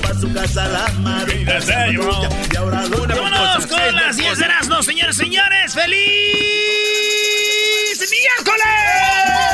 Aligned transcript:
Para 0.00 0.14
su 0.14 0.32
casa 0.32 0.68
la 0.68 0.88
madre. 1.00 1.42
Y 1.42 2.56
ahora 2.56 2.86
lo 2.86 3.06
Vámonos 3.06 3.66
con 3.66 3.94
las 3.96 4.16
10 4.16 4.38
de 4.38 4.44
Erasmo, 4.44 4.82
señores, 4.82 5.16
señores. 5.16 5.74
¡Feliz 5.74 6.74
miércoles! 8.10 9.53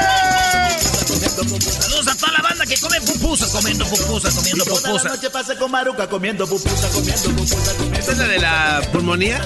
Saludos 1.48 2.08
a 2.08 2.16
toda 2.16 2.32
la 2.32 2.42
banda 2.42 2.66
que 2.66 2.76
come 2.78 3.00
pupusas, 3.00 3.50
comiendo 3.50 3.86
pupusas, 3.86 4.34
comiendo 4.34 4.64
Toda 4.64 4.80
la 4.80 4.88
pupusas. 4.88 5.12
noche 5.12 5.30
pasa 5.30 5.56
con 5.56 5.70
Maruca 5.70 6.06
comiendo 6.08 6.46
pupusa, 6.46 6.88
comiendo 6.90 7.30
pupusa, 7.30 7.76
comiendo 7.76 7.98
¿Esta 7.98 8.12
es 8.12 8.18
la 8.18 8.26
de 8.28 8.38
la 8.38 8.82
pulmonía? 8.92 9.40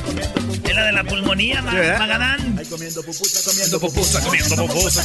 Es 0.65 0.75
la 0.75 0.85
de 0.87 0.93
la 0.93 1.05
pulmonía. 1.05 1.63
Magadán. 1.63 2.57
Ay, 2.59 2.67
comiendo 2.67 3.01
pupusa, 3.03 3.49
comiendo 3.49 3.79
pupusa, 3.79 4.21
comiendo 4.23 4.57
pupusa, 4.57 5.03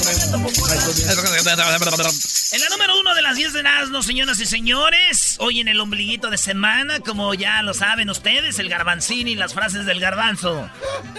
En 2.55 2.61
la 2.61 2.69
número 2.69 2.99
uno 2.99 3.13
de 3.13 3.21
las 3.21 3.35
10 3.35 3.53
de 3.53 3.59
Erasmo, 3.59 4.01
señoras 4.01 4.39
y 4.39 4.47
señores, 4.47 5.35
hoy 5.39 5.59
en 5.59 5.67
el 5.67 5.79
ombliguito 5.79 6.31
de 6.31 6.39
semana, 6.39 7.01
como 7.01 7.35
ya 7.35 7.61
lo 7.61 7.75
saben 7.75 8.09
ustedes, 8.09 8.57
el 8.57 8.69
garbanzini 8.69 9.31
y 9.31 9.35
las 9.35 9.53
frases 9.53 9.85
del 9.85 9.99
garbanzo. 9.99 10.67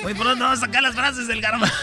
Muy 0.02 0.14
pronto 0.14 0.42
vamos 0.42 0.58
a 0.58 0.66
sacar 0.66 0.82
las 0.82 0.96
frases 0.96 1.28
del 1.28 1.40
garbanzo. 1.40 1.74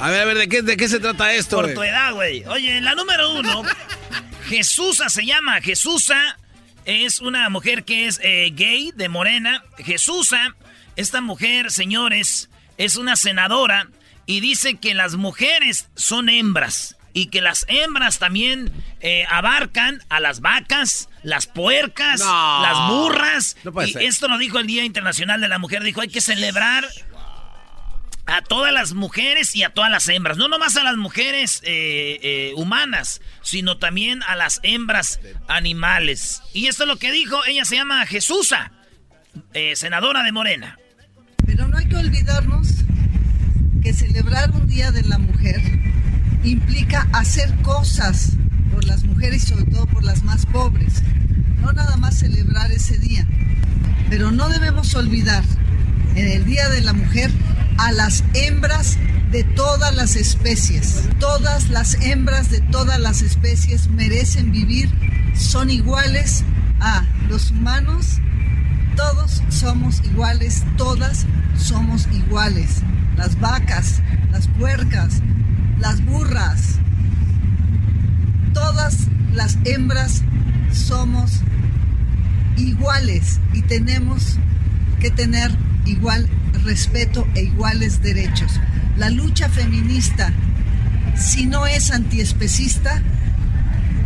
A 0.00 0.10
ver, 0.10 0.22
a 0.22 0.24
ver, 0.24 0.36
¿de 0.38 0.48
qué, 0.48 0.62
de 0.62 0.76
qué 0.76 0.88
se 0.88 0.98
trata 0.98 1.32
esto? 1.34 1.56
Por 1.56 1.74
tu 1.74 1.82
edad, 1.82 2.12
güey. 2.12 2.44
Oye, 2.46 2.80
la 2.80 2.94
número 2.94 3.32
uno, 3.34 3.62
Jesusa 4.48 5.08
se 5.08 5.24
llama. 5.24 5.60
Jesusa 5.60 6.38
es 6.84 7.20
una 7.20 7.48
mujer 7.50 7.84
que 7.84 8.06
es 8.06 8.18
eh, 8.22 8.50
gay, 8.52 8.92
de 8.96 9.08
morena. 9.08 9.62
Jesusa, 9.78 10.56
esta 10.96 11.20
mujer, 11.20 11.70
señores, 11.70 12.50
es 12.78 12.96
una 12.96 13.14
senadora 13.16 13.88
y 14.26 14.40
dice 14.40 14.76
que 14.76 14.94
las 14.94 15.14
mujeres 15.14 15.88
son 15.94 16.28
hembras. 16.28 16.96
Y 17.14 17.26
que 17.26 17.42
las 17.42 17.66
hembras 17.68 18.18
también 18.18 18.72
eh, 19.00 19.26
abarcan 19.28 20.02
a 20.08 20.18
las 20.18 20.40
vacas, 20.40 21.10
las 21.22 21.46
puercas, 21.46 22.20
No. 22.20 22.62
las 22.62 22.88
burras. 22.88 23.56
No 23.64 23.72
y 23.86 24.06
esto 24.06 24.28
lo 24.28 24.38
dijo 24.38 24.58
el 24.58 24.66
Día 24.66 24.82
Internacional 24.82 25.38
de 25.42 25.48
la 25.48 25.58
Mujer. 25.58 25.82
Dijo, 25.82 26.00
hay 26.00 26.08
que 26.08 26.22
celebrar 26.22 26.88
a 28.26 28.42
todas 28.42 28.72
las 28.72 28.94
mujeres 28.94 29.54
y 29.56 29.62
a 29.62 29.70
todas 29.70 29.90
las 29.90 30.08
hembras. 30.08 30.36
No 30.36 30.48
nomás 30.48 30.76
a 30.76 30.84
las 30.84 30.96
mujeres 30.96 31.60
eh, 31.64 32.18
eh, 32.22 32.52
humanas, 32.56 33.20
sino 33.42 33.78
también 33.78 34.22
a 34.24 34.36
las 34.36 34.60
hembras 34.62 35.20
animales. 35.48 36.42
Y 36.52 36.66
esto 36.66 36.84
es 36.84 36.88
lo 36.88 36.98
que 36.98 37.12
dijo, 37.12 37.44
ella 37.46 37.64
se 37.64 37.76
llama 37.76 38.06
Jesusa, 38.06 38.72
eh, 39.54 39.74
senadora 39.76 40.22
de 40.22 40.32
Morena. 40.32 40.78
Pero 41.44 41.66
no 41.68 41.76
hay 41.76 41.86
que 41.86 41.96
olvidarnos 41.96 42.68
que 43.82 43.92
celebrar 43.92 44.52
un 44.52 44.68
Día 44.68 44.92
de 44.92 45.02
la 45.02 45.18
Mujer 45.18 45.60
implica 46.44 47.08
hacer 47.12 47.52
cosas 47.62 48.36
por 48.72 48.84
las 48.84 49.04
mujeres 49.04 49.44
y 49.44 49.46
sobre 49.48 49.64
todo 49.64 49.86
por 49.86 50.04
las 50.04 50.22
más 50.22 50.46
pobres. 50.46 51.02
No 51.60 51.72
nada 51.72 51.96
más 51.96 52.18
celebrar 52.18 52.70
ese 52.70 52.98
día. 52.98 53.26
Pero 54.08 54.30
no 54.30 54.48
debemos 54.48 54.94
olvidar 54.94 55.42
en 56.14 56.28
el 56.28 56.44
Día 56.44 56.68
de 56.68 56.80
la 56.80 56.92
Mujer 56.92 57.30
a 57.78 57.92
las 57.92 58.24
hembras 58.34 58.98
de 59.30 59.44
todas 59.44 59.94
las 59.94 60.16
especies. 60.16 61.08
Todas 61.18 61.68
las 61.68 61.94
hembras 62.02 62.50
de 62.50 62.60
todas 62.60 62.98
las 63.00 63.22
especies 63.22 63.88
merecen 63.88 64.52
vivir, 64.52 64.90
son 65.34 65.70
iguales 65.70 66.44
a 66.80 67.04
los 67.28 67.50
humanos 67.50 68.20
todos 68.96 69.42
somos 69.48 70.02
iguales, 70.04 70.64
todas 70.76 71.26
somos 71.56 72.06
iguales. 72.12 72.82
Las 73.16 73.38
vacas, 73.40 74.02
las 74.30 74.48
puercas, 74.48 75.22
las 75.78 76.04
burras, 76.04 76.78
todas 78.52 79.08
las 79.32 79.58
hembras 79.64 80.22
somos 80.72 81.40
iguales 82.56 83.40
y 83.52 83.62
tenemos 83.62 84.38
que 85.00 85.10
tener 85.10 85.50
igual 85.86 86.28
respeto 86.64 87.26
e 87.34 87.42
iguales 87.42 88.02
derechos. 88.02 88.52
La 88.96 89.10
lucha 89.10 89.48
feminista, 89.48 90.32
si 91.16 91.46
no 91.46 91.66
es 91.66 91.90
antiespecista, 91.90 93.02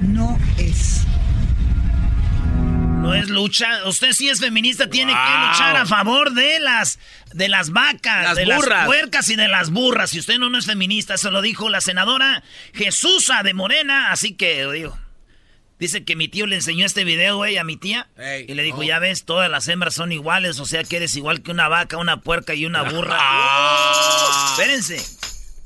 no 0.02 0.38
es. 0.58 1.02
No 3.00 3.14
es 3.14 3.28
lucha. 3.28 3.86
Usted 3.86 4.12
sí 4.12 4.28
es 4.28 4.40
feminista, 4.40 4.88
tiene 4.90 5.12
que 5.12 5.46
luchar 5.48 5.76
a 5.76 5.86
favor 5.86 6.32
de 6.34 6.58
las 6.60 6.98
de 7.32 7.48
las 7.48 7.70
vacas, 7.70 8.24
Las 8.24 8.36
de 8.36 8.44
burras. 8.46 8.68
las 8.68 8.86
puercas 8.86 9.28
y 9.28 9.36
de 9.36 9.48
las 9.48 9.70
burras. 9.70 10.10
Si 10.10 10.18
usted 10.18 10.38
no, 10.38 10.48
no 10.50 10.58
es 10.58 10.66
feminista, 10.66 11.14
eso 11.14 11.30
lo 11.30 11.42
dijo 11.42 11.68
la 11.68 11.80
senadora 11.80 12.42
Jesusa 12.72 13.42
de 13.42 13.54
Morena, 13.54 14.10
así 14.10 14.32
que 14.32 14.66
digo. 14.72 14.98
Dice 15.78 16.04
que 16.04 16.16
mi 16.16 16.26
tío 16.28 16.46
le 16.46 16.56
enseñó 16.56 16.86
este 16.86 17.04
video, 17.04 17.36
güey, 17.36 17.58
a 17.58 17.64
mi 17.64 17.76
tía. 17.76 18.08
Ey. 18.16 18.46
y 18.48 18.54
le 18.54 18.62
dijo, 18.62 18.78
Oh. 18.78 18.82
ya 18.82 18.98
ves, 18.98 19.24
todas 19.24 19.50
las 19.50 19.68
hembras 19.68 19.92
son 19.94 20.10
iguales, 20.10 20.58
o 20.58 20.64
sea 20.66 20.82
que 20.84 20.96
eres 20.96 21.14
igual 21.16 21.42
que 21.42 21.50
una 21.50 21.68
vaca, 21.68 21.98
una 21.98 22.20
puerca 22.22 22.54
y 22.54 22.64
una 22.66 22.82
burra. 22.82 23.16
Ah. 23.20 24.56
Espérense. 24.58 25.04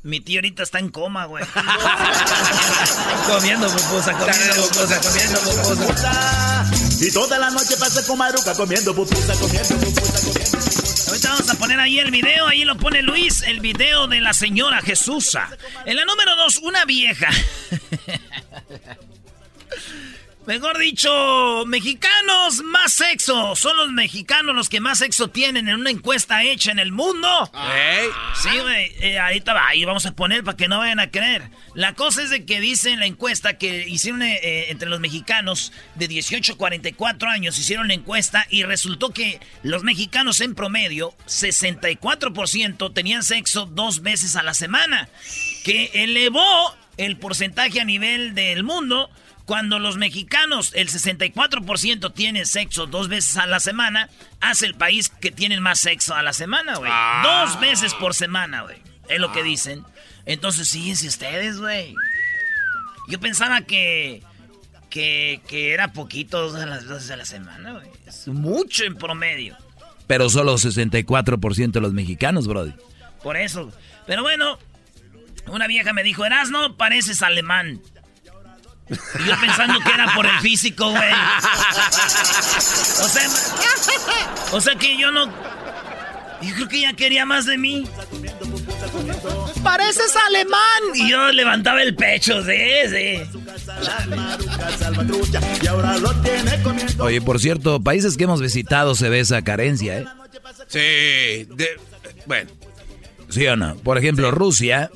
Mi 0.02 0.18
tío 0.20 0.38
ahorita 0.38 0.62
está 0.62 0.78
en 0.78 0.88
coma, 0.88 1.26
güey. 1.26 1.44
comiendo 3.26 3.68
pupusa, 3.70 4.12
comiendo 4.14 4.54
pupusa, 4.68 5.00
comiendo 5.00 5.40
pupusa. 5.40 5.74
pupusa. 5.74 6.70
Y 7.00 7.12
toda 7.12 7.38
la 7.38 7.50
noche 7.50 7.76
pasa 7.78 8.04
con 8.06 8.16
Maruca 8.18 8.54
comiendo 8.54 8.94
pupusa, 8.94 9.34
comiendo 9.34 9.76
pupusa, 9.76 10.20
comiendo 10.26 10.58
pupusa. 10.58 11.10
Ahorita 11.10 11.28
vamos 11.30 11.50
a 11.50 11.54
poner 11.54 11.80
ahí 11.80 11.98
el 11.98 12.10
video, 12.10 12.46
ahí 12.46 12.64
lo 12.64 12.76
pone 12.78 13.02
Luis, 13.02 13.42
el 13.42 13.60
video 13.60 14.06
de 14.06 14.20
la 14.20 14.32
señora 14.32 14.80
Jesusa. 14.80 15.48
En 15.84 15.96
la 15.96 16.04
número 16.06 16.34
dos, 16.36 16.56
una 16.58 16.84
vieja. 16.86 17.28
Mejor 20.46 20.78
dicho, 20.78 21.64
mexicanos 21.66 22.62
más 22.64 22.94
sexo. 22.94 23.54
Son 23.54 23.76
los 23.76 23.92
mexicanos 23.92 24.54
los 24.54 24.70
que 24.70 24.80
más 24.80 24.98
sexo 24.98 25.28
tienen 25.28 25.68
en 25.68 25.76
una 25.76 25.90
encuesta 25.90 26.42
hecha 26.42 26.72
en 26.72 26.78
el 26.78 26.92
mundo. 26.92 27.28
Sí, 28.34 28.48
güey. 28.58 28.90
eh, 29.00 29.18
ahorita 29.18 29.52
va, 29.52 29.68
ahí 29.68 29.84
vamos 29.84 30.06
a 30.06 30.12
poner 30.12 30.42
para 30.42 30.56
que 30.56 30.66
no 30.66 30.78
vayan 30.78 30.98
a 30.98 31.10
creer. 31.10 31.50
La 31.74 31.94
cosa 31.94 32.22
es 32.22 32.30
de 32.30 32.46
que 32.46 32.58
dice 32.58 32.90
en 32.90 33.00
la 33.00 33.06
encuesta 33.06 33.58
que 33.58 33.86
hicieron 33.86 34.22
eh, 34.22 34.40
eh, 34.42 34.66
entre 34.70 34.88
los 34.88 34.98
mexicanos 34.98 35.72
de 35.94 36.08
18 36.08 36.54
a 36.54 36.56
44 36.56 37.28
años, 37.28 37.58
hicieron 37.58 37.88
la 37.88 37.94
encuesta 37.94 38.46
y 38.48 38.62
resultó 38.62 39.10
que 39.10 39.40
los 39.62 39.84
mexicanos 39.84 40.40
en 40.40 40.54
promedio, 40.54 41.14
64% 41.28 42.94
tenían 42.94 43.22
sexo 43.22 43.66
dos 43.66 44.00
veces 44.00 44.36
a 44.36 44.42
la 44.42 44.54
semana, 44.54 45.10
que 45.64 45.90
elevó 45.94 46.74
el 46.96 47.18
porcentaje 47.18 47.80
a 47.80 47.84
nivel 47.84 48.34
del 48.34 48.64
mundo 48.64 49.10
Cuando 49.50 49.80
los 49.80 49.96
mexicanos, 49.96 50.70
el 50.76 50.88
64% 50.90 52.14
tienen 52.14 52.46
sexo 52.46 52.86
dos 52.86 53.08
veces 53.08 53.36
a 53.36 53.46
la 53.46 53.58
semana, 53.58 54.08
hace 54.40 54.64
el 54.64 54.76
país 54.76 55.08
que 55.08 55.32
tienen 55.32 55.60
más 55.60 55.80
sexo 55.80 56.14
a 56.14 56.22
la 56.22 56.32
semana, 56.32 56.76
güey. 56.76 56.88
Ah. 56.94 57.48
Dos 57.48 57.58
veces 57.58 57.92
por 57.94 58.14
semana, 58.14 58.62
güey. 58.62 58.76
Es 59.08 59.18
lo 59.18 59.32
que 59.32 59.42
dicen. 59.42 59.82
Entonces, 60.24 60.70
fíjense 60.70 61.08
ustedes, 61.08 61.58
güey. 61.58 61.96
Yo 63.08 63.18
pensaba 63.18 63.62
que, 63.62 64.22
que, 64.88 65.40
que 65.48 65.72
era 65.72 65.92
poquito 65.92 66.42
dos 66.42 66.54
a 66.54 66.66
las 66.66 66.86
veces 66.86 67.10
a 67.10 67.16
la 67.16 67.24
semana, 67.24 67.72
güey. 67.72 67.88
Es 68.06 68.28
mucho 68.28 68.84
en 68.84 68.94
promedio. 68.94 69.56
Pero 70.06 70.30
solo 70.30 70.54
64% 70.54 71.72
de 71.72 71.80
los 71.80 71.92
mexicanos, 71.92 72.46
Brody. 72.46 72.72
Por 73.20 73.36
eso. 73.36 73.72
Pero 74.06 74.22
bueno, 74.22 74.60
una 75.48 75.66
vieja 75.66 75.92
me 75.92 76.04
dijo, 76.04 76.24
Erasno, 76.24 76.76
pareces 76.76 77.20
alemán. 77.22 77.80
Y 78.90 79.24
yo 79.28 79.40
pensando 79.40 79.78
que 79.80 79.90
era 79.92 80.12
por 80.14 80.26
el 80.26 80.38
físico, 80.40 80.90
güey. 80.90 81.12
O 83.02 83.08
sea, 83.08 83.28
o 84.52 84.60
sea 84.60 84.74
que 84.74 84.96
yo 84.98 85.10
no... 85.10 85.26
Yo 86.42 86.54
creo 86.54 86.68
que 86.68 86.78
ella 86.78 86.94
quería 86.94 87.26
más 87.26 87.44
de 87.44 87.58
mí. 87.58 87.86
Pareces 89.62 90.14
alemán. 90.26 90.82
Y 90.94 91.10
yo 91.10 91.30
levantaba 91.32 91.82
el 91.82 91.94
pecho, 91.94 92.42
tiene 96.22 96.62
comiendo. 96.62 97.04
Oye, 97.04 97.20
por 97.20 97.38
cierto, 97.40 97.80
países 97.82 98.16
que 98.16 98.24
hemos 98.24 98.40
visitado 98.40 98.94
se 98.94 99.08
ve 99.10 99.20
esa 99.20 99.42
carencia, 99.42 99.98
¿eh? 99.98 100.06
Sí. 100.68 101.46
de- 101.54 101.78
bueno. 102.26 102.50
¿Sí 103.28 103.46
o 103.46 103.54
no? 103.56 103.76
Por 103.76 103.98
ejemplo, 103.98 104.30
Rusia. 104.30 104.90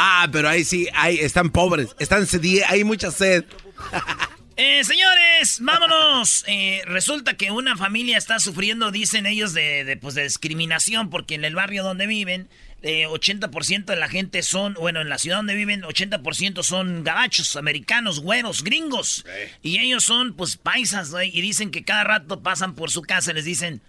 Ah, 0.00 0.28
pero 0.30 0.48
ahí 0.48 0.64
sí, 0.64 0.86
ahí 0.94 1.18
están 1.18 1.50
pobres. 1.50 1.96
Están 1.98 2.22
sedi- 2.26 2.62
hay 2.68 2.84
mucha 2.84 3.10
sed. 3.10 3.44
Eh, 4.60 4.82
señores, 4.82 5.58
vámonos. 5.60 6.42
Eh, 6.48 6.82
resulta 6.84 7.34
que 7.36 7.52
una 7.52 7.76
familia 7.76 8.18
está 8.18 8.40
sufriendo, 8.40 8.90
dicen 8.90 9.24
ellos, 9.24 9.52
de, 9.54 9.84
de, 9.84 9.96
pues, 9.96 10.16
de 10.16 10.24
discriminación, 10.24 11.10
porque 11.10 11.36
en 11.36 11.44
el 11.44 11.54
barrio 11.54 11.84
donde 11.84 12.08
viven, 12.08 12.48
eh, 12.82 13.06
80% 13.06 13.84
de 13.84 13.94
la 13.94 14.08
gente 14.08 14.42
son, 14.42 14.74
bueno, 14.74 15.00
en 15.00 15.08
la 15.10 15.18
ciudad 15.18 15.36
donde 15.36 15.54
viven, 15.54 15.82
80% 15.82 16.64
son 16.64 17.04
gabachos, 17.04 17.54
americanos, 17.54 18.18
güeros, 18.18 18.64
gringos. 18.64 19.24
Y 19.62 19.78
ellos 19.78 20.02
son, 20.02 20.34
pues, 20.34 20.56
paisas, 20.56 21.12
güey, 21.12 21.30
y 21.32 21.40
dicen 21.40 21.70
que 21.70 21.84
cada 21.84 22.02
rato 22.02 22.40
pasan 22.42 22.74
por 22.74 22.90
su 22.90 23.02
casa 23.02 23.30
y 23.30 23.34
les 23.34 23.44
dicen, 23.44 23.80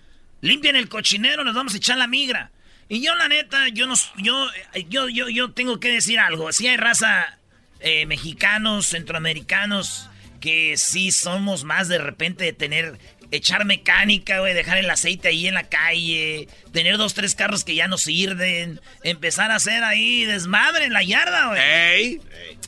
limpien 0.42 0.76
el 0.76 0.88
cochinero, 0.88 1.44
nos 1.44 1.56
vamos 1.56 1.74
a 1.74 1.78
echar 1.78 1.98
la 1.98 2.06
migra. 2.06 2.52
Y 2.90 3.02
yo, 3.02 3.14
la 3.14 3.28
neta, 3.28 3.70
yo 3.70 3.86
no, 3.86 3.94
yo, 4.18 4.48
yo, 4.90 5.10
yo, 5.10 5.30
yo 5.30 5.52
tengo 5.52 5.80
que 5.80 5.92
decir 5.92 6.20
algo. 6.20 6.52
Si 6.52 6.68
hay 6.68 6.76
raza 6.76 7.38
eh, 7.80 8.08
mexicanos, 8.08 8.88
centroamericanos, 8.88 10.10
que 10.42 10.76
sí 10.76 11.12
somos 11.12 11.64
más 11.64 11.88
de 11.88 12.00
repente 12.00 12.46
de 12.46 12.54
tener, 12.54 12.98
echar 13.30 13.64
mecánica, 13.64 14.40
güey, 14.40 14.56
dejar 14.56 14.80
el 14.80 14.90
aceite 14.90 15.28
ahí 15.28 15.46
en 15.46 15.54
la 15.54 15.70
calle, 15.70 16.48
tener 16.74 16.98
dos, 16.98 17.14
tres 17.14 17.36
carros 17.36 17.64
que 17.64 17.76
ya 17.76 17.88
no 17.88 18.00
sirven, 18.00 18.82
empezar 19.04 19.52
a 19.52 19.56
hacer 19.58 19.84
ahí 19.84 20.26
desmadre 20.26 20.86
en 20.86 20.94
la 20.94 21.04
yarda, 21.04 21.50
güey. 21.50 21.62
¡Ey! 21.62 22.22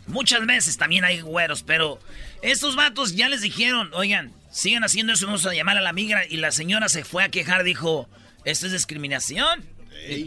Muchas 0.06 0.46
veces 0.46 0.78
también 0.78 1.04
hay 1.04 1.22
güeros, 1.22 1.64
pero 1.64 2.00
estos 2.44 2.76
vatos 2.76 3.16
ya 3.16 3.28
les 3.28 3.42
dijeron, 3.42 3.90
oigan, 3.94 4.32
sigan 4.52 4.84
haciendo 4.84 5.14
eso, 5.14 5.26
vamos 5.26 5.48
a 5.48 5.54
llamar 5.54 5.78
a 5.78 5.82
la 5.82 5.94
migra. 5.94 6.26
Y 6.28 6.38
la 6.38 6.52
señora 6.52 6.90
se 6.90 7.04
fue 7.04 7.24
a 7.24 7.30
quejar, 7.30 7.64
dijo, 7.64 8.08
esto 8.46 8.68
es 8.68 8.72
discriminación. 8.72 9.66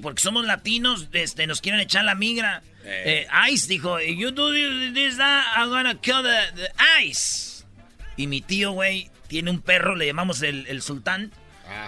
Porque 0.03 0.23
somos 0.23 0.45
latinos, 0.45 1.09
este, 1.13 1.47
nos 1.47 1.61
quieren 1.61 1.81
echar 1.81 2.05
la 2.05 2.15
migra. 2.15 2.63
Eh, 2.85 3.27
Ice 3.51 3.67
dijo, 3.67 3.99
you 4.01 4.31
do 4.31 4.53
this, 4.53 5.17
that, 5.17 5.45
I'm 5.57 5.71
gonna 5.71 5.95
kill 5.95 6.23
the, 6.23 6.53
the 6.55 6.69
Ice. 7.03 7.65
Y 8.17 8.27
mi 8.27 8.41
tío, 8.41 8.73
güey, 8.73 9.11
tiene 9.27 9.51
un 9.51 9.61
perro, 9.61 9.97
le 9.97 10.07
llamamos 10.07 10.43
el, 10.43 10.67
el 10.67 10.83
sultán. 10.83 11.33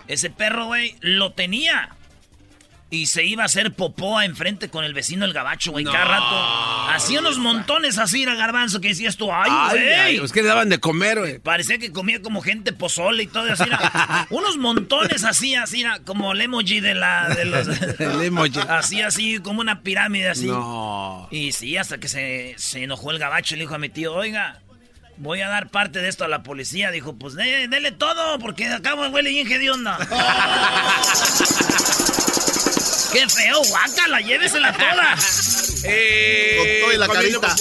Ese 0.09 0.31
perro, 0.31 0.67
güey, 0.67 0.97
lo 1.01 1.33
tenía. 1.33 1.96
Y 2.89 3.07
se 3.07 3.25
iba 3.25 3.43
a 3.43 3.47
hacer 3.47 3.73
popó 3.75 4.23
enfrente 4.23 4.71
con 4.71 4.85
el 4.85 4.95
vecino 4.95 5.25
el 5.25 5.33
gabacho, 5.33 5.73
güey, 5.73 5.85
cada 5.85 6.05
rato. 6.05 6.93
Hacía 6.95 7.19
unos 7.19 7.37
montones 7.39 7.99
así, 7.99 8.23
era 8.23 8.37
garbanzo, 8.37 8.81
que 8.81 8.89
decías 8.89 9.17
tú, 9.17 9.29
ay, 9.33 9.51
güey. 9.71 10.19
pues 10.21 10.31
que 10.31 10.41
le 10.43 10.49
daban 10.49 10.69
de 10.69 10.79
comer, 10.79 11.19
güey. 11.19 11.39
Parecía 11.41 11.79
que 11.79 11.91
comía 11.91 12.23
como 12.23 12.43
gente 12.43 12.73
pozole 12.73 13.25
y 13.25 13.27
todo 13.27 13.53
así. 13.53 13.65
era. 13.65 14.27
unos 14.31 14.57
montones 14.57 15.25
así, 15.25 15.57
así, 15.57 15.81
era, 15.81 15.99
como 16.05 16.31
el 16.31 16.41
emoji 16.41 16.79
de 16.79 16.95
la... 16.95 17.29
De 17.29 17.45
los, 17.45 17.67
El 17.99 18.23
emoji. 18.23 18.61
Así, 18.69 19.03
así, 19.03 19.41
como 19.41 19.63
una 19.63 19.83
pirámide 19.83 20.29
así. 20.29 20.47
No. 20.47 21.27
Y 21.33 21.51
sí, 21.51 21.77
hasta 21.77 21.99
que 21.99 22.07
se, 22.07 22.55
se 22.57 22.85
enojó 22.85 23.11
el 23.11 23.19
gabacho 23.19 23.57
y 23.57 23.59
le 23.59 23.65
dijo 23.65 23.75
a 23.75 23.79
mi 23.79 23.89
tío, 23.89 24.15
oiga, 24.15 24.61
voy 25.17 25.41
a 25.41 25.49
dar 25.49 25.71
parte 25.71 25.99
de 25.99 26.09
esto 26.09 26.25
a 26.25 26.29
la 26.29 26.45
policía. 26.45 26.93
Dijo, 26.93 27.17
pues 27.17 27.35
de- 27.35 27.67
dele 27.67 27.91
todo, 27.91 28.39
porque 28.39 28.69
acá 28.69 28.95
huele 28.95 29.31
bien 29.31 29.51
hedionda. 29.51 29.99
¡Qué 33.17 33.29
feo, 33.31 33.63
guácala! 33.71 34.21
¡Llévesela 34.21 34.73
toda! 34.73 35.17
Eh, 35.89 36.81
Con 36.85 36.99
la 36.99 37.07
comiendo 37.07 37.41
carita. 37.41 37.57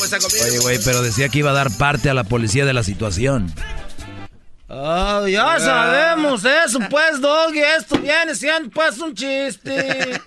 Oye, 0.48 0.58
güey, 0.60 0.80
pero 0.84 1.04
decía 1.04 1.30
que 1.30 1.40
iba 1.40 1.52
a 1.52 1.54
dar 1.54 1.70
parte 1.78 2.10
a 2.10 2.14
la 2.16 2.24
policía 2.24 2.66
de 2.66 2.74
la 2.74 2.82
situación. 2.84 3.54
Ah, 4.68 5.24
ya 5.30 5.60
sabemos 5.60 6.44
eso, 6.44 6.80
pues, 6.90 7.22
Doggy. 7.22 7.60
Esto 7.78 8.00
viene 8.00 8.34
siendo, 8.34 8.72
pues, 8.72 8.98
un 8.98 9.14
chiste. 9.14 10.20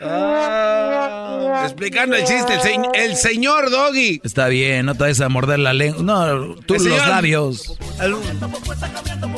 Ah. 0.00 1.62
Explicando 1.64 2.14
el 2.16 2.24
chiste, 2.26 2.54
el, 2.54 2.60
se- 2.60 2.80
el 2.94 3.16
señor 3.16 3.70
Doggy. 3.70 4.20
Está 4.22 4.48
bien, 4.48 4.84
no 4.84 4.94
te 4.94 5.04
vayas 5.04 5.20
a 5.22 5.28
morder 5.30 5.60
la 5.60 5.72
lengua. 5.72 6.02
No, 6.02 6.54
tú 6.66 6.74
El 6.74 6.84
los 6.84 6.92
señor- 6.92 7.08
labios. 7.08 7.78
El, 8.00 8.14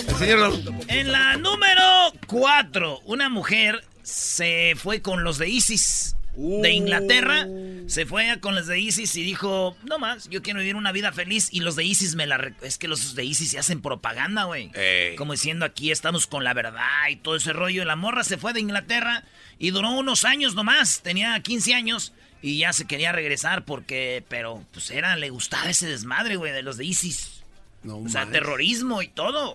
el 0.09 0.17
señor 0.17 0.53
En 0.89 1.13
la 1.13 1.37
número 1.37 2.13
4, 2.27 3.03
una 3.05 3.29
mujer 3.29 3.85
se 4.09 4.75
fue 4.77 5.03
con 5.03 5.23
los 5.23 5.39
de 5.39 5.49
ISIS 5.49 6.17
de 6.39 6.71
Inglaterra. 6.71 7.47
Se 7.89 8.07
fue 8.07 8.39
con 8.41 8.55
los 8.55 8.67
de 8.67 8.79
ISIS 8.79 9.17
y 9.17 9.23
dijo, 9.23 9.77
no 9.85 9.99
más, 9.99 10.29
yo 10.29 10.43
quiero 10.43 10.61
vivir 10.61 10.77
una 10.77 10.93
vida 10.93 11.13
feliz. 11.13 11.49
Y 11.51 11.61
los 11.61 11.77
de 11.77 11.85
ISIS 11.85 12.15
me 12.15 12.27
la... 12.27 12.53
Es 12.63 12.79
que 12.79 12.89
los 12.89 13.15
de 13.15 13.25
ISIS 13.25 13.51
se 13.51 13.59
hacen 13.59 13.83
propaganda, 13.83 14.45
güey. 14.45 14.71
Ey. 14.75 15.17
Como 15.17 15.33
diciendo, 15.33 15.65
aquí 15.65 15.91
estamos 15.91 16.27
con 16.27 16.45
la 16.45 16.55
verdad 16.55 17.09
y 17.11 17.17
todo 17.17 17.37
ese 17.37 17.53
rollo. 17.53 17.85
La 17.85 17.97
morra 17.97 18.25
se 18.25 18.39
fue 18.39 18.53
de 18.53 18.61
Inglaterra 18.61 19.25
y 19.59 19.71
duró 19.71 19.91
unos 19.91 20.25
años 20.25 20.55
nomás. 20.55 21.03
Tenía 21.03 21.39
15 21.41 21.75
años 21.75 22.13
y 22.41 22.59
ya 22.59 22.73
se 22.73 22.87
quería 22.87 23.13
regresar 23.13 23.65
porque... 23.65 24.25
Pero, 24.29 24.65
pues 24.73 24.91
era, 24.91 25.17
le 25.17 25.31
gustaba 25.31 25.71
ese 25.71 25.89
desmadre, 25.89 26.37
güey, 26.37 26.53
de 26.53 26.63
los 26.63 26.77
de 26.77 26.85
ISIS. 26.85 27.43
No 27.83 27.99
O 27.99 28.09
sea, 28.09 28.27
terrorismo 28.27 29.03
y 29.03 29.09
todo. 29.09 29.55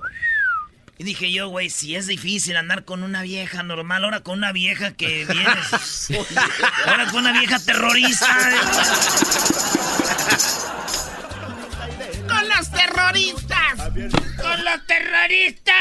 Y 0.97 1.03
dije 1.05 1.31
yo, 1.31 1.47
güey, 1.49 1.69
si 1.69 1.95
es 1.95 2.05
difícil 2.07 2.55
andar 2.55 2.85
con 2.85 3.01
una 3.03 3.23
vieja 3.23 3.63
normal, 3.63 4.03
ahora 4.05 4.19
con 4.21 4.37
una 4.37 4.51
vieja 4.51 4.91
que 4.93 5.25
vienes. 5.25 6.09
ahora 6.87 7.07
con 7.07 7.21
una 7.21 7.31
vieja 7.39 7.57
terrorista. 7.59 8.27
¡Con 12.27 12.49
los 12.49 12.71
terroristas! 12.71 13.75
¡Con 14.41 14.65
los 14.65 14.85
terroristas! 14.87 15.73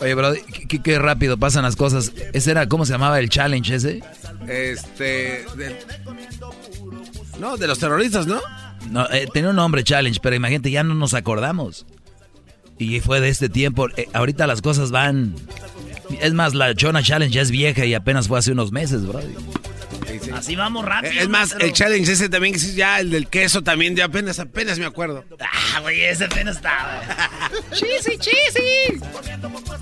Oye, 0.00 0.14
bro, 0.14 0.32
qué, 0.52 0.66
qué- 0.68 0.82
qué 0.82 0.98
rápido 0.98 1.36
pasan 1.38 1.62
las 1.64 1.76
cosas. 1.76 2.12
¿Ese 2.32 2.50
era, 2.52 2.66
cómo 2.68 2.86
se 2.86 2.92
llamaba 2.92 3.18
el 3.18 3.28
challenge 3.28 3.74
ese? 3.74 4.02
Este. 4.48 5.44
del- 5.56 5.76
no, 7.38 7.56
de 7.56 7.66
los 7.66 7.78
terroristas, 7.78 8.26
¿no? 8.26 8.40
No, 8.90 9.08
eh, 9.10 9.28
tenía 9.32 9.50
un 9.50 9.56
nombre 9.56 9.84
challenge, 9.84 10.20
pero 10.22 10.36
imagínate, 10.36 10.70
ya 10.70 10.82
no 10.82 10.94
nos 10.94 11.14
acordamos. 11.14 11.86
Y 12.80 12.98
fue 13.00 13.20
de 13.20 13.28
este 13.28 13.48
tiempo. 13.48 13.88
eh, 13.96 14.08
ahorita 14.14 14.46
las 14.46 14.62
cosas 14.62 14.90
van. 14.90 15.34
Es 16.20 16.32
más, 16.32 16.54
la 16.54 16.74
Chona 16.74 17.02
Challenge 17.02 17.32
ya 17.32 17.42
es 17.42 17.50
vieja 17.50 17.84
y 17.84 17.94
apenas 17.94 18.26
fue 18.26 18.38
hace 18.38 18.52
unos 18.52 18.72
meses, 18.72 19.06
bro. 19.06 19.20
Así 20.34 20.56
vamos 20.56 20.84
rápido. 20.84 21.12
Es 21.20 21.28
más, 21.28 21.50
maestro. 21.50 21.66
el 21.66 21.72
challenge 21.72 22.10
ese 22.12 22.28
también, 22.28 22.54
ya 22.56 23.00
el 23.00 23.10
del 23.10 23.28
queso 23.28 23.62
también, 23.62 23.94
ya 23.96 24.06
apenas, 24.06 24.38
apenas 24.38 24.78
me 24.78 24.86
acuerdo. 24.86 25.24
Ah, 25.40 25.80
güey, 25.80 26.02
ese 26.04 26.24
apenas 26.24 26.56
estaba. 26.56 27.02
¡Chisi, 27.72 28.16
chisi! 28.18 29.00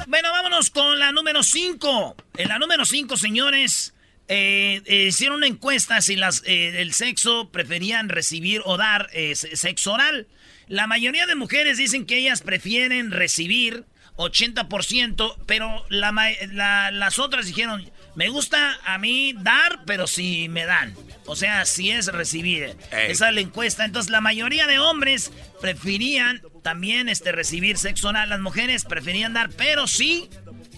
Bueno, 0.09 0.29
vámonos 0.33 0.71
con 0.71 0.99
la 0.99 1.13
número 1.13 1.43
5. 1.43 2.17
En 2.37 2.49
la 2.49 2.59
número 2.59 2.85
5, 2.85 3.17
señores, 3.17 3.95
eh, 4.27 4.83
eh, 4.87 5.05
hicieron 5.09 5.39
una 5.39 5.47
encuesta 5.47 6.01
si 6.03 6.17
las, 6.17 6.43
eh, 6.47 6.81
el 6.83 6.93
sexo 6.93 7.51
preferían 7.51 8.09
recibir 8.09 8.61
o 8.65 8.77
dar 8.77 9.09
eh, 9.13 9.35
se- 9.37 9.55
sexo 9.57 9.93
oral. 9.93 10.27
La 10.69 10.87
mayoría 10.87 11.27
de 11.27 11.35
mujeres 11.35 11.79
dicen 11.79 12.05
que 12.07 12.19
ellas 12.19 12.43
prefieren 12.43 13.11
recibir 13.11 13.85
80%, 14.17 15.37
pero 15.47 15.85
la, 15.89 16.13
ma- 16.13 16.27
la- 16.53 16.91
las 16.91 17.19
otras 17.19 17.47
dijeron, 17.47 17.89
me 18.17 18.29
gusta 18.29 18.79
a 18.85 18.99
mí 18.99 19.35
dar, 19.39 19.85
pero 19.87 20.07
si 20.07 20.49
me 20.49 20.65
dan. 20.65 20.95
O 21.27 21.37
sea, 21.37 21.65
si 21.67 21.91
es 21.91 22.07
recibir. 22.07 22.77
Ey. 22.91 23.11
Esa 23.13 23.29
es 23.29 23.35
la 23.35 23.41
encuesta. 23.41 23.85
Entonces, 23.85 24.11
la 24.11 24.21
mayoría 24.21 24.67
de 24.67 24.79
hombres 24.79 25.31
preferían 25.61 26.43
también 26.63 27.09
este, 27.09 27.33
recibir 27.33 27.79
sexo 27.79 28.09
oral. 28.09 28.29
Las 28.29 28.41
mujeres 28.41 28.85
preferían 28.85 29.35
dar, 29.35 29.51
pero 29.51 29.87
sí 29.87 30.29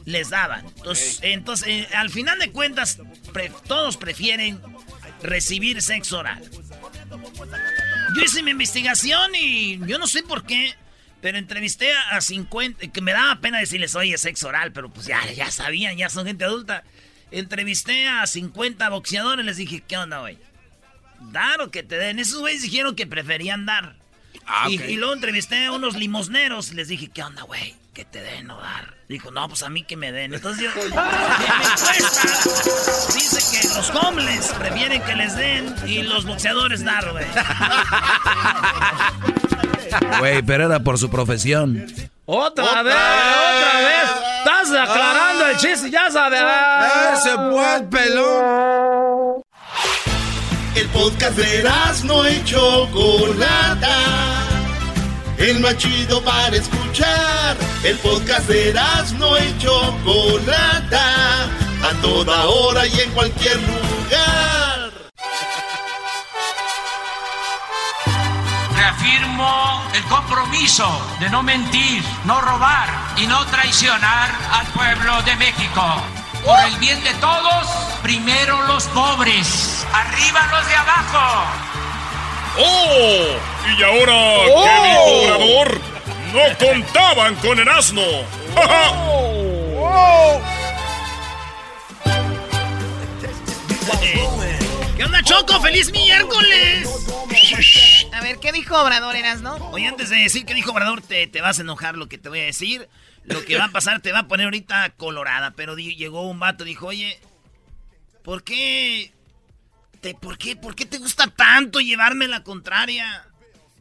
les 0.04 0.28
daban. 0.30 0.66
Entonces, 0.76 1.18
entonces 1.22 1.68
eh, 1.68 1.88
al 1.94 2.10
final 2.10 2.38
de 2.38 2.50
cuentas, 2.50 2.98
pre- 3.32 3.52
todos 3.66 3.96
prefieren 3.96 4.60
recibir 5.22 5.80
sexo 5.82 6.18
oral. 6.18 6.42
Yo 8.14 8.22
hice 8.22 8.42
mi 8.42 8.50
investigación 8.50 9.34
y 9.34 9.78
yo 9.86 9.98
no 9.98 10.06
sé 10.06 10.22
por 10.22 10.44
qué, 10.44 10.74
pero 11.20 11.38
entrevisté 11.38 11.92
a 11.92 12.20
50, 12.20 12.88
que 12.88 13.00
me 13.00 13.12
daba 13.12 13.40
pena 13.40 13.58
decirles, 13.58 13.94
oye, 13.94 14.16
sexo 14.18 14.48
oral, 14.48 14.72
pero 14.72 14.88
pues 14.90 15.06
ya, 15.06 15.20
ya 15.32 15.50
sabían, 15.50 15.96
ya 15.96 16.08
son 16.08 16.26
gente 16.26 16.44
adulta. 16.44 16.84
Entrevisté 17.30 18.08
a 18.08 18.26
50 18.26 18.88
boxeadores, 18.88 19.44
les 19.44 19.56
dije, 19.56 19.82
¿qué 19.86 19.96
onda, 19.96 20.20
güey? 20.20 20.38
¿Dar 21.32 21.60
o 21.60 21.70
que 21.70 21.82
te 21.82 21.96
den? 21.96 22.18
Esos 22.18 22.40
güeyes 22.40 22.62
dijeron 22.62 22.96
que 22.96 23.06
preferían 23.06 23.66
dar. 23.66 23.96
Ah, 24.46 24.66
y, 24.68 24.78
ok. 24.78 24.88
y 24.88 24.96
luego 24.96 25.14
entrevisté 25.14 25.66
a 25.66 25.72
unos 25.72 25.96
limosneros, 25.96 26.72
les 26.72 26.88
dije, 26.88 27.08
¿qué 27.08 27.22
onda, 27.22 27.42
güey? 27.42 27.74
Que 28.00 28.06
te 28.06 28.22
den 28.22 28.50
o 28.50 28.56
dar. 28.56 28.94
Dijo, 29.10 29.30
no, 29.30 29.46
pues 29.46 29.62
a 29.62 29.68
mí 29.68 29.82
que 29.82 29.94
me 29.94 30.10
den. 30.10 30.32
Entonces 30.32 30.64
yo, 30.64 30.70
encuesta 30.84 31.92
dice 33.12 33.60
que 33.60 33.68
los 33.74 33.90
homeless 33.90 34.54
prefieren 34.58 35.02
que 35.02 35.14
les 35.16 35.36
den 35.36 35.74
y 35.86 36.00
los 36.00 36.24
boxeadores 36.24 36.82
dar, 36.82 37.12
güey. 37.12 37.26
Güey, 40.18 40.40
pero 40.40 40.64
era 40.64 40.80
por 40.80 40.96
su 40.96 41.10
profesión. 41.10 41.86
Otra, 42.24 42.82
vez, 42.82 42.94
otra 42.94 43.80
vez. 43.80 44.10
Estás 44.38 44.70
aclarando 44.70 45.46
el 45.48 45.58
chiste, 45.58 45.90
ya 45.90 46.10
sabes. 46.10 46.40
Ese 47.18 47.36
pues, 47.50 47.82
pelón. 47.90 49.42
El 50.74 50.88
podcast 50.88 51.36
de 51.36 51.70
no 52.04 52.26
y 52.26 52.42
Chocolata. 52.44 54.39
El 55.40 55.58
más 55.60 55.78
chido 55.78 56.22
para 56.22 56.54
escuchar. 56.54 57.56
El 57.82 57.96
podcast 58.00 58.46
de 58.46 58.74
no 59.16 59.38
y 59.38 59.58
Chocolata. 59.58 61.44
A 61.82 61.94
toda 62.02 62.44
hora 62.44 62.86
y 62.86 63.00
en 63.00 63.10
cualquier 63.12 63.56
lugar. 63.56 64.90
Reafirmo 68.76 69.82
el 69.94 70.02
compromiso 70.04 70.86
de 71.20 71.30
no 71.30 71.42
mentir, 71.42 72.04
no 72.26 72.38
robar 72.42 72.90
y 73.16 73.26
no 73.26 73.42
traicionar 73.46 74.30
al 74.52 74.66
pueblo 74.66 75.22
de 75.22 75.36
México. 75.36 76.02
Por 76.44 76.60
el 76.66 76.76
bien 76.76 77.02
de 77.02 77.14
todos, 77.14 77.66
primero 78.02 78.60
los 78.66 78.84
pobres, 78.88 79.86
arriba 79.90 80.46
los 80.52 80.68
de 80.68 80.76
abajo. 80.76 81.69
¡Oh! 82.58 83.36
¿Y 83.78 83.82
ahora 83.82 84.44
qué 84.44 84.88
dijo 84.88 85.04
Obrador? 85.04 85.80
No 86.32 86.58
contaban 86.66 87.34
con 87.36 87.58
el 87.58 87.68
asno. 87.68 88.02
¡Ja, 88.54 88.66
ja! 88.68 90.40
¿Qué 94.96 95.04
onda, 95.04 95.22
Choco? 95.22 95.60
¡Feliz 95.60 95.92
miércoles! 95.92 96.88
A 98.12 98.20
ver, 98.20 98.38
¿qué 98.38 98.52
dijo 98.52 98.80
Obrador, 98.80 99.16
Eras, 99.16 99.40
no? 99.40 99.54
Oye, 99.72 99.86
antes 99.86 100.10
de 100.10 100.16
decir 100.16 100.44
qué 100.44 100.54
dijo 100.54 100.72
Obrador, 100.72 101.00
te, 101.00 101.26
te 101.26 101.40
vas 101.40 101.58
a 101.58 101.62
enojar 101.62 101.96
lo 101.96 102.08
que 102.08 102.18
te 102.18 102.28
voy 102.28 102.40
a 102.40 102.44
decir. 102.44 102.88
Lo 103.24 103.44
que 103.44 103.56
va 103.58 103.64
a 103.66 103.68
pasar 103.70 104.00
te 104.00 104.12
va 104.12 104.20
a 104.20 104.28
poner 104.28 104.46
ahorita 104.46 104.92
colorada. 104.96 105.52
Pero 105.56 105.74
di- 105.76 105.94
llegó 105.96 106.22
un 106.28 106.38
vato 106.40 106.64
y 106.64 106.68
dijo, 106.68 106.88
oye, 106.88 107.18
¿por 108.24 108.42
qué 108.42 109.12
te, 110.00 110.14
¿por 110.14 110.38
qué, 110.38 110.56
por 110.56 110.74
qué 110.74 110.86
te 110.86 110.98
gusta 110.98 111.26
tanto 111.28 111.80
llevarme 111.80 112.28
la 112.28 112.42
contraria? 112.42 113.26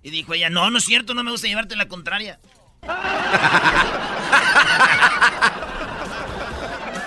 Y 0.04 0.12
dijo 0.12 0.34
ella, 0.34 0.50
no, 0.50 0.70
no 0.70 0.78
es 0.78 0.86
cierto, 0.86 1.14
no 1.14 1.24
me 1.24 1.32
gusta 1.32 1.48
llevarte 1.48 1.76
la 1.76 1.88
contraria. 1.88 2.40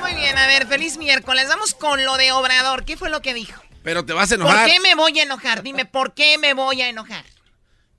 Muy 0.01 0.15
bien, 0.15 0.37
a 0.37 0.47
ver, 0.47 0.67
feliz 0.67 0.97
miércoles. 0.99 1.49
Vamos 1.49 1.75
con 1.75 2.05
lo 2.05 2.17
de 2.17 2.33
Obrador. 2.33 2.85
¿Qué 2.85 2.97
fue 2.97 3.11
lo 3.11 3.23
que 3.23 3.35
dijo? 3.35 3.63
Pero 3.83 4.05
te 4.05 4.13
vas 4.13 4.31
a 4.33 4.37
¿Por 4.37 4.47
enojar. 4.47 4.69
qué 4.71 4.81
me 4.81 4.95
voy 4.95 5.19
a 5.19 5.23
enojar? 5.23 5.63
Dime, 5.63 5.85
¿por 5.87 6.15
qué 6.15 6.39
me 6.39 6.55
voy 6.55 6.83
a 6.83 6.89
enojar? 6.89 7.25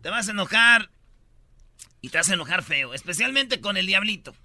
Te 0.02 0.10
vas 0.10 0.28
a 0.28 0.32
enojar 0.32 0.90
y 2.02 2.10
te 2.10 2.18
vas 2.18 2.30
a 2.30 2.34
enojar 2.34 2.64
feo, 2.64 2.94
especialmente 2.94 3.60
con 3.62 3.78
el 3.78 3.86
diablito. 3.88 4.36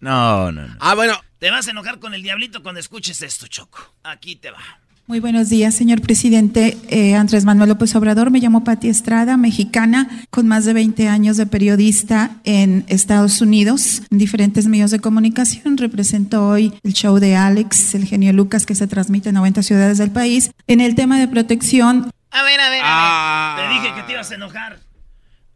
No, 0.00 0.52
no, 0.52 0.66
no. 0.66 0.76
Ah, 0.80 0.94
bueno. 0.94 1.20
Te 1.38 1.50
vas 1.50 1.66
a 1.66 1.70
enojar 1.70 1.98
con 1.98 2.14
el 2.14 2.22
diablito 2.22 2.62
cuando 2.62 2.80
escuches 2.80 3.22
esto, 3.22 3.46
Choco. 3.46 3.94
Aquí 4.02 4.36
te 4.36 4.50
va. 4.50 4.62
Muy 5.06 5.20
buenos 5.20 5.50
días, 5.50 5.74
señor 5.74 6.00
presidente 6.00 6.78
eh, 6.88 7.14
Andrés 7.14 7.44
Manuel 7.44 7.68
López 7.68 7.94
Obrador. 7.94 8.30
Me 8.30 8.38
llamo 8.40 8.64
Pati 8.64 8.88
Estrada, 8.88 9.36
mexicana, 9.36 10.08
con 10.30 10.48
más 10.48 10.64
de 10.64 10.72
20 10.72 11.08
años 11.08 11.36
de 11.36 11.44
periodista 11.44 12.40
en 12.44 12.86
Estados 12.88 13.42
Unidos, 13.42 14.00
en 14.10 14.16
diferentes 14.16 14.66
medios 14.66 14.90
de 14.90 15.00
comunicación. 15.00 15.76
Represento 15.76 16.46
hoy 16.48 16.72
el 16.82 16.94
show 16.94 17.18
de 17.18 17.36
Alex, 17.36 17.94
el 17.94 18.06
genio 18.06 18.32
Lucas, 18.32 18.64
que 18.64 18.74
se 18.74 18.86
transmite 18.86 19.28
en 19.28 19.34
90 19.34 19.62
ciudades 19.62 19.98
del 19.98 20.10
país. 20.10 20.50
En 20.68 20.80
el 20.80 20.94
tema 20.94 21.20
de 21.20 21.28
protección, 21.28 22.10
A 22.30 22.42
ver, 22.42 22.58
a 22.60 22.70
ver, 22.70 22.80
a 22.82 22.86
Ah. 22.86 23.56
Te 23.58 23.74
dije 23.74 23.94
que 23.94 24.02
te 24.06 24.12
ibas 24.12 24.30
a 24.30 24.34
enojar. 24.36 24.80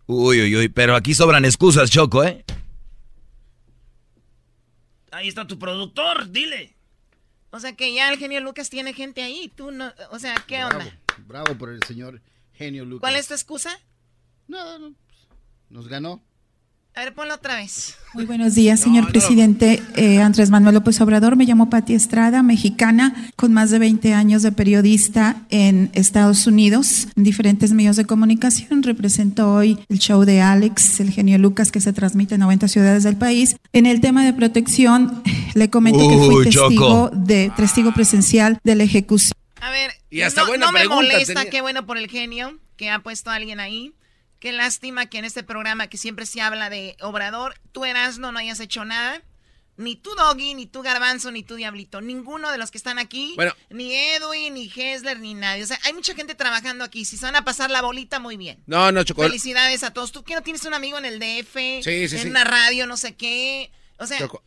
Uy, 0.07 0.43
uy, 0.43 0.57
uy, 0.57 0.69
pero 0.69 0.95
aquí 0.95 1.15
sobran 1.15 1.47
excusas, 1.47 1.91
Choco, 1.91 2.23
¿eh? 2.23 2.45
Ahí 5.11 5.27
está 5.29 5.47
tu 5.47 5.59
productor, 5.59 6.31
dile. 6.31 6.75
O 7.51 7.61
sea, 7.61 7.75
que 7.75 7.95
ya 7.95 8.11
el 8.13 8.19
genio 8.19 8.41
Lucas 8.41 8.71
tiene 8.71 8.93
gente 8.93 9.23
ahí. 9.23 9.51
Tú 9.55 9.71
no. 9.71 9.93
O 10.11 10.19
sea, 10.19 10.35
¿qué 10.47 10.65
onda? 10.65 10.99
Bravo 11.27 11.57
por 11.57 11.71
el 11.71 11.83
señor 11.83 12.21
genio 12.53 12.85
Lucas. 12.85 13.01
¿Cuál 13.01 13.17
es 13.17 13.29
tu 13.29 13.35
excusa? 13.35 13.79
Nada, 14.47 14.79
no, 14.79 14.95
pues, 15.07 15.19
nos 15.71 15.89
ganó. 15.89 16.23
A 16.99 17.03
ver, 17.03 17.15
ponlo 17.15 17.35
otra 17.35 17.55
vez. 17.55 17.95
Muy 18.13 18.27
buenos 18.27 18.57
días, 18.57 18.81
señor 18.81 19.13
presidente 19.13 19.81
eh, 19.95 20.21
Andrés 20.21 20.51
Manuel 20.51 20.75
López 20.75 21.01
Obrador. 21.01 21.37
Me 21.37 21.45
llamo 21.45 21.71
Pati 21.71 21.95
Estrada, 21.95 22.43
mexicana, 22.43 23.31
con 23.37 23.53
más 23.53 23.71
de 23.71 23.79
20 23.79 24.15
años 24.15 24.43
de 24.43 24.51
periodista 24.51 25.43
en 25.49 25.93
Estados 25.93 26.49
Unidos, 26.49 27.07
en 27.15 27.23
diferentes 27.23 27.71
medios 27.71 27.95
de 27.95 28.05
comunicación. 28.05 28.83
Represento 28.83 29.53
hoy 29.53 29.79
el 29.89 30.01
show 30.01 30.25
de 30.25 30.41
Alex, 30.41 30.99
el 30.99 31.13
genio 31.13 31.39
Lucas, 31.39 31.71
que 31.71 31.81
se 31.81 31.93
transmite 31.93 32.35
en 32.35 32.41
90 32.41 32.67
ciudades 32.67 33.05
del 33.05 33.17
país. 33.17 33.55
En 33.73 33.87
el 33.87 34.01
tema 34.01 34.25
de 34.25 34.33
protección, 34.33 35.23
le 35.55 35.71
comento 35.71 36.01
que 36.01 36.17
fui 36.17 36.45
testigo, 36.47 37.11
Choco. 37.11 37.11
de, 37.15 37.53
testigo 37.57 37.95
presencial 37.95 38.59
de 38.65 38.75
la 38.75 38.83
ejecución. 38.83 39.35
A 39.61 39.71
ver, 39.71 39.93
Y 40.11 40.23
hasta 40.23 40.41
no, 40.41 40.49
buena 40.49 40.67
no 40.67 40.73
me 40.73 40.81
pregunta 40.81 41.03
molesta, 41.05 41.35
tenía. 41.35 41.51
qué 41.51 41.61
bueno 41.61 41.87
por 41.87 41.97
el 41.97 42.09
genio 42.09 42.59
que 42.77 42.91
ha 42.91 42.99
puesto 42.99 43.31
a 43.31 43.37
alguien 43.37 43.61
ahí. 43.61 43.93
Qué 44.39 44.53
lástima 44.53 45.07
que 45.07 45.19
en 45.19 45.25
este 45.25 45.43
programa 45.43 45.89
que 45.89 45.99
siempre 45.99 46.27
se 46.27 46.41
habla 46.41 46.71
de 46.71 46.97
Obrador, 47.01 47.55
tú 47.73 47.85
Erasno 47.85 48.31
no 48.31 48.39
hayas 48.39 48.61
hecho 48.61 48.85
nada. 48.85 49.23
Ni 49.77 49.95
tú 49.95 50.11
Doggy, 50.17 50.55
ni 50.55 50.67
tú 50.67 50.83
Garbanzo, 50.83 51.31
ni 51.31 51.45
tú 51.45 51.55
Diablito. 51.55 52.01
Ninguno 52.01 52.51
de 52.51 52.59
los 52.59 52.73
que 52.73 52.79
están 52.79 52.99
aquí. 52.99 53.35
Bueno. 53.37 53.53
Ni 53.71 53.95
Edwin, 53.95 54.55
ni 54.55 54.73
Hessler, 54.75 55.21
ni 55.21 55.35
nadie. 55.35 55.63
O 55.63 55.67
sea, 55.67 55.79
hay 55.85 55.93
mucha 55.93 56.15
gente 56.15 56.35
trabajando 56.35 56.83
aquí. 56.83 57.05
Si 57.05 57.17
se 57.17 57.27
van 57.27 57.37
a 57.37 57.45
pasar 57.45 57.71
la 57.71 57.81
bolita, 57.81 58.19
muy 58.19 58.37
bien. 58.37 58.61
No, 58.67 58.91
no, 58.91 59.05
Choco. 59.05 59.23
Felicidades 59.23 59.85
a 59.85 59.93
todos. 59.93 60.11
¿Tú 60.11 60.25
qué 60.25 60.35
no 60.35 60.43
tienes 60.43 60.65
un 60.65 60.75
amigo 60.75 60.99
en 60.99 61.05
el 61.05 61.21
DF? 61.21 61.55
Sí, 61.85 62.09
sí, 62.09 62.17
en 62.17 62.23
sí. 62.23 62.29
una 62.29 62.43
radio, 62.43 62.89
no 62.89 62.97
sé 62.97 63.15
qué. 63.15 63.71
O 63.99 64.07
sea, 64.07 64.19
Choco. 64.19 64.43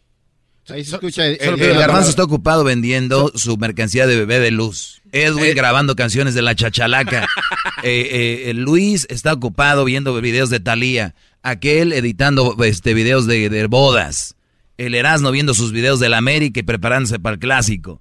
Ahí 0.67 0.83
se 0.83 0.95
escucha. 0.95 1.25
El, 1.25 1.61
el 1.61 1.77
garbanzo 1.77 2.09
está 2.09 2.23
ocupado 2.23 2.65
vendiendo 2.65 3.31
su 3.35 3.55
mercancía 3.57 4.07
de 4.07 4.17
bebé 4.17 4.39
de 4.39 4.51
luz. 4.51 5.00
Edwin 5.11 5.45
Eh. 5.45 5.53
grabando 5.53 5.95
canciones 5.95 6.33
de 6.33 6.41
la 6.41 6.55
chachalaca. 6.55 7.27
Eh, 7.83 8.49
eh, 8.49 8.53
Luis 8.53 9.07
está 9.09 9.33
ocupado 9.33 9.85
viendo 9.85 10.13
videos 10.21 10.51
de 10.51 10.59
Thalía. 10.59 11.15
Aquel 11.41 11.93
editando 11.93 12.55
este, 12.63 12.93
videos 12.93 13.25
de, 13.25 13.49
de 13.49 13.65
bodas. 13.65 14.35
El 14.77 14.93
Erasmo 14.93 15.31
viendo 15.31 15.55
sus 15.55 15.71
videos 15.71 15.99
de 15.99 16.07
la 16.09 16.17
América 16.17 16.59
y 16.59 16.63
preparándose 16.63 17.17
para 17.17 17.33
el 17.33 17.39
clásico. 17.39 17.99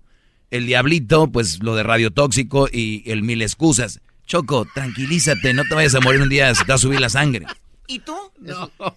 El 0.51 0.67
Diablito, 0.67 1.31
pues 1.33 1.63
lo 1.63 1.77
de 1.77 1.83
Radio 1.83 2.11
Tóxico 2.11 2.69
y 2.71 3.11
el 3.11 3.23
Mil 3.23 3.41
Excusas. 3.41 4.01
Choco, 4.27 4.67
tranquilízate, 4.75 5.55
no 5.55 5.65
te 5.65 5.75
vayas 5.75 5.95
a 5.95 6.01
morir 6.01 6.21
un 6.21 6.29
día, 6.29 6.55
se 6.55 6.65
te 6.65 6.69
va 6.69 6.75
a 6.75 6.79
subir 6.79 7.01
la 7.01 7.09
sangre. 7.09 7.47
¿y 7.87 7.99
tú? 8.01 8.15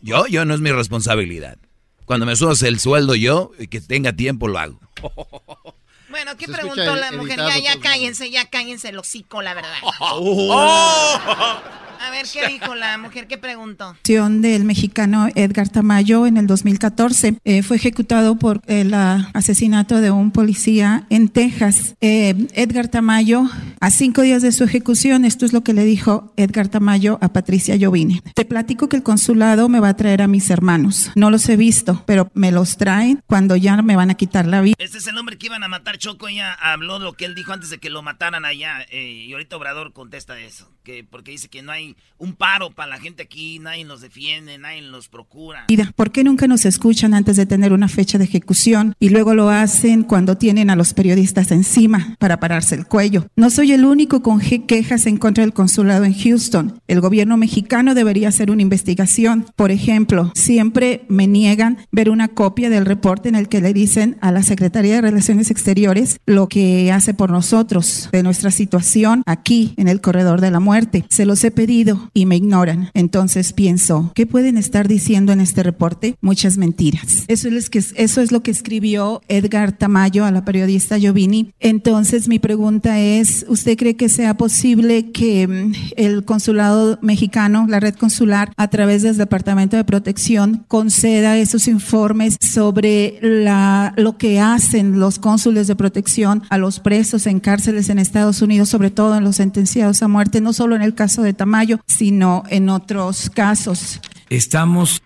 Yo, 0.02 0.28
yo 0.28 0.46
no 0.46 0.54
es 0.54 0.60
mi 0.60 0.72
responsabilidad. 0.72 1.58
Cuando 2.06 2.26
me 2.26 2.36
subas 2.36 2.62
el 2.64 2.80
sueldo 2.80 3.16
yo, 3.16 3.52
y 3.58 3.68
que 3.68 3.82
tenga 3.82 4.14
tiempo, 4.14 4.48
lo 4.48 4.60
hago. 4.60 4.80
Bueno, 6.14 6.38
¿qué 6.38 6.46
preguntó 6.48 6.96
la 6.96 7.12
mujer? 7.12 7.40
Ya, 7.40 7.58
ya 7.58 7.80
cállense, 7.80 8.30
ya 8.30 8.46
cállense 8.48 8.90
el 8.90 9.00
hocico, 9.00 9.42
la 9.42 9.56
verdad. 9.56 9.74
A 12.04 12.12
ver, 12.12 12.26
¿qué 12.32 12.46
dijo 12.50 12.76
la 12.76 12.98
mujer? 12.98 13.28
¿Qué 13.28 13.38
preguntó? 13.38 13.96
del 14.04 14.66
mexicano 14.66 15.30
Edgar 15.36 15.70
Tamayo 15.70 16.28
en 16.28 16.36
el 16.36 16.48
2014. 16.48 17.40
Eh, 17.46 17.64
fue 17.64 17.78
ejecutado 17.78 18.38
por 18.38 18.62
el 18.68 18.94
ah, 18.94 19.30
asesinato 19.34 20.02
de 20.02 20.12
un 20.12 20.32
policía 20.32 21.08
en 21.10 21.30
Texas. 21.30 21.96
Eh, 22.02 22.48
Edgar 22.54 22.90
Tamayo, 22.90 23.44
a 23.80 23.90
cinco 23.90 24.22
días 24.22 24.42
de 24.42 24.52
su 24.52 24.66
ejecución, 24.66 25.24
esto 25.24 25.46
es 25.46 25.54
lo 25.54 25.64
que 25.64 25.72
le 25.72 25.86
dijo 25.86 26.34
Edgar 26.36 26.68
Tamayo 26.68 27.20
a 27.22 27.32
Patricia 27.32 27.78
Jovine. 27.80 28.22
Te 28.36 28.44
platico 28.44 28.90
que 28.90 28.98
el 28.98 29.04
consulado 29.04 29.70
me 29.70 29.80
va 29.80 29.90
a 29.90 29.96
traer 29.96 30.22
a 30.22 30.28
mis 30.28 30.50
hermanos. 30.50 31.10
No 31.16 31.30
los 31.30 31.48
he 31.48 31.56
visto, 31.56 32.04
pero 32.06 32.30
me 32.34 32.52
los 32.52 32.76
traen 32.76 33.22
cuando 33.28 33.56
ya 33.56 33.82
me 33.82 33.96
van 33.96 34.10
a 34.10 34.16
quitar 34.16 34.46
la 34.46 34.60
vida. 34.60 34.76
Este 34.78 34.98
es 34.98 35.08
el 35.08 35.18
hombre 35.18 35.38
que 35.38 35.46
iban 35.46 35.64
a 35.64 35.70
matar 35.70 35.98
Choco. 35.98 36.28
Ella 36.28 36.54
habló 36.54 37.00
lo 37.00 37.14
que 37.14 37.24
él 37.24 37.34
dijo 37.34 37.54
antes 37.54 37.70
de 37.70 37.78
que 37.78 37.90
lo 37.90 38.02
mataran 38.02 38.44
allá. 38.44 38.82
eh, 38.90 39.24
y 39.26 39.32
ahorita 39.32 39.56
Obrador 39.56 39.94
contesta 39.94 40.38
eso. 40.38 40.73
Que 40.84 41.04
porque 41.04 41.32
dice 41.32 41.48
que 41.48 41.62
no 41.62 41.72
hay 41.72 41.96
un 42.18 42.34
paro 42.34 42.70
para 42.72 42.90
la 42.90 43.00
gente 43.00 43.24
aquí, 43.24 43.60
nadie 43.60 43.86
los 43.86 44.02
defiende, 44.02 44.58
nadie 44.58 44.82
los 44.82 45.08
procura. 45.08 45.66
¿Por 45.96 46.12
qué 46.12 46.24
nunca 46.24 46.48
nos 46.48 46.66
escuchan 46.66 47.14
antes 47.14 47.38
de 47.38 47.46
tener 47.46 47.74
una 47.74 47.88
fecha 47.88 48.18
de 48.18 48.26
ejecución 48.26 48.96
y 49.00 49.10
luego 49.10 49.34
lo 49.34 49.50
hacen 49.50 50.04
cuando 50.04 50.38
tienen 50.38 50.70
a 50.70 50.76
los 50.76 50.94
periodistas 50.94 51.52
encima 51.52 52.16
para 52.20 52.40
pararse 52.40 52.76
el 52.76 52.86
cuello? 52.86 53.28
No 53.36 53.50
soy 53.50 53.72
el 53.72 53.86
único 53.86 54.22
con 54.22 54.40
quejas 54.40 55.06
en 55.06 55.18
contra 55.18 55.44
del 55.44 55.54
consulado 55.54 56.04
en 56.06 56.14
Houston. 56.14 56.82
El 56.88 57.02
gobierno 57.02 57.38
mexicano 57.38 57.96
debería 57.96 58.28
hacer 58.28 58.52
una 58.52 58.62
investigación. 58.62 59.46
Por 59.56 59.72
ejemplo, 59.72 60.32
siempre 60.36 61.06
me 61.08 61.28
niegan 61.28 61.78
ver 61.92 62.10
una 62.10 62.28
copia 62.28 62.70
del 62.70 62.86
reporte 62.86 63.30
en 63.30 63.36
el 63.36 63.48
que 63.48 63.62
le 63.62 63.74
dicen 63.74 64.18
a 64.22 64.32
la 64.32 64.44
Secretaría 64.44 64.96
de 64.96 65.02
Relaciones 65.02 65.50
Exteriores 65.50 66.20
lo 66.26 66.48
que 66.48 66.92
hace 66.92 67.14
por 67.14 67.32
nosotros, 67.32 68.10
de 68.12 68.24
nuestra 68.24 68.52
situación 68.52 69.24
aquí 69.26 69.74
en 69.78 69.88
el 69.88 70.02
corredor 70.02 70.42
de 70.42 70.52
la 70.52 70.60
muerte. 70.60 70.73
Se 71.10 71.26
los 71.26 71.44
he 71.44 71.52
pedido 71.52 72.10
y 72.14 72.26
me 72.26 72.36
ignoran. 72.36 72.90
Entonces 72.94 73.54
pienso, 73.54 74.12
¿qué 74.16 74.26
pueden 74.26 74.58
estar 74.58 74.88
diciendo 74.88 75.32
en 75.32 75.42
este 75.42 75.64
reporte? 75.64 76.16
Muchas 76.22 76.58
mentiras. 76.58 77.26
Eso 77.28 77.48
es, 77.50 77.70
que, 77.70 77.80
eso 77.80 78.22
es 78.22 78.32
lo 78.32 78.42
que 78.42 78.52
escribió 78.52 79.22
Edgar 79.28 79.72
Tamayo 79.72 80.26
a 80.26 80.32
la 80.32 80.46
periodista 80.46 80.98
Giovini. 80.98 81.54
Entonces 81.60 82.28
mi 82.28 82.40
pregunta 82.40 83.00
es, 83.00 83.46
¿usted 83.48 83.78
cree 83.78 83.96
que 83.96 84.10
sea 84.10 84.36
posible 84.36 85.12
que 85.12 85.48
mm, 85.48 85.74
el 85.96 86.26
consulado 86.26 86.98
mexicano, 87.02 87.66
la 87.70 87.80
red 87.80 87.96
consular, 87.96 88.52
a 88.58 88.68
través 88.70 89.04
del 89.04 89.18
Departamento 89.18 89.78
de 89.78 89.84
Protección, 89.84 90.66
conceda 90.68 91.38
esos 91.38 91.68
informes 91.68 92.38
sobre 92.40 93.20
lo 93.22 94.18
que 94.18 94.40
hacen 94.40 95.00
los 95.00 95.20
cónsules 95.20 95.68
de 95.68 95.76
protección 95.76 96.44
a 96.50 96.58
los 96.58 96.80
presos 96.80 97.28
en 97.28 97.40
cárceles 97.40 97.90
en 97.90 98.00
Estados 98.00 98.42
Unidos, 98.42 98.70
sobre 98.70 98.92
todo 98.92 99.16
en 99.16 99.24
los 99.24 99.38
sentenciados 99.38 100.02
a 100.02 100.08
muerte, 100.08 100.42
no 100.42 100.54
en 100.72 100.82
el 100.82 100.96
caso 100.96 101.22
de 101.22 101.34
Tamayo, 101.34 101.80
sino 101.88 102.44
en 102.50 102.70
otros 102.70 103.30
casos. 103.30 104.00
Estamos... 104.30 105.02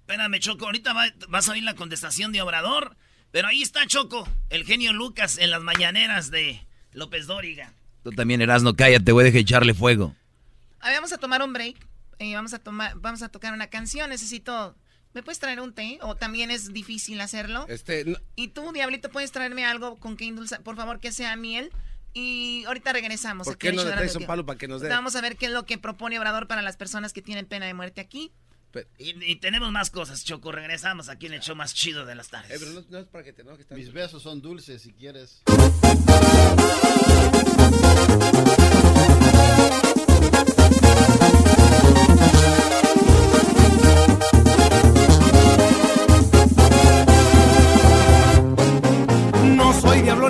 Espérame, 0.00 0.38
Choco, 0.40 0.66
ahorita 0.66 0.92
vas 1.28 1.48
a 1.48 1.52
oír 1.52 1.62
la 1.62 1.74
contestación 1.74 2.32
de 2.32 2.42
Obrador, 2.42 2.96
pero 3.30 3.48
ahí 3.48 3.62
está 3.62 3.86
Choco, 3.86 4.28
el 4.50 4.64
genio 4.64 4.92
Lucas 4.92 5.38
en 5.38 5.50
las 5.50 5.62
mañaneras 5.62 6.30
de 6.30 6.66
López 6.92 7.26
Dóriga. 7.26 7.72
Tú 8.02 8.10
también, 8.12 8.40
Erasno, 8.40 8.74
cállate, 8.74 9.12
voy 9.12 9.22
a 9.22 9.24
dejar 9.26 9.40
echarle 9.40 9.74
fuego. 9.74 10.14
A 10.80 10.88
ver, 10.88 10.96
vamos 10.96 11.12
a 11.12 11.18
tomar 11.18 11.42
un 11.42 11.52
break. 11.52 11.76
y 12.18 12.34
vamos 12.34 12.54
a 12.54 12.58
tomar, 12.58 12.94
vamos 12.96 13.22
a 13.22 13.28
tocar 13.28 13.52
una 13.52 13.68
canción. 13.68 14.10
Necesito. 14.10 14.74
¿Me 15.12 15.22
puedes 15.22 15.38
traer 15.38 15.60
un 15.60 15.74
té? 15.74 15.98
¿O 16.02 16.14
también 16.14 16.50
es 16.50 16.72
difícil 16.72 17.20
hacerlo? 17.20 17.66
Este. 17.68 18.04
Y 18.36 18.48
tú, 18.48 18.72
Diablito, 18.72 19.10
puedes 19.10 19.32
traerme 19.32 19.64
algo 19.64 19.96
con 19.96 20.16
que 20.16 20.24
indulsa, 20.24 20.60
por 20.60 20.76
favor, 20.76 21.00
que 21.00 21.12
sea 21.12 21.36
miel. 21.36 21.70
Y 22.12 22.64
ahorita 22.66 22.92
regresamos. 22.92 23.46
¿Por 23.46 23.58
qué 23.58 23.72
no 23.72 23.84
le 23.84 23.92
traes 23.92 24.16
un 24.16 24.26
palo 24.26 24.44
para 24.44 24.58
que 24.58 24.68
nos 24.68 24.80
dé? 24.80 24.88
Vamos 24.88 25.16
a 25.16 25.20
ver 25.20 25.36
qué 25.36 25.46
es 25.46 25.52
lo 25.52 25.64
que 25.64 25.78
propone 25.78 26.18
Obrador 26.18 26.46
para 26.46 26.62
las 26.62 26.76
personas 26.76 27.12
que 27.12 27.22
tienen 27.22 27.46
pena 27.46 27.66
de 27.66 27.74
muerte 27.74 28.00
aquí. 28.00 28.32
y, 28.98 29.36
tenemos 29.36 29.70
más 29.72 29.90
cosas, 29.90 30.24
Choco. 30.24 30.52
Regresamos 30.52 31.08
aquí 31.08 31.26
en 31.26 31.34
el 31.34 31.40
show 31.40 31.56
más 31.56 31.74
chido 31.74 32.06
de 32.06 32.14
las 32.14 32.28
tardes. 32.28 32.50
Eh, 32.50 32.56
pero 32.58 32.84
no, 32.88 32.98
es 32.98 33.06
para 33.06 33.24
que 33.24 33.32
te 33.32 33.44
Mis 33.74 33.92
besos 33.92 34.22
son 34.22 34.40
dulces 34.40 34.82
si 34.82 34.92
quieres. 34.92 35.42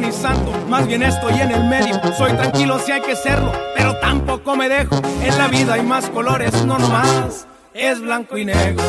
ni 0.00 0.12
santo, 0.12 0.52
más 0.68 0.86
bien 0.86 1.02
estoy 1.02 1.40
en 1.40 1.50
el 1.52 1.64
medio. 1.64 2.00
Soy 2.16 2.32
tranquilo 2.32 2.78
si 2.78 2.92
hay 2.92 3.02
que 3.02 3.14
serlo, 3.14 3.52
pero 3.76 3.96
tampoco 4.00 4.56
me 4.56 4.68
dejo. 4.68 5.00
En 5.22 5.38
la 5.38 5.48
vida 5.48 5.74
hay 5.74 5.82
más 5.82 6.08
colores, 6.08 6.64
no 6.64 6.78
nomás, 6.78 7.46
es 7.74 8.00
blanco 8.00 8.36
y 8.38 8.46
negro. 8.46 8.82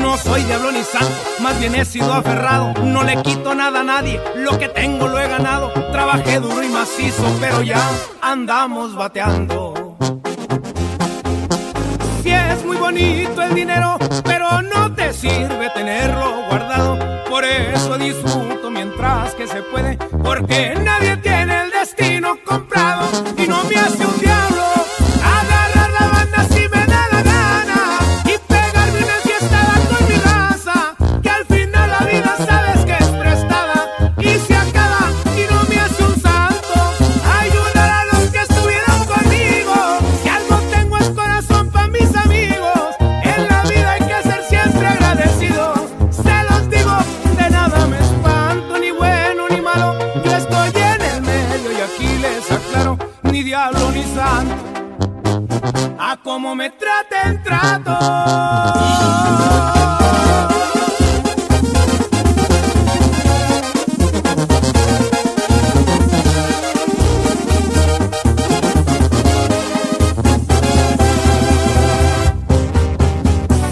No 0.00 0.16
soy 0.16 0.42
diablo 0.44 0.72
ni 0.72 0.82
santo, 0.82 1.14
más 1.40 1.58
bien 1.60 1.74
he 1.74 1.84
sido 1.84 2.12
aferrado. 2.12 2.72
No 2.82 3.02
le 3.02 3.20
quito 3.22 3.54
nada 3.54 3.80
a 3.80 3.84
nadie, 3.84 4.20
lo 4.34 4.58
que 4.58 4.68
tengo 4.68 5.06
lo 5.06 5.18
he 5.18 5.28
ganado. 5.28 5.70
Trabajé 5.92 6.40
duro 6.40 6.62
y 6.62 6.68
macizo, 6.68 7.24
pero 7.40 7.62
ya 7.62 7.80
andamos 8.20 8.94
bateando. 8.94 9.81
Es 12.32 12.64
muy 12.64 12.76
bonito 12.76 13.42
el 13.42 13.54
dinero, 13.54 13.98
pero 14.24 14.62
no 14.62 14.92
te 14.94 15.12
sirve 15.12 15.70
tenerlo 15.74 16.46
guardado. 16.48 16.98
Por 17.28 17.44
eso 17.44 17.98
disfruto 17.98 18.70
mientras 18.70 19.34
que 19.34 19.46
se 19.46 19.62
puede, 19.62 19.96
porque 20.22 20.74
nadie 20.82 21.16
tiene 21.18 21.64
el 21.64 21.70
destino 21.70 22.38
comprado 22.44 23.31
A 56.04 56.16
como 56.16 56.56
me 56.56 56.68
traten, 56.70 57.40
trato. 57.44 57.96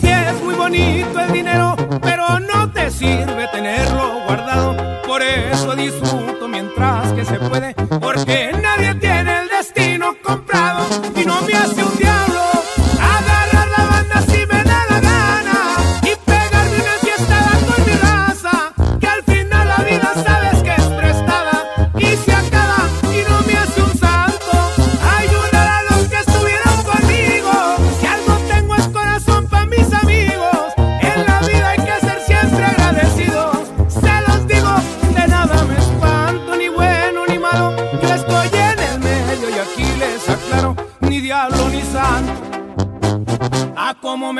Si 0.01 0.09
es 0.09 0.41
muy 0.45 0.55
bonito 0.55 1.19
el 1.19 1.33
dinero, 1.33 1.75
pero 2.01 2.39
no 2.39 2.71
te 2.71 2.93
sirve 2.93 3.49
tenerlo 3.49 4.21
guardado. 4.29 4.77
Por 5.05 5.21
eso 5.21 5.75
disfruto 5.75 6.47
mientras 6.47 7.13
que 7.13 7.25
se 7.25 7.41
puede, 7.41 7.75
porque 8.01 8.53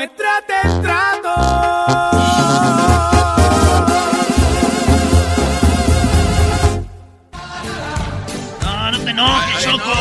Me 0.01 0.09
traten, 0.09 0.81
trato. 0.81 1.29
No, 8.63 8.91
no 8.93 8.99
te 9.01 9.11
enojes, 9.11 9.63
Choco. 9.63 9.93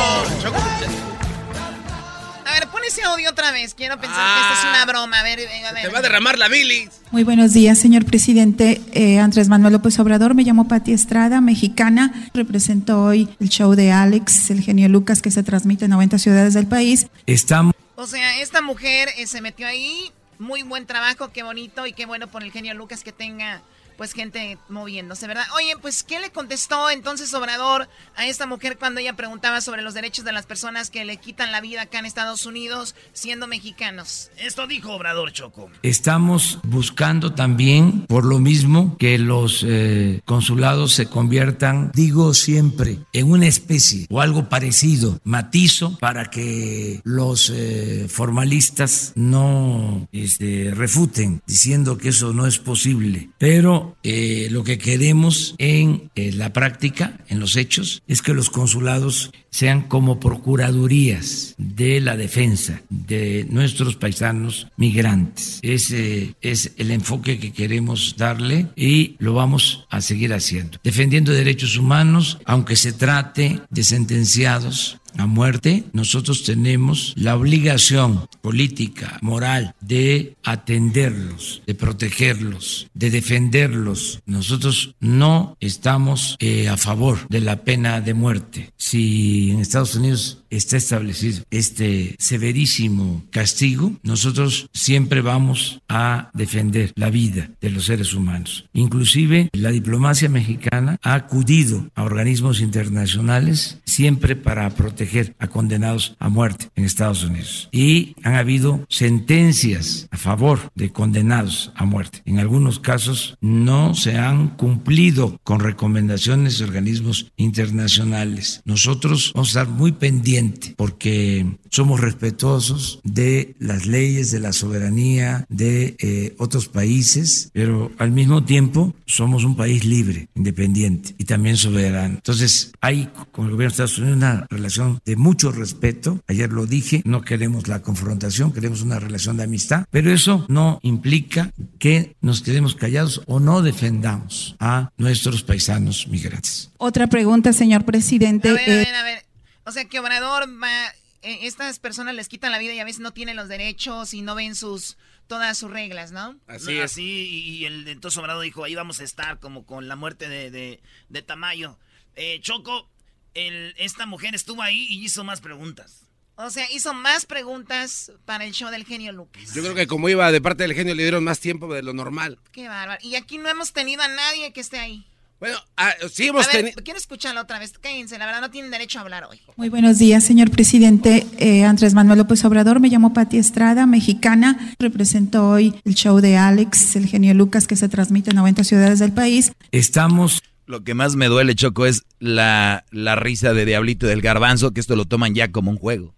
A 2.45 2.51
ver, 2.53 2.67
pon 2.69 2.81
ese 2.87 3.03
audio 3.03 3.29
otra 3.29 3.51
vez. 3.51 3.73
Quiero 3.73 3.99
pensar 3.99 4.15
que 4.15 4.41
esta 4.41 4.53
es 4.53 4.69
una 4.69 4.85
broma. 4.85 5.19
A 5.19 5.23
ver, 5.23 5.39
a 5.39 5.73
ver. 5.73 5.83
Te 5.83 5.89
va 5.89 5.99
a 5.99 6.01
derramar 6.01 6.37
la 6.37 6.47
bilis. 6.47 6.91
Muy 7.11 7.25
buenos 7.25 7.51
días, 7.51 7.77
señor 7.77 8.05
presidente. 8.05 8.81
Eh, 8.93 9.19
Andrés 9.19 9.49
Manuel 9.49 9.73
López 9.73 9.99
Obrador, 9.99 10.33
me 10.33 10.43
llamo 10.43 10.69
Pati 10.69 10.93
Estrada, 10.93 11.41
mexicana. 11.41 12.13
Represento 12.33 13.03
hoy 13.03 13.27
el 13.41 13.49
show 13.49 13.75
de 13.75 13.91
Alex, 13.91 14.49
el 14.49 14.61
genio 14.61 14.87
Lucas, 14.87 15.21
que 15.21 15.29
se 15.29 15.43
transmite 15.43 15.83
en 15.85 15.91
90 15.91 16.19
ciudades 16.19 16.53
del 16.53 16.67
país. 16.67 17.07
Estamos... 17.25 17.75
O 17.99 18.07
sea, 18.07 18.39
esta 18.39 18.61
mujer 18.61 19.09
eh, 19.17 19.27
se 19.27 19.41
metió 19.41 19.67
ahí. 19.67 20.13
Muy 20.37 20.63
buen 20.63 20.85
trabajo, 20.85 21.33
qué 21.33 21.43
bonito 21.43 21.85
y 21.85 21.91
qué 21.91 22.05
bueno 22.05 22.27
por 22.27 22.43
el 22.43 22.51
genio 22.53 22.73
Lucas 22.73 23.03
que 23.03 23.11
tenga 23.11 23.61
pues 23.99 24.13
gente 24.13 24.57
moviéndose, 24.69 25.27
¿verdad? 25.27 25.43
Oye, 25.57 25.73
pues 25.81 26.03
¿qué 26.03 26.21
le 26.21 26.31
contestó 26.31 26.89
entonces 26.89 27.33
Obrador 27.33 27.89
a 28.15 28.27
esta 28.27 28.45
mujer 28.45 28.77
cuando 28.77 29.01
ella 29.01 29.17
preguntaba 29.17 29.59
sobre 29.59 29.81
los 29.81 29.93
derechos 29.93 30.23
de 30.23 30.31
las 30.31 30.45
personas 30.45 30.89
que 30.89 31.03
le 31.03 31.17
quitan 31.17 31.51
la 31.51 31.59
vida 31.59 31.81
acá 31.81 31.99
en 31.99 32.05
Estados 32.05 32.45
Unidos 32.45 32.95
siendo 33.11 33.45
mexicanos? 33.45 34.31
Esto 34.37 34.67
dijo 34.67 34.93
Obrador 34.93 35.33
Choco. 35.33 35.69
Estamos 35.83 36.59
buscando 36.63 37.33
también, 37.33 38.05
por 38.07 38.23
lo 38.23 38.39
mismo, 38.39 38.95
que 38.97 39.17
los 39.17 39.65
eh, 39.67 40.21
consulados 40.23 40.93
se 40.93 41.07
conviertan, 41.07 41.91
digo 41.93 42.33
siempre, 42.33 42.99
en 43.11 43.29
una 43.29 43.47
especie 43.47 44.07
o 44.09 44.21
algo 44.21 44.47
parecido, 44.47 45.19
matizo, 45.25 45.97
para 45.99 46.29
que 46.29 47.01
los 47.03 47.51
eh, 47.53 48.07
formalistas 48.07 49.11
no 49.15 50.07
este, 50.13 50.71
refuten 50.73 51.41
diciendo 51.45 51.97
que 51.97 52.09
eso 52.09 52.31
no 52.31 52.47
es 52.47 52.59
posible. 52.59 53.31
Pero 53.37 53.88
eh, 54.03 54.47
lo 54.51 54.63
que 54.63 54.77
queremos 54.77 55.55
en 55.57 56.09
eh, 56.15 56.31
la 56.31 56.53
práctica, 56.53 57.19
en 57.27 57.39
los 57.39 57.55
hechos, 57.55 58.03
es 58.07 58.21
que 58.21 58.33
los 58.33 58.49
consulados 58.49 59.31
sean 59.51 59.83
como 59.83 60.19
procuradurías 60.19 61.55
de 61.57 62.01
la 62.01 62.15
defensa 62.15 62.81
de 62.89 63.47
nuestros 63.49 63.95
paisanos 63.95 64.67
migrantes. 64.77 65.59
Ese 65.61 66.35
es 66.41 66.71
el 66.77 66.91
enfoque 66.91 67.39
que 67.39 67.51
queremos 67.51 68.15
darle 68.17 68.67
y 68.75 69.15
lo 69.19 69.33
vamos 69.33 69.87
a 69.89 70.01
seguir 70.01 70.33
haciendo. 70.33 70.77
Defendiendo 70.83 71.31
derechos 71.31 71.77
humanos, 71.77 72.37
aunque 72.45 72.75
se 72.75 72.93
trate 72.93 73.61
de 73.69 73.83
sentenciados 73.83 74.99
a 75.17 75.25
muerte, 75.25 75.83
nosotros 75.93 76.43
tenemos 76.43 77.13
la 77.15 77.35
obligación 77.35 78.27
política, 78.41 79.17
moral, 79.21 79.75
de 79.81 80.35
atenderlos, 80.43 81.61
de 81.65 81.75
protegerlos, 81.75 82.87
de 82.93 83.09
defenderlos. 83.09 84.21
Nosotros 84.25 84.95
no 84.99 85.57
estamos 85.59 86.35
eh, 86.39 86.69
a 86.69 86.77
favor 86.77 87.27
de 87.29 87.41
la 87.41 87.63
pena 87.63 88.01
de 88.01 88.13
muerte. 88.13 88.71
Si 88.77 89.51
en 89.51 89.59
Estados 89.59 89.95
Unidos 89.95 90.39
está 90.49 90.77
establecido 90.77 91.43
este 91.49 92.15
severísimo 92.19 93.23
castigo, 93.31 93.93
nosotros 94.03 94.69
siempre 94.73 95.21
vamos 95.21 95.81
a 95.87 96.29
defender 96.33 96.91
la 96.95 97.09
vida 97.09 97.49
de 97.61 97.69
los 97.69 97.85
seres 97.85 98.13
humanos. 98.13 98.67
Inclusive 98.73 99.49
la 99.53 99.71
diplomacia 99.71 100.29
mexicana 100.29 100.97
ha 101.03 101.13
acudido 101.13 101.89
a 101.95 102.03
organismos 102.03 102.61
internacionales 102.61 103.79
siempre 103.85 104.35
para 104.35 104.69
proteger 104.71 105.35
a 105.39 105.47
condenados 105.47 106.15
a 106.19 106.29
muerte 106.29 106.69
en 106.75 106.85
Estados 106.85 107.23
Unidos. 107.23 107.69
Y 107.71 108.15
han 108.23 108.35
habido 108.35 108.85
sentencias 108.89 110.07
a 110.11 110.17
favor 110.17 110.71
de 110.75 110.91
condenados 110.91 111.71
a 111.75 111.85
muerte. 111.85 112.21
En 112.25 112.39
algunos 112.39 112.79
casos 112.79 113.37
no 113.41 113.93
se 113.93 114.17
han 114.17 114.49
cumplido 114.49 115.39
con 115.43 115.59
recomendaciones 115.59 116.59
de 116.59 116.65
organismos 116.65 117.31
internacionales. 117.37 118.61
Nosotros 118.65 119.31
vamos 119.33 119.55
a 119.55 119.61
estar 119.61 119.73
muy 119.73 119.91
pendientes 119.91 120.38
porque 120.75 121.45
somos 121.69 121.99
respetuosos 121.99 122.99
de 123.03 123.55
las 123.59 123.85
leyes, 123.85 124.31
de 124.31 124.39
la 124.39 124.53
soberanía 124.53 125.45
de 125.49 125.95
eh, 125.99 126.35
otros 126.37 126.67
países, 126.67 127.49
pero 127.53 127.91
al 127.97 128.11
mismo 128.11 128.43
tiempo 128.43 128.93
somos 129.05 129.43
un 129.43 129.55
país 129.55 129.85
libre, 129.85 130.29
independiente 130.35 131.13
y 131.17 131.25
también 131.25 131.57
soberano. 131.57 132.15
Entonces 132.15 132.71
hay 132.81 133.09
con 133.31 133.45
el 133.45 133.51
gobierno 133.51 133.69
de 133.69 133.83
Estados 133.83 133.97
Unidos 133.99 134.17
una 134.17 134.47
relación 134.49 134.99
de 135.05 135.15
mucho 135.15 135.51
respeto. 135.51 136.21
Ayer 136.27 136.51
lo 136.51 136.65
dije, 136.65 137.01
no 137.05 137.21
queremos 137.21 137.67
la 137.67 137.81
confrontación, 137.81 138.51
queremos 138.51 138.81
una 138.81 138.99
relación 138.99 139.37
de 139.37 139.43
amistad, 139.43 139.85
pero 139.91 140.11
eso 140.11 140.45
no 140.47 140.79
implica 140.83 141.51
que 141.77 142.15
nos 142.21 142.41
quedemos 142.41 142.75
callados 142.75 143.21
o 143.27 143.39
no 143.39 143.61
defendamos 143.61 144.55
a 144.59 144.91
nuestros 144.97 145.43
paisanos 145.43 146.07
migrantes. 146.07 146.71
Otra 146.77 147.07
pregunta, 147.07 147.53
señor 147.53 147.85
presidente. 147.85 148.49
A 148.49 148.53
ver, 148.53 148.69
a 148.69 148.75
ver, 148.75 148.95
a 148.95 149.03
ver. 149.03 149.28
O 149.69 149.71
sea, 149.71 149.85
que 149.85 149.99
Obrador 149.99 150.49
va, 150.61 150.87
eh, 151.21 151.39
estas 151.43 151.77
personas 151.77 152.15
les 152.15 152.27
quitan 152.27 152.51
la 152.51 152.57
vida 152.57 152.73
y 152.73 152.79
a 152.79 152.85
veces 152.85 153.01
no 153.01 153.13
tienen 153.13 153.35
los 153.35 153.47
derechos 153.47 154.15
y 154.15 154.23
no 154.23 154.33
ven 154.33 154.55
sus 154.55 154.97
todas 155.27 155.59
sus 155.59 155.69
reglas, 155.69 156.11
¿no? 156.11 156.39
Así. 156.47 156.79
Así, 156.79 157.03
y 157.03 157.65
el 157.65 157.87
entonces 157.87 158.17
Obrador 158.17 158.43
dijo, 158.43 158.63
ahí 158.63 158.73
vamos 158.73 158.99
a 158.99 159.03
estar 159.03 159.39
como 159.39 159.67
con 159.67 159.87
la 159.87 159.95
muerte 159.95 160.27
de, 160.27 160.49
de, 160.49 160.81
de 161.09 161.21
Tamayo. 161.21 161.77
Eh, 162.15 162.39
Choco, 162.41 162.89
el, 163.35 163.75
esta 163.77 164.07
mujer 164.07 164.33
estuvo 164.33 164.63
ahí 164.63 164.87
y 164.89 165.05
hizo 165.05 165.23
más 165.23 165.39
preguntas. 165.39 166.07
O 166.35 166.49
sea, 166.49 166.65
hizo 166.71 166.95
más 166.95 167.27
preguntas 167.27 168.11
para 168.25 168.45
el 168.45 168.53
show 168.53 168.71
del 168.71 168.85
genio 168.85 169.11
Lucas. 169.11 169.53
Yo 169.53 169.61
creo 169.61 169.75
que 169.75 169.85
como 169.85 170.09
iba 170.09 170.31
de 170.31 170.41
parte 170.41 170.63
del 170.63 170.73
genio 170.73 170.95
le 170.95 171.03
dieron 171.03 171.23
más 171.23 171.39
tiempo 171.39 171.71
de 171.71 171.83
lo 171.83 171.93
normal. 171.93 172.39
Qué 172.51 172.67
bárbaro. 172.67 172.99
Y 173.03 173.15
aquí 173.17 173.37
no 173.37 173.49
hemos 173.49 173.71
tenido 173.71 174.01
a 174.01 174.07
nadie 174.07 174.51
que 174.51 174.61
esté 174.61 174.79
ahí. 174.79 175.05
Bueno, 175.39 175.57
ah, 175.77 175.93
sí 176.11 176.27
hemos 176.27 176.49
tenido... 176.49 176.75
Quiero 176.83 176.99
escucharlo 176.99 177.39
otra 177.41 177.59
vez. 177.59 177.71
Cállense, 177.79 178.17
la 178.17 178.25
verdad 178.25 178.41
no 178.41 178.51
tienen 178.51 178.71
derecho 178.71 178.99
a 178.99 179.03
hablar 179.03 179.23
hoy. 179.23 179.39
Muy 179.55 179.69
buenos 179.69 179.97
días, 179.97 180.23
señor 180.25 180.51
presidente. 180.51 181.25
Eh, 181.37 181.63
Andrés 181.63 181.93
Manuel 181.93 182.19
López 182.19 182.43
Obrador. 182.43 182.81
Me 182.81 182.89
llamo 182.89 183.13
Pati 183.13 183.37
Estrada, 183.37 183.85
mexicana. 183.85 184.75
Represento 184.79 185.47
hoy 185.47 185.79
el 185.85 185.95
show 185.95 186.19
de 186.19 186.35
Alex, 186.35 186.97
el 186.97 187.07
genio 187.07 187.33
Lucas, 187.33 187.67
que 187.67 187.77
se 187.77 187.87
transmite 187.87 188.31
en 188.31 188.35
90 188.35 188.65
ciudades 188.65 188.99
del 188.99 189.13
país. 189.13 189.53
Estamos 189.71 190.43
lo 190.65 190.83
que 190.83 190.93
más 190.93 191.15
me 191.15 191.27
duele, 191.27 191.55
Choco, 191.55 191.85
es 191.85 192.03
la, 192.19 192.85
la 192.91 193.15
risa 193.15 193.53
de 193.53 193.65
Diablito 193.65 194.05
y 194.05 194.09
del 194.09 194.21
Garbanzo, 194.21 194.71
que 194.71 194.81
esto 194.81 194.95
lo 194.95 195.05
toman 195.05 195.33
ya 195.33 195.51
como 195.51 195.71
un 195.71 195.77
juego. 195.77 196.13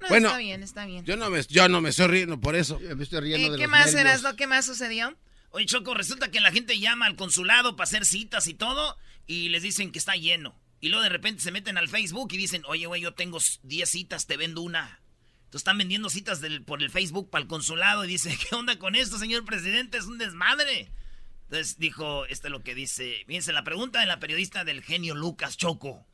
No, 0.00 0.08
bueno, 0.08 0.26
está 0.28 0.38
bien, 0.38 0.62
está 0.62 0.86
bien. 0.86 1.04
Yo 1.04 1.16
no 1.16 1.30
me, 1.30 1.40
yo 1.42 1.68
no 1.68 1.80
me 1.80 1.90
estoy 1.90 2.08
riendo 2.08 2.40
por 2.40 2.56
eso. 2.56 2.80
me 2.96 3.02
estoy 3.04 3.20
riendo 3.20 3.46
eh, 3.46 3.50
de 3.52 3.56
¿Qué 3.58 3.62
los 3.62 3.70
más, 3.70 3.86
nervios. 3.86 4.00
Erasno? 4.00 4.36
¿Qué 4.36 4.46
más 4.46 4.66
sucedió? 4.66 5.14
Oye, 5.50 5.66
Choco, 5.66 5.94
resulta 5.94 6.30
que 6.30 6.40
la 6.40 6.52
gente 6.52 6.78
llama 6.78 7.06
al 7.06 7.16
consulado 7.16 7.76
para 7.76 7.84
hacer 7.84 8.04
citas 8.04 8.46
y 8.46 8.54
todo, 8.54 8.96
y 9.26 9.48
les 9.48 9.62
dicen 9.62 9.90
que 9.92 9.98
está 9.98 10.14
lleno. 10.14 10.58
Y 10.80 10.88
luego 10.88 11.02
de 11.02 11.08
repente 11.08 11.42
se 11.42 11.50
meten 11.50 11.76
al 11.76 11.88
Facebook 11.88 12.32
y 12.32 12.38
dicen, 12.38 12.62
oye, 12.66 12.86
güey, 12.86 13.02
yo 13.02 13.12
tengo 13.14 13.38
10 13.64 13.88
citas, 13.88 14.26
te 14.26 14.36
vendo 14.36 14.62
una. 14.62 15.00
Entonces 15.40 15.62
están 15.62 15.78
vendiendo 15.78 16.08
citas 16.08 16.40
por 16.64 16.82
el 16.82 16.90
Facebook 16.90 17.28
para 17.28 17.42
el 17.42 17.48
consulado 17.48 18.04
y 18.04 18.08
dice, 18.08 18.38
¿qué 18.48 18.54
onda 18.54 18.78
con 18.78 18.94
esto, 18.94 19.18
señor 19.18 19.44
presidente? 19.44 19.98
Es 19.98 20.04
un 20.04 20.18
desmadre. 20.18 20.92
Entonces 21.44 21.78
dijo, 21.78 22.24
esto 22.26 22.46
es 22.46 22.52
lo 22.52 22.62
que 22.62 22.76
dice, 22.76 23.24
fíjense, 23.26 23.52
la 23.52 23.64
pregunta 23.64 23.98
de 23.98 24.06
la 24.06 24.20
periodista 24.20 24.64
del 24.64 24.82
genio 24.82 25.16
Lucas 25.16 25.56
Choco. 25.56 26.06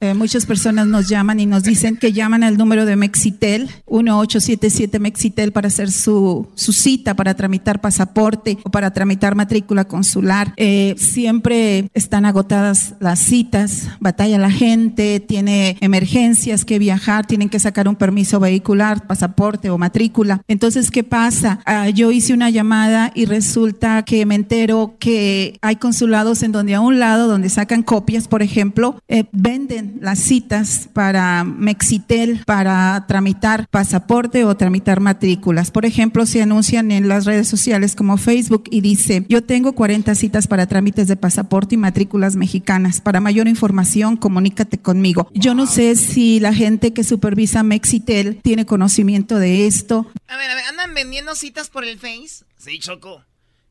Eh, 0.00 0.14
muchas 0.14 0.46
personas 0.46 0.86
nos 0.86 1.08
llaman 1.08 1.40
y 1.40 1.46
nos 1.46 1.62
dicen 1.62 1.96
que 1.96 2.12
llaman 2.12 2.42
al 2.42 2.56
número 2.56 2.86
de 2.86 2.96
Mexitel, 2.96 3.68
1877 3.90 4.98
Mexitel, 4.98 5.52
para 5.52 5.68
hacer 5.68 5.90
su, 5.90 6.48
su 6.54 6.72
cita, 6.72 7.14
para 7.14 7.34
tramitar 7.34 7.80
pasaporte 7.80 8.58
o 8.64 8.70
para 8.70 8.92
tramitar 8.92 9.34
matrícula 9.34 9.84
consular. 9.84 10.54
Eh, 10.56 10.94
siempre 10.96 11.90
están 11.92 12.24
agotadas 12.24 12.94
las 13.00 13.18
citas, 13.18 13.88
batalla 14.00 14.38
la 14.38 14.50
gente, 14.50 15.20
tiene 15.20 15.76
emergencias 15.80 16.64
que 16.64 16.78
viajar, 16.78 17.26
tienen 17.26 17.48
que 17.48 17.60
sacar 17.60 17.86
un 17.86 17.96
permiso 17.96 18.40
vehicular, 18.40 19.06
pasaporte 19.06 19.70
o 19.70 19.78
matrícula. 19.78 20.42
Entonces, 20.48 20.90
¿qué 20.90 21.04
pasa? 21.04 21.60
Ah, 21.66 21.90
yo 21.90 22.10
hice 22.10 22.32
una 22.32 22.50
llamada 22.50 23.12
y 23.14 23.26
resulta 23.26 24.02
que 24.04 24.24
me 24.26 24.34
entero 24.34 24.94
que 24.98 25.58
hay 25.60 25.76
consulados 25.76 26.42
en 26.42 26.52
donde 26.52 26.74
a 26.74 26.80
un 26.80 26.98
lado, 26.98 27.28
donde 27.28 27.48
sacan 27.48 27.82
copias, 27.82 28.28
por 28.28 28.42
ejemplo, 28.42 29.00
eh, 29.08 29.24
venden 29.32 29.79
las 30.00 30.18
citas 30.18 30.88
para 30.92 31.44
Mexitel 31.44 32.42
para 32.44 33.04
tramitar 33.06 33.68
pasaporte 33.68 34.44
o 34.44 34.56
tramitar 34.56 35.00
matrículas. 35.00 35.70
Por 35.70 35.84
ejemplo, 35.84 36.26
se 36.26 36.42
anuncian 36.42 36.90
en 36.90 37.08
las 37.08 37.24
redes 37.24 37.48
sociales 37.48 37.94
como 37.94 38.16
Facebook 38.16 38.64
y 38.70 38.80
dice, 38.80 39.24
yo 39.28 39.42
tengo 39.42 39.74
40 39.74 40.14
citas 40.14 40.46
para 40.46 40.66
trámites 40.66 41.08
de 41.08 41.16
pasaporte 41.16 41.74
y 41.74 41.78
matrículas 41.78 42.36
mexicanas. 42.36 43.00
Para 43.00 43.20
mayor 43.20 43.48
información, 43.48 44.16
comunícate 44.16 44.78
conmigo. 44.78 45.30
Yo 45.34 45.54
no 45.54 45.66
sé 45.66 45.96
si 45.96 46.40
la 46.40 46.54
gente 46.54 46.92
que 46.92 47.04
supervisa 47.04 47.62
Mexitel 47.62 48.40
tiene 48.42 48.66
conocimiento 48.66 49.38
de 49.38 49.66
esto. 49.66 50.10
A 50.28 50.36
ver, 50.36 50.50
a 50.50 50.54
ver, 50.54 50.64
¿andan 50.68 50.94
vendiendo 50.94 51.34
citas 51.34 51.70
por 51.70 51.84
el 51.84 51.98
Face? 51.98 52.44
Sí, 52.58 52.78
Choco. 52.78 53.22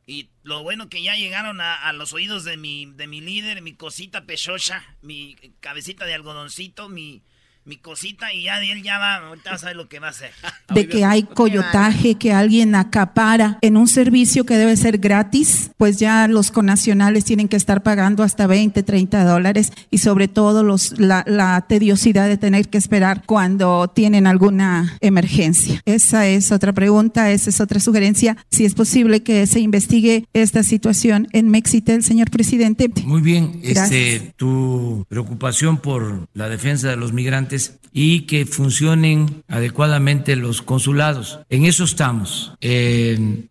Y 0.09 0.31
lo 0.41 0.63
bueno 0.63 0.89
que 0.89 1.03
ya 1.03 1.15
llegaron 1.15 1.61
a, 1.61 1.75
a, 1.75 1.93
los 1.93 2.13
oídos 2.13 2.43
de 2.43 2.57
mi, 2.57 2.87
de 2.87 3.05
mi 3.05 3.21
líder, 3.21 3.61
mi 3.61 3.75
cosita 3.75 4.25
pechocha, 4.25 4.97
mi 5.03 5.35
cabecita 5.59 6.03
de 6.07 6.15
algodoncito, 6.15 6.89
mi, 6.89 7.21
mi 7.65 7.77
cosita, 7.77 8.33
y 8.33 8.43
ya 8.43 8.59
él 8.61 8.81
ya 8.81 8.97
va, 8.97 9.15
ahorita 9.17 9.57
saber 9.57 9.75
lo 9.75 9.87
que 9.87 9.99
va 9.99 10.07
a 10.07 10.09
hacer. 10.11 10.31
De 10.73 10.87
que 10.87 11.05
hay 11.05 11.23
coyotaje, 11.23 12.15
que 12.15 12.33
alguien 12.33 12.75
acapara 12.75 13.57
en 13.61 13.77
un 13.77 13.87
servicio 13.87 14.45
que 14.45 14.55
debe 14.55 14.75
ser 14.75 14.97
gratis, 14.97 15.71
pues 15.77 15.97
ya 15.97 16.27
los 16.27 16.51
conacionales 16.51 17.25
tienen 17.25 17.47
que 17.47 17.57
estar 17.57 17.83
pagando 17.83 18.23
hasta 18.23 18.47
20, 18.47 18.81
30 18.83 19.23
dólares 19.23 19.71
y 19.91 19.99
sobre 19.99 20.27
todo 20.27 20.63
los, 20.63 20.99
la, 20.99 21.23
la 21.27 21.65
tediosidad 21.67 22.27
de 22.27 22.37
tener 22.37 22.69
que 22.69 22.77
esperar 22.77 23.23
cuando 23.25 23.87
tienen 23.87 24.27
alguna 24.27 24.97
emergencia. 25.01 25.81
Esa 25.85 26.27
es 26.27 26.51
otra 26.51 26.73
pregunta, 26.73 27.31
esa 27.31 27.49
es 27.49 27.61
otra 27.61 27.79
sugerencia. 27.79 28.37
Si 28.49 28.65
es 28.65 28.73
posible 28.73 29.21
que 29.21 29.45
se 29.47 29.59
investigue 29.59 30.25
esta 30.33 30.63
situación 30.63 31.27
en 31.33 31.49
Mexitel, 31.49 32.03
señor 32.03 32.29
presidente. 32.29 32.91
Muy 33.05 33.21
bien, 33.21 33.59
este, 33.63 34.33
tu 34.37 35.05
preocupación 35.09 35.77
por 35.77 36.27
la 36.33 36.49
defensa 36.49 36.89
de 36.89 36.95
los 36.95 37.13
migrantes 37.13 37.58
y 37.91 38.21
que 38.21 38.45
funcionen 38.45 39.43
adecuadamente 39.47 40.35
los 40.35 40.61
consulados. 40.61 41.39
En 41.49 41.65
eso 41.65 41.83
estamos. 41.83 42.53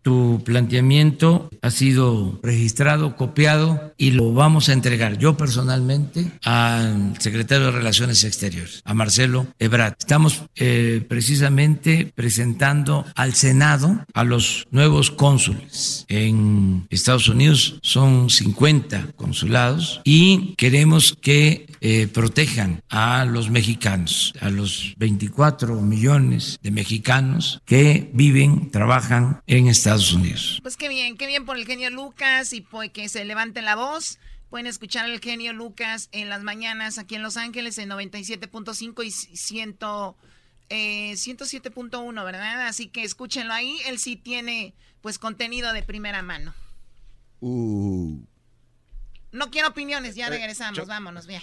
Tu 0.01 0.41
planteamiento 0.45 1.49
ha 1.61 1.71
sido 1.71 2.39
registrado, 2.43 3.15
copiado 3.15 3.93
y 3.97 4.11
lo 4.11 4.33
vamos 4.33 4.69
a 4.69 4.73
entregar 4.73 5.17
yo 5.17 5.35
personalmente 5.35 6.31
al 6.43 7.15
secretario 7.19 7.65
de 7.67 7.71
Relaciones 7.71 8.23
Exteriores, 8.23 8.81
a 8.85 8.93
Marcelo 8.93 9.47
Ebrard. 9.59 9.95
Estamos 9.99 10.43
eh, 10.55 11.03
precisamente 11.07 12.11
presentando 12.15 13.05
al 13.15 13.35
Senado 13.35 14.05
a 14.13 14.23
los 14.23 14.67
nuevos 14.71 15.11
cónsules 15.11 16.05
en 16.07 16.87
Estados 16.89 17.27
Unidos. 17.27 17.79
Son 17.81 18.29
50 18.29 19.13
consulados 19.15 20.01
y 20.03 20.55
queremos 20.55 21.15
que 21.19 21.65
eh, 21.81 22.07
protejan 22.07 22.83
a 22.89 23.25
los 23.25 23.49
mexicanos, 23.49 24.33
a 24.41 24.49
los 24.49 24.93
24 24.97 25.81
millones 25.81 26.59
de 26.61 26.71
mexicanos 26.71 27.61
que 27.65 28.09
viven, 28.13 28.71
trabajan 28.71 29.41
en 29.47 29.67
Estados 29.67 30.13
Unidos. 30.13 30.59
Pues 30.61 30.77
qué 30.77 30.89
bien, 30.89 31.17
qué 31.17 31.27
bien 31.27 31.45
por 31.45 31.57
el 31.57 31.65
genio 31.65 31.89
Lucas 31.89 32.53
y 32.53 32.61
pues 32.61 32.91
que 32.91 33.09
se 33.09 33.23
levante 33.25 33.61
la 33.61 33.75
voz. 33.75 34.19
Pueden 34.49 34.67
escuchar 34.67 35.05
al 35.05 35.19
genio 35.19 35.53
Lucas 35.53 36.09
en 36.11 36.29
las 36.29 36.41
mañanas 36.43 36.97
aquí 36.97 37.15
en 37.15 37.21
Los 37.21 37.37
Ángeles 37.37 37.77
en 37.77 37.89
97.5 37.89 39.05
y 39.05 39.11
100, 39.11 39.77
eh, 40.69 41.13
107.1, 41.13 42.25
¿verdad? 42.25 42.67
Así 42.67 42.87
que 42.87 43.03
escúchenlo 43.03 43.53
ahí. 43.53 43.77
Él 43.85 43.99
sí 43.99 44.15
tiene 44.15 44.73
pues 45.01 45.19
contenido 45.19 45.71
de 45.71 45.83
primera 45.83 46.23
mano. 46.23 46.53
Uh. 47.41 48.19
No 49.31 49.51
quiero 49.51 49.67
opiniones, 49.69 50.15
ya 50.15 50.29
regresamos, 50.29 50.87
vámonos, 50.87 51.27
bien. 51.27 51.41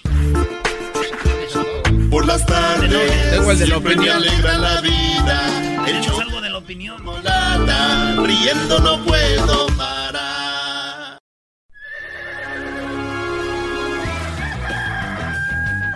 Por 2.11 2.27
las 2.27 2.45
tardes, 2.47 3.31
Tengo 3.31 3.51
el 3.53 3.59
de 3.59 3.67
la 3.69 3.79
me 3.81 3.91
opinión. 3.91 4.17
alegra 4.17 4.59
la 4.59 4.81
vida. 4.81 5.77
El 5.87 6.01
Tenemos 6.01 6.21
algo 6.21 6.41
de 6.41 6.51
la 6.51 6.59
opinión. 6.59 6.97
chocolate, 6.99 8.27
riendo 8.27 8.79
no 8.81 9.05
puedo 9.05 9.67
parar. 9.77 11.19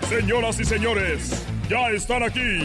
Señoras 0.08 0.60
y 0.60 0.64
señores, 0.64 1.42
ya 1.68 1.88
están 1.90 2.22
aquí 2.22 2.64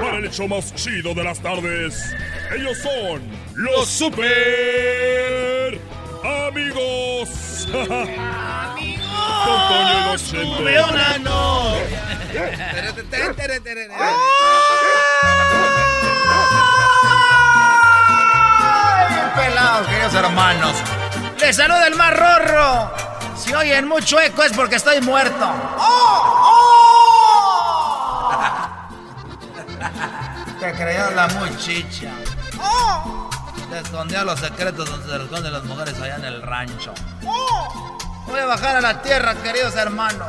para 0.00 0.18
el 0.18 0.24
hecho 0.26 0.46
más 0.48 0.74
chido 0.74 1.14
de 1.14 1.24
las 1.24 1.40
tardes. 1.40 2.14
Ellos 2.56 2.78
son 2.78 3.22
los 3.54 3.88
super 3.88 5.78
amigos. 6.26 7.66
amigos. 7.72 9.06
Con 9.44 9.58
Toño 9.68 10.14
y 10.32 10.62
Bien 19.08 19.30
pelados, 19.36 19.86
queridos 19.88 20.14
hermanos. 20.14 20.74
Les 21.40 21.56
saluda 21.56 21.86
el 21.86 21.94
más 21.94 22.12
rorro. 22.16 22.90
Si 23.36 23.54
oyen 23.54 23.86
mucho 23.86 24.20
eco 24.20 24.42
es 24.42 24.52
porque 24.52 24.76
estoy 24.76 25.00
muerto. 25.00 25.48
Te 30.60 30.72
creías 30.72 31.14
la 31.14 31.28
muchicha. 31.28 32.10
Escondía 33.74 34.24
los 34.24 34.40
secretos 34.40 34.88
donde 34.88 35.06
se 35.08 35.22
esconden 35.24 35.52
las 35.52 35.64
mujeres 35.64 36.00
allá 36.00 36.16
en 36.16 36.24
el 36.24 36.42
rancho. 36.42 36.94
Voy 38.26 38.40
a 38.40 38.46
bajar 38.46 38.76
a 38.76 38.80
la 38.80 39.02
tierra, 39.02 39.34
queridos 39.42 39.74
hermanos. 39.76 40.28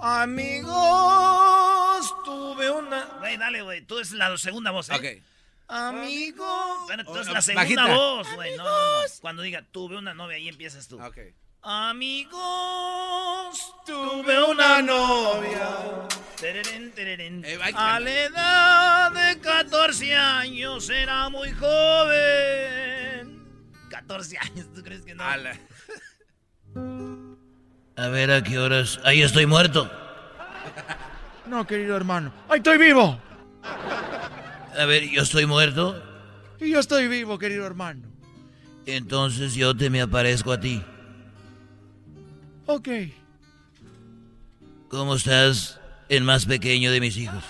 Amigos, 0.00 0.74
tuve 2.24 2.70
una. 2.70 3.04
Güey, 3.18 3.36
dale, 3.36 3.62
güey. 3.62 3.82
Tú 3.82 3.98
es 3.98 4.12
la 4.12 4.36
segunda 4.38 4.70
voz, 4.70 4.88
¿eh? 4.90 4.94
Ok. 4.94 5.04
Amigos. 5.68 6.86
Bueno, 6.86 7.04
tú 7.04 7.18
es 7.18 7.26
la 7.28 7.42
segunda 7.42 7.62
bajita. 7.64 7.86
voz, 7.94 8.34
güey. 8.34 8.56
No, 8.56 8.64
no, 8.64 8.70
no. 8.70 9.08
Cuando 9.20 9.42
diga 9.42 9.62
tuve 9.70 9.98
una 9.98 10.14
novia, 10.14 10.36
ahí 10.36 10.48
empiezas 10.48 10.88
tú. 10.88 11.02
Ok. 11.02 11.18
Amigos, 11.62 12.38
tuve 13.84 14.42
una 14.50 14.80
novia. 14.80 15.68
Tererén, 16.40 16.92
tererén. 16.92 17.44
Eh, 17.44 17.58
A 17.74 17.98
la 18.00 18.10
edad 18.10 19.12
de 19.12 19.40
14 19.40 20.14
años 20.14 20.88
era 20.88 21.28
muy 21.28 21.50
joven. 21.52 23.44
14 23.90 24.38
años, 24.38 24.66
¿tú 24.74 24.82
crees 24.82 25.02
que 25.02 25.14
no? 25.14 25.24
Ala. 25.24 25.56
A 27.96 28.08
ver, 28.08 28.30
¿a 28.30 28.42
qué 28.42 28.58
horas? 28.58 29.00
Ahí 29.04 29.22
estoy 29.22 29.46
muerto. 29.46 29.90
No, 31.46 31.66
querido 31.66 31.96
hermano. 31.96 32.32
¡Ay, 32.48 32.58
estoy 32.58 32.78
vivo! 32.78 33.20
A 34.78 34.84
ver, 34.84 35.08
yo 35.08 35.22
estoy 35.22 35.46
muerto. 35.46 36.00
Y 36.60 36.70
yo 36.70 36.78
estoy 36.78 37.08
vivo, 37.08 37.36
querido 37.38 37.66
hermano. 37.66 38.06
Entonces 38.86 39.54
yo 39.54 39.76
te 39.76 39.90
me 39.90 40.00
aparezco 40.00 40.52
a 40.52 40.60
ti. 40.60 40.84
Ok. 42.70 42.86
¿Cómo 44.90 45.14
estás? 45.14 45.80
El 46.10 46.22
más 46.22 46.44
pequeño 46.44 46.92
de 46.92 47.00
mis 47.00 47.16
hijos. 47.16 47.42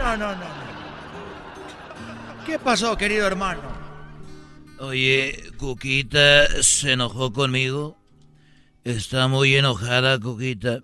No, 0.00 0.16
no, 0.16 0.34
no, 0.34 0.36
no. 0.36 2.44
¿Qué 2.44 2.58
pasó, 2.58 2.96
querido 2.96 3.24
hermano? 3.24 3.60
Oye, 4.80 5.44
Cuquita 5.58 6.60
se 6.60 6.94
enojó 6.94 7.32
conmigo. 7.32 7.96
Está 8.82 9.28
muy 9.28 9.54
enojada, 9.54 10.18
Cuquita. 10.18 10.80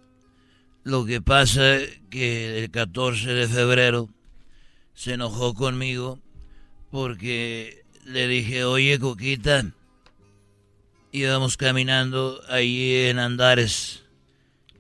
Lo 0.85 1.05
que 1.05 1.21
pasa 1.21 1.79
que 2.11 2.61
el 2.61 2.71
14 2.71 3.33
de 3.33 3.49
febrero 3.49 4.09
se 4.95 5.15
enojó 5.15 5.53
conmigo 5.53 6.21
porque 6.93 7.83
le 8.05 8.29
dije, 8.29 8.63
oye, 8.63 9.01
Cuquita, 9.01 9.65
íbamos 11.15 11.57
caminando 11.57 12.41
ahí 12.49 13.07
en 13.07 13.21
Andares. 13.21 14.03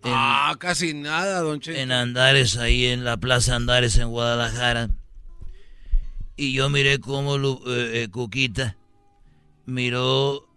En, 0.03 0.11
Ah, 0.13 0.57
casi 0.59 0.93
nada, 0.93 1.41
don 1.41 1.61
Cheto. 1.61 1.79
en 1.79 1.93
Andares, 1.93 2.57
ahí 2.57 2.87
en 2.87 3.05
la 3.05 3.17
Plaza 3.17 3.55
Andares 3.55 3.97
en 3.99 4.09
Guadalajara. 4.09 4.91
Y 6.37 6.53
yo 6.53 6.69
miré 6.71 6.99
cómo 6.99 7.37
eh, 7.37 8.03
eh, 8.03 8.09
Cuquita 8.11 8.77
miró 9.65 10.49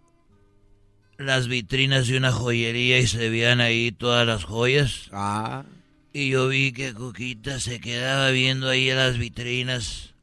las 1.16 1.46
vitrinas 1.46 2.08
de 2.08 2.16
una 2.16 2.32
joyería 2.32 2.98
y 2.98 3.06
se 3.06 3.30
veían 3.30 3.60
ahí 3.60 3.92
todas 3.92 4.26
las 4.26 4.42
joyas. 4.44 5.08
Ah. 5.12 5.64
Y 6.12 6.30
yo 6.30 6.48
vi 6.48 6.72
que 6.72 6.92
Cuquita 6.92 7.60
se 7.60 7.78
quedaba 7.78 8.30
viendo 8.30 8.68
ahí 8.68 8.90
las 8.90 9.16
vitrinas. 9.16 10.14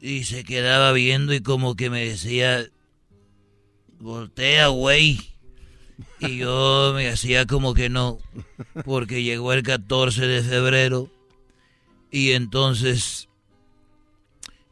Y 0.00 0.22
se 0.24 0.44
quedaba 0.44 0.92
viendo 0.92 1.34
y 1.34 1.40
como 1.40 1.74
que 1.74 1.90
me 1.90 2.06
decía, 2.06 2.64
voltea, 4.00 4.68
güey. 4.68 5.20
Y 6.18 6.38
yo 6.38 6.92
me 6.94 7.08
hacía 7.08 7.46
como 7.46 7.74
que 7.74 7.88
no, 7.88 8.18
porque 8.84 9.22
llegó 9.22 9.52
el 9.52 9.62
14 9.62 10.26
de 10.26 10.42
febrero 10.42 11.10
y 12.10 12.32
entonces 12.32 13.28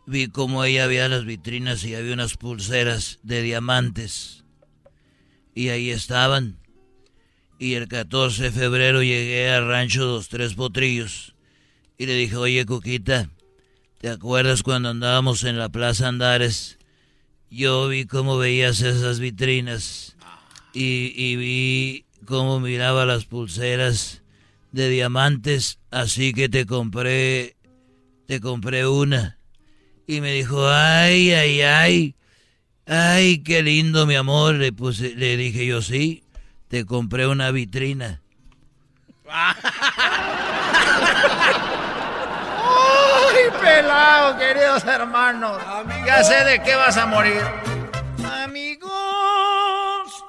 vi 0.06 0.28
como 0.28 0.64
ella 0.64 0.84
había 0.84 1.08
las 1.08 1.24
vitrinas 1.24 1.84
y 1.84 1.94
había 1.94 2.14
unas 2.14 2.36
pulseras 2.36 3.18
de 3.22 3.42
diamantes. 3.42 4.44
Y 5.54 5.68
ahí 5.68 5.90
estaban. 5.90 6.58
Y 7.58 7.74
el 7.74 7.88
14 7.88 8.44
de 8.44 8.50
febrero 8.52 9.02
llegué 9.02 9.50
al 9.50 9.66
rancho 9.66 10.04
Dos 10.04 10.28
Tres 10.28 10.54
Potrillos 10.54 11.34
y 11.98 12.06
le 12.06 12.14
dije, 12.14 12.36
oye, 12.36 12.64
Cuquita, 12.64 13.30
¿te 13.98 14.08
acuerdas 14.08 14.62
cuando 14.62 14.90
andábamos 14.90 15.44
en 15.44 15.58
la 15.58 15.68
Plaza 15.68 16.08
Andares? 16.08 16.77
Yo 17.50 17.88
vi 17.88 18.04
cómo 18.04 18.36
veías 18.36 18.80
esas 18.80 19.20
vitrinas 19.20 20.16
y, 20.72 21.12
y 21.16 21.36
vi 21.36 22.04
cómo 22.26 22.60
miraba 22.60 23.06
las 23.06 23.24
pulseras 23.24 24.22
de 24.72 24.90
diamantes, 24.90 25.78
así 25.90 26.34
que 26.34 26.48
te 26.48 26.66
compré, 26.66 27.56
te 28.26 28.40
compré 28.40 28.86
una. 28.86 29.38
Y 30.06 30.20
me 30.20 30.32
dijo, 30.32 30.68
ay, 30.68 31.32
ay, 31.32 31.62
ay, 31.62 32.14
ay, 32.86 33.42
qué 33.42 33.62
lindo, 33.62 34.06
mi 34.06 34.14
amor. 34.14 34.56
Le, 34.56 34.72
puse, 34.72 35.14
le 35.14 35.36
dije 35.36 35.66
yo, 35.66 35.82
sí, 35.82 36.22
te 36.68 36.84
compré 36.84 37.26
una 37.26 37.50
vitrina. 37.50 38.22
¡Ay, 43.30 43.50
pelado, 43.60 44.38
queridos 44.38 44.84
hermanos! 44.84 45.60
Ya 46.06 46.22
sé 46.24 46.44
de 46.44 46.62
qué 46.62 46.74
vas 46.74 46.96
a 46.96 47.06
morir. 47.06 47.42
Amigos, 48.24 48.90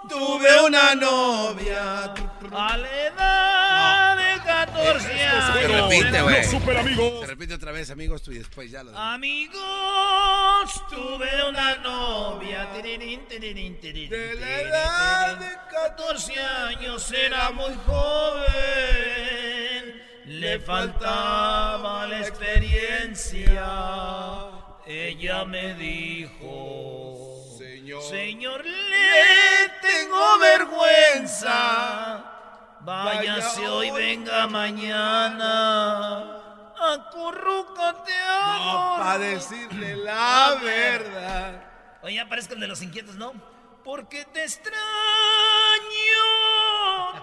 tuve 0.07 0.62
una 0.65 0.95
novia. 0.95 2.13
A 2.51 2.77
la 2.77 2.89
edad 2.89 4.17
de 4.17 4.41
14 4.43 4.59
14 4.65 5.23
años. 5.23 5.53
Se 5.53 5.67
repite, 5.67 6.21
güey. 6.21 6.43
Super 6.45 6.77
amigos. 6.77 7.19
Se 7.21 7.27
repite 7.27 7.53
otra 7.53 7.71
vez, 7.71 7.89
amigos, 7.91 8.21
tú 8.21 8.31
y 8.31 8.39
después 8.39 8.69
ya 8.71 8.83
lo 8.83 8.97
Amigos, 8.97 9.59
tuve 10.89 11.29
una 11.47 11.75
novia. 11.77 12.67
De 12.73 14.35
la 14.39 14.62
edad 14.62 15.38
de 15.38 15.49
14 15.71 16.39
años 16.39 17.12
era 17.12 17.51
muy 17.51 17.73
joven. 17.85 19.78
Le 20.31 20.59
faltaba 20.59 22.05
la 22.05 22.19
experiencia. 22.19 23.67
Ella 24.85 25.43
me 25.45 25.73
dijo, 25.73 27.17
Señor, 27.57 28.03
Señor, 28.03 28.63
le 28.63 29.69
tengo 29.81 30.37
vergüenza. 30.37 32.23
Váyase 32.81 33.67
hoy, 33.67 33.89
venga 33.89 34.45
mañana. 34.45 35.47
Acurrúcate 36.79 38.13
No, 38.13 38.69
ahora. 38.69 39.03
para 39.03 39.17
decirle 39.17 39.95
la 39.97 40.55
verdad. 40.61 41.63
Oye, 42.03 42.13
ya 42.17 42.29
parezco 42.29 42.53
el 42.53 42.59
de 42.59 42.67
los 42.67 42.83
inquietos, 42.83 43.15
¿no? 43.15 43.33
Porque 43.83 44.25
te 44.25 44.43
extraño 44.43 44.77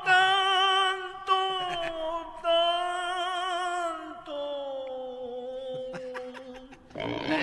tanto, 0.04 0.55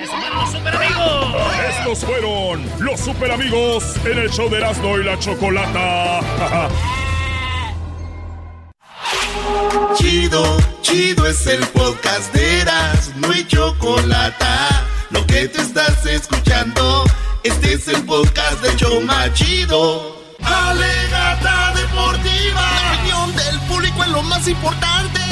Eso 0.01 0.13
fueron 0.17 0.35
los 0.39 0.51
super 0.51 0.75
amigos. 0.75 1.35
Estos 1.69 1.99
fueron 2.05 2.65
los 2.79 2.99
super 2.99 3.31
amigos 3.31 3.95
en 4.05 4.17
el 4.19 4.29
show 4.29 4.49
de 4.49 4.57
Erasmo 4.57 4.97
y 4.97 5.03
la 5.03 5.17
Chocolata. 5.19 6.19
Chido, 9.95 10.57
chido 10.81 11.25
es 11.27 11.45
el 11.47 11.65
podcast 11.67 12.33
de 12.33 12.61
Eras, 12.61 13.11
no 13.15 13.31
hay 13.31 13.45
chocolate. 13.45 14.45
Lo 15.11 15.25
que 15.25 15.47
te 15.47 15.61
estás 15.61 16.05
escuchando, 16.05 17.03
este 17.43 17.73
es 17.73 17.87
el 17.87 18.03
podcast 18.03 18.61
de 18.61 18.75
Choma 18.75 19.31
Chido. 19.33 20.21
Alegata 20.41 21.73
deportiva, 21.75 22.61
la 22.61 22.93
opinión 22.93 23.35
del 23.35 23.59
público 23.61 24.03
es 24.03 24.09
lo 24.09 24.23
más 24.23 24.47
importante. 24.47 25.22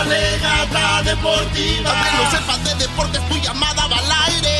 Alegata 0.00 1.02
deportiva, 1.02 1.90
aunque 1.90 2.10
no 2.16 2.30
sepas 2.30 2.64
de 2.64 2.74
deportes, 2.74 3.28
tu 3.28 3.36
llamada 3.36 3.86
va 3.86 3.96
al 3.96 4.12
aire. 4.32 4.58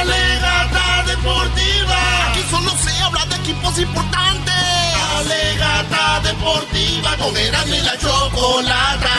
Alegata 0.00 1.04
deportiva, 1.06 2.28
aquí 2.28 2.42
solo 2.50 2.70
se 2.76 3.02
habla 3.02 3.24
de 3.26 3.36
equipos 3.36 3.78
importantes. 3.78 4.54
Alegata 5.18 6.20
deportiva, 6.22 7.16
con 7.16 7.34
y 7.36 7.80
la 7.80 7.98
chocolata. 7.98 9.16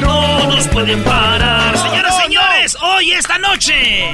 No 0.00 0.46
nos 0.46 0.66
pueden 0.68 1.02
parar. 1.04 1.76
Señoras, 1.78 2.16
señores, 2.22 2.76
hoy, 2.82 3.12
esta 3.12 3.38
noche. 3.38 4.10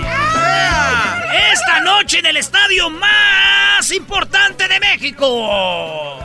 Esta 1.52 1.80
noche 1.80 2.18
en 2.18 2.26
el 2.26 2.36
estadio 2.36 2.90
más 2.90 3.90
importante 3.92 4.68
de 4.68 4.80
México. 4.80 6.18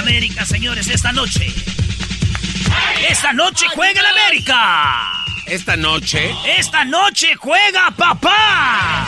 América, 0.00 0.46
señores, 0.46 0.88
esta 0.88 1.12
noche. 1.12 1.46
Esta 3.06 3.34
noche 3.34 3.66
juega 3.74 4.00
el 4.00 4.06
América. 4.06 5.24
Esta 5.46 5.76
noche. 5.76 6.34
Esta 6.58 6.86
noche 6.86 7.34
juega 7.36 7.90
papá. 7.90 9.06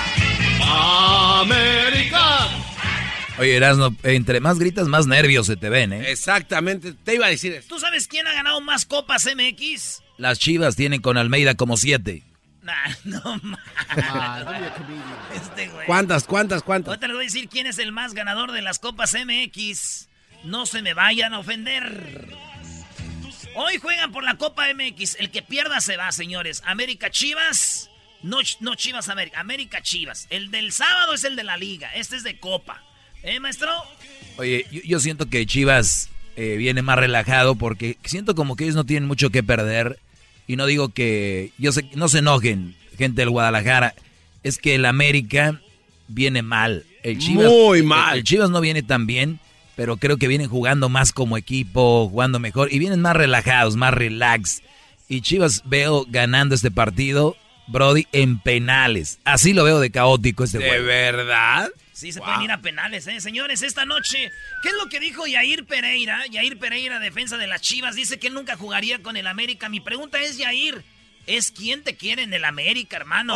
América. 1.40 2.46
Oye, 3.38 3.56
Erasno, 3.56 3.96
entre 4.02 4.40
más 4.40 4.58
gritas, 4.58 4.86
más 4.86 5.06
nervios 5.06 5.46
se 5.46 5.56
te 5.56 5.70
ven, 5.70 5.94
¿eh? 5.94 6.10
Exactamente, 6.10 6.92
te 6.92 7.14
iba 7.14 7.24
a 7.24 7.30
decir 7.30 7.54
eso. 7.54 7.68
¿Tú 7.68 7.80
sabes 7.80 8.06
quién 8.06 8.26
ha 8.26 8.34
ganado 8.34 8.60
más 8.60 8.84
copas 8.84 9.24
MX? 9.24 10.02
Las 10.18 10.38
chivas 10.38 10.76
tienen 10.76 11.00
con 11.00 11.16
Almeida 11.16 11.54
como 11.54 11.78
siete. 11.78 12.22
Nah, 12.60 12.74
no. 13.04 13.40
Este 15.34 15.68
güey. 15.68 15.86
¿Cuántas, 15.86 16.24
cuántas, 16.24 16.62
cuántas? 16.62 16.90
Ahorita 16.90 17.06
les 17.06 17.16
voy 17.16 17.24
a 17.24 17.28
decir 17.28 17.48
quién 17.48 17.66
es 17.66 17.78
el 17.78 17.92
más 17.92 18.12
ganador 18.12 18.52
de 18.52 18.60
las 18.60 18.78
copas 18.78 19.14
MX. 19.14 20.11
No 20.44 20.66
se 20.66 20.82
me 20.82 20.94
vayan 20.94 21.34
a 21.34 21.38
ofender. 21.38 22.28
Hoy 23.54 23.78
juegan 23.78 24.12
por 24.12 24.24
la 24.24 24.36
Copa 24.36 24.64
MX. 24.72 25.16
El 25.20 25.30
que 25.30 25.42
pierda 25.42 25.80
se 25.80 25.96
va, 25.96 26.10
señores. 26.10 26.62
América 26.64 27.10
Chivas. 27.10 27.90
No, 28.22 28.38
no 28.60 28.74
Chivas 28.74 29.08
América. 29.08 29.40
América 29.40 29.82
Chivas. 29.82 30.26
El 30.30 30.50
del 30.50 30.72
sábado 30.72 31.14
es 31.14 31.24
el 31.24 31.36
de 31.36 31.44
la 31.44 31.56
liga. 31.56 31.90
Este 31.94 32.16
es 32.16 32.24
de 32.24 32.38
Copa. 32.38 32.82
¿Eh, 33.22 33.38
maestro? 33.40 33.70
Oye, 34.36 34.66
yo, 34.70 34.80
yo 34.84 35.00
siento 35.00 35.26
que 35.26 35.46
Chivas 35.46 36.08
eh, 36.36 36.56
viene 36.56 36.82
más 36.82 36.98
relajado 36.98 37.54
porque 37.54 37.98
siento 38.04 38.34
como 38.34 38.56
que 38.56 38.64
ellos 38.64 38.76
no 38.76 38.84
tienen 38.84 39.06
mucho 39.06 39.30
que 39.30 39.42
perder. 39.42 39.98
Y 40.46 40.56
no 40.56 40.66
digo 40.66 40.88
que. 40.88 41.52
Yo 41.58 41.72
sé, 41.72 41.88
no 41.94 42.08
se 42.08 42.18
enojen, 42.18 42.74
gente 42.98 43.22
del 43.22 43.30
Guadalajara. 43.30 43.94
Es 44.42 44.58
que 44.58 44.74
el 44.74 44.86
América 44.86 45.60
viene 46.08 46.42
mal. 46.42 46.84
El 47.02 47.18
Chivas, 47.18 47.46
Muy 47.46 47.82
mal. 47.82 48.14
El, 48.14 48.18
el 48.18 48.24
Chivas 48.24 48.50
no 48.50 48.60
viene 48.60 48.82
tan 48.82 49.06
bien, 49.06 49.38
pero 49.76 49.96
creo 49.96 50.16
que 50.16 50.28
vienen 50.28 50.48
jugando 50.48 50.88
más 50.88 51.12
como 51.12 51.36
equipo, 51.36 52.08
jugando 52.08 52.38
mejor. 52.38 52.72
Y 52.72 52.78
vienen 52.78 53.00
más 53.00 53.16
relajados, 53.16 53.76
más 53.76 53.94
relax. 53.94 54.62
Y 55.08 55.20
Chivas 55.20 55.62
veo 55.64 56.04
ganando 56.08 56.54
este 56.54 56.70
partido, 56.70 57.36
Brody, 57.66 58.06
en 58.12 58.38
penales. 58.38 59.18
Así 59.24 59.52
lo 59.52 59.64
veo 59.64 59.80
de 59.80 59.90
caótico 59.90 60.44
este 60.44 60.58
¿De 60.58 60.68
juego. 60.68 60.86
verdad? 60.86 61.70
Sí, 61.92 62.10
se 62.10 62.20
pueden 62.20 62.42
ir 62.42 62.50
a 62.50 62.60
penales, 62.60 63.06
¿eh? 63.06 63.20
Señores, 63.20 63.62
esta 63.62 63.84
noche, 63.84 64.30
¿qué 64.62 64.68
es 64.70 64.74
lo 64.82 64.88
que 64.88 64.98
dijo 64.98 65.26
Yair 65.26 65.66
Pereira? 65.66 66.20
Yair 66.30 66.58
Pereira, 66.58 66.98
defensa 66.98 67.36
de 67.36 67.46
las 67.46 67.60
Chivas, 67.60 67.94
dice 67.94 68.18
que 68.18 68.26
él 68.28 68.34
nunca 68.34 68.56
jugaría 68.56 69.02
con 69.02 69.16
el 69.16 69.26
América. 69.26 69.68
Mi 69.68 69.80
pregunta 69.80 70.20
es, 70.20 70.36
Yair, 70.38 70.82
¿es 71.26 71.50
quién 71.50 71.82
te 71.82 71.96
quiere 71.96 72.22
en 72.22 72.34
el 72.34 72.44
América, 72.44 72.96
hermano? 72.96 73.34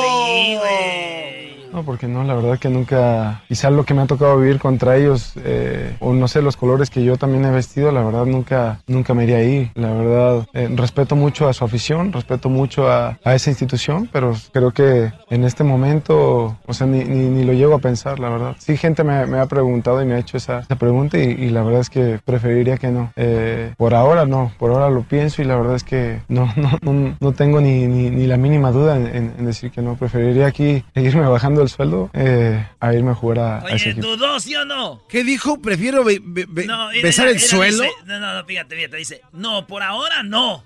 Sí, 0.00 0.56
güey. 0.56 1.56
No, 1.72 1.82
porque 1.84 2.06
no, 2.06 2.24
la 2.24 2.34
verdad 2.34 2.58
que 2.58 2.70
nunca, 2.70 3.42
quizás 3.48 3.70
lo 3.70 3.84
que 3.84 3.92
me 3.92 4.00
ha 4.00 4.06
tocado 4.06 4.38
vivir 4.38 4.58
contra 4.58 4.96
ellos, 4.96 5.32
eh, 5.44 5.94
o 6.00 6.14
no 6.14 6.26
sé, 6.26 6.40
los 6.40 6.56
colores 6.56 6.88
que 6.88 7.04
yo 7.04 7.16
también 7.18 7.44
he 7.44 7.50
vestido, 7.50 7.92
la 7.92 8.02
verdad 8.02 8.24
nunca, 8.24 8.80
nunca 8.86 9.12
me 9.12 9.24
iría 9.24 9.38
ahí. 9.38 9.70
La 9.74 9.92
verdad, 9.92 10.46
eh, 10.54 10.70
respeto 10.74 11.16
mucho 11.16 11.48
a 11.48 11.52
su 11.52 11.64
afición, 11.64 12.12
respeto 12.14 12.48
mucho 12.48 12.90
a, 12.90 13.18
a 13.22 13.34
esa 13.34 13.50
institución, 13.50 14.08
pero 14.10 14.34
creo 14.52 14.70
que 14.70 15.12
en 15.28 15.44
este 15.44 15.64
momento, 15.64 16.56
o 16.66 16.72
sea, 16.72 16.86
ni, 16.86 17.04
ni, 17.04 17.28
ni 17.28 17.44
lo 17.44 17.52
llego 17.52 17.74
a 17.74 17.78
pensar, 17.80 18.20
la 18.20 18.30
verdad. 18.30 18.56
Sí, 18.58 18.76
gente 18.78 19.04
me, 19.04 19.26
me 19.26 19.38
ha 19.38 19.46
preguntado 19.46 20.00
y 20.00 20.06
me 20.06 20.14
ha 20.14 20.18
hecho 20.18 20.38
esa, 20.38 20.60
esa 20.60 20.76
pregunta 20.76 21.18
y, 21.18 21.24
y 21.24 21.50
la 21.50 21.62
verdad 21.62 21.80
es 21.82 21.90
que 21.90 22.20
preferiría 22.24 22.78
que 22.78 22.88
no. 22.88 23.12
Eh, 23.16 23.74
por 23.76 23.92
ahora 23.94 24.24
no, 24.24 24.50
por 24.58 24.70
ahora 24.70 24.88
lo 24.88 25.02
pienso 25.02 25.42
y 25.42 25.44
la 25.44 25.56
verdad 25.56 25.74
es 25.74 25.84
que 25.84 26.22
no, 26.28 26.50
no, 26.56 26.78
no, 26.82 27.16
no 27.20 27.32
tengo 27.32 27.60
ni, 27.60 27.86
ni, 27.86 28.10
ni 28.10 28.26
la 28.26 28.36
mínima 28.36 28.70
duda 28.70 28.96
en, 28.96 29.06
en- 29.06 29.34
en 29.38 29.46
decir 29.46 29.70
que 29.70 29.82
no. 29.82 29.96
Preferiría 29.96 30.46
aquí 30.46 30.82
irme 30.94 31.26
bajando 31.28 31.62
el 31.62 31.68
sueldo 31.68 32.10
eh, 32.14 32.66
a 32.80 32.92
irme 32.94 33.10
a 33.12 33.14
jugar 33.14 33.38
a, 33.38 33.56
a 33.58 33.68
ese 33.68 33.74
Oye, 33.74 33.90
equipo. 33.90 34.06
¿dudó, 34.08 34.40
sí 34.40 34.54
o 34.56 34.64
no? 34.64 35.02
¿Qué 35.08 35.24
dijo? 35.24 35.60
Prefiero 35.60 36.04
be- 36.04 36.20
be- 36.22 36.46
be- 36.48 36.66
No, 36.66 36.88
besar 37.02 37.28
el 37.28 37.38
suelo. 37.40 37.82
dice- 37.84 37.94
no, 38.06 38.18
no, 38.20 38.34
no, 38.34 38.44
fíjate, 38.44 38.74
fíjate, 38.76 38.96
dice, 38.96 39.20
no, 39.32 39.66
por 39.66 39.82
ahora 39.82 40.22
no. 40.22 40.64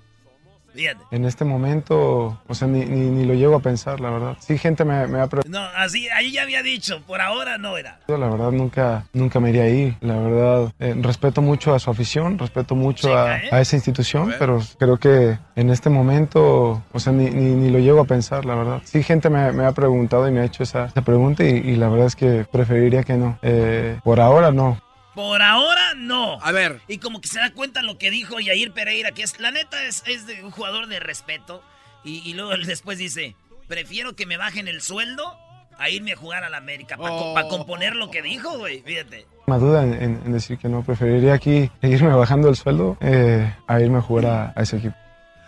Fíjate. 0.73 0.99
En 1.11 1.25
este 1.25 1.43
momento, 1.45 2.39
o 2.47 2.53
sea, 2.55 2.67
ni, 2.67 2.85
ni, 2.85 3.09
ni 3.09 3.25
lo 3.25 3.33
llego 3.33 3.55
a 3.55 3.59
pensar, 3.59 3.99
la 3.99 4.09
verdad. 4.09 4.37
Sí, 4.39 4.57
gente 4.57 4.85
me, 4.85 5.05
me 5.07 5.19
ha 5.19 5.27
preguntado. 5.27 5.65
No, 5.65 5.77
así, 5.77 6.07
ahí 6.09 6.31
ya 6.31 6.43
había 6.43 6.63
dicho, 6.63 7.01
por 7.05 7.21
ahora 7.21 7.57
no 7.57 7.77
era. 7.77 7.99
La 8.07 8.17
verdad 8.17 8.51
nunca, 8.51 9.05
nunca 9.13 9.39
me 9.39 9.49
iría 9.49 9.63
ahí. 9.63 9.97
La 10.01 10.17
verdad, 10.17 10.71
eh, 10.79 10.95
respeto 10.99 11.41
mucho 11.41 11.73
a 11.73 11.79
su 11.79 11.89
afición, 11.89 12.37
respeto 12.37 12.75
mucho 12.75 13.17
a, 13.17 13.37
¿eh? 13.37 13.49
a 13.51 13.61
esa 13.61 13.75
institución, 13.75 14.33
pero 14.39 14.59
creo 14.77 14.97
que 14.97 15.37
en 15.55 15.69
este 15.69 15.89
momento, 15.89 16.83
o 16.91 16.99
sea, 16.99 17.11
ni, 17.13 17.29
ni, 17.29 17.51
ni 17.55 17.69
lo 17.69 17.79
llego 17.79 17.99
a 18.01 18.05
pensar, 18.05 18.45
la 18.45 18.55
verdad. 18.55 18.81
Sí, 18.85 19.03
gente 19.03 19.29
me, 19.29 19.51
me 19.51 19.65
ha 19.65 19.71
preguntado 19.71 20.27
y 20.27 20.31
me 20.31 20.39
ha 20.41 20.45
hecho 20.45 20.63
esa, 20.63 20.85
esa 20.85 21.01
pregunta 21.01 21.43
y, 21.43 21.49
y 21.49 21.75
la 21.75 21.89
verdad 21.89 22.07
es 22.07 22.15
que 22.15 22.45
preferiría 22.51 23.03
que 23.03 23.13
no. 23.15 23.37
Eh, 23.41 23.99
por 24.03 24.19
ahora 24.19 24.51
no. 24.51 24.79
Por 25.15 25.41
ahora 25.41 25.93
no. 25.95 26.41
A 26.41 26.51
ver. 26.51 26.81
Y 26.87 26.97
como 26.99 27.19
que 27.21 27.27
se 27.27 27.39
da 27.39 27.51
cuenta 27.53 27.81
lo 27.81 27.97
que 27.97 28.11
dijo 28.11 28.39
Yair 28.39 28.71
Pereira, 28.71 29.11
que 29.11 29.23
es, 29.23 29.39
la 29.39 29.51
neta 29.51 29.83
es, 29.85 30.03
es 30.07 30.25
de 30.27 30.43
un 30.43 30.51
jugador 30.51 30.87
de 30.87 30.99
respeto. 30.99 31.61
Y, 32.03 32.19
y 32.29 32.33
luego 32.33 32.53
él 32.53 32.65
después 32.67 32.97
dice, 32.97 33.35
prefiero 33.67 34.15
que 34.15 34.25
me 34.25 34.37
bajen 34.37 34.67
el 34.67 34.81
sueldo 34.81 35.37
a 35.77 35.89
irme 35.89 36.13
a 36.13 36.15
jugar 36.15 36.43
a 36.43 36.49
la 36.49 36.57
América. 36.57 36.95
Para 36.97 37.11
Oh. 37.13 37.47
componer 37.49 37.95
lo 37.95 38.09
que 38.11 38.21
dijo, 38.21 38.57
güey, 38.57 38.81
fíjate. 38.83 39.25
Más 39.47 39.59
duda 39.59 39.83
en, 39.83 39.93
en- 39.95 40.21
en 40.25 40.31
decir 40.31 40.57
que 40.57 40.69
no. 40.69 40.83
Preferiría 40.83 41.33
aquí 41.33 41.69
irme 41.81 42.13
bajando 42.13 42.47
el 42.49 42.55
sueldo 42.55 42.97
eh, 43.01 43.53
a 43.67 43.81
irme 43.81 43.97
a 43.97 44.01
jugar 44.01 44.25
a, 44.27 44.53
a 44.55 44.61
ese 44.63 44.77
equipo. 44.77 44.95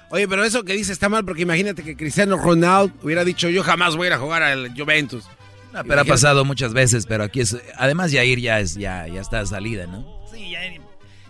Oye, 0.10 0.28
pero 0.28 0.43
eso 0.43 0.63
que 0.63 0.73
dice 0.73 0.91
está 0.91 1.10
mal 1.10 1.23
porque 1.26 1.41
imagínate 1.43 1.84
que 1.84 1.95
Cristiano 1.97 2.38
Ronaldo 2.38 2.93
hubiera 3.02 3.23
dicho 3.23 3.49
yo 3.49 3.63
jamás 3.63 3.95
voy 3.95 4.06
a 4.06 4.08
ir 4.10 4.13
a 4.13 4.17
jugar 4.19 4.43
al 4.43 4.71
Juventus. 4.78 5.26
No, 5.73 5.83
pero 5.83 6.01
ha 6.01 6.05
pasado 6.05 6.45
muchas 6.45 6.71
veces, 6.73 7.05
pero 7.07 7.23
aquí 7.23 7.41
es... 7.41 7.57
Además, 7.77 8.12
Yair 8.12 8.39
ya, 8.39 8.59
es, 8.59 8.75
ya, 8.75 9.07
ya 9.07 9.19
está 9.21 9.39
de 9.39 9.47
salida, 9.47 9.88
¿no? 9.88 10.23
Sí, 10.31 10.51
Yair. 10.51 10.81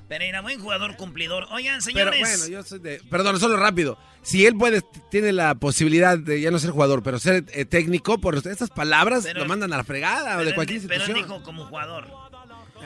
Pereira, 0.09 0.41
buen 0.41 0.59
jugador 0.59 0.95
cumplidor. 0.97 1.47
Oigan, 1.51 1.79
Pero 1.83 2.11
señores. 2.11 2.19
bueno, 2.19 2.47
yo 2.47 2.63
soy 2.63 2.79
de... 2.79 3.01
Perdón, 3.09 3.39
solo 3.39 3.55
rápido. 3.57 3.97
Si 4.21 4.45
él 4.45 4.55
puede, 4.55 4.81
tiene 5.09 5.31
la 5.31 5.55
posibilidad 5.55 6.17
de 6.17 6.39
ya 6.41 6.51
no 6.51 6.59
ser 6.59 6.71
jugador, 6.71 7.01
pero 7.03 7.19
ser 7.19 7.45
eh, 7.53 7.65
técnico, 7.65 8.19
por 8.19 8.35
estas 8.35 8.69
palabras 8.69 9.23
Pero- 9.23 9.39
lo 9.39 9.45
mandan 9.47 9.71
a 9.73 9.77
la 9.77 9.83
fregada 9.83 10.33
o 10.35 10.37
pero 10.39 10.43
de 10.43 10.49
él 10.49 10.55
cualquier 10.55 10.81
pero 10.81 10.93
él 10.95 10.99
institución. 11.09 11.27
dijo 11.29 11.43
como 11.43 11.65
jugador. 11.65 12.07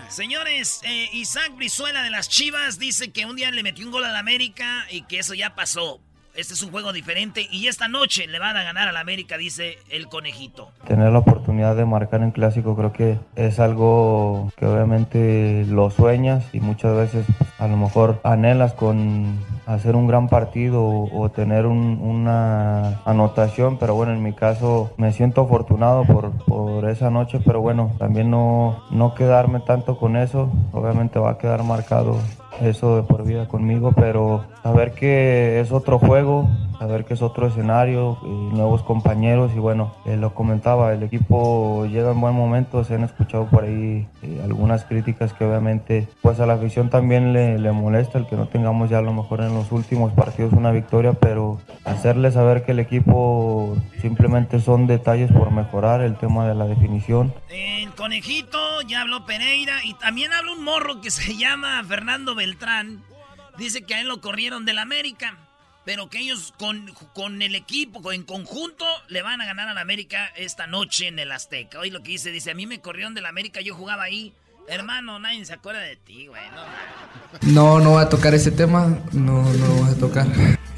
Señores, 0.09 0.79
eh, 0.83 1.09
Isaac 1.13 1.53
Brizuela 1.55 2.01
de 2.03 2.09
las 2.11 2.29
Chivas 2.29 2.79
dice 2.79 3.11
que 3.11 3.25
un 3.25 3.35
día 3.35 3.51
le 3.51 3.61
metió 3.63 3.85
un 3.85 3.91
gol 3.91 4.05
al 4.05 4.15
América 4.15 4.85
y 4.89 5.01
que 5.01 5.19
eso 5.19 5.33
ya 5.33 5.53
pasó. 5.55 5.99
Este 6.37 6.53
es 6.53 6.61
un 6.61 6.69
juego 6.69 6.93
diferente 6.93 7.47
y 7.51 7.65
esta 7.67 7.87
noche 7.87 8.27
le 8.27 8.37
van 8.37 8.55
a 8.57 8.63
ganar 8.63 8.87
al 8.87 8.97
América, 8.97 9.37
dice 9.37 9.79
el 9.89 10.07
conejito. 10.07 10.69
Tener 10.87 11.11
la 11.11 11.17
oportunidad 11.17 11.75
de 11.75 11.83
marcar 11.85 12.21
en 12.21 12.29
clásico 12.29 12.75
creo 12.75 12.93
que 12.93 13.17
es 13.35 13.59
algo 13.59 14.51
que 14.55 14.67
obviamente 14.67 15.65
lo 15.67 15.89
sueñas 15.89 16.45
y 16.53 16.59
muchas 16.59 16.95
veces 16.95 17.25
a 17.57 17.67
lo 17.67 17.75
mejor 17.75 18.19
anhelas 18.23 18.73
con 18.73 19.39
hacer 19.65 19.95
un 19.95 20.05
gran 20.05 20.29
partido 20.29 20.83
o, 20.83 21.21
o 21.23 21.29
tener 21.31 21.65
un- 21.65 21.99
una 22.01 23.01
anotación, 23.05 23.79
pero 23.79 23.95
bueno, 23.95 24.13
en 24.13 24.21
mi 24.21 24.33
caso 24.33 24.91
me 24.97 25.11
siento 25.13 25.41
afortunado 25.41 26.05
por, 26.05 26.29
por 26.45 26.87
esa 26.87 27.09
noche, 27.09 27.39
pero 27.43 27.61
bueno, 27.61 27.93
también 27.97 28.29
no, 28.29 28.83
no 28.91 29.15
quedarme 29.15 29.59
tanto 29.61 29.97
con 29.97 30.15
eso, 30.15 30.51
obviamente 30.71 31.17
va 31.17 31.31
a 31.31 31.37
quedar 31.39 31.63
marcado 31.63 32.15
eso 32.61 32.97
de 32.97 33.03
por 33.03 33.25
vida 33.25 33.47
conmigo, 33.47 33.93
pero 33.95 34.45
saber 34.63 34.93
que 34.93 35.59
es 35.59 35.71
otro 35.71 35.99
juego, 35.99 36.49
saber 36.79 37.05
que 37.05 37.13
es 37.13 37.21
otro 37.21 37.47
escenario, 37.47 38.17
y 38.23 38.55
nuevos 38.55 38.83
compañeros 38.83 39.51
y 39.55 39.59
bueno, 39.59 39.95
eh, 40.05 40.17
lo 40.17 40.33
comentaba, 40.33 40.93
el 40.93 41.03
equipo 41.03 41.85
llega 41.85 42.11
en 42.11 42.21
buen 42.21 42.35
momento, 42.35 42.83
se 42.83 42.95
han 42.95 43.03
escuchado 43.03 43.45
por 43.45 43.63
ahí 43.63 44.07
eh, 44.21 44.41
algunas 44.43 44.85
críticas 44.85 45.33
que 45.33 45.45
obviamente 45.45 46.07
pues 46.21 46.39
a 46.39 46.45
la 46.45 46.53
afición 46.53 46.89
también 46.89 47.33
le, 47.33 47.57
le 47.59 47.71
molesta 47.71 48.17
el 48.17 48.27
que 48.27 48.35
no 48.35 48.47
tengamos 48.47 48.89
ya 48.89 48.99
a 48.99 49.01
lo 49.01 49.13
mejor 49.13 49.41
en 49.41 49.53
los 49.53 49.71
últimos 49.71 50.13
partidos 50.13 50.53
una 50.53 50.71
victoria, 50.71 51.13
pero 51.13 51.59
hacerle 51.85 52.31
saber 52.31 52.63
que 52.63 52.71
el 52.71 52.79
equipo 52.79 53.75
simplemente 54.01 54.59
son 54.59 54.87
detalles 54.87 55.31
por 55.31 55.51
mejorar 55.51 56.01
el 56.01 56.15
tema 56.15 56.47
de 56.47 56.55
la 56.55 56.65
definición. 56.65 57.33
El 57.49 57.91
conejito, 57.91 58.57
ya 58.87 59.01
habló 59.01 59.25
Pereira 59.25 59.83
y 59.83 59.93
también 59.95 60.33
habla 60.33 60.51
un 60.51 60.63
morro 60.63 61.01
que 61.01 61.11
se 61.11 61.35
llama 61.37 61.83
Fernando 61.83 62.35
Beltrán. 62.47 63.03
Dice 63.57 63.81
que 63.81 63.95
a 63.95 64.01
él 64.01 64.07
lo 64.07 64.21
corrieron 64.21 64.63
del 64.63 64.77
América, 64.77 65.37
pero 65.83 66.09
que 66.09 66.19
ellos 66.19 66.53
con, 66.57 66.93
con 67.13 67.41
el 67.41 67.55
equipo, 67.55 68.13
en 68.13 68.23
conjunto, 68.23 68.85
le 69.09 69.21
van 69.21 69.41
a 69.41 69.45
ganar 69.45 69.67
al 69.67 69.77
América 69.77 70.31
esta 70.37 70.65
noche 70.65 71.07
en 71.07 71.19
el 71.19 71.31
Azteca. 71.31 71.79
Hoy 71.79 71.89
lo 71.89 72.01
que 72.03 72.11
dice, 72.11 72.31
dice, 72.31 72.51
a 72.51 72.55
mí 72.55 72.65
me 72.65 72.79
corrieron 72.79 73.13
del 73.13 73.25
América, 73.25 73.59
yo 73.59 73.75
jugaba 73.75 74.03
ahí. 74.03 74.33
Hermano, 74.69 75.17
nadie 75.19 75.45
se 75.45 75.53
acuerda 75.53 75.81
de 75.81 75.95
ti, 75.95 76.27
güey. 76.27 76.41
no. 76.53 77.47
No, 77.53 77.79
no 77.79 77.91
voy 77.91 78.03
a 78.03 78.09
tocar 78.09 78.33
ese 78.33 78.51
tema, 78.51 78.97
no, 79.13 79.43
no 79.43 79.67
lo 79.67 79.73
voy 79.83 79.91
a 79.91 79.95
tocar. 79.95 80.27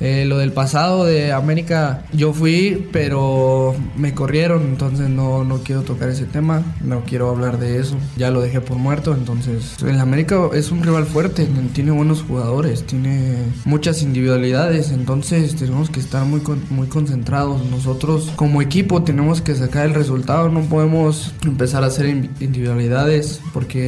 Eh, 0.01 0.23
lo 0.25 0.37
del 0.37 0.53
pasado 0.53 1.03
de 1.05 1.33
América, 1.33 2.03
yo 2.13 2.31
fui, 2.33 2.87
pero 2.93 3.75
me 3.97 4.13
corrieron, 4.13 4.61
entonces 4.63 5.09
no, 5.09 5.43
no 5.43 5.57
quiero 5.61 5.81
tocar 5.81 6.07
ese 6.09 6.23
tema, 6.25 6.63
no 6.81 7.03
quiero 7.03 7.29
hablar 7.29 7.59
de 7.59 7.79
eso, 7.79 7.97
ya 8.15 8.31
lo 8.31 8.39
dejé 8.39 8.61
por 8.61 8.77
muerto, 8.77 9.13
entonces 9.13 9.75
el 9.85 9.99
América 9.99 10.37
es 10.53 10.71
un 10.71 10.83
rival 10.83 11.05
fuerte, 11.05 11.47
tiene 11.73 11.91
buenos 11.91 12.21
jugadores, 12.23 12.85
tiene 12.85 13.37
muchas 13.65 14.01
individualidades, 14.01 14.91
entonces 14.91 15.55
tenemos 15.57 15.89
que 15.89 15.99
estar 15.99 16.23
muy, 16.25 16.41
muy 16.69 16.87
concentrados. 16.87 17.65
Nosotros 17.65 18.31
como 18.37 18.61
equipo 18.61 19.03
tenemos 19.03 19.41
que 19.41 19.53
sacar 19.55 19.85
el 19.85 19.93
resultado, 19.95 20.47
no 20.49 20.61
podemos 20.61 21.33
empezar 21.43 21.83
a 21.83 21.87
hacer 21.87 22.05
in- 22.07 22.29
individualidades 22.39 23.41
porque 23.53 23.78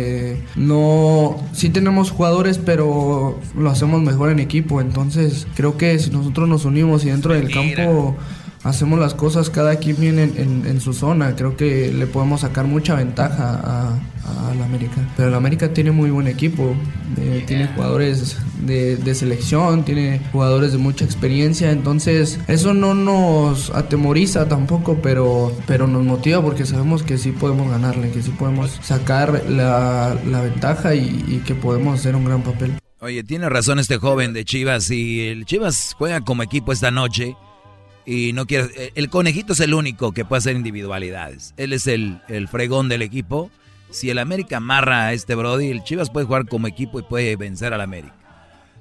no, 0.56 1.38
sí 1.54 1.70
tenemos 1.70 2.12
jugadores, 2.12 2.58
pero 2.58 3.40
lo 3.58 3.70
hacemos 3.70 4.02
mejor 4.02 4.32
en 4.32 4.40
equipo, 4.40 4.82
entonces 4.82 5.48
creo 5.56 5.78
que 5.78 5.98
si 6.00 6.10
nosotros 6.12 6.48
nos 6.48 6.66
unimos 6.66 7.04
y 7.06 7.10
dentro 7.10 7.34
del 7.34 7.52
campo 7.52 8.16
hacemos 8.64 9.00
las 9.00 9.14
cosas 9.14 9.50
cada 9.50 9.76
quien 9.78 9.98
viene 10.00 10.24
en, 10.24 10.38
en- 10.38 10.66
en 10.68 10.82
su 10.82 10.94
zona, 10.94 11.36
creo 11.36 11.56
que 11.58 11.92
le 11.94 12.08
podemos 12.08 12.42
sacar 12.42 12.66
mucha 12.66 12.96
ventaja 12.96 13.60
a, 13.64 13.90
a 13.90 14.56
la 14.56 14.66
América. 14.66 14.96
Pero 15.18 15.30
el 15.30 15.36
América 15.36 15.74
tiene 15.74 15.92
muy 15.92 16.12
buen 16.12 16.28
equipo, 16.28 16.76
eh, 17.18 17.44
tiene 17.48 17.68
jugadores 17.68 18.38
de, 18.66 18.98
de 18.98 19.16
selección, 19.16 19.84
tiene 19.84 20.22
jugadores 20.32 20.72
de 20.74 20.78
mucha 20.78 21.04
experiencia, 21.06 21.72
entonces 21.72 22.40
eso 22.48 22.74
no 22.74 22.94
nos 22.94 23.72
atemoriza 23.72 24.48
tampoco, 24.48 25.00
pero, 25.02 25.52
pero 25.66 25.88
nos 25.88 26.04
motiva 26.04 26.42
porque 26.42 26.66
sabemos 26.66 27.02
que 27.04 27.18
sí 27.18 27.32
podemos 27.32 27.70
ganarle, 27.72 28.12
que 28.12 28.22
sí 28.22 28.30
podemos 28.32 28.80
sacar 28.84 29.44
la, 29.50 30.16
la 30.30 30.42
ventaja 30.42 30.94
y, 30.94 31.26
y 31.28 31.42
que 31.46 31.56
podemos 31.56 32.00
hacer 32.00 32.16
un 32.16 32.26
gran 32.26 32.44
papel. 32.44 32.74
Oye, 33.00 33.24
tiene 33.24 33.50
razón 33.50 33.80
este 33.80 33.98
joven 33.98 34.32
de 34.34 34.46
Chivas. 34.46 34.92
Y 34.92 35.22
el 35.22 35.46
Chivas 35.46 35.96
juega 35.98 36.22
como 36.22 36.44
equipo 36.44 36.72
esta 36.72 36.92
noche. 36.92 37.36
Y 38.06 38.34
no 38.34 38.46
quiere. 38.48 38.70
eh, 38.76 38.92
El 38.96 39.10
conejito 39.10 39.54
es 39.54 39.60
el 39.60 39.74
único 39.74 40.12
que 40.12 40.26
puede 40.26 40.40
hacer 40.40 40.56
individualidades. 40.56 41.54
Él 41.58 41.74
es 41.74 41.88
el, 41.88 42.22
el 42.28 42.48
fregón 42.48 42.90
del 42.90 43.02
equipo. 43.02 43.52
Si 43.90 44.10
el 44.10 44.20
América 44.20 44.58
amarra 44.58 45.08
a 45.08 45.14
este 45.14 45.36
Brody, 45.36 45.70
el 45.70 45.84
Chivas 45.84 46.10
puede 46.10 46.26
jugar 46.26 46.48
como 46.48 46.68
equipo 46.68 47.00
y 47.00 47.04
puede 47.04 47.36
vencer 47.36 47.74
al 47.74 47.82
América. 47.82 48.16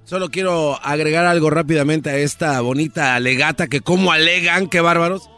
Solo 0.04 0.30
quiero 0.30 0.78
agregar 0.84 1.26
algo 1.26 1.50
rápidamente 1.50 2.10
a 2.10 2.16
esta 2.16 2.60
bonita 2.60 3.14
alegata 3.14 3.68
que 3.68 3.80
como 3.80 4.12
alegan, 4.12 4.68
qué 4.68 4.80
bárbaros. 4.80 5.28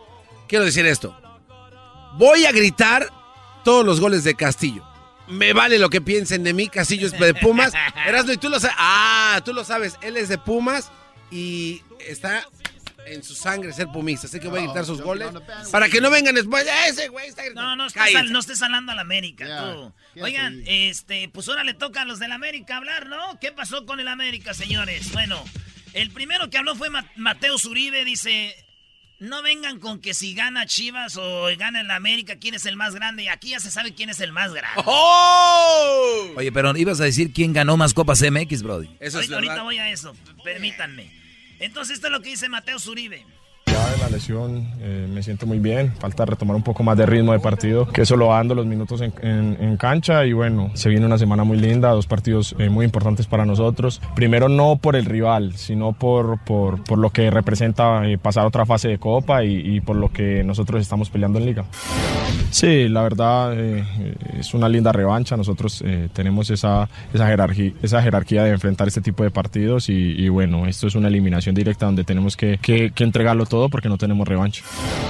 Quiero 0.48 0.64
decir 0.64 0.86
esto. 0.86 1.16
Voy 2.18 2.44
a 2.44 2.52
gritar 2.52 3.08
todos 3.64 3.84
los 3.84 4.00
goles 4.00 4.24
de 4.24 4.34
Castillo. 4.34 4.84
Me 5.28 5.52
vale 5.52 5.78
lo 5.78 5.88
que 5.88 6.00
piensen 6.00 6.44
de 6.44 6.52
mí, 6.52 6.68
Castillo 6.68 7.06
es 7.06 7.18
de 7.18 7.32
Pumas. 7.34 7.72
Erasmo, 8.06 8.32
y 8.32 8.36
tú 8.36 8.48
lo 8.48 8.60
sabes. 8.60 8.76
Ah, 8.78 9.40
tú 9.44 9.52
lo 9.54 9.64
sabes. 9.64 9.96
Él 10.02 10.16
es 10.16 10.28
de 10.28 10.36
Pumas 10.38 10.90
y 11.30 11.82
está 12.06 12.44
en 13.14 13.22
su 13.22 13.34
sangre 13.34 13.72
ser 13.72 13.86
pumista. 13.88 14.26
Así 14.26 14.40
que 14.40 14.48
voy 14.48 14.60
a 14.60 14.62
gritar 14.64 14.84
sus 14.84 15.00
goles 15.00 15.28
para 15.70 15.88
que 15.88 16.00
no 16.00 16.10
vengan 16.10 16.34
después. 16.34 16.66
Ese 16.88 17.08
güey 17.08 17.28
está 17.28 17.42
gritando. 17.44 17.62
No, 17.70 17.76
no 17.76 17.86
estés, 17.86 18.12
sal- 18.12 18.32
no 18.32 18.38
estés 18.38 18.62
hablando 18.62 18.92
a 18.92 18.94
la 18.94 19.02
América, 19.02 19.46
tú. 20.14 20.22
Oigan, 20.22 20.62
este, 20.66 21.28
pues 21.28 21.48
ahora 21.48 21.64
le 21.64 21.74
toca 21.74 22.02
a 22.02 22.04
los 22.04 22.18
del 22.18 22.32
América 22.32 22.76
hablar, 22.76 23.06
¿no? 23.08 23.38
¿Qué 23.40 23.52
pasó 23.52 23.86
con 23.86 24.00
el 24.00 24.08
América, 24.08 24.54
señores? 24.54 25.12
Bueno, 25.12 25.42
el 25.94 26.10
primero 26.10 26.50
que 26.50 26.58
habló 26.58 26.74
fue 26.74 26.90
Ma- 26.90 27.10
Mateo 27.16 27.58
Zuribe, 27.58 28.04
dice, 28.04 28.54
no 29.18 29.42
vengan 29.42 29.78
con 29.78 30.00
que 30.00 30.14
si 30.14 30.34
gana 30.34 30.66
Chivas 30.66 31.16
o 31.16 31.46
gana 31.56 31.80
el 31.80 31.90
América, 31.90 32.36
quién 32.40 32.54
es 32.54 32.66
el 32.66 32.76
más 32.76 32.94
grande. 32.94 33.22
Y 33.24 33.28
aquí 33.28 33.50
ya 33.50 33.60
se 33.60 33.70
sabe 33.70 33.94
quién 33.94 34.10
es 34.10 34.20
el 34.20 34.32
más 34.32 34.52
grande. 34.52 34.82
¡Oh! 34.84 36.32
Oye, 36.36 36.50
pero 36.52 36.76
ibas 36.76 37.00
a 37.00 37.04
decir 37.04 37.32
quién 37.32 37.52
ganó 37.52 37.76
más 37.76 37.94
Copas 37.94 38.20
MX, 38.22 38.62
Brody. 38.62 38.88
ahorita, 39.00 39.34
ahorita 39.34 39.62
voy 39.62 39.78
a 39.78 39.90
eso, 39.90 40.14
permítanme. 40.44 41.21
Entonces 41.62 41.94
esto 41.94 42.08
es 42.08 42.12
lo 42.12 42.20
que 42.20 42.30
dice 42.30 42.48
Mateo 42.48 42.78
Zuribe. 42.78 43.24
Ya 43.72 43.90
de 43.90 43.98
la 43.98 44.08
lesión 44.10 44.66
eh, 44.82 45.08
me 45.12 45.22
siento 45.22 45.46
muy 45.46 45.58
bien, 45.58 45.92
falta 45.98 46.24
retomar 46.26 46.54
un 46.56 46.62
poco 46.62 46.82
más 46.82 46.96
de 46.98 47.06
ritmo 47.06 47.32
de 47.32 47.38
partido, 47.40 47.86
que 47.88 48.02
eso 48.02 48.16
lo 48.16 48.26
va 48.26 48.36
dando 48.36 48.54
los 48.54 48.66
minutos 48.66 49.00
en, 49.00 49.12
en- 49.22 49.76
cancha 49.78 50.26
y 50.26 50.32
bueno, 50.34 50.70
se 50.74 50.90
viene 50.90 51.06
una 51.06 51.16
semana 51.16 51.42
muy 51.44 51.56
linda, 51.58 51.90
dos 51.90 52.06
partidos 52.06 52.54
eh, 52.58 52.68
muy 52.68 52.84
importantes 52.84 53.26
para 53.26 53.46
nosotros. 53.46 54.00
Primero 54.14 54.48
no 54.50 54.76
por 54.76 54.94
el 54.96 55.06
rival, 55.06 55.54
sino 55.56 55.92
por, 55.92 56.38
por, 56.44 56.84
por 56.84 56.98
lo 56.98 57.10
que 57.10 57.30
representa 57.30 58.06
eh, 58.06 58.18
pasar 58.18 58.44
otra 58.46 58.66
fase 58.66 58.88
de 58.88 58.98
copa 58.98 59.42
y, 59.44 59.80
por 59.80 59.96
lo 59.96 60.12
que 60.12 60.44
nosotros 60.44 60.82
estamos 60.82 61.08
peleando 61.08 61.38
en 61.38 61.46
liga. 61.46 61.64
Sí, 62.50 62.88
la 62.88 63.02
verdad 63.02 63.54
es 63.58 64.52
una 64.52 64.68
linda 64.68 64.92
revancha, 64.92 65.36
nosotros 65.36 65.82
tenemos 66.12 66.50
esa, 66.50 66.88
esa, 67.14 67.26
jerarquía, 67.26 67.72
esa 67.82 68.02
jerarquía 68.02 68.44
de 68.44 68.50
enfrentar 68.50 68.88
este 68.88 69.00
tipo 69.00 69.22
de 69.24 69.30
partidos 69.30 69.88
y, 69.88 70.28
bueno, 70.28 70.66
esto 70.66 70.86
es 70.86 70.94
una 70.94 71.08
eliminación 71.08 71.54
directa 71.54 71.86
donde 71.86 72.04
tenemos 72.04 72.36
que- 72.36 72.58
que 72.62 72.92
entregarlo 73.02 73.46
todo 73.46 73.61
porque 73.68 73.88
no 73.88 73.98
tenemos 73.98 74.26
revancha. 74.26 74.62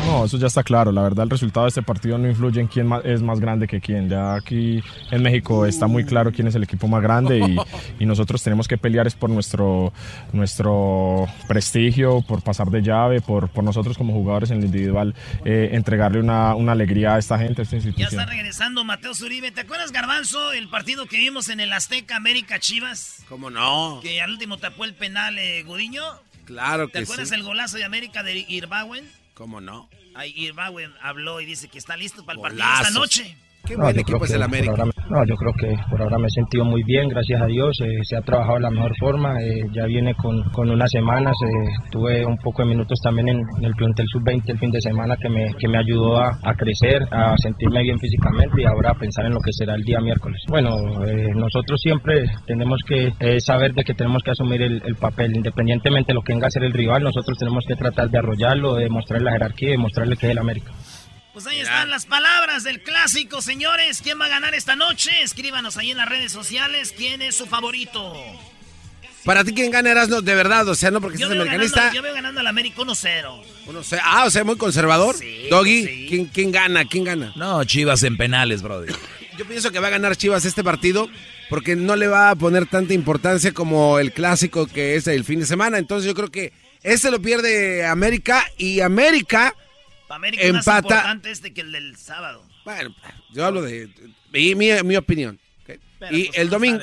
No, 0.06 0.24
eso 0.24 0.36
ya 0.38 0.46
está 0.48 0.62
claro, 0.62 0.90
la 0.92 1.02
verdad 1.02 1.24
el 1.24 1.30
resultado 1.30 1.66
de 1.66 1.68
este 1.70 1.82
partido 1.82 2.18
no 2.18 2.28
influye 2.28 2.60
en 2.60 2.66
quién 2.66 2.90
es 3.04 3.22
más 3.22 3.38
grande 3.40 3.66
que 3.68 3.80
quién, 3.80 4.08
ya 4.08 4.34
aquí 4.34 4.82
en 5.10 5.22
México 5.22 5.64
está 5.66 5.86
muy 5.86 6.04
claro 6.04 6.32
quién 6.32 6.48
es 6.48 6.54
el 6.54 6.62
equipo 6.64 6.88
más 6.88 7.02
grande 7.02 7.38
y, 7.38 7.56
y 8.02 8.06
nosotros 8.06 8.42
tenemos 8.42 8.66
que 8.68 8.76
pelear 8.78 9.06
es 9.06 9.14
por 9.14 9.30
nuestro, 9.30 9.92
nuestro 10.32 11.26
prestigio, 11.48 12.22
por 12.22 12.42
pasar 12.42 12.68
de 12.70 12.82
llave, 12.82 13.20
por, 13.20 13.48
por 13.48 13.64
nosotros 13.64 13.96
como 13.96 14.12
jugadores 14.12 14.50
en 14.50 14.58
el 14.58 14.64
individual, 14.64 15.14
eh, 15.44 15.70
entregarle 15.72 16.20
una, 16.20 16.54
una 16.54 16.72
alegría 16.72 17.14
a 17.14 17.18
esta 17.18 17.38
gente, 17.38 17.62
a 17.62 17.64
esta 17.64 17.76
Ya 17.76 17.86
institución. 17.88 18.20
está 18.20 18.26
regresando 18.30 18.84
Mateo 18.84 19.14
Zuribe. 19.14 19.50
¿Te 19.52 19.60
acuerdas, 19.62 19.92
Garbanzo, 19.92 20.52
el 20.52 20.68
partido 20.68 21.06
que 21.06 21.18
vimos 21.18 21.48
en 21.48 21.60
el 21.60 21.72
Azteca 21.72 22.16
América 22.16 22.58
Chivas? 22.58 23.24
¿Cómo 23.28 23.50
no? 23.50 24.00
Que 24.02 24.20
al 24.20 24.30
último 24.30 24.58
tapó 24.58 24.84
el 24.84 24.94
penal 24.94 25.38
eh, 25.38 25.62
Gudiño. 25.64 26.02
Claro 26.44 26.86
¿Te 26.88 26.92
que 26.92 26.98
acuerdas 27.00 27.28
sí. 27.28 27.34
el 27.34 27.42
golazo 27.42 27.76
de 27.76 27.84
América 27.84 28.22
de 28.22 28.44
Irbauen? 28.48 29.08
¿Cómo 29.34 29.60
no? 29.60 29.88
Ahí 30.14 30.32
Irbauen 30.36 30.92
habló 31.00 31.40
y 31.40 31.46
dice 31.46 31.68
que 31.68 31.78
está 31.78 31.96
listo 31.96 32.24
para 32.24 32.36
el 32.36 32.42
partido 32.42 32.66
esta 32.74 32.90
noche. 32.90 33.36
Qué 33.64 33.76
No, 33.76 33.84
buen 33.84 33.94
yo 33.94 34.00
equipo 34.00 34.18
creo 34.18 34.24
es 34.24 34.30
que 34.30 34.36
el 34.36 34.42
por 34.42 34.48
América. 34.50 34.70
ahora 34.72 34.84
me- 34.86 34.92
no, 35.08 35.24
yo 35.24 35.34
creo 35.36 35.52
que 35.54 35.76
por 35.88 36.02
ahora 36.02 36.18
me 36.18 36.26
he 36.26 36.30
sentido 36.30 36.64
muy 36.64 36.82
bien, 36.82 37.08
gracias 37.08 37.40
a 37.40 37.46
Dios. 37.46 37.70
eh, 37.84 37.98
se 38.02 38.16
ha 38.16 38.20
trabajado 38.22 38.56
de 38.56 38.62
la 38.62 38.70
mejor 38.70 38.92
forma. 38.98 39.34
eh, 39.40 39.62
ya 39.72 39.84
viene 39.86 40.14
con, 40.14 40.42
con 40.50 40.68
unas 40.68 40.90
semanas. 40.90 41.32
eh, 41.46 41.68
tuve 41.92 42.26
un 42.26 42.36
poco 42.38 42.62
de 42.62 42.68
minutos 42.70 42.98
también 43.04 43.28
en, 43.28 43.38
en 43.58 43.64
el 43.64 43.72
plantel 43.74 44.06
sub-20 44.12 44.42
el 44.50 44.58
fin 44.58 44.70
de 44.72 44.80
semana 44.80 45.16
que 45.16 45.28
me, 45.28 45.54
que 45.58 45.68
me 45.68 45.78
ayudó 45.78 46.18
a, 46.18 46.30
a 46.42 46.54
crecer, 46.54 47.02
a 47.12 47.34
sentirme 47.38 47.82
bien 47.82 47.98
físicamente 48.00 48.62
y 48.62 48.64
ahora 48.64 48.90
a 48.90 48.94
pensar 48.94 49.26
en 49.26 49.32
lo 49.34 49.38
que 49.40 49.52
será 49.52 49.74
el 49.76 49.82
día 49.84 50.00
miércoles. 50.00 50.40
Bueno, 50.48 50.70
eh, 51.06 51.28
nosotros 51.34 51.80
siempre 51.80 52.24
tenemos 52.46 52.80
que 52.86 53.12
saber 53.40 53.74
de 53.74 53.84
que 53.84 53.94
tenemos 53.94 54.22
que 54.24 54.32
asumir 54.32 54.60
el, 54.62 54.82
el 54.84 54.96
papel, 54.96 55.36
independientemente 55.36 56.08
de 56.08 56.14
lo 56.14 56.22
que 56.22 56.32
venga 56.32 56.48
a 56.48 56.50
ser 56.50 56.64
el 56.64 56.72
rival. 56.72 57.02
Nosotros 57.04 57.38
tenemos 57.38 57.64
que 57.68 57.76
tratar 57.76 58.10
de 58.10 58.18
arrollarlo, 58.18 58.74
de 58.74 58.88
mostrarle 58.88 59.26
la 59.26 59.32
jerarquía 59.32 59.68
y 59.68 59.72
demostrarle 59.72 60.16
que 60.16 60.26
es 60.26 60.32
el 60.32 60.38
América. 60.38 60.72
Pues 61.32 61.46
ahí 61.46 61.60
están 61.60 61.88
las 61.90 62.04
palabras 62.04 62.62
del 62.62 62.82
clásico, 62.82 63.40
señores. 63.40 64.00
¿Quién 64.02 64.20
va 64.20 64.26
a 64.26 64.28
ganar 64.28 64.54
esta 64.54 64.76
noche? 64.76 65.10
Escríbanos 65.22 65.78
ahí 65.78 65.90
en 65.90 65.96
las 65.96 66.08
redes 66.08 66.30
sociales. 66.30 66.92
¿Quién 66.96 67.22
es 67.22 67.36
su 67.36 67.46
favorito? 67.46 68.14
Para 69.24 69.42
ti, 69.44 69.54
¿quién 69.54 69.70
gana 69.70 69.92
Erasmo? 69.92 70.20
De 70.20 70.34
verdad, 70.34 70.68
o 70.68 70.74
sea, 70.74 70.90
no 70.90 71.00
porque 71.00 71.16
Yo 71.16 71.28
seas 71.28 71.40
americanista. 71.40 71.76
ganando, 71.76 71.96
yo 71.96 72.02
veo 72.02 72.14
ganando 72.14 72.40
al 72.40 72.46
América 72.48 72.82
1-0. 72.82 73.42
Uno 73.66 73.82
sé- 73.84 74.00
ah, 74.02 74.24
o 74.26 74.30
sea, 74.30 74.44
muy 74.44 74.56
conservador. 74.58 75.14
Doggy, 75.48 76.06
¿quién, 76.08 76.26
quién 76.26 76.50
gana? 76.52 76.84
¿Quién 76.86 77.04
gana? 77.04 77.32
No, 77.36 77.64
Chivas 77.64 78.02
en 78.02 78.16
penales, 78.16 78.62
brother. 78.62 78.94
Yo 79.38 79.46
pienso 79.46 79.70
que 79.70 79.78
va 79.78 79.86
a 79.86 79.90
ganar 79.90 80.16
Chivas 80.16 80.44
este 80.44 80.62
partido 80.64 81.08
porque 81.48 81.76
no 81.76 81.96
le 81.96 82.08
va 82.08 82.30
a 82.30 82.34
poner 82.36 82.66
tanta 82.66 82.92
importancia 82.94 83.52
como 83.54 83.98
el 83.98 84.12
clásico 84.12 84.66
que 84.66 84.96
es 84.96 85.06
el 85.06 85.24
fin 85.24 85.40
de 85.40 85.46
semana. 85.46 85.78
Entonces 85.78 86.06
yo 86.06 86.14
creo 86.14 86.30
que 86.30 86.52
este 86.82 87.10
lo 87.10 87.22
pierde 87.22 87.86
América 87.86 88.44
y 88.58 88.80
América 88.80 89.54
Para 90.08 90.16
América 90.16 90.42
es 90.42 90.52
más 90.52 90.66
empata. 90.66 90.94
importante 90.94 91.30
este 91.30 91.52
que 91.54 91.60
el 91.62 91.72
del 91.72 91.96
sábado. 91.96 92.44
Bueno, 92.64 92.94
yo 93.32 93.44
hablo 93.46 93.62
de, 93.62 93.88
mi, 94.32 94.54
mi- 94.54 94.82
mi 94.84 94.96
opinión. 94.96 95.38
Pero, 95.64 96.16
y 96.16 96.24
pues, 96.26 96.38
el 96.38 96.46
no 96.46 96.52
domingo. 96.52 96.80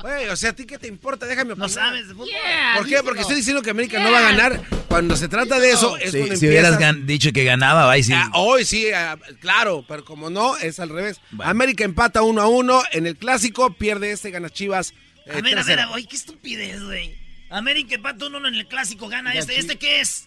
Güey, 0.00 0.26
o 0.30 0.36
sea, 0.36 0.50
¿a 0.50 0.52
ti 0.54 0.64
qué 0.66 0.78
te 0.78 0.88
importa? 0.88 1.26
Déjame 1.26 1.52
opinar. 1.52 1.68
No 1.68 1.72
sabes 1.74 2.08
de 2.08 2.14
fútbol. 2.14 2.30
¿Por 2.76 2.86
qué? 2.88 3.02
Porque 3.04 3.20
estoy 3.20 3.36
diciendo 3.36 3.62
que 3.62 3.70
América 3.70 4.02
no 4.02 4.10
va 4.10 4.18
a 4.18 4.22
ganar. 4.32 4.60
Cuando 4.88 5.16
se 5.16 5.28
trata 5.28 5.60
de 5.60 5.70
eso, 5.70 5.96
es 5.98 6.10
Si, 6.10 6.18
cuando 6.18 6.36
si 6.36 6.48
hubieras 6.48 6.78
dicho 7.06 7.30
que 7.32 7.44
ganaba, 7.44 7.88
ahí 7.90 8.02
sí. 8.02 8.12
Ah, 8.14 8.30
hoy 8.34 8.64
sí, 8.64 8.90
ah, 8.92 9.16
claro, 9.40 9.84
pero 9.86 10.04
como 10.04 10.28
no, 10.28 10.56
es 10.56 10.80
al 10.80 10.88
revés. 10.88 11.20
América 11.40 11.84
empata 11.84 12.22
uno 12.22 12.40
a 12.42 12.48
uno 12.48 12.82
en 12.90 13.06
el 13.06 13.16
clásico, 13.16 13.72
pierde 13.74 14.10
este, 14.10 14.30
gana 14.32 14.50
Chivas. 14.50 14.92
eh, 15.26 15.32
A 15.36 15.40
ver, 15.40 15.56
a 15.58 15.62
3-0. 15.62 15.66
ver, 15.66 15.86
oye, 15.92 16.06
qué 16.08 16.16
estupidez, 16.16 16.82
güey. 16.82 17.14
América 17.50 17.94
empata 17.94 18.26
1 18.26 18.48
en 18.48 18.54
el 18.54 18.66
clásico, 18.66 19.08
gana 19.08 19.32
este. 19.34 19.56
¿Este 19.58 19.76
qué 19.76 20.00
es? 20.00 20.26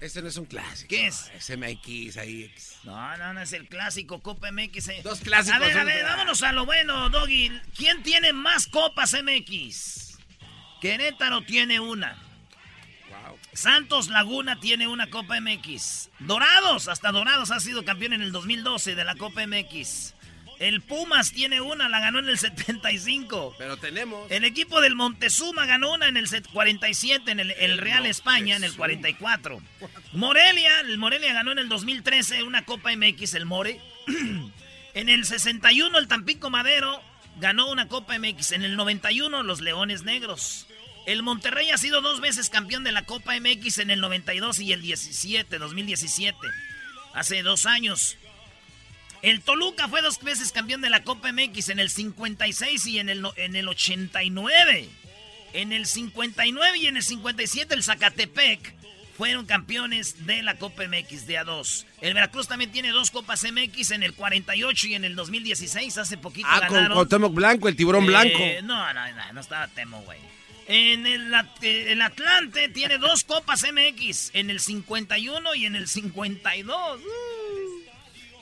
Este 0.00 0.22
no 0.22 0.28
es 0.28 0.36
un 0.36 0.44
clásico. 0.44 0.88
¿Qué 0.88 1.08
es? 1.08 1.30
Es 1.34 1.50
MX 1.56 2.16
ahí. 2.18 2.52
No, 2.84 3.16
no, 3.16 3.34
no 3.34 3.40
es 3.40 3.52
el 3.52 3.66
clásico, 3.68 4.20
Copa 4.20 4.52
MX. 4.52 4.88
eh. 4.88 5.00
Dos 5.02 5.20
clásicos 5.20 5.56
A 5.56 5.58
ver, 5.58 5.76
a 5.76 5.84
ver, 5.84 6.04
vámonos 6.04 6.42
a 6.42 6.52
lo 6.52 6.64
bueno, 6.66 7.10
Doggy. 7.10 7.50
¿Quién 7.76 8.02
tiene 8.04 8.32
más 8.32 8.68
Copas 8.68 9.14
MX? 9.20 10.18
Querétaro 10.80 11.42
tiene 11.42 11.80
una. 11.80 12.16
Santos 13.52 14.08
Laguna 14.08 14.60
tiene 14.60 14.86
una 14.86 15.10
Copa 15.10 15.40
MX. 15.40 16.10
Dorados, 16.20 16.86
hasta 16.86 17.10
Dorados 17.10 17.50
ha 17.50 17.58
sido 17.58 17.84
campeón 17.84 18.12
en 18.12 18.22
el 18.22 18.30
2012 18.30 18.94
de 18.94 19.04
la 19.04 19.16
Copa 19.16 19.44
MX. 19.48 20.14
El 20.58 20.80
Pumas 20.82 21.32
tiene 21.32 21.60
una, 21.60 21.88
la 21.88 22.00
ganó 22.00 22.18
en 22.18 22.28
el 22.28 22.36
75. 22.38 23.54
Pero 23.58 23.76
tenemos. 23.76 24.28
El 24.30 24.44
equipo 24.44 24.80
del 24.80 24.96
Montezuma 24.96 25.66
ganó 25.66 25.92
una 25.94 26.08
en 26.08 26.16
el 26.16 26.26
set- 26.28 26.48
47, 26.52 27.30
en 27.30 27.38
el, 27.40 27.50
el 27.52 27.78
Real 27.78 28.06
España 28.06 28.56
en 28.56 28.64
el 28.64 28.74
44. 28.74 29.60
Morelia, 30.12 30.80
el 30.80 30.98
Morelia 30.98 31.32
ganó 31.32 31.52
en 31.52 31.58
el 31.58 31.68
2013 31.68 32.42
una 32.42 32.64
Copa 32.64 32.90
MX, 32.96 33.34
el 33.34 33.46
More. 33.46 33.80
en 34.94 35.08
el 35.08 35.24
61 35.24 35.96
el 35.98 36.08
Tampico 36.08 36.50
Madero 36.50 37.00
ganó 37.36 37.70
una 37.70 37.86
Copa 37.86 38.18
MX. 38.18 38.52
En 38.52 38.62
el 38.64 38.74
91 38.76 39.42
los 39.44 39.60
Leones 39.60 40.02
Negros. 40.02 40.66
El 41.06 41.22
Monterrey 41.22 41.70
ha 41.70 41.78
sido 41.78 42.00
dos 42.02 42.20
veces 42.20 42.50
campeón 42.50 42.84
de 42.84 42.92
la 42.92 43.04
Copa 43.04 43.34
MX 43.40 43.78
en 43.78 43.90
el 43.90 44.00
92 44.00 44.58
y 44.58 44.72
el 44.72 44.82
17, 44.82 45.58
2017. 45.58 46.36
Hace 47.14 47.42
dos 47.42 47.64
años. 47.64 48.18
El 49.22 49.40
Toluca 49.42 49.88
fue 49.88 50.00
dos 50.02 50.20
veces 50.20 50.52
campeón 50.52 50.80
de 50.80 50.90
la 50.90 51.02
Copa 51.02 51.32
MX 51.32 51.70
en 51.70 51.80
el 51.80 51.90
56 51.90 52.86
y 52.86 52.98
en 53.00 53.08
el, 53.08 53.26
en 53.36 53.56
el 53.56 53.68
89. 53.68 54.88
En 55.54 55.72
el 55.72 55.86
59 55.86 56.78
y 56.78 56.86
en 56.86 56.96
el 56.96 57.02
57 57.02 57.74
el 57.74 57.82
Zacatepec 57.82 58.74
fueron 59.16 59.46
campeones 59.46 60.26
de 60.26 60.42
la 60.44 60.56
Copa 60.58 60.84
MX 60.86 61.26
de 61.26 61.40
A2. 61.40 61.84
El 62.00 62.14
Veracruz 62.14 62.46
también 62.46 62.70
tiene 62.70 62.90
dos 62.90 63.10
Copas 63.10 63.44
MX 63.50 63.90
en 63.90 64.04
el 64.04 64.14
48 64.14 64.86
y 64.86 64.94
en 64.94 65.04
el 65.04 65.16
2016. 65.16 65.98
Hace 65.98 66.16
poquito 66.18 66.46
Ah, 66.48 66.68
con. 66.68 66.86
Cuauhtémoc 66.86 67.34
Blanco, 67.34 67.66
el 67.68 67.74
tiburón 67.74 68.04
Eh, 68.04 68.06
blanco. 68.06 68.38
No, 68.62 68.94
no, 68.94 69.12
no, 69.12 69.32
no 69.32 69.40
estaba 69.40 69.66
Temo, 69.68 70.00
güey. 70.02 70.18
En 70.68 71.06
el, 71.06 71.32
eh, 71.62 71.86
el 71.92 72.02
Atlante 72.02 72.68
tiene 72.68 72.98
dos 72.98 73.24
Copas 73.24 73.64
MX, 73.64 74.30
en 74.34 74.50
el 74.50 74.60
51 74.60 75.54
y 75.56 75.66
en 75.66 75.74
el 75.74 75.88
52. 75.88 77.00
Uh. 77.00 77.37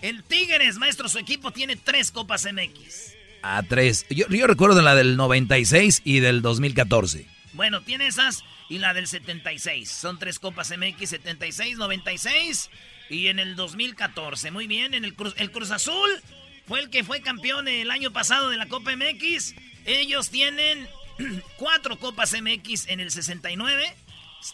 El 0.06 0.22
Tigres, 0.22 0.78
maestro, 0.78 1.08
su 1.08 1.18
equipo 1.18 1.50
tiene 1.50 1.74
tres 1.74 2.12
Copas 2.12 2.46
MX. 2.46 3.16
A 3.42 3.60
tres. 3.64 4.06
Yo, 4.08 4.28
yo 4.28 4.46
recuerdo 4.46 4.80
la 4.80 4.94
del 4.94 5.16
96 5.16 6.02
y 6.04 6.20
del 6.20 6.42
2014. 6.42 7.26
Bueno, 7.54 7.80
tiene 7.80 8.06
esas 8.06 8.44
y 8.68 8.78
la 8.78 8.94
del 8.94 9.08
76. 9.08 9.90
Son 9.90 10.16
tres 10.20 10.38
Copas 10.38 10.70
MX, 10.70 11.08
76, 11.08 11.76
96 11.76 12.70
y 13.10 13.26
en 13.26 13.40
el 13.40 13.56
2014. 13.56 14.52
Muy 14.52 14.68
bien, 14.68 14.94
en 14.94 15.04
el 15.04 15.12
Cruz, 15.14 15.34
el 15.38 15.50
Cruz 15.50 15.72
Azul 15.72 16.08
fue 16.68 16.78
el 16.78 16.88
que 16.88 17.02
fue 17.02 17.20
campeón 17.20 17.66
el 17.66 17.90
año 17.90 18.12
pasado 18.12 18.48
de 18.48 18.58
la 18.58 18.68
Copa 18.68 18.94
MX. 18.94 19.56
Ellos 19.86 20.30
tienen 20.30 20.86
cuatro 21.56 21.98
Copas 21.98 22.32
MX 22.40 22.86
en 22.86 23.00
el 23.00 23.10
69, 23.10 23.92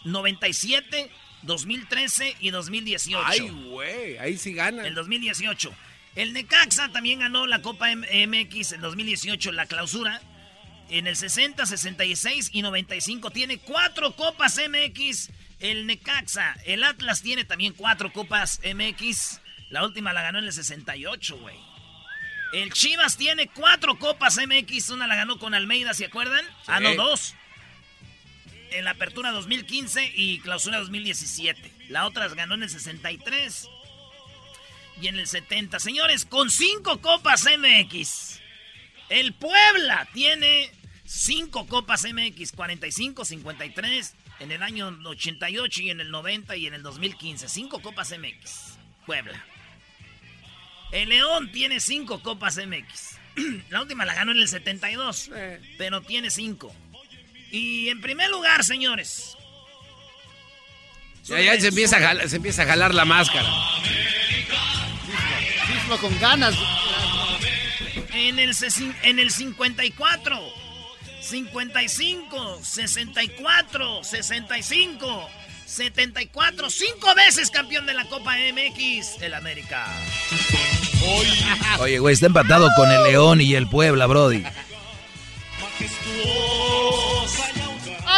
97, 0.03 1.11
2013 1.43 2.37
y 2.39 2.49
2018. 2.51 3.23
Ay, 3.25 3.49
güey, 3.49 4.17
ahí 4.17 4.37
sí 4.37 4.53
gana. 4.53 4.85
El 4.87 4.95
2018. 4.95 5.73
El 6.15 6.33
Necaxa 6.33 6.89
también 6.89 7.19
ganó 7.19 7.47
la 7.47 7.61
Copa 7.61 7.87
MX 7.95 8.73
en 8.73 8.81
2018, 8.81 9.51
la 9.51 9.65
clausura. 9.65 10.21
En 10.89 11.07
el 11.07 11.15
60, 11.15 11.65
66 11.65 12.49
y 12.53 12.61
95 12.61 13.31
tiene 13.31 13.57
cuatro 13.57 14.15
Copas 14.15 14.59
MX. 14.59 15.31
El 15.59 15.87
Necaxa. 15.87 16.55
El 16.65 16.83
Atlas 16.83 17.21
tiene 17.21 17.45
también 17.45 17.73
cuatro 17.73 18.11
Copas 18.11 18.59
MX. 18.63 19.39
La 19.69 19.83
última 19.83 20.13
la 20.13 20.21
ganó 20.21 20.39
en 20.39 20.45
el 20.45 20.53
68, 20.53 21.37
güey. 21.37 21.55
El 22.53 22.71
Chivas 22.71 23.17
tiene 23.17 23.47
cuatro 23.47 23.97
Copas 23.97 24.37
MX. 24.37 24.89
Una 24.89 25.07
la 25.07 25.15
ganó 25.15 25.39
con 25.39 25.55
Almeida, 25.55 25.95
¿se 25.95 26.05
acuerdan? 26.05 26.45
Ah, 26.67 26.79
no, 26.79 26.93
dos. 26.93 27.33
En 28.73 28.85
la 28.85 28.91
apertura 28.91 29.31
2015 29.31 30.13
y 30.15 30.39
clausura 30.39 30.79
2017. 30.79 31.71
La 31.89 32.07
otra 32.07 32.27
ganó 32.29 32.55
en 32.55 32.63
el 32.63 32.69
63 32.69 33.69
y 35.01 35.07
en 35.07 35.19
el 35.19 35.27
70. 35.27 35.79
Señores, 35.79 36.25
con 36.25 36.49
cinco 36.49 36.99
Copas 36.99 37.45
MX. 37.45 38.39
El 39.09 39.33
Puebla 39.33 40.07
tiene 40.13 40.71
cinco 41.05 41.67
Copas 41.67 42.05
MX, 42.11 42.51
45, 42.53 43.25
53, 43.25 44.15
en 44.39 44.51
el 44.51 44.63
año 44.63 44.87
88 45.05 45.81
y 45.81 45.89
en 45.91 45.99
el 45.99 46.09
90 46.09 46.55
y 46.57 46.67
en 46.67 46.73
el 46.73 46.81
2015. 46.81 47.49
Cinco 47.49 47.79
Copas 47.81 48.11
MX. 48.17 48.77
Puebla. 49.05 49.45
El 50.91 51.09
León 51.09 51.51
tiene 51.51 51.79
cinco 51.79 52.21
Copas 52.23 52.57
MX. 52.57 53.19
La 53.69 53.81
última 53.81 54.05
la 54.05 54.13
ganó 54.15 54.31
en 54.31 54.39
el 54.39 54.47
72, 54.47 55.31
pero 55.77 56.01
tiene 56.01 56.31
cinco. 56.31 56.73
Y 57.53 57.89
en 57.89 58.01
primer 58.01 58.31
lugar, 58.31 58.63
señores. 58.63 59.37
Ya, 61.25 61.39
ya 61.39 61.61
se 61.61 61.67
empieza, 61.67 61.97
a 61.97 61.99
jalar, 61.99 62.27
se 62.27 62.37
empieza 62.37 62.63
a 62.63 62.65
jalar 62.65 62.95
la 62.95 63.05
máscara. 63.05 63.47
Mismo 65.71 65.97
con 65.97 66.19
ganas. 66.19 66.55
En 68.11 68.39
el, 68.39 68.55
en 69.03 69.19
el 69.19 69.29
54, 69.29 70.39
55, 71.21 72.59
64, 72.63 74.03
65, 74.03 75.29
74, 75.67 76.69
cinco 76.71 77.13
veces 77.13 77.51
campeón 77.51 77.85
de 77.85 77.93
la 77.93 78.05
Copa 78.05 78.35
MX, 78.35 79.21
el 79.21 79.35
América. 79.35 79.85
Oye, 81.79 81.99
güey, 81.99 82.15
está 82.15 82.25
empatado 82.25 82.67
con 82.75 82.91
el 82.91 83.03
León 83.03 83.41
y 83.41 83.53
el 83.53 83.69
Puebla, 83.69 84.07
Brody. 84.07 84.43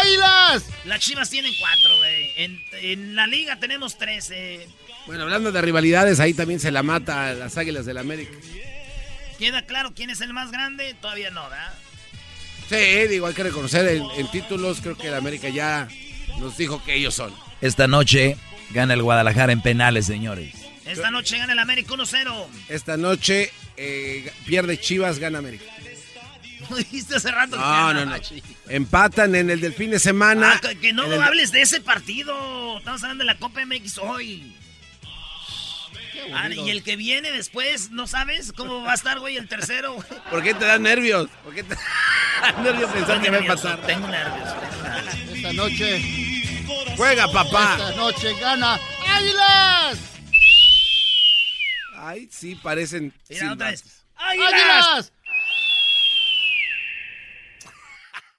¡Águilas! 0.05 0.63
Las 0.85 0.99
Chivas 0.99 1.29
tienen 1.29 1.53
cuatro, 1.59 1.97
güey. 1.97 2.31
En, 2.37 2.61
en 2.81 3.15
la 3.15 3.27
liga 3.27 3.59
tenemos 3.59 3.97
13. 3.97 4.67
Bueno, 5.07 5.23
hablando 5.23 5.51
de 5.51 5.61
rivalidades, 5.61 6.19
ahí 6.19 6.33
también 6.33 6.59
se 6.59 6.71
la 6.71 6.83
mata 6.83 7.29
a 7.29 7.33
las 7.33 7.57
Águilas 7.57 7.85
del 7.85 7.97
América. 7.97 8.33
¿Queda 9.39 9.65
claro 9.65 9.93
quién 9.95 10.09
es 10.09 10.21
el 10.21 10.33
más 10.33 10.51
grande? 10.51 10.95
Todavía 11.01 11.29
no, 11.31 11.43
¿verdad? 11.49 11.73
Sí, 12.69 13.07
digo, 13.07 13.27
hay 13.27 13.33
que 13.33 13.43
reconocer 13.43 13.87
en, 13.87 14.03
en 14.17 14.31
títulos, 14.31 14.79
creo 14.81 14.97
que 14.97 15.07
el 15.07 15.13
América 15.13 15.49
ya 15.49 15.87
nos 16.39 16.57
dijo 16.57 16.83
que 16.83 16.95
ellos 16.95 17.13
son. 17.13 17.33
Esta 17.61 17.87
noche 17.87 18.37
gana 18.71 18.93
el 18.95 19.03
Guadalajara 19.03 19.53
en 19.53 19.61
penales, 19.61 20.05
señores. 20.05 20.53
Esta 20.85 21.11
noche 21.11 21.37
gana 21.37 21.53
el 21.53 21.59
América 21.59 21.93
1-0. 21.93 22.45
Esta 22.69 22.97
noche 22.97 23.51
eh, 23.77 24.31
pierde 24.45 24.79
Chivas, 24.79 25.19
gana 25.19 25.39
América. 25.39 25.65
¿No 26.69 26.75
dijiste 26.75 27.15
hace 27.15 27.31
rato? 27.31 27.57
No, 27.57 27.93
no, 27.93 28.05
no. 28.05 28.15
Empatan 28.69 29.35
en 29.35 29.49
el 29.49 29.61
del 29.61 29.73
fin 29.73 29.91
de 29.91 29.99
semana. 29.99 30.59
Ah, 30.63 30.69
que 30.81 30.93
no 30.93 31.03
hables 31.03 31.51
de 31.51 31.61
ese 31.61 31.81
partido. 31.81 32.77
Estamos 32.77 33.03
hablando 33.03 33.23
de 33.23 33.27
la 33.27 33.37
Copa 33.37 33.65
MX 33.65 33.97
hoy. 33.99 34.55
Ah, 36.33 36.49
y 36.49 36.69
el 36.71 36.81
que 36.83 36.95
viene 36.95 37.31
después, 37.31 37.91
¿no 37.91 38.07
sabes 38.07 38.51
cómo 38.51 38.81
va 38.81 38.93
a 38.93 38.95
estar, 38.95 39.19
güey, 39.19 39.37
el 39.37 39.47
tercero? 39.47 39.93
Güey? 39.93 40.07
¿Por 40.31 40.43
qué 40.43 40.53
te 40.53 40.65
dan 40.65 40.81
nervios? 40.83 41.29
¿Por 41.43 41.53
qué 41.53 41.63
te 41.63 41.75
dan 42.41 42.63
nervios 42.63 42.91
pensar 42.91 43.21
que 43.21 43.29
va 43.29 43.37
a 43.37 43.39
empatar? 43.39 43.81
Tengo 43.85 44.07
nervios, 44.07 44.49
tengo 44.59 44.83
nervios. 44.83 45.35
Esta 45.35 45.53
noche. 45.53 46.01
Juega, 46.97 47.31
papá. 47.31 47.77
Esta 47.77 47.95
noche 47.95 48.33
gana 48.39 48.79
Águilas. 49.07 49.99
Ay, 51.97 52.27
sí, 52.31 52.55
parecen. 52.55 53.13
Mira, 53.29 53.53
otra 53.53 53.71
vez. 53.71 53.83
¡Águilas! 54.15 54.53
¡Águilas! 54.53 55.11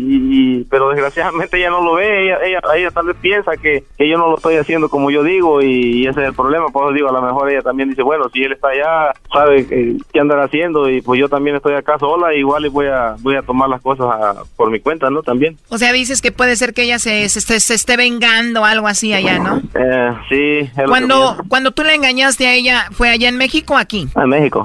y- 0.00 0.60
y- 0.60 0.64
pero 0.70 0.90
desgraciadamente 0.90 1.58
ella 1.58 1.70
no 1.70 1.82
lo 1.82 1.94
ve, 1.94 2.24
ella, 2.26 2.38
ella, 2.44 2.60
ella 2.76 2.90
tal 2.90 3.06
vez 3.06 3.16
piensa 3.20 3.52
que, 3.56 3.84
que 3.98 4.08
yo 4.08 4.18
no 4.18 4.28
lo 4.30 4.36
estoy 4.36 4.56
haciendo 4.56 4.88
como 4.88 5.10
yo 5.10 5.22
digo 5.22 5.60
y, 5.62 6.06
ese 6.06 6.20
es 6.22 6.28
el 6.28 6.34
problema, 6.34 6.66
por 6.68 6.84
eso 6.84 6.94
digo, 6.94 7.08
a 7.08 7.12
lo 7.12 7.22
mejor 7.22 7.50
ella 7.50 7.62
también 7.62 7.88
dice, 7.90 8.02
bueno, 8.02 8.24
si 8.32 8.42
él 8.42 8.52
está 8.52 8.68
allá, 8.68 9.12
sabe 9.32 9.66
que- 9.66 9.96
qué 10.12 10.20
andar 10.20 10.40
haciendo 10.40 10.88
y 10.88 11.00
pues 11.02 11.18
yo 11.20 11.28
también 11.28 11.56
estoy 11.56 11.74
acá 11.74 11.98
sola, 11.98 12.34
igual 12.34 12.66
y 12.66 12.68
voy 12.68 12.86
a, 12.86 13.16
voy 13.20 13.36
a 13.36 13.42
tomar 13.42 13.68
las 13.68 13.80
cosas 13.82 14.06
a- 14.10 14.42
por 14.56 14.70
mi 14.70 14.80
cuenta, 14.80 15.10
¿no? 15.10 15.22
También. 15.22 15.56
O 15.68 15.78
sea, 15.78 15.92
dices 15.92 16.20
que 16.22 16.32
puede 16.32 16.56
ser 16.56 16.72
que 16.74 16.82
ella 16.82 16.98
se, 16.98 17.28
se, 17.28 17.38
esté- 17.40 17.60
se 17.60 17.74
esté 17.74 17.96
vengando 17.96 18.62
o 18.62 18.64
algo 18.64 18.86
así 18.88 19.12
allá, 19.12 19.38
¿no? 19.38 19.58
Eh, 19.74 20.12
sí. 20.28 20.58
es 20.70 20.76
lo 20.76 20.82
que 20.84 20.88
Cuando, 20.88 21.36
cuando 21.48 21.70
tú 21.72 21.82
le 21.82 21.94
engañaste 21.94 22.46
a 22.46 22.54
ella, 22.54 22.86
¿fue 22.92 23.08
allá 23.10 23.28
en 23.28 23.36
México 23.36 23.74
o 23.74 23.76
aquí? 23.76 24.08
En 24.16 24.28
México. 24.28 24.64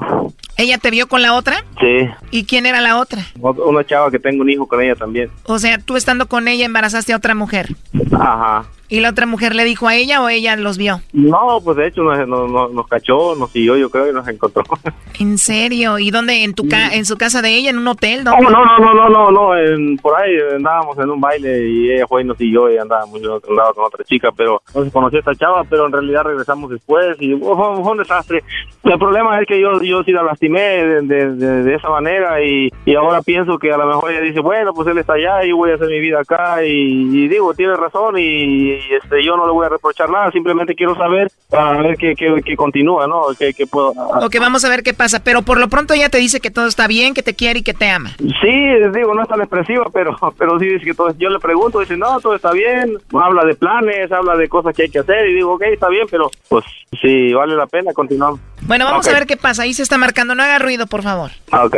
¿Ella 0.56 0.78
te 0.78 0.90
vio 0.90 1.06
con 1.06 1.20
la 1.22 1.34
otra? 1.34 1.64
Sí. 1.80 2.08
¿Y 2.30 2.44
quién 2.44 2.64
era 2.66 2.80
la 2.80 2.98
otra? 2.98 3.22
Una 3.40 3.84
chava 3.84 4.10
que 4.10 4.18
tengo 4.18 4.42
un 4.42 4.50
hijo 4.50 4.66
con 4.66 4.80
ella 4.80 4.94
también. 4.94 5.30
O 5.44 5.58
sea, 5.58 5.78
tú 5.78 5.96
estando 5.96 6.26
con 6.28 6.48
ella 6.48 6.64
embarazaste 6.64 7.12
a 7.12 7.16
otra 7.16 7.34
mujer. 7.34 7.68
Ajá. 8.12 8.64
¿Y 8.88 9.00
la 9.00 9.10
otra 9.10 9.26
mujer 9.26 9.52
le 9.56 9.64
dijo 9.64 9.88
a 9.88 9.96
ella 9.96 10.22
o 10.22 10.28
ella 10.28 10.54
los 10.54 10.78
vio? 10.78 11.00
No, 11.12 11.60
pues 11.64 11.76
de 11.76 11.88
hecho 11.88 12.02
nos, 12.04 12.16
nos, 12.28 12.72
nos- 12.72 12.86
cachó, 12.86 13.34
nos 13.34 13.50
siguió, 13.50 13.76
yo 13.76 13.90
creo, 13.90 14.08
y 14.08 14.12
nos 14.14 14.28
encontró. 14.28 14.62
¿En 15.18 15.38
serio? 15.38 15.98
¿Y 15.98 16.12
dónde? 16.12 16.44
¿En 16.44 16.54
tu 16.54 16.68
ca 16.68 16.94
en 16.94 17.04
su 17.04 17.16
casa 17.18 17.42
de 17.42 17.52
ella? 17.56 17.70
¿En 17.70 17.78
un 17.78 17.88
hotel? 17.88 18.22
No, 18.22 18.30
¿Dónde? 18.30 18.44
no, 18.48 18.64
no, 18.64 18.78
no, 18.78 18.94
no, 18.94 19.08
no, 19.08 19.30
no, 19.32 19.56
en- 19.58 19.96
por 19.96 20.14
ahí 20.18 20.30
andábamos 20.54 20.96
en 20.98 21.10
un 21.10 21.20
baile 21.20 21.68
y 21.68 21.90
ella 21.90 22.06
fue 22.06 22.22
y 22.22 22.26
nos 22.26 22.38
siguió 22.38 22.72
y 22.72 22.78
andábamos, 22.78 23.16
andaba 23.48 23.72
con 23.74 23.86
otra 23.86 24.04
chica, 24.04 24.30
pero 24.36 24.62
no 24.72 24.84
se 24.84 24.90
conoció 24.92 25.18
a 25.18 25.20
esta 25.20 25.34
chava, 25.34 25.64
pero 25.64 25.86
en 25.86 25.92
realidad 25.92 26.22
regresamos 26.22 26.70
después 26.70 27.16
y 27.20 27.34
fue, 27.34 27.56
fue 27.56 27.90
un 27.92 27.98
desastre. 27.98 28.44
El 28.84 28.98
problema 29.00 29.40
es 29.40 29.48
que 29.48 29.60
yo, 29.60 29.82
yo 29.82 30.04
sí 30.04 30.12
la 30.12 30.22
lastimé 30.22 30.45
de, 30.52 31.02
de, 31.02 31.30
de- 31.34 31.62
de 31.64 31.74
esa 31.74 31.88
manera 31.88 32.42
y, 32.42 32.70
y 32.84 32.94
ahora 32.94 33.22
pienso 33.22 33.58
que 33.58 33.72
a 33.72 33.76
lo 33.76 33.86
mejor 33.86 34.10
ella 34.12 34.20
dice, 34.20 34.40
bueno, 34.40 34.72
pues 34.74 34.88
él 34.88 34.98
está 34.98 35.14
allá 35.14 35.44
y 35.44 35.50
yo 35.50 35.56
voy 35.56 35.70
a 35.70 35.74
hacer 35.74 35.88
mi 35.88 36.00
vida 36.00 36.20
acá 36.20 36.64
y, 36.64 36.70
y 37.24 37.28
digo, 37.28 37.54
tiene 37.54 37.74
razón 37.76 38.18
y, 38.18 38.22
y, 38.22 38.80
este 39.02 39.24
yo 39.24 39.36
no 39.36 39.46
le 39.46 39.52
voy 39.52 39.66
a 39.66 39.70
reprochar 39.70 40.08
nada, 40.10 40.30
simplemente 40.30 40.74
quiero 40.74 40.94
saber 40.96 41.28
para 41.50 41.80
ver 41.82 41.96
qué, 41.96 42.14
qué, 42.14 42.40
qué 42.44 42.56
continúa, 42.56 43.06
¿no? 43.06 43.22
Que, 43.38 43.52
que 43.54 43.66
puedo... 43.66 43.88
Ok, 43.90 44.36
vamos 44.40 44.64
a 44.64 44.68
ver 44.68 44.82
qué 44.82 44.94
pasa. 44.94 45.22
Pero 45.22 45.42
por 45.42 45.58
lo 45.58 45.68
pronto 45.68 45.94
ella 45.94 46.08
te 46.08 46.18
dice 46.18 46.40
que 46.40 46.50
todo 46.50 46.66
está 46.66 46.86
bien, 46.86 47.14
que 47.14 47.22
te 47.22 47.34
quiere 47.34 47.60
y 47.60 47.62
que 47.62 47.74
te 47.74 47.88
ama. 47.88 48.10
Sí, 48.18 48.50
digo, 48.94 49.14
no 49.14 49.22
es 49.22 49.28
tan 49.28 49.40
expresiva, 49.40 49.86
pero, 49.92 50.16
pero 50.38 50.58
sí 50.58 50.66
dice 50.66 50.84
que 50.84 50.94
todo, 50.94 51.14
yo 51.18 51.28
le 51.30 51.38
pregunto, 51.38 51.80
dice, 51.80 51.96
no, 51.96 52.20
todo 52.20 52.34
está 52.34 52.52
bien, 52.52 52.96
habla 53.14 53.44
de 53.44 53.54
planes, 53.54 54.10
habla 54.12 54.36
de 54.36 54.48
cosas 54.48 54.74
que 54.74 54.82
hay 54.84 54.90
que 54.90 54.98
hacer, 55.00 55.28
y 55.28 55.34
digo, 55.34 55.54
ok, 55.54 55.62
está 55.62 55.88
bien, 55.88 56.06
pero 56.10 56.30
pues 56.48 56.64
sí, 57.00 57.32
vale 57.32 57.54
la 57.56 57.66
pena, 57.66 57.92
continuamos. 57.92 58.40
Bueno, 58.62 58.84
vamos 58.86 59.06
Ok. 59.06 59.12
a 59.12 59.18
ver 59.18 59.26
qué 59.26 59.36
pasa. 59.36 59.62
Ahí 59.62 59.74
se 59.74 59.82
está 59.82 59.96
marcando. 59.98 60.34
No 60.36 60.42
haga 60.42 60.58
ruido, 60.58 60.86
por 60.86 61.02
favor. 61.02 61.30
Ah, 61.50 61.64
ok. 61.64 61.76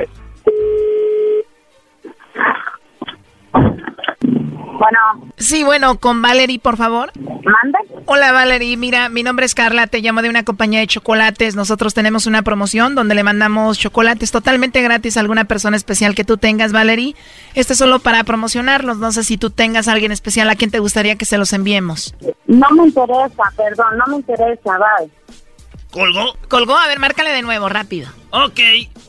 Bueno. 3.53 5.33
Sí, 5.37 5.63
bueno, 5.63 5.99
con 5.99 6.23
Valerie, 6.23 6.59
por 6.59 6.77
favor. 6.77 7.13
¿Manda? 7.17 7.79
Hola, 8.07 8.33
Valerie. 8.33 8.77
Mira, 8.77 9.09
mi 9.09 9.23
nombre 9.23 9.47
es 9.47 9.55
Carla. 9.55 9.87
Te 9.87 10.01
llamo 10.01 10.23
de 10.23 10.29
una 10.29 10.45
compañía 10.45 10.81
de 10.81 10.89
chocolates. 10.89 11.55
Nosotros 11.55 11.95
tenemos 11.95 12.27
una 12.27 12.43
promoción 12.43 12.97
donde 12.97 13.15
le 13.15 13.23
mandamos 13.23 13.79
chocolates 13.79 14.33
totalmente 14.33 14.83
gratis 14.83 15.17
a 15.17 15.21
alguna 15.21 15.45
persona 15.45 15.77
especial 15.77 16.17
que 16.17 16.25
tú 16.25 16.37
tengas, 16.37 16.73
Valerie. 16.73 17.15
Este 17.55 17.75
es 17.75 17.79
solo 17.79 18.01
para 18.01 18.25
promocionarlos. 18.25 18.99
No 18.99 19.13
sé 19.13 19.23
si 19.23 19.39
tú 19.39 19.51
tengas 19.51 19.87
a 19.87 19.93
alguien 19.93 20.11
especial 20.11 20.51
a 20.51 20.57
quien 20.57 20.73
te 20.73 20.81
gustaría 20.81 21.17
que 21.17 21.27
se 21.27 21.39
los 21.39 21.53
enviemos. 21.53 22.15
No 22.47 22.69
me 22.71 22.87
interesa, 22.87 23.43
perdón, 23.57 23.99
no 23.99 24.07
me 24.09 24.17
interesa, 24.17 24.79
bye. 24.79 25.11
¿Colgó? 25.91 26.35
Colgó. 26.49 26.77
A 26.77 26.87
ver, 26.87 26.99
márcale 26.99 27.31
de 27.31 27.43
nuevo, 27.43 27.69
rápido. 27.69 28.09
Ok. 28.31 28.61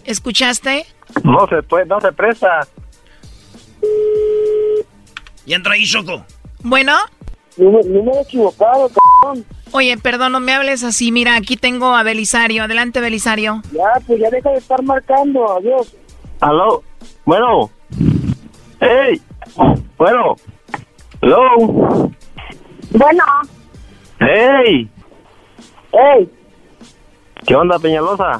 ¿Escuchaste? 0.05 0.85
No 1.23 1.47
se 1.47 1.61
puede, 1.63 1.85
no 1.85 1.99
se 2.01 2.11
presta. 2.11 2.67
Y 5.45 5.53
entra 5.53 5.73
ahí, 5.73 5.85
Choco. 5.85 6.23
Bueno. 6.61 6.95
Número 7.57 8.21
equivocado, 8.21 8.89
cabrón. 9.21 9.45
Oye, 9.71 9.97
perdón, 9.97 10.31
no 10.31 10.39
me 10.39 10.53
hables 10.53 10.83
así. 10.83 11.11
Mira, 11.11 11.35
aquí 11.35 11.57
tengo 11.57 11.93
a 11.95 12.03
Belisario. 12.03 12.63
Adelante, 12.63 13.01
Belisario. 13.01 13.61
Ya, 13.71 13.99
pues 14.07 14.19
ya 14.19 14.29
deja 14.29 14.49
de 14.51 14.57
estar 14.57 14.81
marcando. 14.83 15.57
Adiós. 15.57 15.93
Aló. 16.39 16.83
Bueno. 17.25 17.69
Hey. 18.79 19.21
Bueno. 19.97 20.35
Hello. 21.21 22.11
Bueno, 22.91 23.23
Hey. 24.19 24.89
hey. 25.91 26.29
¿Qué 27.49 27.55
onda, 27.55 27.79
Peñalosa? 27.79 28.39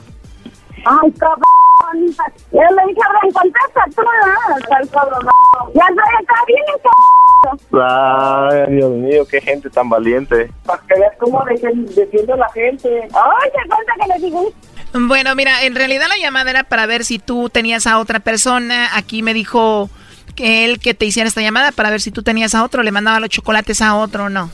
Ay, 0.85 1.11
cabrón. 1.17 2.15
Yo 2.51 2.61
le 2.61 2.87
dije, 2.87 2.99
Abraham, 3.07 3.31
contesta 3.33 3.83
tú, 3.95 4.03
¿no? 4.03 4.87
Cabrón. 4.91 5.27
Ya 5.73 5.83
estoy 5.89 6.13
acá 6.21 6.43
bien, 6.45 6.63
cabrón. 6.83 7.87
Ay, 7.89 8.75
Dios 8.75 8.91
mío, 8.91 9.23
qué 9.27 9.41
gente 9.41 9.67
tan 9.71 9.89
valiente. 9.89 10.51
Para 10.63 10.83
que 10.83 10.93
veas 10.93 11.13
cómo 11.19 11.43
defiende 11.43 12.37
la 12.37 12.49
gente. 12.49 13.01
Ay, 13.01 13.49
qué 13.51 13.67
falta 13.67 13.93
que 13.99 14.13
le 14.13 14.25
digo. 14.27 14.53
Bueno, 14.93 15.33
mira, 15.33 15.63
en 15.63 15.73
realidad 15.73 16.05
la 16.07 16.17
llamada 16.21 16.51
era 16.51 16.63
para 16.65 16.85
ver 16.85 17.03
si 17.03 17.17
tú 17.17 17.49
tenías 17.49 17.87
a 17.87 17.97
otra 17.97 18.19
persona. 18.19 18.95
Aquí 18.95 19.23
me 19.23 19.33
dijo 19.33 19.89
que 20.35 20.65
él 20.65 20.79
que 20.79 20.93
te 20.93 21.07
hiciera 21.07 21.27
esta 21.27 21.41
llamada 21.41 21.71
para 21.71 21.89
ver 21.89 22.01
si 22.01 22.11
tú 22.11 22.21
tenías 22.21 22.53
a 22.53 22.63
otro, 22.63 22.83
le 22.83 22.91
mandaba 22.91 23.19
los 23.19 23.29
chocolates 23.29 23.81
a 23.81 23.95
otro 23.95 24.25
o 24.25 24.29
no. 24.29 24.51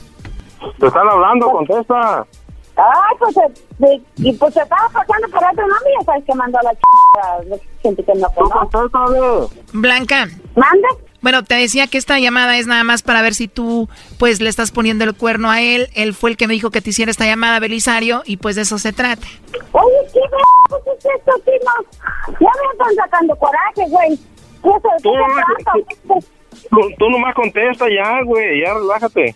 Te 0.79 0.87
están 0.87 1.09
hablando, 1.09 1.51
contesta. 1.51 2.25
Ay, 2.77 3.15
pues, 3.19 3.37
eh, 3.37 3.53
de- 3.79 4.01
y 4.17 4.33
pues 4.33 4.53
se 4.53 4.61
estaba 4.61 4.89
pasando 4.89 5.27
por 5.29 5.37
otro 5.43 5.67
nombre, 5.67 5.89
ya 5.99 6.05
sabes 6.05 6.23
que 6.25 6.33
mandó 6.35 6.59
a 6.59 6.63
la 6.63 6.73
ch... 6.73 7.61
gente 7.81 8.03
que 8.03 8.13
no 8.15 8.27
conoce. 8.29 9.57
Blanca. 9.73 10.27
¿Mande? 10.55 10.87
Bueno, 11.21 11.43
te 11.43 11.55
decía 11.55 11.87
que 11.87 11.97
esta 11.97 12.19
llamada 12.19 12.57
es 12.57 12.67
nada 12.67 12.83
más 12.83 13.01
para 13.01 13.21
ver 13.23 13.33
si 13.33 13.47
tú, 13.47 13.89
pues, 14.19 14.41
le 14.41 14.49
estás 14.49 14.71
poniendo 14.71 15.05
el 15.05 15.15
cuerno 15.15 15.49
a 15.49 15.59
él. 15.61 15.87
Él 15.95 16.13
fue 16.13 16.29
el 16.29 16.37
que 16.37 16.47
me 16.47 16.53
dijo 16.53 16.69
que 16.69 16.81
te 16.81 16.91
hiciera 16.91 17.09
esta 17.09 17.25
llamada, 17.25 17.59
Belisario, 17.59 18.21
y 18.25 18.37
pues 18.37 18.55
de 18.55 18.61
eso 18.61 18.77
se 18.77 18.93
trata. 18.93 19.25
Oye, 19.71 19.95
¿qué 20.13 20.19
b- 20.19 20.91
es 20.97 21.05
esto, 21.05 21.31
Tino? 21.43 22.37
Ya 22.39 22.49
me 22.61 22.71
están 22.73 22.95
sacando 22.95 23.35
coraje, 23.37 23.89
güey. 23.89 24.09
¿Qué 24.61 24.69
es 24.69 25.01
Tú 25.01 25.09
Oh, 25.09 25.27
eso? 25.79 26.19
Tú, 26.69 26.79
tú 26.99 27.09
nomás 27.09 27.33
contesta 27.35 27.85
ya, 27.89 28.21
güey, 28.23 28.61
ya 28.63 28.73
relájate. 28.75 29.35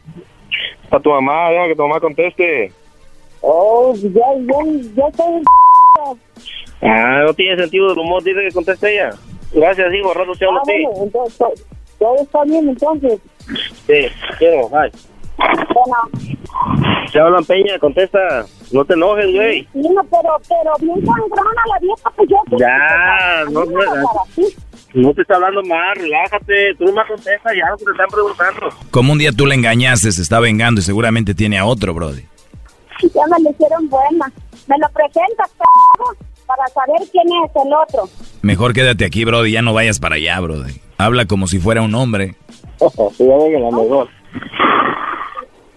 Está 0.91 0.99
tu 0.99 1.09
mamá, 1.09 1.49
deja 1.51 1.67
que 1.67 1.75
tu 1.77 1.83
mamá 1.83 2.01
conteste. 2.01 2.69
Oh, 3.39 3.93
ya, 3.95 4.09
ya, 4.11 4.81
ya 4.93 5.07
estoy... 5.07 5.41
Ah, 6.81 7.21
no 7.25 7.33
tiene 7.33 7.55
sentido 7.61 7.87
del 7.87 7.99
humor, 7.99 8.21
dice 8.21 8.41
que 8.41 8.51
conteste 8.53 8.93
ella. 8.93 9.11
Gracias, 9.53 9.93
hijo, 9.93 10.13
rato 10.13 10.33
te 10.37 10.45
hablo 10.45 10.59
Ah, 10.59 10.63
a 10.63 10.65
ti. 10.65 10.83
bueno, 10.83 11.03
entonces, 11.05 11.37
to- 11.37 11.53
todo 11.97 12.15
está 12.21 12.43
bien, 12.43 12.67
entonces. 12.67 13.19
Sí, 13.87 14.07
quiero, 14.37 14.67
bye. 14.67 14.91
Bueno, 15.37 17.07
Se 17.09 17.19
hablan 17.21 17.45
Peña, 17.45 17.79
contesta. 17.79 18.45
No 18.73 18.83
te 18.83 18.93
enojes, 18.93 19.33
güey. 19.33 19.61
sí, 19.71 19.79
no, 19.79 20.03
pero, 20.03 20.35
pero 20.49 20.71
bien 20.81 21.05
sangrona 21.05 21.61
la 21.67 21.79
vieja, 21.79 22.11
pues 22.17 22.29
yo... 22.29 22.37
Ya, 22.57 23.45
no, 23.49 23.61
A 23.61 23.65
mí 23.65 23.73
me 23.75 23.85
va 23.85 23.91
a 23.93 23.95
no, 23.95 24.09
así. 24.27 24.55
No 24.93 25.13
te 25.13 25.21
está 25.21 25.35
hablando 25.35 25.63
mal, 25.63 25.95
relájate. 25.95 26.75
Tú 26.77 26.85
nomás 26.85 27.07
contesta 27.07 27.49
ya 27.55 27.69
lo 27.71 27.77
que 27.77 27.85
te 27.85 27.91
están 27.91 28.07
preguntando. 28.11 28.69
Como 28.91 29.13
un 29.13 29.19
día 29.19 29.31
tú 29.31 29.45
le 29.45 29.55
engañaste, 29.55 30.11
se 30.11 30.21
está 30.21 30.39
vengando 30.39 30.81
y 30.81 30.83
seguramente 30.83 31.33
tiene 31.33 31.57
a 31.57 31.65
otro, 31.65 31.93
Brody. 31.93 32.25
Ya 33.01 33.21
me 33.29 33.43
lo 33.43 33.49
hicieron 33.51 33.89
buena. 33.89 34.31
Me 34.67 34.77
lo 34.77 34.87
presentas, 34.89 35.49
p***, 35.49 35.63
para 36.45 36.67
saber 36.67 37.01
quién 37.11 37.27
es 37.27 37.51
el 37.55 37.73
otro. 37.73 38.09
Mejor 38.41 38.73
quédate 38.73 39.05
aquí, 39.05 39.25
Brody, 39.25 39.51
ya 39.51 39.61
no 39.61 39.73
vayas 39.73 39.99
para 39.99 40.15
allá, 40.15 40.39
Brody. 40.39 40.81
Habla 40.97 41.25
como 41.25 41.47
si 41.47 41.59
fuera 41.59 41.81
un 41.81 41.95
hombre. 41.95 42.35
Sí, 43.15 43.27
ya 43.27 43.37
venga, 43.37 43.59
la 43.59 43.77
mejor. 43.77 44.09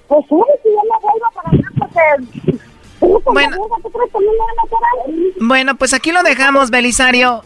Pues 0.08 0.24
sí, 0.26 0.36
si 0.62 0.68
yo 0.70 0.82
me 0.84 0.98
vuelvo 1.02 1.26
para 1.34 1.48
acá, 1.50 1.70
porque... 1.78 3.24
Bueno. 3.30 3.56
¿Tú 3.82 3.90
crees 3.90 4.10
que 4.10 4.18
a 4.18 4.22
a? 4.22 5.46
Bueno, 5.46 5.74
pues 5.76 5.92
aquí 5.92 6.12
lo 6.12 6.22
dejamos, 6.22 6.70
Belisario. 6.70 7.42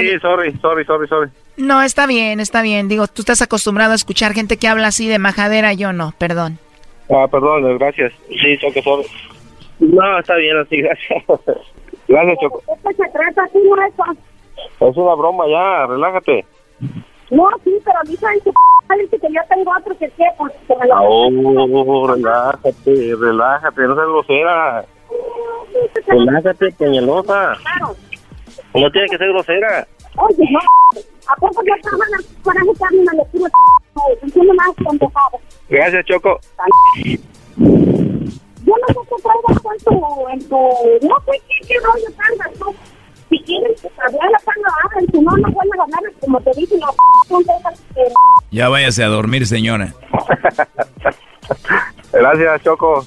Sí, 0.00 0.18
sorry, 0.20 0.52
sorry, 0.60 0.84
sorry, 0.84 1.08
sorry. 1.08 1.30
No, 1.56 1.82
está 1.82 2.06
bien, 2.06 2.40
está 2.40 2.62
bien. 2.62 2.88
Digo, 2.88 3.06
tú 3.06 3.22
estás 3.22 3.42
acostumbrado 3.42 3.92
a 3.92 3.96
escuchar 3.96 4.32
gente 4.32 4.56
que 4.56 4.68
habla 4.68 4.88
así 4.88 5.08
de 5.08 5.18
majadera, 5.18 5.72
yo 5.74 5.92
no, 5.92 6.12
perdón. 6.18 6.58
Ah, 7.10 7.26
perdón, 7.30 7.78
gracias. 7.78 8.12
Sí, 8.28 8.56
Choco, 8.58 8.80
sorry. 8.82 9.06
No, 9.80 10.18
está 10.18 10.36
bien 10.36 10.56
así, 10.58 10.76
gracias. 10.82 11.22
Gracias, 12.08 12.38
Choco. 12.40 12.62
Esto 12.74 12.90
se 13.04 13.10
trata 13.10 13.42
así, 13.44 13.58
no 13.58 13.86
eso. 13.86 14.90
Es 14.90 14.96
una 14.96 15.14
broma 15.14 15.44
ya, 15.48 15.86
relájate. 15.86 16.44
No, 17.30 17.48
sí, 17.64 17.72
pero 17.84 17.98
p- 18.04 19.02
dice 19.02 19.18
que 19.18 19.32
yo 19.32 19.40
tengo 19.48 19.72
otro 19.78 19.96
que 19.98 20.08
qué, 20.10 20.24
pues 20.36 20.52
que 20.68 20.76
me 20.76 20.86
lo... 20.86 20.94
Oh, 21.00 22.06
relájate, 22.14 23.14
relájate, 23.18 23.82
no 23.82 23.94
seas 23.94 24.06
grosera. 24.08 24.84
Relájate, 26.06 26.72
peñalosa. 26.72 27.56
Claro. 27.62 27.96
No 28.74 28.90
tiene 28.90 29.08
que 29.08 29.18
ser 29.18 29.28
grosera. 29.28 29.86
Oye, 30.16 30.44
no, 30.50 30.60
¿a 31.28 31.36
poco 31.36 31.62
yo 31.64 31.74
estaba 31.74 32.04
en 32.08 32.14
el 32.18 32.24
coraje 32.42 32.70
que 32.78 32.84
a 32.84 32.90
mí 32.90 32.98
me 32.98 33.12
le 33.16 33.24
tiro 33.30 33.46
Entiendo 34.22 34.54
más 34.54 34.74
pendejado. 34.76 35.38
Gracias, 35.68 36.04
Choco. 36.06 36.40
Yo 36.96 37.18
no 38.78 38.86
sé 38.88 38.94
qué 39.08 39.16
traigas 39.22 39.62
tú 39.62 39.68
en 39.72 39.78
tu, 39.84 39.94
en 40.28 40.40
tu, 40.48 40.56
no 41.06 41.16
sé 41.26 41.32
qué, 41.48 41.56
qué 41.68 41.74
rollo 41.80 42.08
traigas 42.16 42.52
tú. 42.58 42.74
Si 43.28 43.38
quieres 43.44 43.80
pues, 43.80 43.92
hablar 43.98 44.30
la 44.30 44.38
panga, 44.38 44.68
hablen, 44.84 45.06
si 45.10 45.20
no, 45.20 45.36
no 45.36 45.50
vuelven 45.50 45.80
a 45.80 45.86
ganar, 45.86 46.12
como 46.20 46.40
te 46.40 46.50
dije, 46.56 46.76
son 47.28 47.44
que... 47.44 47.52
Ya 48.50 48.68
váyase 48.68 49.04
a 49.04 49.08
dormir, 49.08 49.46
señora. 49.46 49.94
Gracias, 52.12 52.62
Choco. 52.62 53.06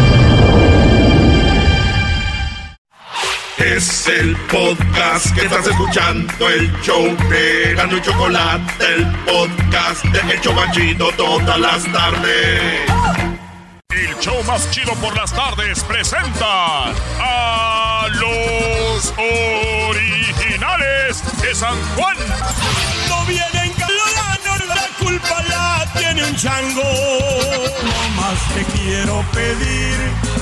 Es 3.63 4.07
el 4.07 4.35
podcast 4.47 5.35
que 5.35 5.41
estás 5.41 5.67
escuchando, 5.67 6.49
el 6.49 6.71
show 6.81 7.15
de 7.29 7.75
Gano 7.75 7.95
y 7.95 8.01
Chocolate, 8.01 8.85
el 8.95 9.05
podcast 9.23 10.03
de 10.05 10.33
El 10.33 10.41
Chobachito 10.41 11.11
todas 11.11 11.59
las 11.59 11.83
tardes. 11.91 12.89
El 13.89 14.17
show 14.19 14.43
más 14.45 14.69
chido 14.71 14.93
por 14.95 15.15
las 15.15 15.31
tardes 15.31 15.83
presenta 15.83 16.85
a 17.19 18.07
los 18.09 19.13
originales 19.89 21.23
de 21.41 21.53
San 21.53 21.79
Juan. 21.95 22.17
No 23.09 23.25
vienen 23.25 23.73
calor, 23.73 24.67
la 24.67 24.87
culpa 24.97 25.43
la 25.49 25.87
tiene 25.99 26.23
un 26.23 26.35
chango. 26.35 26.81
Te 28.31 28.63
quiero 28.63 29.25
pedir 29.33 29.97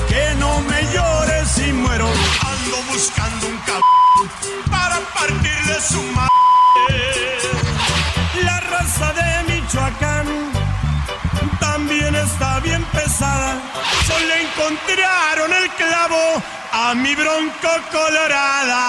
que 0.08 0.34
no 0.36 0.60
me 0.60 0.80
llores 0.92 1.48
si 1.48 1.72
muero. 1.72 2.06
Ando 2.06 2.76
buscando 2.92 3.48
un 3.48 3.58
cabrón 3.58 4.30
para 4.70 5.00
partirle 5.12 5.80
su 5.80 6.00
madre. 6.12 6.30
La 8.44 8.60
raza 8.60 9.12
de 9.12 9.42
Michoacán 9.52 10.26
también 11.58 12.14
está 12.14 12.60
bien 12.60 12.84
pesada. 12.92 13.60
Solo 14.06 14.34
encontraron 14.34 15.52
el 15.52 15.68
clavo 15.70 16.40
a 16.72 16.94
mi 16.94 17.12
bronco 17.16 17.70
colorada. 17.90 18.80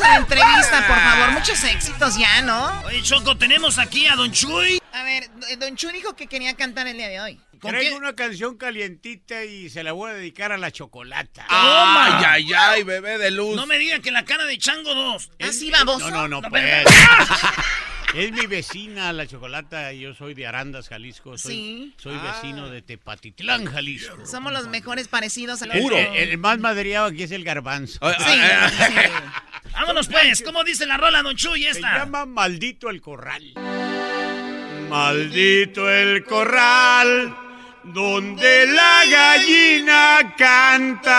Vamos 0.00 0.02
a 0.02 0.08
la 0.08 0.16
entrevista, 0.16 0.86
por 0.86 0.96
favor. 0.96 1.32
Muchos 1.32 1.64
éxitos 1.64 2.16
ya, 2.18 2.42
¿no? 2.42 2.82
Oye, 2.84 3.02
Choco, 3.02 3.36
tenemos 3.36 3.78
aquí 3.78 4.06
a 4.06 4.16
Don 4.16 4.32
Chuy. 4.32 4.80
A 4.92 5.02
ver, 5.04 5.30
Don 5.58 5.76
Chu 5.76 5.90
dijo 5.90 6.14
que 6.16 6.26
quería 6.26 6.54
cantar 6.54 6.86
el 6.86 6.96
día 6.96 7.08
de 7.08 7.20
hoy. 7.20 7.40
Traigo 7.60 7.96
una 7.96 8.14
canción 8.14 8.56
calientita 8.56 9.44
y 9.44 9.68
se 9.68 9.84
la 9.84 9.92
voy 9.92 10.10
a 10.10 10.14
dedicar 10.14 10.50
a 10.50 10.56
la 10.56 10.70
chocolata. 10.70 11.44
Ay, 11.48 12.24
ay, 12.26 12.52
ay, 12.56 12.82
bebé 12.84 13.18
de 13.18 13.30
luz. 13.30 13.54
No 13.54 13.66
me 13.66 13.78
digan 13.78 14.00
que 14.00 14.10
la 14.10 14.24
cara 14.24 14.46
de 14.46 14.56
Chango 14.56 14.94
2. 14.94 15.30
Así 15.40 15.70
baboso. 15.70 16.10
No, 16.10 16.26
no, 16.26 16.28
no, 16.28 16.40
No, 16.40 16.48
pues. 16.48 16.64
Es 18.14 18.32
mi 18.32 18.46
vecina, 18.46 19.12
la 19.12 19.26
chocolata. 19.26 19.92
Yo 19.92 20.14
soy 20.14 20.34
de 20.34 20.46
Arandas, 20.46 20.88
Jalisco. 20.88 21.38
Soy, 21.38 21.52
Sí. 21.54 21.94
soy 21.96 22.16
Ah. 22.20 22.32
vecino 22.34 22.68
de 22.68 22.82
Tepatitlán, 22.82 23.66
Jalisco. 23.66 24.26
Somos 24.26 24.52
los 24.52 24.66
mejores 24.68 25.06
parecidos 25.08 25.62
a 25.62 25.66
los 25.66 25.76
El, 25.76 25.92
el- 25.92 26.16
el 26.30 26.38
más 26.38 26.58
madreado 26.58 27.06
aquí 27.06 27.22
es 27.22 27.30
el 27.30 27.44
garbanzo. 27.44 27.98
Sí, 28.18 28.40
Vámonos 29.72 30.08
pues, 30.08 30.42
¿cómo 30.42 30.64
dice 30.64 30.86
la 30.86 30.96
rola, 30.96 31.22
Don 31.22 31.36
Chuy, 31.36 31.62
Se 31.62 31.70
esta? 31.70 31.98
llama 31.98 32.26
Maldito 32.26 32.90
el 32.90 33.00
Corral. 33.00 33.52
Maldito 34.88 35.88
el 35.88 36.24
corral 36.24 37.36
donde 37.84 38.66
la 38.66 39.02
gallina 39.08 40.34
canta. 40.36 41.10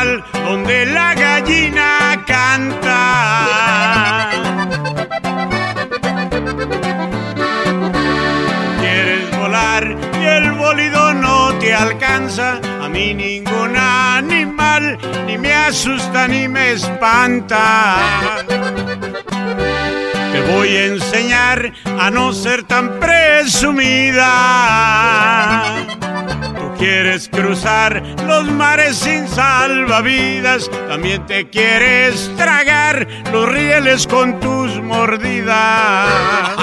Donde 0.00 0.86
la 0.86 1.14
gallina 1.14 2.24
canta. 2.26 4.30
Quieres 8.80 9.38
volar 9.38 9.96
y 10.20 10.24
el 10.24 10.52
bólido 10.52 11.12
no 11.12 11.52
te 11.58 11.74
alcanza. 11.74 12.60
A 12.82 12.88
mí 12.88 13.12
ningún 13.12 13.76
animal 13.76 14.96
ni 15.26 15.36
me 15.36 15.52
asusta 15.52 16.26
ni 16.28 16.48
me 16.48 16.72
espanta. 16.72 17.98
Te 20.32 20.40
voy 20.52 20.76
a 20.76 20.86
enseñar 20.86 21.74
a 21.98 22.10
no 22.10 22.32
ser 22.32 22.62
tan 22.62 22.98
presumida. 23.00 24.30
Quieres 26.80 27.28
cruzar 27.28 28.02
los 28.26 28.50
mares 28.50 28.96
sin 28.96 29.28
salvavidas, 29.28 30.70
también 30.88 31.26
te 31.26 31.50
quieres 31.50 32.34
tragar 32.38 33.06
los 33.30 33.52
rieles 33.52 34.06
con 34.06 34.40
tus 34.40 34.80
mordidas. 34.80 36.56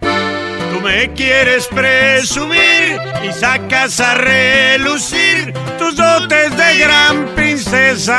Tú 0.00 0.80
me 0.82 1.12
quieres 1.12 1.68
presumir 1.68 2.98
y 3.22 3.32
sacas 3.32 4.00
a 4.00 4.16
relucir 4.16 5.54
tus 5.78 5.94
dotes 5.94 6.56
de 6.56 6.78
gran 6.78 7.26
princesa. 7.36 8.16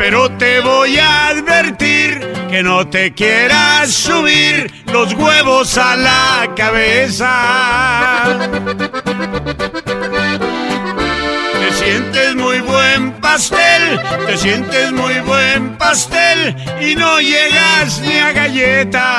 Pero 0.00 0.28
te 0.38 0.58
voy 0.58 0.98
a 0.98 1.28
advertir 1.28 2.39
que 2.50 2.62
no 2.64 2.86
te 2.88 3.14
quieras 3.14 3.92
subir 3.92 4.72
los 4.86 5.14
huevos 5.14 5.78
a 5.78 5.94
la 5.96 6.50
cabeza. 6.56 8.38
Te 11.60 11.72
sientes 11.72 12.34
muy 12.34 12.58
buen 12.60 13.12
pastel, 13.20 14.00
te 14.26 14.36
sientes 14.36 14.90
muy 14.92 15.20
buen 15.20 15.78
pastel 15.78 16.56
y 16.80 16.96
no 16.96 17.20
llegas 17.20 18.00
ni 18.00 18.18
a 18.18 18.32
galleta. 18.32 19.10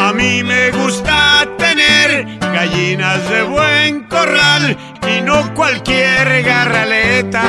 A 0.00 0.12
mí 0.14 0.44
me 0.44 0.70
gusta 0.70 1.48
tener 1.58 2.38
gallinas 2.40 3.28
de 3.28 3.42
buen 3.42 4.04
corral 4.04 4.76
y 5.08 5.20
no 5.22 5.52
cualquier 5.54 6.42
garraleta. 6.44 7.40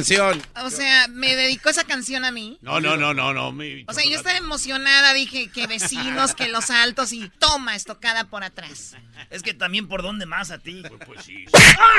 Canción. 0.00 0.40
O 0.62 0.70
sea, 0.70 1.08
me 1.08 1.36
dedicó 1.36 1.70
esa 1.70 1.84
canción 1.84 2.24
a 2.24 2.30
mí. 2.30 2.58
No, 2.60 2.80
no, 2.80 2.96
no, 2.96 3.14
no, 3.14 3.32
no. 3.32 3.52
mi 3.52 3.84
O 3.88 3.92
sea, 3.92 4.04
yo 4.04 4.16
estaba 4.16 4.36
emocionada, 4.36 5.14
dije 5.14 5.50
que 5.50 5.66
vecinos, 5.66 6.34
que 6.34 6.48
los 6.48 6.70
altos 6.70 7.12
y 7.12 7.28
toma 7.38 7.74
estocada 7.76 8.24
por 8.24 8.44
atrás. 8.44 8.96
Es 9.30 9.42
que 9.42 9.54
también 9.54 9.88
por 9.88 10.02
dónde 10.02 10.26
más 10.26 10.50
a 10.50 10.58
ti. 10.58 10.82
Pues, 11.06 11.24
sí. 11.24 11.44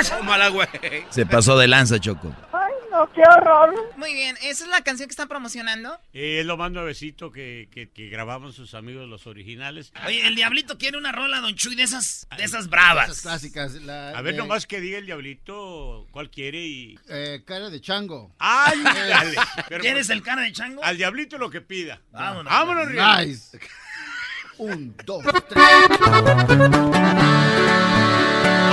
Tómala, 0.09 0.49
güey. 0.49 0.67
Se 1.09 1.25
pasó 1.25 1.57
de 1.57 1.67
lanza, 1.67 1.99
Choco. 1.99 2.35
Ay, 2.51 2.73
no, 2.91 3.11
qué 3.13 3.21
horror. 3.21 3.73
Muy 3.97 4.13
bien, 4.13 4.35
¿esa 4.41 4.63
es 4.63 4.69
la 4.69 4.81
canción 4.81 5.07
que 5.07 5.13
están 5.13 5.27
promocionando? 5.27 5.97
Eh, 6.13 6.39
es 6.39 6.45
lo 6.45 6.57
más 6.57 6.71
nuevecito 6.71 7.31
que, 7.31 7.69
que, 7.71 7.89
que 7.89 8.09
grabamos 8.09 8.55
sus 8.55 8.73
amigos 8.73 9.07
los 9.07 9.27
originales. 9.27 9.93
Oye, 10.05 10.25
el 10.27 10.35
diablito 10.35 10.77
quiere 10.77 10.97
una 10.97 11.11
rola, 11.11 11.39
Don 11.39 11.55
Chuy, 11.55 11.75
de 11.75 11.83
esas, 11.83 12.27
de 12.35 12.43
esas 12.43 12.69
bravas. 12.69 13.09
Esas 13.09 13.21
clásicas. 13.21 13.73
la 13.75 14.09
A 14.09 14.21
ver 14.21 14.33
de, 14.33 14.39
nomás 14.39 14.65
que 14.67 14.81
diga 14.81 14.97
el 14.97 15.05
diablito 15.05 16.07
cuál 16.11 16.29
quiere 16.29 16.59
y... 16.65 16.99
eh, 17.09 17.43
cara 17.45 17.69
de 17.69 17.81
chango. 17.81 18.33
¡Ay, 18.53 18.83
dale! 18.83 19.35
Pero 19.69 19.81
¿Tienes 19.81 20.07
por- 20.07 20.15
el 20.17 20.21
cara 20.23 20.41
de 20.41 20.51
chango? 20.51 20.83
Al 20.83 20.97
diablito 20.97 21.37
lo 21.37 21.49
que 21.49 21.61
pida. 21.61 22.01
Vámonos. 22.11 22.51
Vámonos, 22.51 22.87
Riel. 22.87 23.27
Nice. 23.27 23.59
Un, 24.57 24.95
dos, 25.05 25.23
tres. 25.49 25.63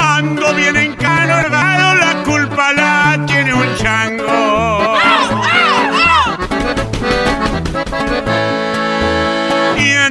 Ando 0.01 0.55
bien 0.55 0.76
encanorgado, 0.76 1.95
la 1.95 2.22
culpa 2.24 2.72
la 2.72 3.24
tiene 3.26 3.55
un 3.55 3.76
chango. 3.76 4.58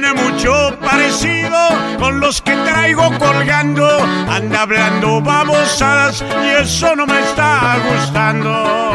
Tiene 0.00 0.14
mucho 0.14 0.78
parecido 0.80 1.58
con 1.98 2.20
los 2.20 2.40
que 2.40 2.52
traigo 2.52 3.10
colgando. 3.18 3.98
Anda 4.30 4.62
hablando 4.62 5.20
babosadas 5.20 6.22
y 6.44 6.50
eso 6.62 6.94
no 6.94 7.04
me 7.04 7.18
está 7.18 7.78
gustando. 7.90 8.94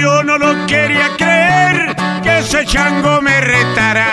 Yo 0.00 0.24
no 0.24 0.36
lo 0.36 0.66
quería 0.66 1.10
creer 1.16 1.94
que 2.24 2.40
ese 2.40 2.66
chango 2.66 3.22
me 3.22 3.40
retara. 3.40 4.08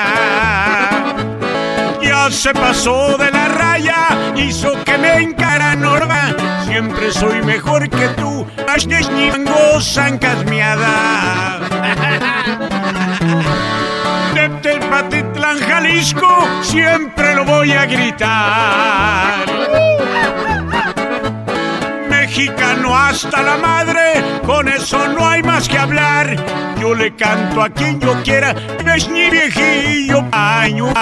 Ya 2.04 2.30
se 2.30 2.54
pasó 2.54 3.18
de 3.18 3.32
la 3.32 3.48
raya, 3.48 4.08
hizo 4.36 4.74
que 4.84 5.00
me 5.00 5.16
encara 5.16 5.76
Norma. 5.76 6.36
Siempre 6.68 7.12
soy 7.12 7.42
mejor 7.42 7.90
que 7.90 8.08
tú, 8.10 8.46
Ashneshnyango 8.68 9.82
Sancasmiada. 9.82 11.58
De 14.34 14.50
Tepatitlán, 14.62 15.60
Jalisco, 15.60 16.48
siempre 16.62 17.36
lo 17.36 17.44
voy 17.44 17.72
a 17.72 17.86
gritar. 17.86 19.46
Mexicano 22.10 22.98
hasta 22.98 23.42
la 23.42 23.58
madre, 23.58 24.24
con 24.46 24.68
eso 24.70 25.08
no 25.10 25.28
hay 25.28 25.44
más 25.44 25.68
que 25.68 25.78
hablar. 25.78 26.36
Yo 26.80 26.96
le 26.96 27.14
canto 27.16 27.62
a 27.62 27.70
quien 27.70 28.00
yo 28.00 28.16
quiera, 28.24 28.56
ves 28.86 29.10
ni 29.10 29.30
viejillo 29.30 30.24
paño. 30.30 30.94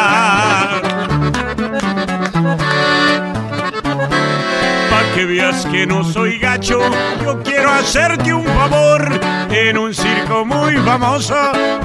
Que 5.19 5.25
veas 5.25 5.65
que 5.65 5.85
no 5.85 6.01
soy 6.05 6.39
gacho, 6.39 6.79
yo 7.21 7.43
quiero 7.43 7.69
hacerte 7.69 8.33
un 8.33 8.45
favor. 8.45 9.19
En 9.51 9.77
un 9.77 9.93
circo 9.93 10.45
muy 10.45 10.77
famoso, 10.77 11.35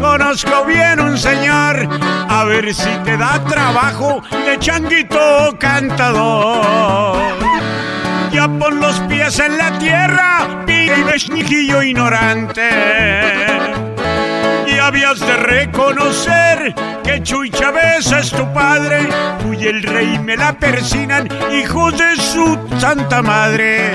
conozco 0.01 0.65
bien 0.65 1.01
un 1.01 1.19
señor. 1.19 1.89
A 2.29 2.45
ver 2.45 2.73
si 2.73 2.91
te 3.05 3.17
da 3.17 3.43
trabajo 3.45 4.23
de 4.31 4.57
changuito 4.61 5.57
cantador. 5.59 7.19
Ya 8.31 8.47
pon 8.47 8.79
los 8.79 9.01
pies 9.01 9.41
en 9.41 9.59
la 9.59 9.77
tierra, 9.81 10.63
pibe 10.65 10.97
y 10.97 11.03
besnijillo 11.03 11.83
ignorante. 11.83 12.71
De 15.15 15.37
reconocer 15.37 16.75
que 17.05 17.23
Chuy 17.23 17.49
Chávez 17.49 18.11
es 18.11 18.31
tu 18.33 18.53
padre. 18.53 19.09
Tú 19.41 19.53
y 19.53 19.69
el 19.69 19.85
rey 19.85 20.19
me 20.19 20.37
la 20.37 20.59
persinan, 20.59 21.29
hijos 21.53 21.97
de 21.97 22.17
su 22.17 22.59
santa 22.81 23.23
madre. 23.23 23.93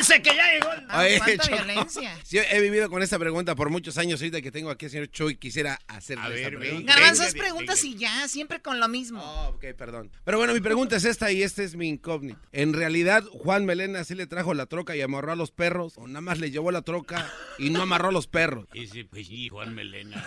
¡Agáchense 0.00 0.22
que 0.22 0.34
ya 0.36 0.52
llegó! 0.54 0.72
el- 0.72 0.90
Oye, 0.90 1.18
cuánta 1.18 1.44
Choco, 1.44 1.56
violencia. 1.64 2.18
sí, 2.24 2.38
he 2.38 2.60
vivido 2.60 2.88
con 2.90 3.02
esta 3.02 3.18
pregunta 3.18 3.54
por 3.54 3.70
muchos 3.70 3.98
años. 3.98 4.20
Ahorita 4.20 4.40
que 4.42 4.50
tengo 4.50 4.70
aquí 4.70 4.86
al 4.86 4.90
señor 4.90 5.08
Chuy, 5.10 5.36
quisiera 5.36 5.78
hacerle 5.88 6.24
A 6.24 6.28
esta 6.28 6.48
ver, 6.50 6.58
pregunta. 6.58 6.94
Garbanzos 6.94 7.32
preguntas 7.34 7.84
y 7.84 7.96
ya, 7.96 8.26
siempre 8.28 8.60
con 8.62 8.80
lo 8.80 8.88
mismo. 8.88 9.22
Oh, 9.22 9.48
ok, 9.50 9.64
perdón. 9.76 10.10
Pero 10.24 10.38
bueno, 10.38 10.52
mi 10.54 10.60
pregunta 10.60 10.96
es 10.96 11.04
esta 11.04 11.30
y 11.32 11.42
este 11.42 11.64
es 11.64 11.76
mi 11.76 11.88
incógnito. 11.88 12.38
¿En 12.52 12.72
realidad 12.72 13.24
Juan 13.30 13.64
Melena 13.66 14.04
sí 14.04 14.14
le 14.14 14.26
trajo 14.26 14.54
la 14.54 14.66
troca 14.66 14.96
y 14.96 15.02
amarró 15.02 15.32
a 15.32 15.36
los 15.36 15.50
perros? 15.50 15.94
¿O 15.96 16.06
nada 16.06 16.20
más 16.20 16.38
le 16.38 16.50
llevó 16.50 16.70
la 16.70 16.82
troca 16.82 17.30
y 17.58 17.70
no 17.70 17.82
amarró 17.82 18.08
a 18.08 18.12
los 18.12 18.26
perros? 18.26 18.66
Ese, 18.74 19.04
pues 19.04 19.26
sí, 19.26 19.48
Juan 19.48 19.74
Melena. 19.74 20.24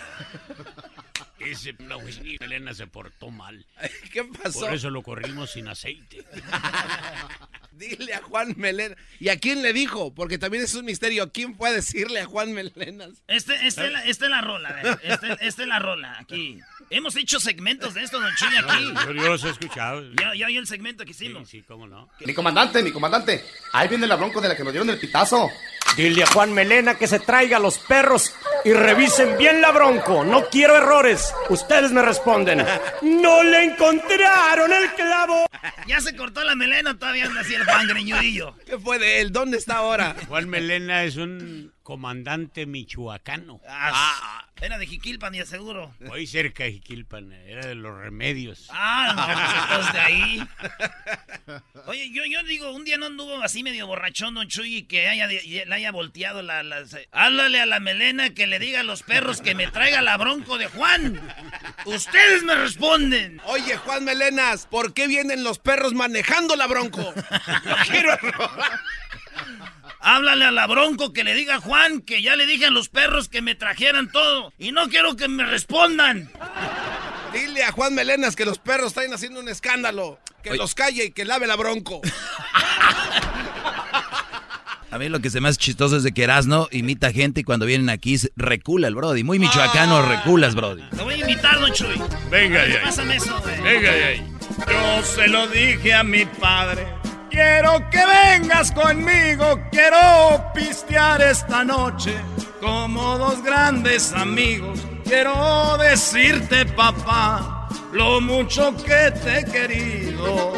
Ese 1.40 1.74
no, 1.80 2.00
ni 2.22 2.36
Melena 2.40 2.72
se 2.74 2.86
portó 2.86 3.30
mal. 3.30 3.66
¿Qué 4.12 4.24
pasó? 4.24 4.60
Por 4.60 4.74
eso 4.74 4.88
lo 4.90 5.02
corrimos 5.02 5.50
sin 5.52 5.68
aceite. 5.68 6.24
Dile 7.76 8.14
a 8.14 8.22
Juan 8.22 8.54
Melena. 8.56 8.96
¿Y 9.18 9.28
a 9.30 9.38
quién 9.38 9.62
le 9.62 9.72
dijo? 9.72 10.14
Porque 10.14 10.38
también 10.38 10.62
es 10.64 10.74
un 10.74 10.84
misterio. 10.84 11.30
¿Quién 11.32 11.54
puede 11.56 11.74
decirle 11.76 12.20
a 12.20 12.26
Juan 12.26 12.52
Melenas? 12.52 13.10
Este, 13.26 13.54
este, 13.66 13.86
es 13.86 13.92
la- 13.92 14.04
esta 14.04 14.24
es 14.26 14.30
la 14.30 14.40
rola, 14.40 14.68
a 14.68 14.72
ver. 14.74 15.00
Este, 15.02 15.32
esta 15.40 15.62
es 15.62 15.68
la 15.68 15.78
rola, 15.78 16.16
aquí. 16.20 16.60
Hemos 16.90 17.16
hecho 17.16 17.40
segmentos 17.40 17.94
de 17.94 18.02
esto, 18.02 18.20
don 18.20 18.30
Chuy, 18.36 18.56
aquí. 18.56 18.92
Yo, 19.06 19.12
yo 19.12 19.28
los 19.28 19.44
he 19.44 19.50
escuchado. 19.50 20.02
Ya, 20.20 20.34
ya 20.36 20.46
oí 20.46 20.56
el 20.56 20.66
segmento 20.66 21.04
que 21.04 21.10
hicimos. 21.12 21.48
Sí, 21.48 21.62
cómo 21.66 21.86
no. 21.86 22.08
Mi 22.20 22.32
comandante, 22.34 22.82
mi 22.82 22.92
comandante. 22.92 23.44
Ahí 23.72 23.88
viene 23.88 24.06
la 24.06 24.16
bronco 24.16 24.40
de 24.40 24.48
la 24.48 24.56
que 24.56 24.62
nos 24.64 24.72
dieron 24.72 24.90
el 24.90 24.98
pitazo. 24.98 25.50
Dile 25.96 26.22
a 26.22 26.26
Juan 26.26 26.52
Melena 26.52 26.96
que 26.96 27.06
se 27.08 27.20
traiga 27.20 27.56
a 27.56 27.60
los 27.60 27.78
perros 27.78 28.32
y 28.64 28.72
revisen 28.72 29.36
bien 29.38 29.60
la 29.60 29.70
bronco. 29.72 30.24
No 30.24 30.44
quiero 30.50 30.76
errores. 30.76 31.32
Ustedes 31.48 31.92
me 31.92 32.02
responden. 32.02 32.64
No 33.02 33.42
le 33.42 33.64
encontraron 33.64 34.72
el 34.72 34.90
clavo. 34.94 35.46
Ya 35.86 36.00
se 36.00 36.16
cortó 36.16 36.42
la 36.44 36.54
melena, 36.54 36.98
todavía 36.98 37.26
anda 37.26 37.42
así 37.42 37.54
el 37.54 37.64
Juan 37.64 37.86
greñudillo. 37.86 38.56
¿Qué 38.66 38.78
fue 38.78 38.98
de 38.98 39.20
él? 39.20 39.32
¿Dónde 39.32 39.58
está 39.58 39.76
ahora? 39.76 40.16
Juan 40.28 40.48
Melena 40.48 41.04
es 41.04 41.16
un 41.16 41.74
comandante 41.82 42.64
michoacano. 42.64 43.60
Ah, 43.68 44.46
era 44.62 44.78
de 44.78 44.86
Jiquilpan, 44.86 45.34
y 45.34 45.44
seguro. 45.44 45.94
Muy 46.00 46.26
cerca 46.26 46.64
de 46.64 46.72
Jiquilpan, 46.72 47.32
era 47.32 47.66
de 47.66 47.74
los 47.74 47.94
remedios. 47.98 48.66
Ah, 48.70 49.68
no, 49.68 49.76
pues 49.76 49.92
de 49.92 50.00
ahí. 50.00 50.48
Oye, 51.86 52.10
yo, 52.12 52.22
yo 52.24 52.42
digo, 52.44 52.72
un 52.72 52.84
día 52.84 52.96
no 52.96 53.06
anduvo 53.06 53.42
así 53.42 53.62
medio 53.62 53.86
borrachón, 53.86 54.34
don 54.34 54.48
Chuy, 54.48 54.76
y 54.78 54.82
que 54.84 55.08
haya, 55.08 55.26
le 55.26 55.74
haya 55.74 55.92
volteado 55.92 56.40
la, 56.42 56.62
la- 56.62 56.84
Háblale 57.12 57.60
a 57.60 57.66
la 57.66 57.78
melena 57.80 58.30
que 58.30 58.46
le 58.46 58.53
diga 58.58 58.80
a 58.80 58.84
los 58.84 59.02
perros 59.02 59.40
que 59.40 59.54
me 59.54 59.66
traiga 59.68 60.02
la 60.02 60.16
bronco 60.16 60.58
de 60.58 60.66
Juan. 60.66 61.20
Ustedes 61.84 62.42
me 62.42 62.54
responden. 62.54 63.40
Oye, 63.44 63.76
Juan 63.76 64.04
Melenas, 64.04 64.66
¿por 64.66 64.94
qué 64.94 65.06
vienen 65.06 65.44
los 65.44 65.58
perros 65.58 65.94
manejando 65.94 66.56
la 66.56 66.66
bronco? 66.66 67.12
No 67.64 67.76
quiero. 67.88 68.16
Háblale 70.00 70.44
a 70.44 70.50
la 70.50 70.66
bronco 70.66 71.12
que 71.12 71.24
le 71.24 71.34
diga 71.34 71.56
a 71.56 71.60
Juan 71.60 72.02
que 72.02 72.20
ya 72.20 72.36
le 72.36 72.46
dije 72.46 72.66
a 72.66 72.70
los 72.70 72.90
perros 72.90 73.28
que 73.28 73.40
me 73.40 73.54
trajeran 73.54 74.12
todo. 74.12 74.52
Y 74.58 74.72
no 74.72 74.88
quiero 74.88 75.16
que 75.16 75.28
me 75.28 75.44
respondan. 75.44 76.30
Dile 77.32 77.64
a 77.64 77.72
Juan 77.72 77.94
Melenas 77.94 78.36
que 78.36 78.44
los 78.44 78.58
perros 78.58 78.88
están 78.88 79.12
haciendo 79.14 79.40
un 79.40 79.48
escándalo. 79.48 80.20
Que 80.42 80.56
los 80.56 80.74
calle 80.74 81.06
y 81.06 81.10
que 81.10 81.24
lave 81.24 81.46
la 81.46 81.56
bronco. 81.56 82.02
A 84.94 84.98
mí 84.98 85.08
lo 85.08 85.18
que 85.18 85.28
se 85.28 85.40
me 85.40 85.48
hace 85.48 85.58
chistoso 85.58 85.96
es 85.96 86.04
de 86.04 86.12
que 86.12 86.22
Erasno 86.22 86.68
imita 86.70 87.10
gente 87.10 87.40
y 87.40 87.42
cuando 87.42 87.66
vienen 87.66 87.90
aquí 87.90 88.16
recula 88.36 88.86
el 88.86 88.94
Brody. 88.94 89.24
Muy 89.24 89.40
michoacano 89.40 90.00
reculas, 90.02 90.54
Brody. 90.54 90.84
Te 90.96 91.02
voy 91.02 91.14
a 91.14 91.18
invitar, 91.18 91.58
don 91.58 91.72
Chuy. 91.72 92.00
Venga 92.30 92.64
de 92.64 92.74
ahí. 92.74 92.84
Pásame 92.84 93.16
eso, 93.16 93.36
güey. 93.42 93.60
Venga 93.60 93.90
de 93.90 94.04
ahí. 94.04 94.32
Yo 94.68 95.02
se 95.02 95.26
lo 95.26 95.48
dije 95.48 95.94
a 95.94 96.04
mi 96.04 96.24
padre. 96.24 96.86
Quiero 97.28 97.90
que 97.90 97.98
vengas 98.06 98.70
conmigo, 98.70 99.60
quiero 99.72 100.44
pistear 100.54 101.20
esta 101.22 101.64
noche 101.64 102.14
como 102.60 103.18
dos 103.18 103.42
grandes 103.42 104.12
amigos. 104.12 104.78
Quiero 105.02 105.76
decirte, 105.76 106.66
papá, 106.66 107.68
lo 107.92 108.20
mucho 108.20 108.72
que 108.76 109.10
te 109.10 109.40
he 109.40 109.44
querido. 109.44 110.52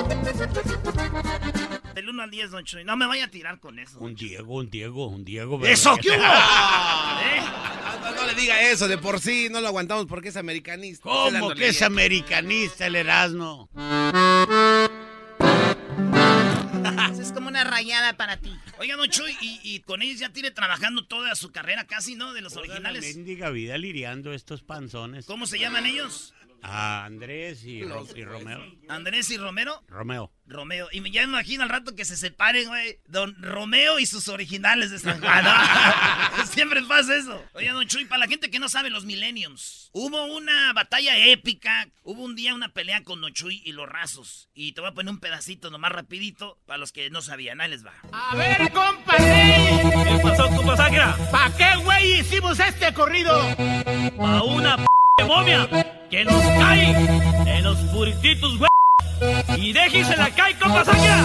Del 1.97 2.11
1 2.11 2.23
al 2.25 2.31
10, 2.31 2.51
don 2.51 2.63
Chuy. 2.63 2.85
No 2.85 2.95
me 2.95 3.07
vaya 3.07 3.25
a 3.25 3.29
tirar 3.29 3.59
con 3.59 3.79
eso. 3.79 3.99
Un 4.01 4.15
Diego, 4.15 4.57
un 4.57 4.69
Diego, 4.69 5.07
un 5.07 5.25
Diego. 5.25 5.65
¡Eso 5.65 5.97
qué 5.97 6.11
hubo! 6.11 6.17
¿Eh? 6.21 7.41
No, 8.03 8.15
no 8.15 8.27
le 8.27 8.35
diga 8.35 8.61
eso, 8.71 8.87
de 8.87 8.99
por 8.99 9.19
sí 9.19 9.49
no 9.51 9.63
lo 9.63 9.69
aguantamos 9.69 10.05
porque 10.05 10.29
es 10.29 10.37
americanista. 10.37 11.03
¿Cómo 11.05 11.55
que 11.55 11.69
es 11.69 11.81
americanista 11.81 12.87
el 12.87 12.97
Erasmo? 12.97 13.71
Eso 17.13 17.23
es 17.23 17.33
como 17.33 17.49
una 17.49 17.65
rayada 17.65 18.15
para 18.19 18.37
ti. 18.37 18.53
Oiga, 18.79 18.97
don 18.97 19.09
Chuy, 19.09 19.35
y, 19.41 19.61
y 19.63 19.81
con 19.81 20.03
ellos 20.03 20.21
ya 20.21 20.29
tiene 20.29 20.51
trabajando 20.51 21.07
toda 21.07 21.35
su 21.35 21.51
carrera 21.51 21.87
casi, 21.87 22.15
¿no? 22.15 22.35
De 22.35 22.43
los 22.43 22.53
Toda 22.53 22.67
la 22.67 22.73
originales. 22.75 23.17
mendiga 23.17 23.49
vida 23.49 23.79
liriando 23.79 24.35
estos 24.35 24.63
panzones. 24.63 25.25
¿Cómo 25.25 25.47
se 25.47 25.59
llaman 25.59 25.87
ellos? 25.87 26.35
A 26.63 27.05
Andrés 27.05 27.65
y, 27.65 27.85
Ro- 27.85 28.07
y 28.15 28.25
Romeo. 28.25 28.61
Andrés 28.89 29.31
y 29.31 29.37
Romero. 29.37 29.83
Romeo. 29.89 30.33
Romeo. 30.49 30.89
Y 30.93 31.01
me- 31.01 31.11
ya 31.11 31.21
me 31.23 31.29
imagino 31.29 31.63
al 31.63 31.69
rato 31.69 31.95
que 31.95 32.05
se 32.05 32.17
separen, 32.17 32.67
güey. 32.69 32.97
Don 33.07 33.41
Romeo 33.43 33.99
y 34.01 34.07
sus 34.07 34.29
originales 34.29 34.91
de 34.91 34.99
San 34.99 35.21
Juan. 35.21 35.45
Siempre 36.47 36.83
pasa 36.83 37.15
eso. 37.17 37.43
Oye, 37.55 37.69
don 37.71 37.87
Chuy, 37.87 38.05
para 38.05 38.21
la 38.21 38.27
gente 38.29 38.51
que 38.51 38.59
no 38.59 38.69
sabe, 38.69 38.91
los 38.91 39.05
Millenniums. 39.05 39.91
Hubo 39.93 40.25
una 40.37 40.73
batalla 40.73 41.17
épica. 41.19 41.89
Hubo 42.03 42.23
un 42.23 42.35
día 42.37 42.55
una 42.55 42.69
pelea 42.71 43.03
con 43.05 43.21
Don 43.21 43.33
Chuy 43.33 43.63
y 43.65 43.73
los 43.73 43.89
rasos. 43.89 44.49
Y 44.55 44.73
te 44.73 44.81
voy 44.81 44.91
a 44.91 44.95
poner 44.95 45.13
un 45.13 45.21
pedacito 45.21 45.71
nomás 45.71 45.93
rapidito 45.93 46.59
para 46.67 46.79
los 46.79 46.91
que 46.93 47.11
no 47.11 47.23
sabían. 47.23 47.61
Ahí 47.61 47.71
les 47.71 47.85
va. 47.87 47.93
A 48.13 48.35
ver, 48.37 48.73
compadre. 48.73 49.81
¿Qué 50.05 50.19
pasó, 50.23 50.49
compa 50.49 50.77
Sagra? 50.77 51.17
¿Pa' 51.31 51.53
qué, 51.57 51.77
güey, 51.83 52.21
hicimos 52.21 52.59
este 52.61 52.93
corrido? 52.93 53.35
A 54.19 54.43
una 54.43 54.77
p 54.77 54.85
momia 55.25 55.67
que 56.11 56.25
nos 56.25 56.43
cae 56.43 56.91
en 57.47 57.65
los 57.65 57.79
purititos, 57.93 58.59
güey. 58.59 58.69
Y 59.57 59.73
déjese 59.73 60.17
la 60.17 60.31
cae, 60.31 60.55
compa 60.59 60.85
Sagra. 60.85 61.25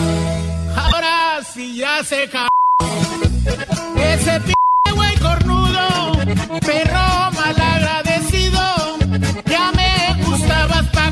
Ahora 0.75 1.39
sí 1.43 1.75
ya 1.75 2.03
se 2.03 2.29
ca... 2.29 2.47
Ese 3.97 4.39
p 4.39 4.53
güey 4.95 5.15
cornudo, 5.17 6.13
perro 6.65 7.31
malagradecido, 7.33 8.97
ya 9.45 9.71
me 9.73 10.23
gustabas 10.23 10.85
pa'. 10.87 11.11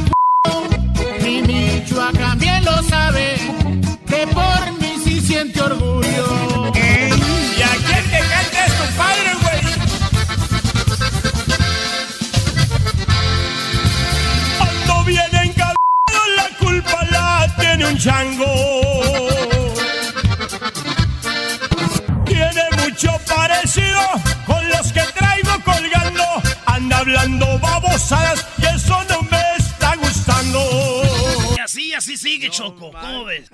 Mi 1.21 1.41
Michoacán 1.41 2.39
bien 2.39 2.63
lo 2.63 2.81
sabe, 2.83 3.35
que 4.07 4.27
por 4.27 4.71
mí 4.79 4.95
sí 5.03 5.21
siente 5.21 5.61
orgullo. 5.61 6.71
Chango. 17.99 18.45
Tiene 22.25 22.63
mucho 22.77 23.11
parecido 23.27 24.01
con 24.45 24.67
los 24.69 24.93
que 24.93 25.01
traigo 25.17 25.61
colgando. 25.65 26.23
Anda 26.65 26.99
hablando 26.99 27.59
babosadas 27.59 28.47
y 28.57 28.65
eso 28.67 29.03
no 29.09 29.21
me 29.23 29.41
está 29.57 29.95
gustando. 29.97 30.59
Y 31.57 31.59
así, 31.59 31.93
así 31.93 32.15
sigue, 32.15 32.49
Choco. 32.49 32.91
¿Cómo 32.91 33.25
ves? 33.25 33.49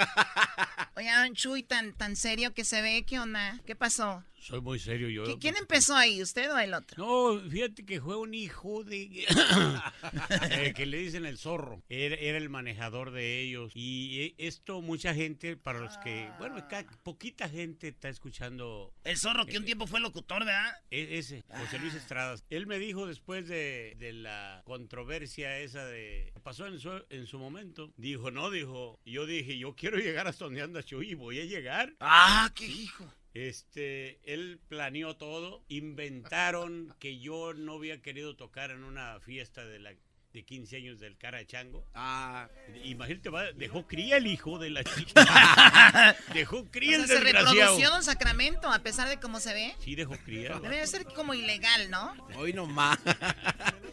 Oye, 0.96 1.12
don 1.12 1.34
Chuy, 1.34 1.64
tan, 1.64 1.93
tan 1.93 2.16
serio 2.16 2.54
que 2.54 2.64
se 2.64 2.82
ve, 2.82 3.04
¿qué 3.04 3.20
onda? 3.20 3.60
¿Qué 3.66 3.76
pasó? 3.76 4.24
Soy 4.46 4.62
muy 4.62 4.78
serio 4.78 5.10
yo. 5.10 5.24
¿Qui- 5.26 5.39
¿Quién 5.39 5.56
empezó 5.58 5.96
ahí, 5.96 6.22
usted 6.22 6.52
o 6.54 6.58
el 6.60 6.74
otro? 6.76 7.04
No, 7.04 7.50
fíjate 7.50 7.84
que 7.84 8.00
fue 8.00 8.16
un 8.16 8.36
hijo 8.36 8.84
de... 8.84 9.26
eh, 10.52 10.74
que 10.76 10.86
le 10.86 10.98
dicen 11.00 11.26
el 11.26 11.38
zorro. 11.39 11.82
Era, 11.89 12.16
era 12.16 12.38
el 12.38 12.50
manejador 12.50 13.10
de 13.12 13.41
ellos. 13.41 13.72
Y 13.74 14.22
eh, 14.22 14.36
esto 14.38 14.82
mucha 14.84 15.16
gente, 15.16 15.58
para 15.58 15.80
los 15.80 15.98
que... 15.98 16.30
Bueno, 16.38 16.64
ca- 16.70 16.86
poquita 17.04 17.50
gente 17.50 17.88
está 17.88 18.10
escuchando... 18.10 18.93
El 19.04 19.18
zorro 19.18 19.48
que 19.48 19.58
un 19.58 19.66
tiempo 19.66 19.88
fue 19.88 20.00
locutor, 20.00 20.46
¿verdad? 20.46 20.74
e- 20.91 21.18
Ese, 21.18 21.43
José 21.50 21.80
Luis 21.80 21.96
Estradas. 21.96 22.46
Él 22.52 22.68
me 22.68 22.78
dijo 22.78 23.08
después 23.08 23.48
de, 23.48 23.96
de 23.98 24.14
la 24.14 24.62
controversia 24.66 25.58
esa 25.60 25.86
de... 25.86 26.32
Pasó 26.43 26.68
en 26.68 26.80
su, 26.80 26.91
en 27.10 27.26
su 27.26 27.39
momento. 27.39 27.91
Dijo, 27.98 28.30
no, 28.30 28.52
dijo... 28.52 29.00
Yo 29.06 29.26
dije, 29.26 29.58
yo 29.58 29.76
quiero 29.76 29.98
llegar 29.98 30.28
hasta 30.28 30.46
donde 30.46 30.62
anda 30.62 30.84
Chuy 30.84 31.12
y 31.12 31.16
voy 31.16 31.39
a 31.39 31.46
llegar. 31.46 31.96
Ah, 32.00 32.52
qué 32.56 32.68
hijo. 32.68 33.12
Este, 33.36 34.20
él 34.24 34.60
planeó 34.70 35.18
todo, 35.18 35.62
inventaron 35.68 36.96
que 37.00 37.20
yo 37.20 37.54
no 37.54 37.74
había 37.74 38.02
querido 38.02 38.36
tocar 38.36 38.72
en 38.72 38.84
una 38.84 39.20
fiesta 39.20 39.66
de 39.66 39.80
la 39.80 39.94
de 40.34 40.44
15 40.44 40.76
años 40.76 41.00
del 41.00 41.18
cara 41.18 41.38
de 41.38 41.46
chango. 41.46 41.86
Ah, 41.94 42.50
Imagínate, 42.84 43.30
va, 43.30 43.52
dejó 43.54 43.88
cría 43.88 44.18
el 44.18 44.28
hijo 44.28 44.58
de 44.60 44.70
la 44.70 44.84
chica. 44.96 46.16
dejó 46.34 46.66
cría 46.72 46.98
O 46.98 47.02
el 47.02 47.08
sea, 47.08 47.18
se 47.20 47.24
desgraciado. 47.24 47.56
reprodució 47.56 47.90
Don 47.90 48.04
Sacramento, 48.04 48.70
a 48.70 48.80
pesar 48.80 49.08
de 49.08 49.18
cómo 49.18 49.40
se 49.40 49.54
ve. 49.54 49.74
Sí, 49.80 49.96
dejó 49.96 50.18
cría. 50.26 50.60
Debe 50.60 50.78
de 50.78 50.88
ser 50.88 51.06
como 51.06 51.34
ilegal, 51.34 51.90
¿no? 51.90 52.14
hoy 52.38 52.52
nomás. 52.52 53.00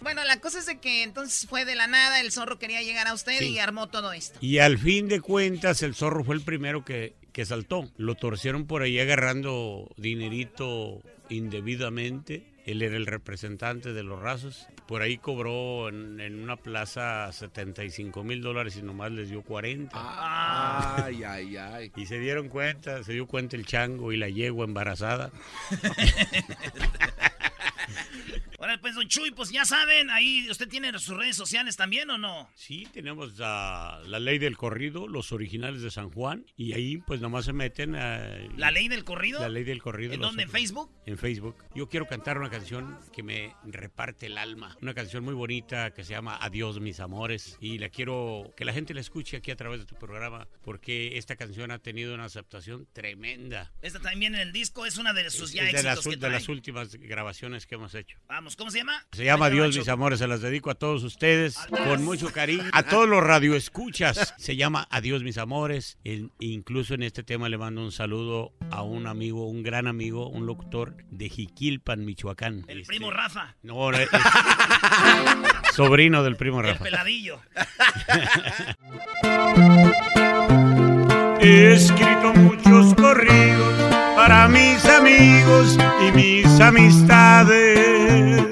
Bueno, 0.00 0.24
la 0.24 0.40
cosa 0.40 0.58
es 0.58 0.66
de 0.66 0.80
que 0.80 1.04
entonces 1.04 1.48
fue 1.48 1.64
de 1.64 1.76
la 1.76 1.86
nada, 1.86 2.20
el 2.20 2.32
zorro 2.32 2.58
quería 2.58 2.82
llegar 2.82 3.06
a 3.06 3.14
usted 3.14 3.38
Sí. 3.38 3.50
y 3.50 3.58
armó 3.60 3.88
todo 3.88 4.12
esto. 4.12 4.36
Y 4.40 4.58
al 4.58 4.78
fin 4.78 5.06
de 5.06 5.20
cuentas, 5.20 5.82
el 5.84 5.94
zorro 5.94 6.24
fue 6.24 6.34
el 6.34 6.42
primero 6.42 6.84
que, 6.84 7.14
que 7.32 7.44
saltó. 7.44 7.88
Lo 7.96 8.14
torcieron 8.14 8.66
por 8.66 8.82
ahí 8.82 8.98
agarrando 8.98 9.90
dinerito 9.96 11.00
indebidamente. 11.28 12.44
Él 12.64 12.80
era 12.82 12.96
el 12.96 13.06
representante 13.06 13.92
de 13.92 14.04
los 14.04 14.20
rasos. 14.20 14.68
Por 14.86 15.02
ahí 15.02 15.18
cobró 15.18 15.88
en, 15.88 16.20
en 16.20 16.40
una 16.42 16.56
plaza 16.56 17.32
75 17.32 18.22
mil 18.22 18.40
dólares 18.40 18.76
y 18.76 18.82
nomás 18.82 19.10
les 19.10 19.30
dio 19.30 19.42
40. 19.42 19.90
Ay, 19.94 21.24
ay, 21.24 21.56
ay. 21.56 21.92
Y 21.96 22.06
se 22.06 22.20
dieron 22.20 22.48
cuenta, 22.48 23.02
se 23.02 23.12
dio 23.14 23.26
cuenta 23.26 23.56
el 23.56 23.66
chango 23.66 24.12
y 24.12 24.16
la 24.16 24.28
yegua 24.28 24.64
embarazada. 24.64 25.32
Ahora, 28.62 28.80
pues, 28.80 28.94
don 28.94 29.08
Chuy, 29.08 29.32
pues 29.32 29.50
ya 29.50 29.64
saben, 29.64 30.08
ahí 30.10 30.48
usted 30.48 30.68
tiene 30.68 30.96
sus 31.00 31.16
redes 31.16 31.34
sociales 31.34 31.76
también, 31.76 32.08
¿o 32.10 32.16
no? 32.16 32.48
Sí, 32.54 32.86
tenemos 32.92 33.36
la, 33.36 34.00
la 34.06 34.20
ley 34.20 34.38
del 34.38 34.56
corrido, 34.56 35.08
los 35.08 35.32
originales 35.32 35.82
de 35.82 35.90
San 35.90 36.10
Juan, 36.10 36.46
y 36.56 36.72
ahí 36.74 36.98
pues 36.98 37.20
nomás 37.20 37.46
se 37.46 37.52
meten 37.52 37.96
a... 37.96 38.38
¿La 38.56 38.70
ley 38.70 38.86
del 38.86 39.02
corrido? 39.02 39.40
La 39.40 39.48
ley 39.48 39.64
del 39.64 39.82
corrido. 39.82 40.12
¿En 40.12 40.20
dónde? 40.20 40.44
¿En 40.44 40.48
Facebook? 40.48 40.92
En 41.06 41.18
Facebook. 41.18 41.56
Yo 41.74 41.88
quiero 41.88 42.06
cantar 42.06 42.38
una 42.38 42.50
canción 42.50 43.00
que 43.12 43.24
me 43.24 43.52
reparte 43.64 44.26
el 44.26 44.38
alma. 44.38 44.76
Una 44.80 44.94
canción 44.94 45.24
muy 45.24 45.34
bonita 45.34 45.92
que 45.92 46.04
se 46.04 46.10
llama 46.10 46.38
Adiós 46.40 46.78
mis 46.78 47.00
amores. 47.00 47.58
Y 47.60 47.78
la 47.78 47.88
quiero 47.88 48.54
que 48.56 48.64
la 48.64 48.72
gente 48.72 48.94
la 48.94 49.00
escuche 49.00 49.38
aquí 49.38 49.50
a 49.50 49.56
través 49.56 49.80
de 49.80 49.86
tu 49.86 49.96
programa 49.96 50.46
porque 50.62 51.18
esta 51.18 51.34
canción 51.34 51.72
ha 51.72 51.80
tenido 51.80 52.14
una 52.14 52.26
aceptación 52.26 52.86
tremenda. 52.92 53.72
Esta 53.82 53.98
también 53.98 54.36
en 54.36 54.40
el 54.40 54.52
disco 54.52 54.86
es 54.86 54.98
una 54.98 55.12
de 55.12 55.28
sus 55.30 55.52
ya 55.52 55.64
Es 55.64 55.72
de, 55.72 55.78
éxitos 55.78 56.06
las, 56.06 56.14
que 56.14 56.20
de 56.20 56.30
las 56.30 56.48
últimas 56.48 56.94
grabaciones 56.94 57.66
que 57.66 57.74
hemos 57.74 57.96
hecho. 57.96 58.18
Vamos, 58.28 58.51
¿cómo 58.56 58.70
se 58.70 58.78
llama? 58.78 59.04
Se 59.12 59.24
llama 59.24 59.50
Dios 59.50 59.68
macho. 59.68 59.78
mis 59.80 59.88
amores, 59.88 60.18
se 60.18 60.26
las 60.26 60.40
dedico 60.40 60.70
a 60.70 60.74
todos 60.74 61.02
ustedes 61.04 61.56
con 61.70 62.04
mucho 62.04 62.32
cariño. 62.32 62.64
A 62.72 62.82
todos 62.82 63.08
los 63.08 63.22
radioescuchas. 63.22 64.34
Se 64.38 64.56
llama 64.56 64.86
Adiós 64.90 65.22
mis 65.22 65.38
amores. 65.38 65.98
El- 66.04 66.30
incluso 66.38 66.94
en 66.94 67.02
este 67.02 67.22
tema 67.22 67.48
le 67.48 67.58
mando 67.58 67.82
un 67.82 67.92
saludo 67.92 68.52
a 68.70 68.82
un 68.82 69.06
amigo, 69.06 69.46
un 69.48 69.62
gran 69.62 69.86
amigo, 69.86 70.28
un 70.28 70.46
locutor 70.46 70.96
de 71.10 71.28
Jiquilpan, 71.28 72.04
Michoacán. 72.04 72.64
El 72.68 72.84
primo 72.84 73.10
Rafa. 73.10 73.56
No, 73.62 73.90
no, 73.90 73.98
es- 73.98 74.08
sobrino 75.74 76.22
del 76.22 76.36
primo 76.36 76.60
El 76.60 76.68
Rafa. 76.68 76.84
peladillo. 76.84 77.40
He 81.40 81.72
escrito 81.72 82.32
muchos 82.34 82.94
corridos 82.94 83.81
para 84.22 84.46
mis 84.46 84.84
amigos 84.84 85.76
y 86.00 86.12
mis 86.12 86.60
amistades. 86.60 88.44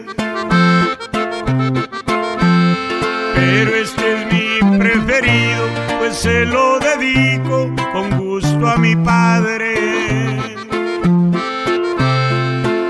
Pero 3.36 3.70
este 3.76 4.04
es 4.14 4.32
mi 4.32 4.78
preferido, 4.78 5.62
pues 6.00 6.16
se 6.16 6.44
lo 6.44 6.80
dedico 6.80 7.70
con 7.92 8.18
gusto 8.18 8.66
a 8.68 8.78
mi 8.78 8.96
padre. 8.96 10.38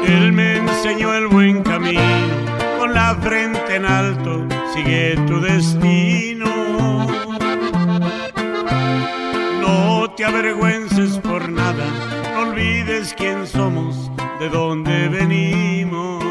Él 0.06 0.32
me 0.32 0.56
enseñó 0.56 1.12
el 1.12 1.26
buen 1.26 1.62
camino, 1.62 2.00
con 2.78 2.94
la 2.94 3.14
frente 3.16 3.76
en 3.76 3.84
alto, 3.84 4.46
sigue 4.72 5.18
tu 5.26 5.38
destino. 5.38 6.46
No 9.60 10.10
te 10.16 10.24
avergüences 10.24 11.18
por 11.18 11.46
nada, 11.50 11.84
olvides 12.60 13.14
quién 13.16 13.46
somos, 13.46 14.10
de 14.38 14.48
dónde 14.50 15.08
venimos. 15.08 16.22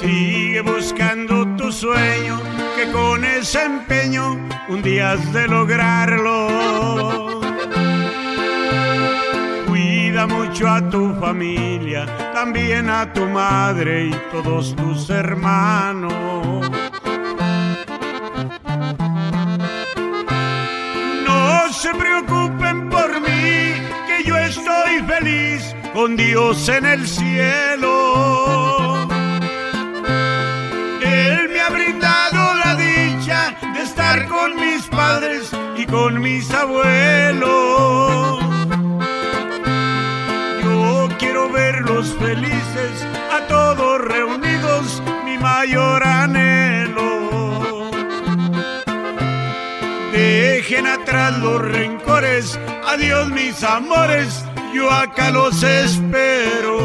Sigue 0.00 0.60
buscando 0.62 1.46
tu 1.56 1.70
sueño, 1.70 2.40
que 2.76 2.90
con 2.90 3.24
ese 3.24 3.64
empeño 3.64 4.36
un 4.68 4.82
día 4.82 5.12
has 5.12 5.32
de 5.32 5.46
lograrlo. 5.46 7.40
Cuida 9.66 10.26
mucho 10.26 10.68
a 10.68 10.88
tu 10.90 11.14
familia, 11.20 12.06
también 12.34 12.90
a 12.90 13.12
tu 13.12 13.24
madre 13.26 14.06
y 14.06 14.14
todos 14.32 14.74
tus 14.74 15.08
hermanos. 15.10 16.68
Se 21.78 21.94
preocupen 21.94 22.88
por 22.90 23.20
mí, 23.20 23.74
que 24.08 24.24
yo 24.24 24.36
estoy 24.36 25.00
feliz 25.06 25.76
con 25.94 26.16
Dios 26.16 26.68
en 26.68 26.84
el 26.84 27.06
cielo. 27.06 28.96
Él 31.00 31.48
me 31.48 31.60
ha 31.60 31.70
brindado 31.70 32.54
la 32.64 32.74
dicha 32.74 33.54
de 33.74 33.82
estar 33.82 34.26
con 34.26 34.56
mis 34.56 34.86
padres 34.86 35.52
y 35.76 35.86
con 35.86 36.20
mis 36.20 36.50
abuelos. 36.52 38.40
Yo 40.64 41.08
quiero 41.20 41.48
verlos 41.48 42.12
felices, 42.18 43.06
a 43.32 43.46
todos 43.46 44.00
reunidos, 44.00 45.00
mi 45.24 45.38
mayor 45.38 46.02
anhelo. 46.02 47.18
Dejen 50.10 50.88
los 51.18 51.60
rencores, 51.60 52.58
adiós 52.86 53.28
mis 53.28 53.62
amores, 53.64 54.44
yo 54.72 54.90
acá 54.90 55.30
los 55.30 55.62
espero. 55.62 56.78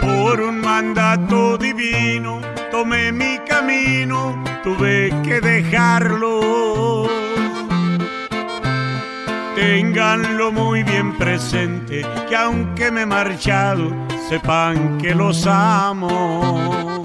Por 0.00 0.40
un 0.40 0.60
mandato 0.60 1.56
divino 1.56 2.40
tomé 2.70 3.12
mi 3.12 3.38
camino, 3.48 4.42
tuve 4.62 5.10
que 5.24 5.40
dejarlo. 5.40 7.21
Ténganlo 9.62 10.50
muy 10.50 10.82
bien 10.82 11.16
presente, 11.16 12.04
que 12.28 12.34
aunque 12.34 12.90
me 12.90 13.02
he 13.02 13.06
marchado, 13.06 13.92
sepan 14.28 14.98
que 14.98 15.14
los 15.14 15.46
amo. 15.46 17.04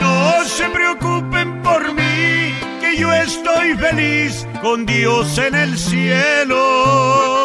No 0.00 0.44
se 0.44 0.70
preocupen 0.70 1.60
por 1.60 1.92
mí, 1.92 2.54
que 2.80 2.96
yo 2.96 3.12
estoy 3.12 3.74
feliz 3.76 4.46
con 4.62 4.86
Dios 4.86 5.36
en 5.36 5.54
el 5.54 5.76
cielo. 5.76 7.44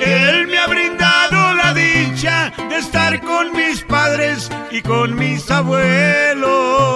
Él 0.00 0.46
me 0.46 0.56
ha 0.56 0.66
brindado 0.66 1.52
la 1.56 1.74
dicha 1.74 2.54
de 2.70 2.78
estar 2.78 3.20
con 3.20 3.52
mis 3.52 3.82
padres 3.82 4.50
y 4.70 4.80
con 4.80 5.14
mis 5.14 5.50
abuelos. 5.50 6.93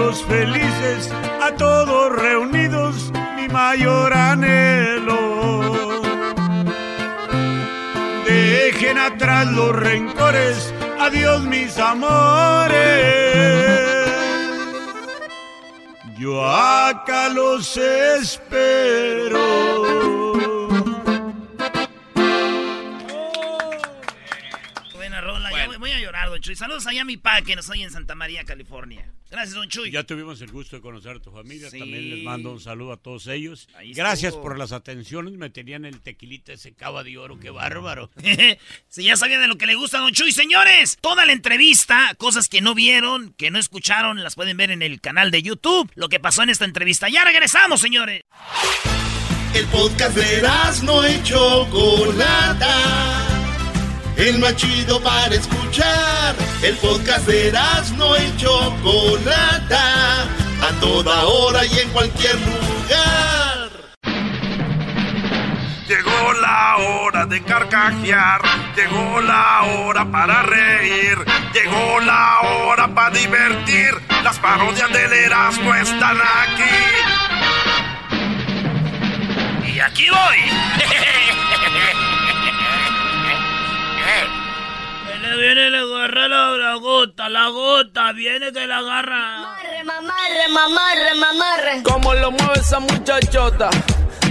Verlos 0.00 0.24
felices, 0.24 1.12
a 1.42 1.54
todos 1.56 2.12
reunidos, 2.16 3.12
mi 3.36 3.48
mayor 3.48 4.12
anhelo. 4.12 6.00
Dejen 8.24 8.98
atrás 8.98 9.46
los 9.48 9.76
rencores, 9.76 10.72
adiós 10.98 11.42
mis 11.42 11.78
amores. 11.78 12.78
Yo 16.18 16.44
acá 16.44 17.28
los 17.28 17.76
espero. 17.76 19.38
Buena 24.94 25.20
rola. 25.20 25.50
Ya 25.50 25.66
voy, 25.66 25.76
voy 25.76 25.92
a 25.92 26.00
llorar, 26.00 26.30
don 26.30 26.40
Chuy. 26.40 26.56
Saludos 26.56 26.86
allá 26.86 27.02
a 27.02 27.04
mi 27.04 27.16
pa 27.16 27.42
que 27.42 27.56
nos 27.56 27.68
oye 27.70 27.84
en 27.84 27.90
Santa 27.90 28.14
María, 28.14 28.44
California. 28.44 29.10
Gracias, 29.30 29.54
don 29.54 29.68
Chuy. 29.68 29.92
Ya 29.92 30.02
tuvimos 30.02 30.40
el 30.40 30.50
gusto 30.50 30.76
de 30.76 30.82
conocer 30.82 31.16
a 31.16 31.20
tu 31.20 31.30
familia. 31.30 31.70
Sí. 31.70 31.78
También 31.78 32.10
les 32.10 32.24
mando 32.24 32.50
un 32.50 32.60
saludo 32.60 32.92
a 32.92 32.96
todos 32.96 33.28
ellos. 33.28 33.68
Ahí 33.74 33.92
Gracias 33.92 34.30
estuvo. 34.30 34.42
por 34.42 34.58
las 34.58 34.72
atenciones. 34.72 35.34
Me 35.34 35.50
tenían 35.50 35.84
el 35.84 36.00
tequilita 36.00 36.52
ese 36.52 36.74
cava 36.74 37.04
de 37.04 37.16
oro. 37.16 37.38
Qué 37.38 37.50
bárbaro. 37.50 38.10
si 38.88 39.04
ya 39.04 39.16
sabían 39.16 39.40
de 39.40 39.48
lo 39.48 39.56
que 39.56 39.66
le 39.66 39.76
gusta 39.76 39.98
a 39.98 40.00
Don 40.00 40.12
Chuy, 40.12 40.32
señores, 40.32 40.98
toda 41.00 41.24
la 41.26 41.32
entrevista, 41.32 42.14
cosas 42.18 42.48
que 42.48 42.60
no 42.60 42.74
vieron, 42.74 43.32
que 43.34 43.52
no 43.52 43.58
escucharon, 43.58 44.22
las 44.22 44.34
pueden 44.34 44.56
ver 44.56 44.72
en 44.72 44.82
el 44.82 45.00
canal 45.00 45.30
de 45.30 45.42
YouTube. 45.42 45.90
Lo 45.94 46.08
que 46.08 46.18
pasó 46.18 46.42
en 46.42 46.50
esta 46.50 46.64
entrevista. 46.64 47.08
Ya 47.08 47.24
regresamos, 47.24 47.80
señores. 47.80 48.24
El 49.54 49.66
podcast 49.66 50.16
de 50.16 50.42
no 50.84 51.08
y 51.08 51.22
Chocolata. 51.22 53.29
El 54.20 54.38
más 54.38 54.54
chido 54.54 55.00
para 55.02 55.34
escuchar. 55.34 56.36
El 56.62 56.76
podcast 56.76 57.26
de 57.26 57.50
no 57.96 58.14
y 58.18 58.36
Chocolata. 58.36 60.24
A 60.60 60.78
toda 60.78 61.24
hora 61.24 61.64
y 61.64 61.78
en 61.78 61.88
cualquier 61.88 62.34
lugar. 62.34 63.70
Llegó 65.88 66.32
la 66.34 66.76
hora 66.76 67.24
de 67.24 67.42
carcajear, 67.42 68.42
llegó 68.76 69.22
la 69.22 69.62
hora 69.62 70.04
para 70.04 70.42
reír, 70.42 71.16
llegó 71.54 72.00
la 72.00 72.40
hora 72.40 72.88
para 72.94 73.16
divertir. 73.16 73.94
Las 74.22 74.38
parodias 74.38 74.92
del 74.92 75.12
Erasmo 75.14 75.74
están 75.74 76.18
aquí. 76.18 76.76
Y 79.72 79.80
aquí 79.80 80.10
voy. 80.10 80.40
viene 85.40 85.66
el 85.68 85.72
guerrero, 85.72 86.58
la 86.58 86.74
gota, 86.74 87.28
la 87.28 87.48
gota, 87.48 88.12
viene 88.12 88.52
que 88.52 88.66
la 88.66 88.78
agarra. 88.78 89.38
Mamarre, 89.38 89.84
mamarre, 89.84 90.48
mamarre, 90.52 91.14
mamarre. 91.14 91.82
Como 91.82 92.14
lo 92.14 92.30
mueve 92.30 92.60
esa 92.60 92.78
muchachota, 92.78 93.70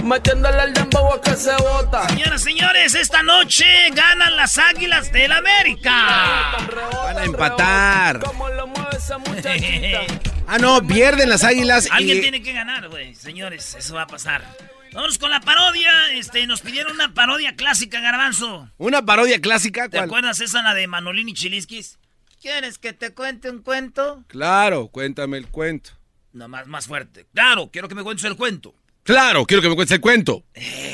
metiéndole 0.04 0.62
el 0.62 0.72
dembow 0.72 1.14
a 1.14 1.20
que 1.20 1.34
se 1.34 1.52
bota. 1.56 2.08
Señoras, 2.08 2.42
señores, 2.42 2.94
esta 2.94 3.22
noche 3.22 3.66
ganan 3.92 4.36
las 4.36 4.56
Águilas 4.58 5.10
del 5.12 5.32
América. 5.32 6.56
Van 7.04 7.18
a 7.18 7.24
empatar. 7.24 8.20
Como 8.20 8.48
lo 8.48 8.66
mueve 8.68 8.96
esa 8.96 9.18
muchachita. 9.18 10.00
Ah, 10.52 10.58
no, 10.58 10.84
pierden 10.84 11.28
las 11.28 11.44
águilas. 11.44 11.88
Alguien 11.92 12.18
y... 12.18 12.20
tiene 12.22 12.42
que 12.42 12.52
ganar, 12.52 12.88
güey. 12.88 13.14
Señores, 13.14 13.76
eso 13.78 13.94
va 13.94 14.02
a 14.02 14.06
pasar. 14.08 14.42
Vamos 14.92 15.18
con 15.18 15.30
la 15.30 15.40
parodia. 15.40 15.90
Este, 16.14 16.46
nos 16.46 16.60
pidieron 16.62 16.92
una 16.92 17.14
parodia 17.14 17.54
clásica, 17.54 18.00
Garbanzo. 18.00 18.70
Una 18.78 19.04
parodia 19.04 19.40
clásica. 19.40 19.88
¿Te 19.88 19.96
¿cuál? 19.98 20.04
acuerdas 20.08 20.40
esa, 20.40 20.62
la 20.62 20.74
de 20.74 20.86
Manolín 20.86 21.28
y 21.28 21.34
Chiliskis? 21.34 21.98
¿Quieres 22.40 22.78
que 22.78 22.92
te 22.92 23.12
cuente 23.12 23.50
un 23.50 23.62
cuento? 23.62 24.24
Claro, 24.28 24.88
cuéntame 24.88 25.36
el 25.38 25.46
cuento. 25.48 25.90
No, 26.32 26.48
más, 26.48 26.66
más 26.66 26.86
fuerte. 26.86 27.26
Claro, 27.34 27.70
quiero 27.72 27.88
que 27.88 27.94
me 27.94 28.02
cuentes 28.02 28.24
el 28.24 28.36
cuento. 28.36 28.74
Claro, 29.02 29.44
quiero 29.46 29.62
que 29.62 29.68
me 29.68 29.74
cuentes 29.74 29.94
el 29.94 30.00
cuento. 30.00 30.44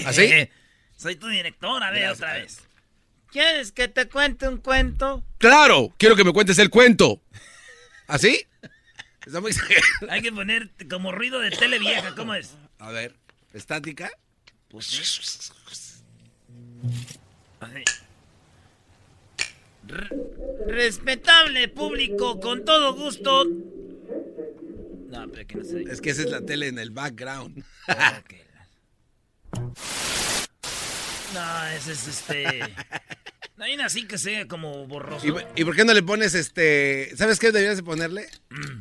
¿Así? 0.06 0.23
Eh, 0.23 0.51
Soy 0.97 1.16
tu 1.16 1.28
director, 1.28 1.82
a 1.82 1.90
ver 1.90 2.01
Gracias. 2.02 2.18
otra 2.18 2.32
vez. 2.35 2.62
¿Quieres 3.31 3.73
que 3.73 3.89
te 3.89 4.09
cuente 4.09 4.48
un 4.48 4.59
cuento? 4.59 5.23
Claro, 5.39 5.94
quiero 5.98 6.16
que 6.16 6.24
me 6.24 6.32
cuentes 6.32 6.59
el 6.59 6.70
cuento. 6.70 7.20
¿Así? 8.06 8.47
Está 9.27 9.40
muy 9.40 9.52
Hay 10.10 10.23
que 10.23 10.32
poner 10.32 10.70
como 10.89 11.12
ruido 11.12 11.40
de 11.40 11.51
tele 11.51 11.78
vieja, 11.78 12.14
¿cómo 12.14 12.35
es? 12.35 12.56
A 12.78 12.90
ver, 12.90 13.14
estática. 13.56 14.10
Pues, 14.68 15.20
respetable 20.66 21.68
público, 21.68 22.40
con 22.40 22.64
todo 22.64 22.94
gusto. 22.94 23.44
No, 23.44 25.28
pero 25.32 25.46
que 25.46 25.54
no 25.56 25.64
se 25.64 25.82
Es 25.82 26.00
que 26.00 26.10
esa 26.10 26.22
es 26.22 26.30
la 26.30 26.40
tele 26.40 26.68
en 26.68 26.78
el 26.78 26.90
background. 26.90 27.64
No, 31.34 31.66
ese 31.66 31.92
es 31.92 32.08
este. 32.08 32.60
No 33.56 33.64
hay 33.64 33.74
una 33.74 33.86
así 33.86 34.06
que 34.06 34.16
sea 34.16 34.46
como 34.48 34.86
borroso. 34.86 35.26
¿Y, 35.26 35.60
y 35.60 35.64
por 35.64 35.76
qué 35.76 35.84
no 35.84 35.92
le 35.92 36.02
pones 36.02 36.34
este. 36.34 37.14
¿Sabes 37.16 37.38
qué 37.38 37.52
deberías 37.52 37.76
de 37.76 37.82
ponerle? 37.82 38.28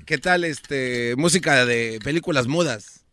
¿Qué 0.06 0.18
tal 0.18 0.46
este. 0.46 1.16
música 1.18 1.66
de 1.66 2.00
películas 2.04 2.48
mudas? 2.48 3.05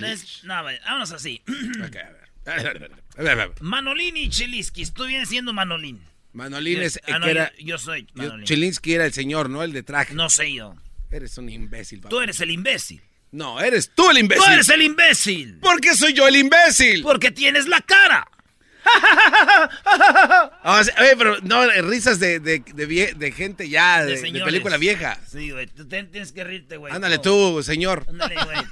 Les- 0.00 0.42
no, 0.44 0.62
vaya, 0.62 0.80
vámonos 0.84 1.12
así. 1.12 1.42
Ok, 1.86 1.96
a 1.96 2.10
ver. 2.10 2.24
A 2.46 2.56
ver, 2.56 2.66
a 2.66 2.72
ver, 2.72 2.92
a 3.16 3.22
ver, 3.22 3.40
a 3.40 3.46
ver. 3.46 3.62
Manolín 3.62 4.16
y 4.16 4.28
Chiliskis. 4.28 4.92
Tú 4.92 5.06
vienes 5.06 5.28
siendo 5.30 5.52
Manolín. 5.52 6.02
Manolín 6.32 6.82
es. 6.82 7.00
Ah, 7.06 7.18
no, 7.18 7.24
que 7.26 7.30
era, 7.30 7.52
yo, 7.58 7.64
yo 7.66 7.78
soy 7.78 8.06
Manolín. 8.14 8.44
Chilinsky 8.44 8.92
era 8.94 9.06
el 9.06 9.12
señor, 9.12 9.48
¿no? 9.48 9.62
El 9.62 9.72
de 9.72 9.82
traje. 9.82 10.14
No 10.14 10.28
sé 10.28 10.52
yo. 10.52 10.74
Eres 11.10 11.38
un 11.38 11.48
imbécil, 11.48 12.00
papá. 12.00 12.10
Tú 12.10 12.20
eres 12.20 12.40
el 12.40 12.50
imbécil. 12.50 13.00
No, 13.30 13.60
eres 13.60 13.90
tú 13.94 14.10
el 14.10 14.18
imbécil. 14.18 14.44
Tú 14.44 14.50
eres 14.52 14.68
el 14.68 14.82
imbécil. 14.82 15.58
¿Por 15.60 15.80
qué 15.80 15.94
soy 15.94 16.12
yo 16.12 16.26
el 16.28 16.36
imbécil? 16.36 17.02
Porque 17.02 17.30
tienes 17.30 17.66
la 17.66 17.80
cara. 17.80 18.28
O 20.64 20.82
sea, 20.82 20.94
oye, 21.00 21.16
pero 21.16 21.36
no, 21.42 21.66
risas 21.82 22.18
de, 22.20 22.40
de, 22.40 22.60
de, 22.60 22.88
vie- 22.88 23.14
de 23.14 23.32
gente 23.32 23.68
ya, 23.68 24.04
de, 24.04 24.16
película 24.44 24.76
vieja. 24.76 25.18
Sí, 25.26 25.50
güey. 25.50 25.66
Tú 25.66 25.86
tienes 25.86 26.32
que 26.32 26.44
rirte, 26.44 26.76
güey. 26.76 26.92
Ándale 26.92 27.16
No. 27.16 27.22
tú, 27.22 27.62
señor. 27.62 28.04
Ándale, 28.08 28.36
güey. 28.44 28.58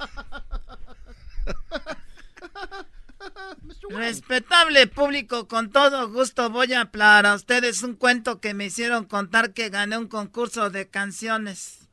Respetable 3.91 4.87
público, 4.87 5.49
con 5.49 5.71
todo 5.71 6.09
gusto 6.11 6.49
voy 6.51 6.73
a 6.73 6.83
hablar 6.83 7.27
a 7.27 7.35
ustedes 7.35 7.83
un 7.83 7.95
cuento 7.95 8.41
que 8.41 8.55
me 8.55 8.67
hicieron 8.67 9.05
contar 9.05 9.53
que 9.53 9.69
gané 9.69 9.99
un 9.99 10.09
concurso 10.09 10.71
de 10.71 10.89
canciones. 10.89 11.89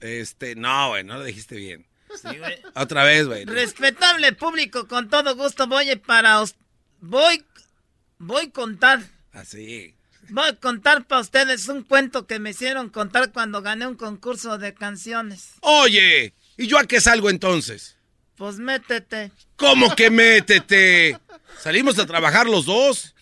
Este, 0.00 0.54
no, 0.54 0.90
güey, 0.90 1.04
no 1.04 1.16
lo 1.18 1.24
dijiste 1.24 1.56
bien. 1.56 1.86
Sí, 2.14 2.36
güey. 2.38 2.60
Otra 2.74 3.04
vez, 3.04 3.26
güey. 3.26 3.44
Respetable 3.46 4.32
público, 4.32 4.86
con 4.86 5.08
todo 5.08 5.34
gusto 5.34 5.66
voy 5.66 5.96
para 5.96 6.42
us- 6.42 6.56
voy 7.00 7.44
voy 8.18 8.46
a 8.46 8.50
contar, 8.50 9.00
Así. 9.32 9.94
voy 10.28 10.48
a 10.48 10.56
contar 10.56 11.06
para 11.06 11.20
ustedes 11.20 11.68
un 11.68 11.82
cuento 11.82 12.26
que 12.26 12.38
me 12.38 12.50
hicieron 12.50 12.90
contar 12.90 13.32
cuando 13.32 13.62
gané 13.62 13.86
un 13.86 13.94
concurso 13.96 14.58
de 14.58 14.74
canciones. 14.74 15.54
Oye, 15.60 16.34
¿y 16.56 16.66
yo 16.66 16.78
a 16.78 16.86
qué 16.86 17.00
salgo 17.00 17.30
entonces? 17.30 17.96
Pues 18.36 18.58
métete. 18.58 19.32
¿Cómo 19.56 19.94
que 19.96 20.10
métete? 20.10 21.18
Salimos 21.60 21.98
a 21.98 22.06
trabajar 22.06 22.46
los 22.46 22.66
dos. 22.66 23.14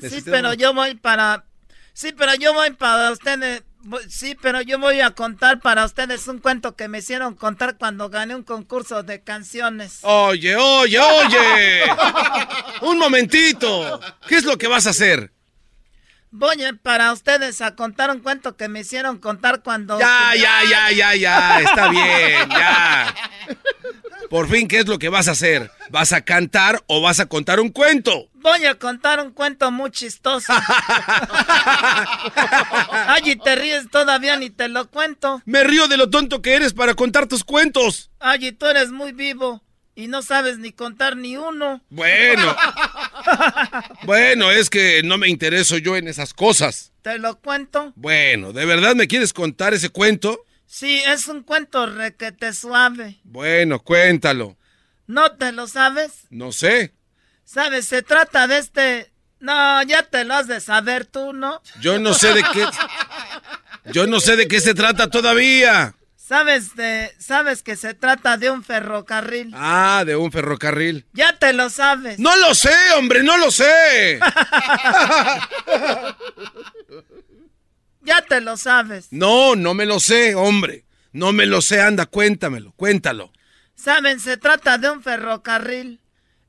Sí, 0.00 0.22
pero 0.24 0.54
yo 0.54 0.72
voy 0.74 0.94
para. 0.94 1.44
Sí, 1.92 2.12
pero 2.12 2.34
yo 2.34 2.54
voy 2.54 2.70
para 2.72 3.10
ustedes. 3.10 3.62
Sí, 4.08 4.36
pero 4.40 4.60
yo 4.60 4.78
voy 4.78 5.00
a 5.00 5.10
contar 5.12 5.60
para 5.60 5.84
ustedes 5.86 6.28
un 6.28 6.38
cuento 6.38 6.76
que 6.76 6.88
me 6.88 6.98
hicieron 6.98 7.34
contar 7.34 7.78
cuando 7.78 8.10
gané 8.10 8.34
un 8.34 8.42
concurso 8.42 9.02
de 9.02 9.22
canciones. 9.22 10.00
Oye, 10.02 10.54
oye, 10.56 10.98
oye. 10.98 11.82
Un 12.82 12.98
momentito. 12.98 13.98
¿Qué 14.28 14.36
es 14.36 14.44
lo 14.44 14.58
que 14.58 14.68
vas 14.68 14.86
a 14.86 14.90
hacer? 14.90 15.32
Voy 16.30 16.62
a- 16.62 16.74
para 16.74 17.12
ustedes 17.12 17.60
a 17.62 17.74
contar 17.74 18.10
un 18.10 18.20
cuento 18.20 18.56
que 18.56 18.68
me 18.68 18.80
hicieron 18.80 19.18
contar 19.18 19.62
cuando. 19.62 19.98
Ya, 19.98 20.34
ya, 20.36 20.60
ya, 20.70 20.90
ya, 20.92 21.14
ya. 21.16 21.60
Está 21.64 21.88
bien, 21.88 22.48
ya. 22.50 23.14
Por 24.30 24.48
fin, 24.48 24.68
¿qué 24.68 24.78
es 24.78 24.86
lo 24.86 25.00
que 25.00 25.08
vas 25.08 25.26
a 25.26 25.32
hacer? 25.32 25.72
¿Vas 25.90 26.12
a 26.12 26.20
cantar 26.20 26.84
o 26.86 27.00
vas 27.00 27.18
a 27.18 27.26
contar 27.26 27.58
un 27.58 27.70
cuento? 27.70 28.28
Voy 28.34 28.64
a 28.64 28.76
contar 28.76 29.18
un 29.18 29.32
cuento 29.32 29.72
muy 29.72 29.90
chistoso. 29.90 30.52
Ay, 33.08 33.22
y 33.24 33.34
te 33.34 33.56
ríes 33.56 33.90
todavía 33.90 34.36
ni 34.36 34.48
te 34.48 34.68
lo 34.68 34.88
cuento. 34.88 35.42
Me 35.46 35.64
río 35.64 35.88
de 35.88 35.96
lo 35.96 36.10
tonto 36.10 36.42
que 36.42 36.54
eres 36.54 36.74
para 36.74 36.94
contar 36.94 37.26
tus 37.26 37.42
cuentos. 37.42 38.12
Ay, 38.20 38.46
y 38.46 38.52
tú 38.52 38.66
eres 38.66 38.92
muy 38.92 39.10
vivo 39.10 39.64
y 39.96 40.06
no 40.06 40.22
sabes 40.22 40.58
ni 40.58 40.70
contar 40.70 41.16
ni 41.16 41.36
uno. 41.36 41.82
Bueno. 41.90 42.54
Bueno, 44.04 44.50
es 44.50 44.70
que 44.70 45.02
no 45.04 45.18
me 45.18 45.28
intereso 45.28 45.76
yo 45.76 45.94
en 45.94 46.08
esas 46.08 46.32
cosas. 46.32 46.92
¿Te 47.02 47.18
lo 47.18 47.38
cuento? 47.38 47.92
Bueno, 47.94 48.52
¿de 48.52 48.64
verdad 48.64 48.94
me 48.94 49.06
quieres 49.06 49.32
contar 49.32 49.74
ese 49.74 49.90
cuento? 49.90 50.44
Sí, 50.72 51.02
es 51.04 51.26
un 51.26 51.42
cuento 51.42 51.84
requete 51.86 52.52
suave. 52.52 53.18
Bueno, 53.24 53.80
cuéntalo. 53.80 54.56
¿No 55.08 55.32
te 55.32 55.50
lo 55.50 55.66
sabes? 55.66 56.28
No 56.30 56.52
sé. 56.52 56.94
¿Sabes? 57.44 57.88
Se 57.88 58.02
trata 58.02 58.46
de 58.46 58.58
este... 58.58 59.12
No, 59.40 59.82
ya 59.82 60.04
te 60.04 60.22
lo 60.22 60.34
has 60.34 60.46
de 60.46 60.60
saber 60.60 61.06
tú, 61.06 61.32
¿no? 61.32 61.60
Yo 61.80 61.98
no 61.98 62.14
sé 62.14 62.32
de 62.34 62.44
qué. 62.52 62.64
Yo 63.86 64.06
no 64.06 64.20
sé 64.20 64.36
de 64.36 64.46
qué 64.46 64.60
se 64.60 64.72
trata 64.72 65.10
todavía. 65.10 65.96
¿Sabes 66.14 66.76
de... 66.76 67.12
Sabes 67.18 67.64
que 67.64 67.74
se 67.74 67.94
trata 67.94 68.36
de 68.36 68.52
un 68.52 68.62
ferrocarril? 68.62 69.52
Ah, 69.56 70.04
de 70.06 70.14
un 70.14 70.30
ferrocarril. 70.30 71.04
Ya 71.12 71.36
te 71.36 71.52
lo 71.52 71.68
sabes. 71.68 72.20
No 72.20 72.36
lo 72.36 72.54
sé, 72.54 72.72
hombre, 72.96 73.24
no 73.24 73.36
lo 73.38 73.50
sé. 73.50 74.20
Ya 78.02 78.22
te 78.22 78.40
lo 78.40 78.56
sabes. 78.56 79.08
No, 79.10 79.56
no 79.56 79.74
me 79.74 79.86
lo 79.86 80.00
sé, 80.00 80.34
hombre. 80.34 80.84
No 81.12 81.32
me 81.32 81.46
lo 81.46 81.60
sé, 81.60 81.80
anda, 81.80 82.06
cuéntamelo, 82.06 82.72
cuéntalo. 82.76 83.32
Saben, 83.74 84.20
se 84.20 84.36
trata 84.36 84.78
de 84.78 84.90
un 84.90 85.02
ferrocarril. 85.02 86.00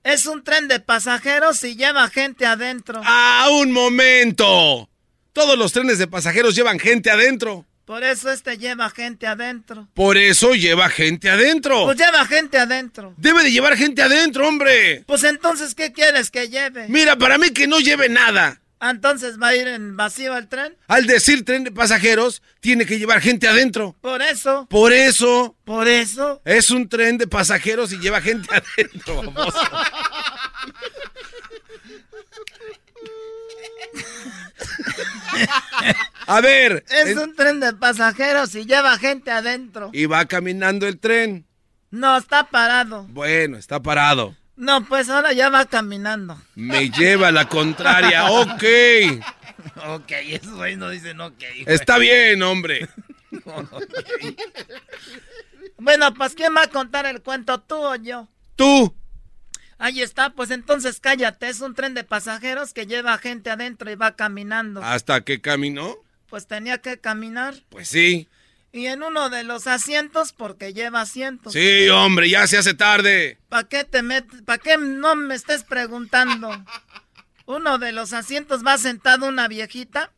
Es 0.03 0.25
un 0.25 0.43
tren 0.43 0.67
de 0.67 0.79
pasajeros 0.79 1.63
y 1.63 1.75
lleva 1.75 2.09
gente 2.09 2.45
adentro. 2.45 3.01
¡Ah, 3.03 3.47
un 3.51 3.71
momento! 3.71 4.89
Todos 5.33 5.57
los 5.57 5.71
trenes 5.71 5.97
de 5.97 6.07
pasajeros 6.07 6.55
llevan 6.55 6.79
gente 6.79 7.09
adentro. 7.09 7.65
Por 7.85 8.03
eso 8.03 8.31
este 8.31 8.57
lleva 8.57 8.89
gente 8.89 9.27
adentro. 9.27 9.87
Por 9.93 10.17
eso 10.17 10.53
lleva 10.53 10.89
gente 10.89 11.29
adentro. 11.29 11.83
Pues 11.85 11.97
lleva 11.97 12.25
gente 12.25 12.57
adentro. 12.57 13.13
Debe 13.17 13.43
de 13.43 13.51
llevar 13.51 13.75
gente 13.75 14.01
adentro, 14.01 14.47
hombre. 14.47 15.03
Pues 15.07 15.23
entonces, 15.23 15.75
¿qué 15.75 15.91
quieres 15.91 16.31
que 16.31 16.49
lleve? 16.49 16.87
Mira, 16.87 17.17
para 17.17 17.37
mí 17.37 17.49
que 17.51 17.67
no 17.67 17.79
lleve 17.79 18.07
nada. 18.07 18.60
Ah, 18.83 18.89
Entonces 18.89 19.39
va 19.39 19.49
a 19.49 19.55
ir 19.55 19.67
en 19.67 19.95
vacío 19.95 20.35
el 20.35 20.47
tren. 20.47 20.75
Al 20.87 21.05
decir 21.05 21.45
tren 21.45 21.63
de 21.63 21.71
pasajeros, 21.71 22.41
tiene 22.61 22.87
que 22.87 22.97
llevar 22.97 23.21
gente 23.21 23.47
adentro. 23.47 23.95
Por 24.01 24.23
eso. 24.23 24.65
Por 24.71 24.91
eso. 24.91 25.55
Por 25.63 25.87
eso. 25.87 26.41
Es 26.45 26.71
un 26.71 26.89
tren 26.89 27.19
de 27.19 27.27
pasajeros 27.27 27.93
y 27.93 27.99
lleva 27.99 28.21
gente 28.21 28.49
adentro, 28.75 29.21
baboso. 29.21 29.59
A 36.25 36.41
ver. 36.41 36.83
Es 36.89 37.15
un 37.17 37.35
tren 37.35 37.59
de 37.59 37.73
pasajeros 37.73 38.55
y 38.55 38.65
lleva 38.65 38.97
gente 38.97 39.29
adentro. 39.29 39.91
Y 39.93 40.07
va 40.07 40.25
caminando 40.25 40.87
el 40.87 40.99
tren. 40.99 41.45
No, 41.91 42.17
está 42.17 42.45
parado. 42.49 43.03
Bueno, 43.09 43.57
está 43.57 43.79
parado. 43.79 44.35
No, 44.61 44.85
pues 44.85 45.09
ahora 45.09 45.33
ya 45.33 45.49
va 45.49 45.65
caminando. 45.65 46.39
Me 46.53 46.91
lleva 46.91 47.31
la 47.31 47.49
contraria. 47.49 48.25
Ok. 48.31 48.63
Ok, 49.87 50.11
eso 50.27 50.61
ahí 50.61 50.75
no 50.75 50.87
dicen 50.91 51.19
ok. 51.19 51.33
güey. 51.39 51.63
Está 51.65 51.97
bien, 51.97 52.43
hombre. 52.43 52.87
bueno, 55.77 56.13
pues 56.13 56.35
¿quién 56.35 56.55
va 56.55 56.63
a 56.63 56.67
contar 56.67 57.07
el 57.07 57.23
cuento, 57.23 57.59
tú 57.59 57.75
o 57.75 57.95
yo? 57.95 58.27
Tú. 58.55 58.95
Ahí 59.79 60.03
está, 60.03 60.29
pues 60.29 60.51
entonces 60.51 60.99
cállate, 60.99 61.49
es 61.49 61.61
un 61.61 61.73
tren 61.73 61.95
de 61.95 62.03
pasajeros 62.03 62.71
que 62.71 62.85
lleva 62.85 63.17
gente 63.17 63.49
adentro 63.49 63.89
y 63.89 63.95
va 63.95 64.15
caminando. 64.15 64.83
¿Hasta 64.83 65.21
que 65.21 65.41
caminó? 65.41 65.95
Pues 66.29 66.45
tenía 66.45 66.77
que 66.77 66.99
caminar. 66.99 67.55
Pues 67.69 67.87
sí. 67.87 68.29
Y 68.73 68.85
en 68.85 69.03
uno 69.03 69.29
de 69.29 69.43
los 69.43 69.67
asientos, 69.67 70.31
porque 70.31 70.73
lleva 70.73 71.01
asientos. 71.01 71.53
Sí, 71.53 71.89
hombre, 71.89 72.29
ya 72.29 72.47
se 72.47 72.57
hace 72.57 72.73
tarde. 72.73 73.37
¿Para 73.49 73.67
qué 73.67 73.83
te 73.83 74.01
metes? 74.01 74.41
¿Para 74.43 74.59
qué 74.59 74.77
no 74.77 75.15
me 75.15 75.35
estés 75.35 75.63
preguntando? 75.63 76.49
Uno 77.45 77.79
de 77.79 77.91
los 77.91 78.13
asientos 78.13 78.65
va 78.65 78.77
sentado 78.77 79.27
una 79.27 79.49
viejita 79.49 80.13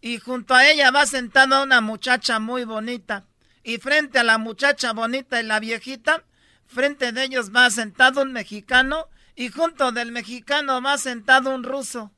y 0.00 0.18
junto 0.18 0.54
a 0.54 0.66
ella 0.66 0.90
va 0.90 1.04
sentada 1.04 1.62
una 1.62 1.82
muchacha 1.82 2.38
muy 2.38 2.64
bonita. 2.64 3.26
Y 3.62 3.76
frente 3.76 4.18
a 4.18 4.24
la 4.24 4.38
muchacha 4.38 4.94
bonita 4.94 5.40
y 5.40 5.44
la 5.44 5.60
viejita, 5.60 6.24
frente 6.66 7.12
de 7.12 7.24
ellos 7.24 7.54
va 7.54 7.68
sentado 7.68 8.22
un 8.22 8.32
mexicano 8.32 9.08
y 9.34 9.50
junto 9.50 9.92
del 9.92 10.10
mexicano 10.10 10.80
va 10.80 10.96
sentado 10.96 11.54
un 11.54 11.64
ruso. 11.64 12.12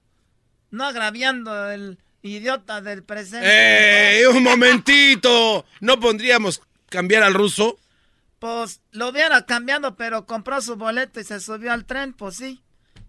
No 0.71 0.85
agraviando 0.85 1.71
el 1.71 1.99
idiota 2.23 2.81
del 2.81 3.03
presente. 3.03 3.49
¡Eh! 4.23 4.27
¡Un 4.29 4.43
momentito! 4.43 5.67
¿No 5.81 6.01
pondríamos 6.01 6.63
cambiar 6.89 7.23
al 7.23 7.35
ruso? 7.35 7.79
Pues 8.39 8.81
lo 8.91 9.09
hubiera 9.09 9.47
cambiado, 9.47 9.97
pero 9.97 10.27
compró 10.27 10.61
su 10.61 10.77
boleto 10.77 11.21
y 11.21 11.25
se 11.25 11.41
subió 11.41 11.73
al 11.73 11.85
tren, 11.85 12.13
pues 12.13 12.37
sí. 12.37 12.63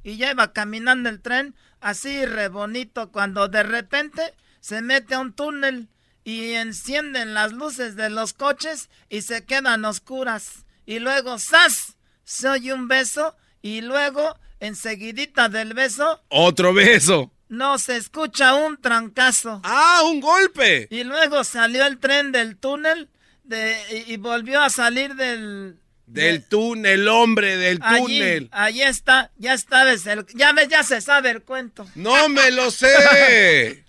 Y 0.03 0.17
ya 0.17 0.31
iba 0.31 0.53
caminando 0.53 1.09
el 1.09 1.21
tren 1.21 1.55
así 1.79 2.25
re 2.25 2.47
bonito 2.47 3.11
cuando 3.11 3.47
de 3.47 3.63
repente 3.63 4.33
se 4.59 4.81
mete 4.81 5.15
a 5.15 5.19
un 5.19 5.33
túnel 5.33 5.89
y 6.23 6.53
encienden 6.53 7.33
las 7.33 7.51
luces 7.51 7.95
de 7.95 8.09
los 8.09 8.33
coches 8.33 8.89
y 9.09 9.21
se 9.21 9.43
quedan 9.45 9.85
oscuras. 9.85 10.65
Y 10.85 10.99
luego, 10.99 11.37
¡zas! 11.39 11.97
Se 12.23 12.47
oye 12.47 12.73
un 12.73 12.87
beso 12.87 13.35
y 13.61 13.81
luego, 13.81 14.37
enseguidita 14.59 15.49
del 15.49 15.73
beso... 15.73 16.23
¡Otro 16.29 16.73
beso! 16.73 17.32
No, 17.53 17.77
se 17.77 17.97
escucha 17.97 18.55
un 18.55 18.81
trancazo. 18.81 19.61
¡Ah, 19.63 20.01
un 20.05 20.19
golpe! 20.21 20.87
Y 20.89 21.03
luego 21.03 21.43
salió 21.43 21.85
el 21.85 21.99
tren 21.99 22.31
del 22.31 22.57
túnel 22.57 23.09
de, 23.43 23.77
y, 24.07 24.17
volvió 24.17 24.59
a 24.59 24.71
salir 24.71 25.13
del... 25.13 25.77
Del 26.07 26.43
túnel, 26.47 27.07
hombre, 27.07 27.57
del 27.57 27.79
túnel. 27.79 28.49
Allí 28.51 28.81
está, 28.81 29.29
ya 29.37 29.55
sabes, 29.59 30.07
el, 30.07 30.25
ya 30.33 30.51
ves, 30.53 30.67
ya 30.67 30.81
se 30.81 30.99
sabe 30.99 31.29
el 31.29 31.43
cuento. 31.43 31.87
¡No 31.93 32.27
me 32.27 32.49
lo 32.49 32.71
sé! 32.71 33.85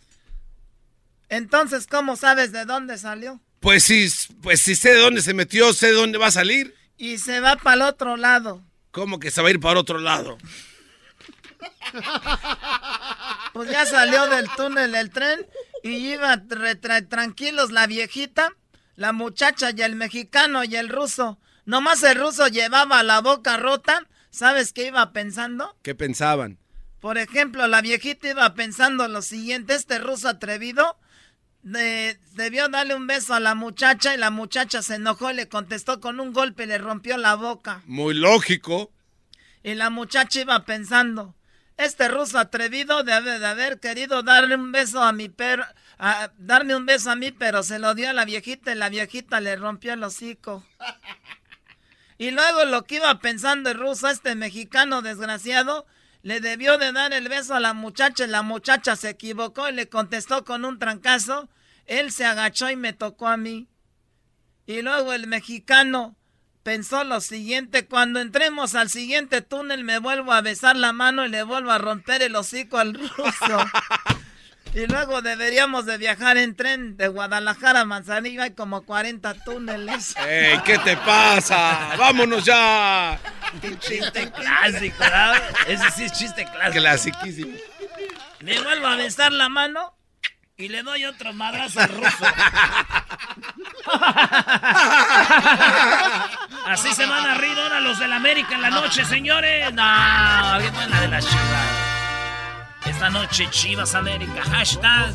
Entonces, 1.31 1.87
¿cómo 1.87 2.17
sabes 2.17 2.53
de 2.53 2.67
dónde 2.67 2.99
salió? 2.99 3.41
Pues 3.61 3.83
sí, 3.83 4.13
pues 4.43 4.61
sí 4.61 4.77
sé 4.77 4.91
de 4.91 5.01
dónde 5.01 5.23
se 5.23 5.33
metió, 5.33 5.73
sé 5.73 5.87
de 5.87 5.95
dónde 5.95 6.19
va 6.19 6.27
a 6.27 6.33
salir. 6.33 6.75
Y 6.99 7.17
se 7.17 7.41
va 7.41 7.57
para 7.57 7.77
el 7.77 7.83
otro 7.83 8.19
lado. 8.19 8.63
¿Cómo 8.91 9.19
que 9.19 9.31
se 9.31 9.41
va 9.41 9.49
a 9.49 9.53
ir 9.53 9.61
para 9.61 9.81
otro 9.81 9.99
lado? 9.99 10.37
Pues 13.55 13.71
ya 13.71 13.87
salió 13.87 14.27
del 14.27 14.51
túnel 14.51 14.97
el 14.97 15.11
tren 15.11 15.47
y 15.85 16.13
iba 16.13 16.43
tranquilos 17.09 17.71
la 17.71 17.87
viejita, 17.87 18.53
la 18.97 19.13
muchacha 19.13 19.71
y 19.71 19.81
el 19.81 19.95
mexicano 19.95 20.65
y 20.65 20.75
el 20.75 20.89
ruso. 20.89 21.39
Nomás 21.65 22.03
el 22.03 22.17
ruso 22.17 22.49
llevaba 22.49 23.03
la 23.05 23.21
boca 23.21 23.57
rota. 23.57 24.09
¿Sabes 24.31 24.73
qué 24.73 24.89
iba 24.89 25.13
pensando? 25.13 25.77
¿Qué 25.83 25.95
pensaban? 25.95 26.59
Por 26.99 27.17
ejemplo, 27.17 27.69
la 27.69 27.81
viejita 27.81 28.31
iba 28.31 28.55
pensando 28.55 29.07
lo 29.07 29.23
siguiente, 29.23 29.77
este 29.77 30.01
ruso 30.01 30.29
atrevido 30.29 30.99
debió 31.63 32.69
darle 32.69 32.97
un 32.97 33.07
beso 33.07 33.35
a 33.35 33.41
la 33.41 33.55
muchacha 33.55 34.15
y 34.15 34.19
la 34.19 34.31
muchacha 34.31 34.83
se 34.83 34.97
enojó 34.97 35.31
y 35.31 35.35
le 35.35 35.49
contestó 35.49 36.01
con 36.01 36.19
un 36.19 36.33
golpe 36.33 36.65
y 36.65 36.67
le 36.67 36.79
rompió 36.79 37.17
la 37.19 37.37
boca. 37.37 37.83
Muy 37.87 38.15
lógico. 38.15 38.91
Y 39.63 39.75
la 39.75 39.91
muchacha 39.91 40.41
iba 40.41 40.65
pensando, 40.65 41.37
este 41.77 42.09
ruso 42.09 42.39
atrevido 42.39 43.03
debe 43.03 43.39
de 43.39 43.47
haber 43.47 43.81
querido 43.81 44.23
darle 44.23 44.55
un 44.55 44.73
beso 44.73 45.03
a 45.03 45.13
mi 45.13 45.29
perro, 45.29 45.65
darme 46.39 46.77
un 46.77 46.87
beso 46.87 47.11
a 47.11 47.17
mí, 47.17 47.33
pero 47.33 47.63
se 47.63 47.79
lo 47.79 47.95
dio 47.95 48.11
a 48.11 48.13
la 48.13 48.25
viejita 48.25 48.73
y 48.73 48.77
la 48.77 48.89
viejita 48.89 49.41
le 49.41 49.57
rompió 49.57 49.93
el 49.95 50.03
hocico. 50.03 50.65
Y 52.17 52.31
luego 52.31 52.65
lo 52.65 52.85
que 52.85 52.97
iba 52.97 53.19
pensando 53.19 53.71
el 53.71 53.79
ruso, 53.79 54.09
este 54.09 54.35
mexicano 54.37 55.03
desgraciado, 55.03 55.85
le 56.23 56.41
debió 56.41 56.79
de 56.79 56.93
dar 56.93 57.13
el 57.13 57.29
beso 57.29 57.55
a 57.55 57.61
la 57.61 57.75
muchacha 57.75 58.25
y 58.25 58.29
la 58.29 58.43
muchacha 58.43 58.97
se 58.97 59.11
equivocó 59.11 59.69
y 59.69 59.73
le 59.73 59.89
contestó 59.89 60.45
con 60.45 60.65
un 60.65 60.79
trancazo. 60.79 61.49
Él 61.87 62.13
se 62.13 62.25
agachó 62.25 62.71
y 62.71 62.77
me 62.77 62.93
tocó 62.93 63.29
a 63.29 63.37
mí. 63.37 63.69
Y 64.65 64.81
luego 64.81 65.13
el 65.13 65.27
mexicano 65.27 66.17
pensó 66.65 67.05
lo 67.05 67.21
siguiente, 67.21 67.87
cuando 67.87 68.21
entremos 68.21 68.75
al 68.75 68.91
siguiente 68.91 69.43
túnel 69.43 69.85
me 69.85 69.99
vuelvo 69.99 70.33
a 70.33 70.41
besar 70.41 70.77
la 70.77 70.93
mano 70.93 71.25
y 71.25 71.29
le 71.29 71.45
vuelvo 71.45 71.71
a 71.71 71.79
romper 71.79 72.23
el 72.23 72.35
hocico 72.35 72.79
al 72.79 72.95
ruso. 72.95 73.71
y 74.75 74.87
luego 74.87 75.23
deberíamos 75.23 75.85
de 75.85 75.99
viajar 75.99 76.39
en 76.39 76.57
tren 76.57 76.97
de 76.97 77.09
Guadalajara 77.09 77.81
a 77.81 77.85
Manzanillo, 77.85 78.43
hay 78.43 78.53
como 78.53 78.83
40 78.83 79.35
túneles. 79.45 80.17
¡Ey, 80.27 80.59
qué 80.65 80.79
te 80.79 80.97
pasa! 80.97 81.95
¡Vámonos 81.99 82.45
ya! 82.45 83.21
chiste 83.79 84.33
clásico, 84.33 84.97
¿verdad? 84.99 85.41
Ese 85.69 85.91
sí 85.91 86.05
es 86.05 86.13
chiste 86.13 86.45
clásico. 86.47 86.81
Clasiquísimo. 86.81 87.57
Me 88.41 88.61
vuelvo 88.61 88.87
a 88.87 88.97
besar 88.97 89.33
la 89.33 89.49
mano 89.49 89.94
y 90.57 90.69
le 90.69 90.83
doy 90.83 91.05
otro 91.05 91.33
madrazo 91.33 91.81
al 91.81 91.89
ruso. 91.89 92.25
Así 96.67 96.93
se 96.95 97.07
van 97.07 97.27
a 97.27 97.35
reír 97.35 97.59
ahora 97.59 97.81
los 97.81 97.99
del 97.99 98.13
América 98.13 98.55
en 98.55 98.63
la 98.63 98.71
noche, 98.71 99.05
señores. 99.05 99.73
No, 99.75 100.59
bien 100.61 100.73
buena 100.75 101.01
de 101.01 101.09
la 101.09 101.21
Chivas. 101.21 101.95
Esta 102.87 103.11
noche 103.11 103.49
Chivas 103.51 103.95
América. 103.95 104.43
Hashtag 104.43 105.15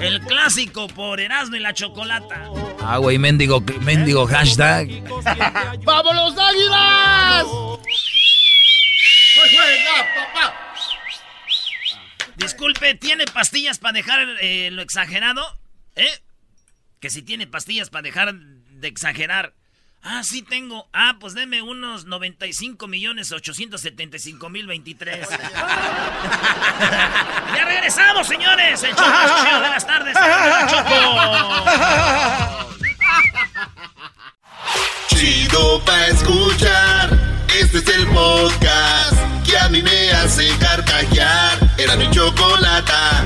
el 0.00 0.20
clásico 0.22 0.88
por 0.88 1.20
Erasmo 1.20 1.56
y 1.56 1.60
la 1.60 1.74
Chocolata. 1.74 2.48
Ah, 2.80 2.98
güey, 2.98 3.18
mendigo, 3.18 3.60
mendigo 3.82 4.26
hashtag. 4.26 4.88
¡Vámonos, 5.84 6.34
águilas! 6.38 7.44
¡Juega, 9.34 10.06
papá! 10.14 10.66
Disculpe, 12.36 12.94
¿tiene 12.94 13.24
pastillas 13.26 13.78
para 13.78 13.94
dejar 13.94 14.20
eh, 14.40 14.70
lo 14.70 14.82
exagerado? 14.82 15.42
¿Eh? 15.94 16.20
Que 17.00 17.10
si 17.10 17.22
tiene 17.22 17.46
pastillas 17.46 17.90
para 17.90 18.02
dejar 18.02 18.34
de 18.34 18.88
exagerar. 18.88 19.54
Ah, 20.02 20.22
sí 20.22 20.42
tengo. 20.42 20.88
Ah, 20.92 21.16
pues 21.18 21.34
deme 21.34 21.62
unos 21.62 22.04
95 22.04 22.86
millones 22.86 23.32
875 23.32 24.48
mil 24.50 24.66
23. 24.66 25.28
ya 27.56 27.64
regresamos, 27.64 28.26
señores. 28.28 28.82
El 28.84 28.94
chido 28.94 29.60
de 29.60 29.68
las 29.68 29.86
tardes. 29.86 30.14
Choco. 30.70 30.94
Chido 35.08 35.84
pa' 35.84 36.06
escuchar. 36.06 37.25
Este 37.54 37.78
es 37.78 37.88
el 37.88 38.06
podcast 38.08 39.14
que 39.44 39.56
a 39.58 39.68
mí 39.68 39.82
me 39.82 40.10
hace 40.12 40.48
carcajear. 40.58 41.58
Era 41.78 41.96
mi 41.96 42.10
chocolata. 42.10 43.24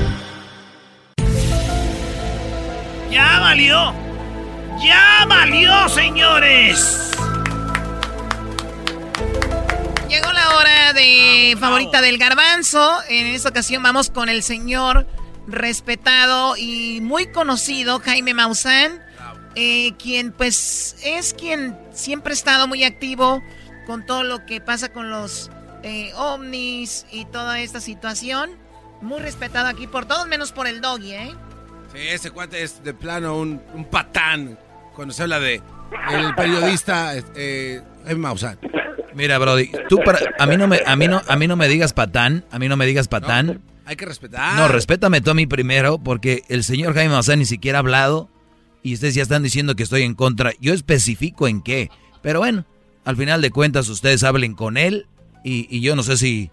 Ya 3.09 3.39
valió. 3.39 3.93
Ya 4.83 5.25
valió, 5.27 5.89
señores. 5.89 7.11
Llegó 10.09 10.31
la 10.31 10.55
hora 10.55 10.93
de 10.93 11.57
favorita 11.59 12.01
del 12.01 12.17
garbanzo. 12.17 12.99
En 13.09 13.27
esta 13.27 13.49
ocasión 13.49 13.83
vamos 13.83 14.09
con 14.09 14.29
el 14.29 14.43
señor 14.43 15.07
respetado 15.47 16.55
y 16.57 16.99
muy 17.01 17.31
conocido 17.31 17.99
Jaime 17.99 18.33
Maussan, 18.33 19.01
eh, 19.55 19.93
quien 19.97 20.31
pues 20.31 20.95
es 21.03 21.33
quien 21.33 21.77
siempre 21.93 22.31
ha 22.31 22.35
estado 22.35 22.67
muy 22.67 22.83
activo 22.83 23.41
con 23.85 24.05
todo 24.05 24.23
lo 24.23 24.45
que 24.45 24.61
pasa 24.61 24.89
con 24.91 25.09
los 25.09 25.49
eh, 25.83 26.11
ovnis 26.15 27.05
y 27.11 27.25
toda 27.25 27.59
esta 27.59 27.79
situación. 27.79 28.51
Muy 29.01 29.19
respetado 29.19 29.67
aquí 29.67 29.87
por 29.87 30.05
todos, 30.05 30.27
menos 30.27 30.51
por 30.51 30.67
el 30.67 30.79
doggy, 30.81 31.13
¿eh? 31.13 31.35
Sí, 31.91 31.99
ese 32.07 32.31
cuate 32.31 32.63
es 32.63 32.83
de 32.83 32.93
plano 32.93 33.37
un, 33.37 33.61
un 33.73 33.85
patán 33.85 34.57
cuando 34.95 35.13
se 35.13 35.23
habla 35.23 35.39
de 35.39 35.61
el 36.11 36.35
periodista 36.35 37.13
eh, 37.35 37.81
Jaime 38.05 38.21
Maussan. 38.21 38.59
Mira, 39.13 39.37
Brody, 39.39 39.71
tú 39.89 39.99
para, 40.05 40.19
a 40.39 40.45
mí 40.45 40.55
no 40.55 40.67
me 40.67 40.81
a 40.85 40.95
mí 40.95 41.07
no 41.07 41.21
a 41.27 41.35
mí 41.35 41.47
no 41.47 41.55
me 41.57 41.67
digas 41.67 41.91
patán, 41.91 42.45
a 42.49 42.59
mí 42.59 42.69
no 42.69 42.77
me 42.77 42.85
digas 42.85 43.07
patán. 43.07 43.61
Hay 43.85 43.95
que 43.97 44.05
respetar. 44.05 44.55
No, 44.55 44.67
respétame 44.69 45.19
tú 45.19 45.31
a 45.31 45.33
mí 45.33 45.47
primero 45.47 45.97
porque 45.97 46.43
el 46.47 46.63
señor 46.63 46.93
Jaime 46.93 47.13
Maussan 47.13 47.39
ni 47.39 47.45
siquiera 47.45 47.79
ha 47.79 47.81
hablado 47.81 48.29
y 48.83 48.93
ustedes 48.93 49.15
ya 49.15 49.23
están 49.23 49.43
diciendo 49.43 49.75
que 49.75 49.83
estoy 49.83 50.03
en 50.03 50.13
contra. 50.15 50.51
Yo 50.61 50.73
especifico 50.73 51.47
en 51.47 51.61
qué, 51.61 51.89
pero 52.21 52.39
bueno, 52.39 52.65
al 53.05 53.15
final 53.17 53.41
de 53.41 53.51
cuentas 53.51 53.89
ustedes 53.89 54.23
hablen 54.23 54.53
con 54.55 54.77
él 54.77 55.07
y, 55.43 55.67
y 55.75 55.81
yo 55.81 55.95
no 55.95 56.03
sé 56.03 56.17
si 56.17 56.51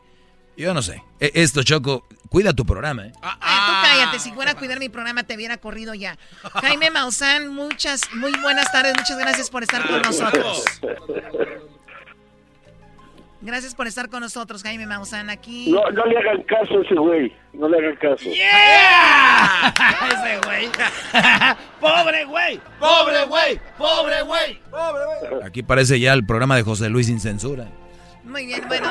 Yo 0.56 0.74
no 0.74 0.82
sé. 0.82 1.02
E- 1.20 1.30
Esto, 1.34 1.62
Choco, 1.62 2.06
cuida 2.30 2.52
tu 2.52 2.64
programa, 2.66 3.06
¿eh? 3.06 3.12
Ay, 3.22 3.58
tú 3.66 3.72
cállate, 3.82 4.18
si 4.18 4.32
fuera 4.32 4.52
a 4.52 4.54
cuidar 4.56 4.78
mi 4.80 4.88
programa 4.88 5.22
te 5.22 5.34
hubiera 5.36 5.58
corrido 5.58 5.94
ya. 5.94 6.18
Jaime 6.54 6.90
Maussan, 6.90 7.48
muchas, 7.54 8.00
muy 8.14 8.32
buenas 8.40 8.70
tardes, 8.72 8.94
muchas 8.96 9.18
gracias 9.18 9.50
por 9.50 9.62
estar 9.62 9.86
con 9.86 10.02
nosotros. 10.02 10.64
Gracias 13.40 13.74
por 13.74 13.86
estar 13.86 14.08
con 14.08 14.20
nosotros, 14.20 14.64
Jaime 14.64 14.84
Maussan, 14.86 15.30
aquí. 15.30 15.70
No, 15.70 15.88
no 15.90 16.04
le 16.06 16.18
hagan 16.18 16.42
caso 16.42 16.78
a 16.78 16.82
ese 16.82 16.94
güey. 16.96 17.32
No 17.52 17.68
le 17.68 17.78
hagan 17.78 17.96
caso. 17.96 18.28
Ese 20.08 20.40
güey. 20.44 20.68
Pobre 21.80 22.24
güey. 22.24 22.60
Pobre 22.80 23.24
güey. 23.26 23.60
Pobre 23.78 24.22
güey. 24.22 24.60
Pobre 24.70 25.04
güey. 25.30 25.42
Aquí 25.46 25.62
parece 25.62 26.00
ya 26.00 26.14
el 26.14 26.26
programa 26.26 26.56
de 26.56 26.62
José 26.62 26.88
Luis 26.88 27.06
sin 27.06 27.20
censura. 27.20 27.68
Muy 28.28 28.44
bien, 28.44 28.62
bueno, 28.68 28.90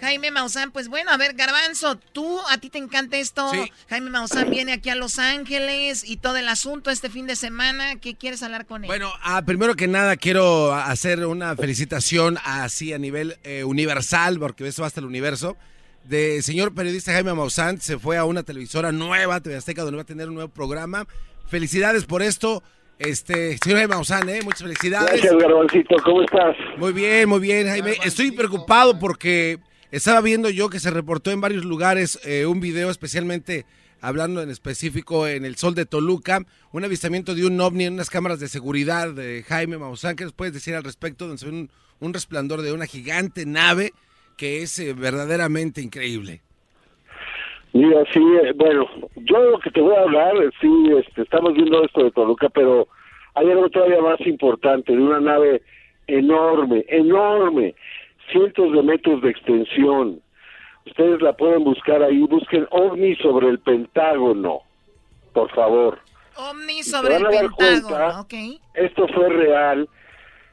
Jaime 0.00 0.32
Maussan, 0.32 0.72
pues 0.72 0.88
bueno, 0.88 1.10
a 1.12 1.16
ver, 1.16 1.34
Garbanzo, 1.34 1.96
tú, 1.96 2.40
a 2.50 2.58
ti 2.58 2.70
te 2.70 2.78
encanta 2.78 3.16
esto. 3.16 3.50
Jaime 3.88 4.10
Maussan 4.10 4.50
viene 4.50 4.72
aquí 4.72 4.90
a 4.90 4.96
Los 4.96 5.18
Ángeles 5.20 6.02
y 6.04 6.16
todo 6.16 6.36
el 6.36 6.48
asunto 6.48 6.90
este 6.90 7.08
fin 7.08 7.26
de 7.26 7.36
semana. 7.36 7.96
¿Qué 8.00 8.16
quieres 8.16 8.42
hablar 8.42 8.66
con 8.66 8.82
él? 8.82 8.88
Bueno, 8.88 9.12
ah, 9.22 9.42
primero 9.46 9.76
que 9.76 9.86
nada 9.86 10.16
quiero 10.16 10.74
hacer 10.74 11.24
una 11.24 11.54
felicitación 11.54 12.36
así 12.44 12.92
a 12.92 12.98
nivel 12.98 13.38
eh, 13.44 13.62
universal, 13.62 14.40
porque 14.40 14.66
eso 14.66 14.82
va 14.82 14.88
hasta 14.88 15.00
el 15.00 15.06
universo, 15.06 15.56
de 16.02 16.42
señor 16.42 16.74
periodista 16.74 17.12
Jaime 17.12 17.32
Maussan, 17.32 17.80
se 17.80 17.98
fue 17.98 18.16
a 18.16 18.24
una 18.24 18.42
televisora 18.42 18.90
nueva, 18.90 19.40
TV 19.40 19.56
Azteca, 19.56 19.82
donde 19.82 19.96
va 19.96 20.02
a 20.02 20.06
tener 20.06 20.28
un 20.28 20.34
nuevo 20.34 20.52
programa. 20.52 21.06
Felicidades 21.46 22.04
por 22.04 22.22
esto. 22.22 22.62
Este, 23.06 23.58
señor 23.58 23.78
Jaime 23.78 23.94
Maussan, 23.94 24.28
¿eh? 24.28 24.40
muchas 24.42 24.62
felicidades. 24.62 25.20
Gracias, 25.20 25.36
Garbancito. 25.36 25.96
¿Cómo 26.04 26.22
estás? 26.22 26.56
Muy 26.78 26.92
bien, 26.92 27.28
muy 27.28 27.40
bien, 27.40 27.66
Jaime. 27.66 27.92
Estoy 28.04 28.30
preocupado 28.30 28.98
porque 28.98 29.58
estaba 29.90 30.20
viendo 30.20 30.48
yo 30.48 30.70
que 30.70 30.80
se 30.80 30.90
reportó 30.90 31.30
en 31.30 31.40
varios 31.40 31.64
lugares 31.64 32.18
eh, 32.24 32.46
un 32.46 32.60
video 32.60 32.90
especialmente 32.90 33.66
hablando 34.00 34.42
en 34.42 34.50
específico 34.50 35.26
en 35.26 35.44
el 35.44 35.56
Sol 35.56 35.74
de 35.74 35.86
Toluca, 35.86 36.40
un 36.72 36.84
avistamiento 36.84 37.34
de 37.34 37.46
un 37.46 37.60
ovni 37.60 37.84
en 37.84 37.94
unas 37.94 38.10
cámaras 38.10 38.40
de 38.40 38.48
seguridad 38.48 39.12
de 39.12 39.42
Jaime 39.46 39.78
Maussan. 39.78 40.16
¿Qué 40.16 40.24
nos 40.24 40.32
puedes 40.32 40.54
decir 40.54 40.74
al 40.74 40.84
respecto? 40.84 41.26
Donde 41.26 41.38
se 41.38 41.46
ve 41.46 41.52
un, 41.52 41.70
un 42.00 42.14
resplandor 42.14 42.62
de 42.62 42.72
una 42.72 42.86
gigante 42.86 43.46
nave 43.46 43.92
que 44.36 44.62
es 44.62 44.78
eh, 44.78 44.94
verdaderamente 44.94 45.80
increíble. 45.80 46.40
Mira, 47.72 48.04
sí, 48.12 48.20
eh, 48.44 48.52
bueno, 48.54 48.86
yo 49.16 49.50
lo 49.50 49.58
que 49.58 49.70
te 49.70 49.80
voy 49.80 49.96
a 49.96 50.02
hablar, 50.02 50.36
eh, 50.36 50.50
sí, 50.60 50.70
este, 50.96 51.22
estamos 51.22 51.54
viendo 51.54 51.82
esto 51.84 52.04
de 52.04 52.12
Toluca, 52.12 52.48
pero 52.48 52.86
hay 53.34 53.50
algo 53.50 53.68
todavía 53.68 54.00
más 54.00 54.20
importante, 54.26 54.92
de 54.92 55.02
una 55.02 55.20
nave 55.20 55.62
enorme, 56.06 56.84
enorme, 56.88 57.74
cientos 58.30 58.72
de 58.72 58.82
metros 58.82 59.22
de 59.22 59.30
extensión. 59.30 60.20
Ustedes 60.86 61.20
la 61.22 61.32
pueden 61.32 61.64
buscar 61.64 62.02
ahí, 62.02 62.20
busquen 62.20 62.66
OVNI 62.70 63.16
sobre 63.16 63.48
el 63.48 63.58
Pentágono, 63.58 64.60
por 65.32 65.50
favor. 65.52 65.98
Omni 66.36 66.82
sobre 66.82 67.16
el 67.16 67.22
Pentágono, 67.24 67.56
cuenta. 67.56 68.26
Esto 68.74 69.08
fue 69.08 69.28
real. 69.30 69.88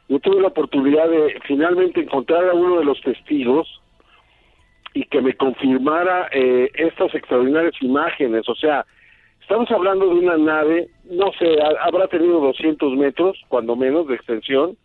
Yo 0.08 0.20
tuve 0.20 0.42
la 0.42 0.48
oportunidad 0.48 1.08
de 1.10 1.40
finalmente 1.48 2.02
encontrar 2.02 2.50
a 2.50 2.54
uno 2.54 2.80
de 2.80 2.86
los 2.86 3.00
testigos 3.02 3.82
y 4.94 5.06
que 5.06 5.22
me 5.22 5.36
confirmara 5.36 6.28
eh, 6.32 6.70
estas 6.74 7.14
extraordinarias 7.16 7.74
imágenes. 7.82 8.48
O 8.50 8.56
sea, 8.56 8.86
estamos 9.42 9.70
hablando 9.72 10.08
de 10.08 10.16
una 10.20 10.38
nave, 10.38 10.88
no 11.10 11.32
sé, 11.38 11.58
ha- 11.62 11.86
habrá 11.86 12.08
tenido 12.08 12.40
200 12.40 12.94
metros, 12.96 13.38
cuando 13.50 13.76
menos, 13.76 14.08
de 14.08 14.16
extensión, 14.16 14.78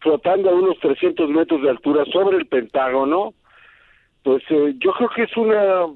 flotando 0.00 0.50
a 0.50 0.54
unos 0.54 0.78
300 0.80 1.28
metros 1.30 1.62
de 1.62 1.70
altura 1.70 2.04
sobre 2.12 2.38
el 2.38 2.46
Pentágono. 2.46 3.34
Pues 4.22 4.42
eh, 4.50 4.74
yo 4.78 4.92
creo 4.92 5.08
que 5.10 5.22
es 5.22 5.36
una 5.36 5.86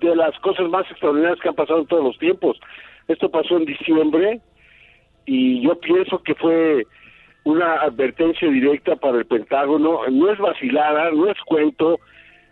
de 0.00 0.14
las 0.16 0.38
cosas 0.40 0.68
más 0.68 0.88
extraordinarias 0.90 1.40
que 1.40 1.48
han 1.48 1.54
pasado 1.54 1.80
en 1.80 1.86
todos 1.86 2.04
los 2.04 2.18
tiempos. 2.18 2.58
Esto 3.08 3.30
pasó 3.30 3.56
en 3.56 3.64
diciembre 3.64 4.40
y 5.26 5.62
yo 5.62 5.78
pienso 5.80 6.22
que 6.22 6.34
fue 6.34 6.86
una 7.44 7.74
advertencia 7.82 8.48
directa 8.48 8.96
para 8.96 9.18
el 9.18 9.26
Pentágono. 9.26 10.00
No 10.10 10.30
es 10.30 10.38
vacilada, 10.38 11.10
no 11.10 11.28
es 11.28 11.38
cuento, 11.46 11.98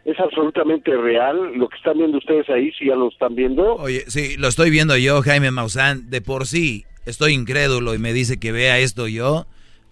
es 0.07 0.19
absolutamente 0.19 0.97
real. 0.97 1.53
Lo 1.57 1.69
que 1.69 1.77
están 1.77 1.99
viendo 1.99 2.17
ustedes 2.19 2.49
ahí, 2.49 2.73
si 2.79 2.87
ya 2.87 2.95
lo 2.95 3.09
están 3.09 3.35
viendo. 3.35 3.75
Oye, 3.75 4.05
sí, 4.09 4.37
lo 4.39 4.49
estoy 4.49 4.71
viendo 4.71 4.97
yo, 4.97 5.21
Jaime 5.23 5.51
Maussan. 5.51 6.09
De 6.09 6.21
por 6.23 6.47
sí 6.47 6.85
estoy 7.05 7.35
incrédulo 7.35 7.95
y 7.95 7.99
me 7.99 8.13
dice 8.13 8.39
que 8.41 8.53
vea 8.53 8.79
esto 8.79 9.07
yo. 9.09 9.47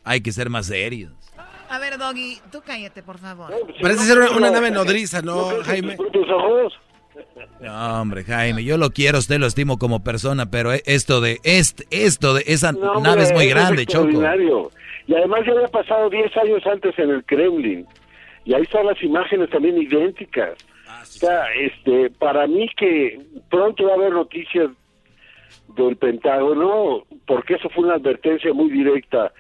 Hay 0.05 0.21
que 0.23 0.33
ser 0.33 0.49
más 0.51 0.67
serios. 0.67 1.13
A 1.69 1.79
ver, 1.79 1.99
Doggy, 1.99 2.39
tú 2.53 2.63
cállate, 2.65 3.03
por 3.03 3.19
favor. 3.19 3.51
Parece 3.83 4.05
ser 4.05 4.19
una, 4.19 4.31
una 4.31 4.51
nave 4.51 4.71
nodriza, 4.71 5.23
¿no, 5.23 5.47
Jaime? 5.65 5.97
No, 7.61 8.01
hombre, 8.03 8.25
Jaime, 8.25 8.65
yo 8.65 8.77
lo 8.77 8.91
quiero, 8.91 9.19
usted 9.19 9.39
lo 9.39 9.47
estimo 9.47 9.79
como 9.79 10.03
persona, 10.05 10.51
pero 10.51 10.73
e- 10.73 10.83
esto 10.87 11.21
de 11.21 11.39
este, 11.45 11.85
esto 11.91 12.35
de 12.35 12.45
esa 12.47 12.73
No, 12.73 13.01
nave 13.01 13.23
es 13.23 13.33
muy 13.33 13.45
hombre, 13.45 13.49
grande, 13.61 13.87
Choco. 13.87 14.09
extraordinario. 14.09 14.71
Y 15.07 15.15
además 15.15 15.41
ya 15.47 15.53
había 15.53 15.69
pasado 15.69 16.11
10 16.11 16.37
años 16.37 16.63
antes 16.67 16.99
en 16.99 17.11
el 17.11 17.25
Kremlin. 17.25 17.87
Y 18.45 18.55
ahí 18.55 18.63
están 18.63 18.87
las 18.87 19.03
imágenes 19.03 19.51
también 19.51 19.81
idénticas. 19.81 20.59
o 20.87 21.05
sea, 21.05 21.47
este, 21.55 22.11
para 22.11 22.47
mí 22.47 22.69
que 22.77 23.21
pronto 23.51 23.85
va 23.85 23.93
a 23.93 23.95
haber 23.95 24.13
noticias 24.13 24.71
del 25.77 25.97
Pentágono, 25.97 27.05
porque 27.27 27.55
eso 27.55 27.69
fue 27.71 27.85
una 27.85 27.95
advertencia 27.95 28.53
muy 28.53 28.71
directa 28.71 29.33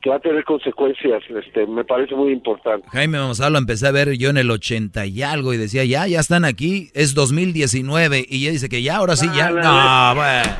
que 0.00 0.10
va 0.10 0.16
a 0.16 0.20
tener 0.20 0.44
consecuencias, 0.44 1.22
este, 1.28 1.66
me 1.66 1.84
parece 1.84 2.14
muy 2.14 2.32
importante. 2.32 2.86
Jaime 2.90 3.18
Maussan 3.18 3.52
lo 3.52 3.58
empecé 3.58 3.88
a 3.88 3.90
ver 3.90 4.16
yo 4.16 4.30
en 4.30 4.36
el 4.36 4.48
80 4.50 5.06
y 5.06 5.22
algo 5.22 5.52
y 5.52 5.56
decía, 5.56 5.84
ya, 5.84 6.06
ya 6.06 6.20
están 6.20 6.44
aquí, 6.44 6.90
es 6.94 7.14
2019 7.14 8.24
y 8.28 8.42
ella 8.42 8.52
dice 8.52 8.68
que 8.68 8.82
ya, 8.82 8.96
ahora 8.96 9.16
sí, 9.16 9.26
ya. 9.34 9.50
No, 9.50 9.60
no. 9.60 10.14
bueno. 10.14 10.50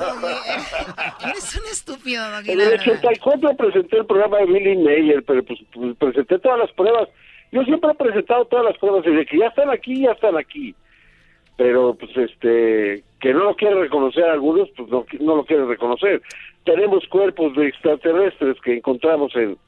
Eres 1.24 1.60
un 1.60 1.66
estúpido, 1.66 2.30
Doggy. 2.30 2.52
En 2.52 2.60
el 2.60 2.68
verdad. 2.70 2.86
84 2.86 3.56
presenté 3.56 3.98
el 3.98 4.06
programa 4.06 4.38
de 4.38 4.46
Billy 4.46 4.76
Mayer, 4.76 5.22
pero 5.24 5.42
pues, 5.42 5.60
pues, 5.72 5.96
presenté 5.96 6.38
todas 6.38 6.58
las 6.58 6.72
pruebas. 6.72 7.08
Yo 7.52 7.62
siempre 7.64 7.90
he 7.90 7.94
presentado 7.94 8.44
todas 8.46 8.64
las 8.64 8.78
pruebas 8.78 9.04
y 9.06 9.10
de 9.10 9.26
que 9.26 9.38
ya 9.38 9.48
están 9.48 9.70
aquí, 9.70 10.02
ya 10.02 10.12
están 10.12 10.36
aquí. 10.36 10.74
Pero 11.56 11.94
pues 11.94 12.16
este, 12.16 13.04
que 13.20 13.34
no 13.34 13.44
lo 13.44 13.56
quieren 13.56 13.80
reconocer 13.80 14.24
algunos, 14.24 14.70
pues 14.76 14.88
no, 14.88 15.04
no 15.18 15.36
lo 15.36 15.44
quieren 15.44 15.68
reconocer. 15.68 16.22
Tenemos 16.64 17.06
cuerpos 17.08 17.54
de 17.54 17.68
extraterrestres 17.68 18.58
que 18.62 18.76
encontramos 18.76 19.34
en, 19.36 19.58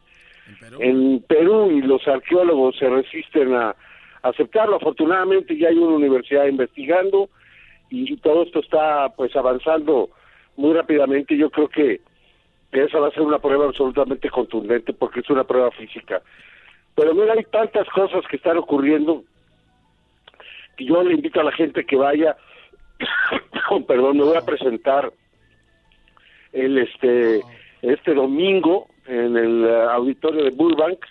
en 0.79 1.21
Perú 1.29 1.71
y 1.71 1.83
los 1.83 2.07
arqueólogos 2.09 2.79
se 2.79 2.89
resisten 2.89 3.55
a 3.55 3.77
aceptarlo. 4.23 4.77
Afortunadamente 4.77 5.59
ya 5.59 5.69
hay 5.69 5.77
una 5.77 5.97
universidad 5.97 6.47
investigando 6.47 7.29
y, 7.91 8.11
y 8.11 8.17
todo 8.19 8.45
esto 8.45 8.61
está 8.61 9.11
pues 9.15 9.35
avanzando 9.37 10.09
muy 10.57 10.73
rápidamente. 10.75 11.37
Yo 11.37 11.51
creo 11.51 11.69
que 11.69 12.01
esa 12.73 12.99
va 12.99 13.09
a 13.09 13.13
ser 13.13 13.23
una 13.23 13.39
prueba 13.39 13.67
absolutamente 13.67 14.31
contundente 14.31 14.93
porque 14.93 15.21
es 15.21 15.31
una 15.31 15.45
prueba 15.45 15.71
física. 15.73 16.23
Pero 16.95 17.15
mira, 17.15 17.35
hay 17.35 17.45
tantas 17.45 17.89
cosas 17.89 18.25
que 18.29 18.37
están 18.37 18.59
ocurriendo 18.59 19.25
que 20.77 20.85
yo 20.85 21.03
le 21.03 21.15
invito 21.15 21.41
a 21.41 21.45
la 21.45 21.53
gente 21.53 21.85
que 21.85 21.97
vaya, 21.97 22.37
con 23.69 23.85
perdón, 23.87 24.19
me 24.19 24.25
voy 24.25 24.37
a 24.37 24.45
presentar 24.45 25.13
el 26.53 26.79
este 26.79 27.41
este 27.83 28.15
domingo 28.15 28.89
en 29.07 29.37
el 29.37 29.65
eh, 29.65 29.83
auditorio 29.91 30.45
de 30.45 30.51
Burbank 30.51 31.05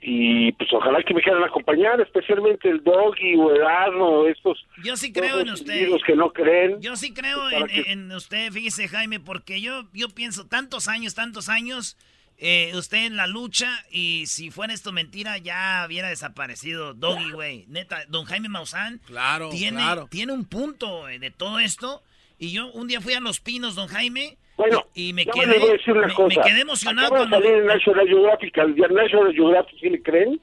y 0.00 0.52
pues 0.52 0.72
ojalá 0.72 1.02
que 1.02 1.12
me 1.14 1.20
quieran 1.22 1.42
acompañar, 1.42 2.00
especialmente 2.00 2.68
el 2.68 2.82
Doggy 2.84 3.34
o 3.36 3.50
el 3.54 3.62
Asno, 3.66 4.26
estos 4.26 4.64
Yo 4.84 4.96
sí 4.96 5.12
creo 5.12 5.40
en 5.40 5.50
usted. 5.50 5.88
que 6.06 6.14
no 6.14 6.32
creen. 6.32 6.80
Yo 6.80 6.94
sí 6.96 7.12
creo 7.12 7.38
Pues, 7.40 7.54
para 7.54 7.72
en, 7.74 7.82
que- 7.84 7.92
en 7.92 8.12
usted, 8.12 8.52
fíjese 8.52 8.88
Jaime, 8.88 9.18
porque 9.20 9.60
yo, 9.60 9.88
yo 9.92 10.08
pienso 10.08 10.46
tantos 10.46 10.86
años, 10.88 11.14
tantos 11.14 11.48
años, 11.48 11.96
eh, 12.40 12.70
usted 12.76 13.06
en 13.06 13.16
la 13.16 13.26
lucha 13.26 13.68
y 13.90 14.26
si 14.26 14.52
fuera 14.52 14.72
esto 14.72 14.92
mentira 14.92 15.38
ya 15.38 15.82
hubiera 15.88 16.08
desaparecido 16.08 16.94
Doggy, 16.94 17.32
güey. 17.32 17.64
Neta, 17.66 18.04
don 18.08 18.24
Jaime 18.26 18.48
Maussan 18.48 19.00
Claro, 19.06 19.48
tiene, 19.50 19.78
claro. 19.78 20.06
tiene 20.08 20.32
un 20.32 20.44
punto 20.44 21.08
eh, 21.08 21.18
de 21.18 21.32
todo 21.32 21.58
esto 21.58 22.04
y 22.38 22.52
yo 22.52 22.70
un 22.70 22.86
día 22.86 23.00
fui 23.00 23.14
a 23.14 23.20
Los 23.20 23.40
Pinos, 23.40 23.74
don 23.74 23.88
Jaime, 23.88 24.38
Bueno, 24.58 24.84
y 24.92 25.12
me 25.14 25.24
quedé, 25.24 25.46
les 25.46 25.60
voy 25.60 25.68
a 25.70 25.72
decir 25.72 25.94
una 25.96 26.06
me- 26.08 26.14
cosa. 26.14 26.40
me 26.40 26.46
quedé 26.46 26.60
emocionado 26.60 27.08
cuando... 27.08 27.36
salir 27.38 27.52
en 27.54 27.66
National 27.66 28.06
Geographic, 28.08 28.58
al 28.58 28.76
National 28.76 29.32
Geographic, 29.32 29.78
¿sí 29.80 29.88
le 29.88 30.02
creen? 30.02 30.40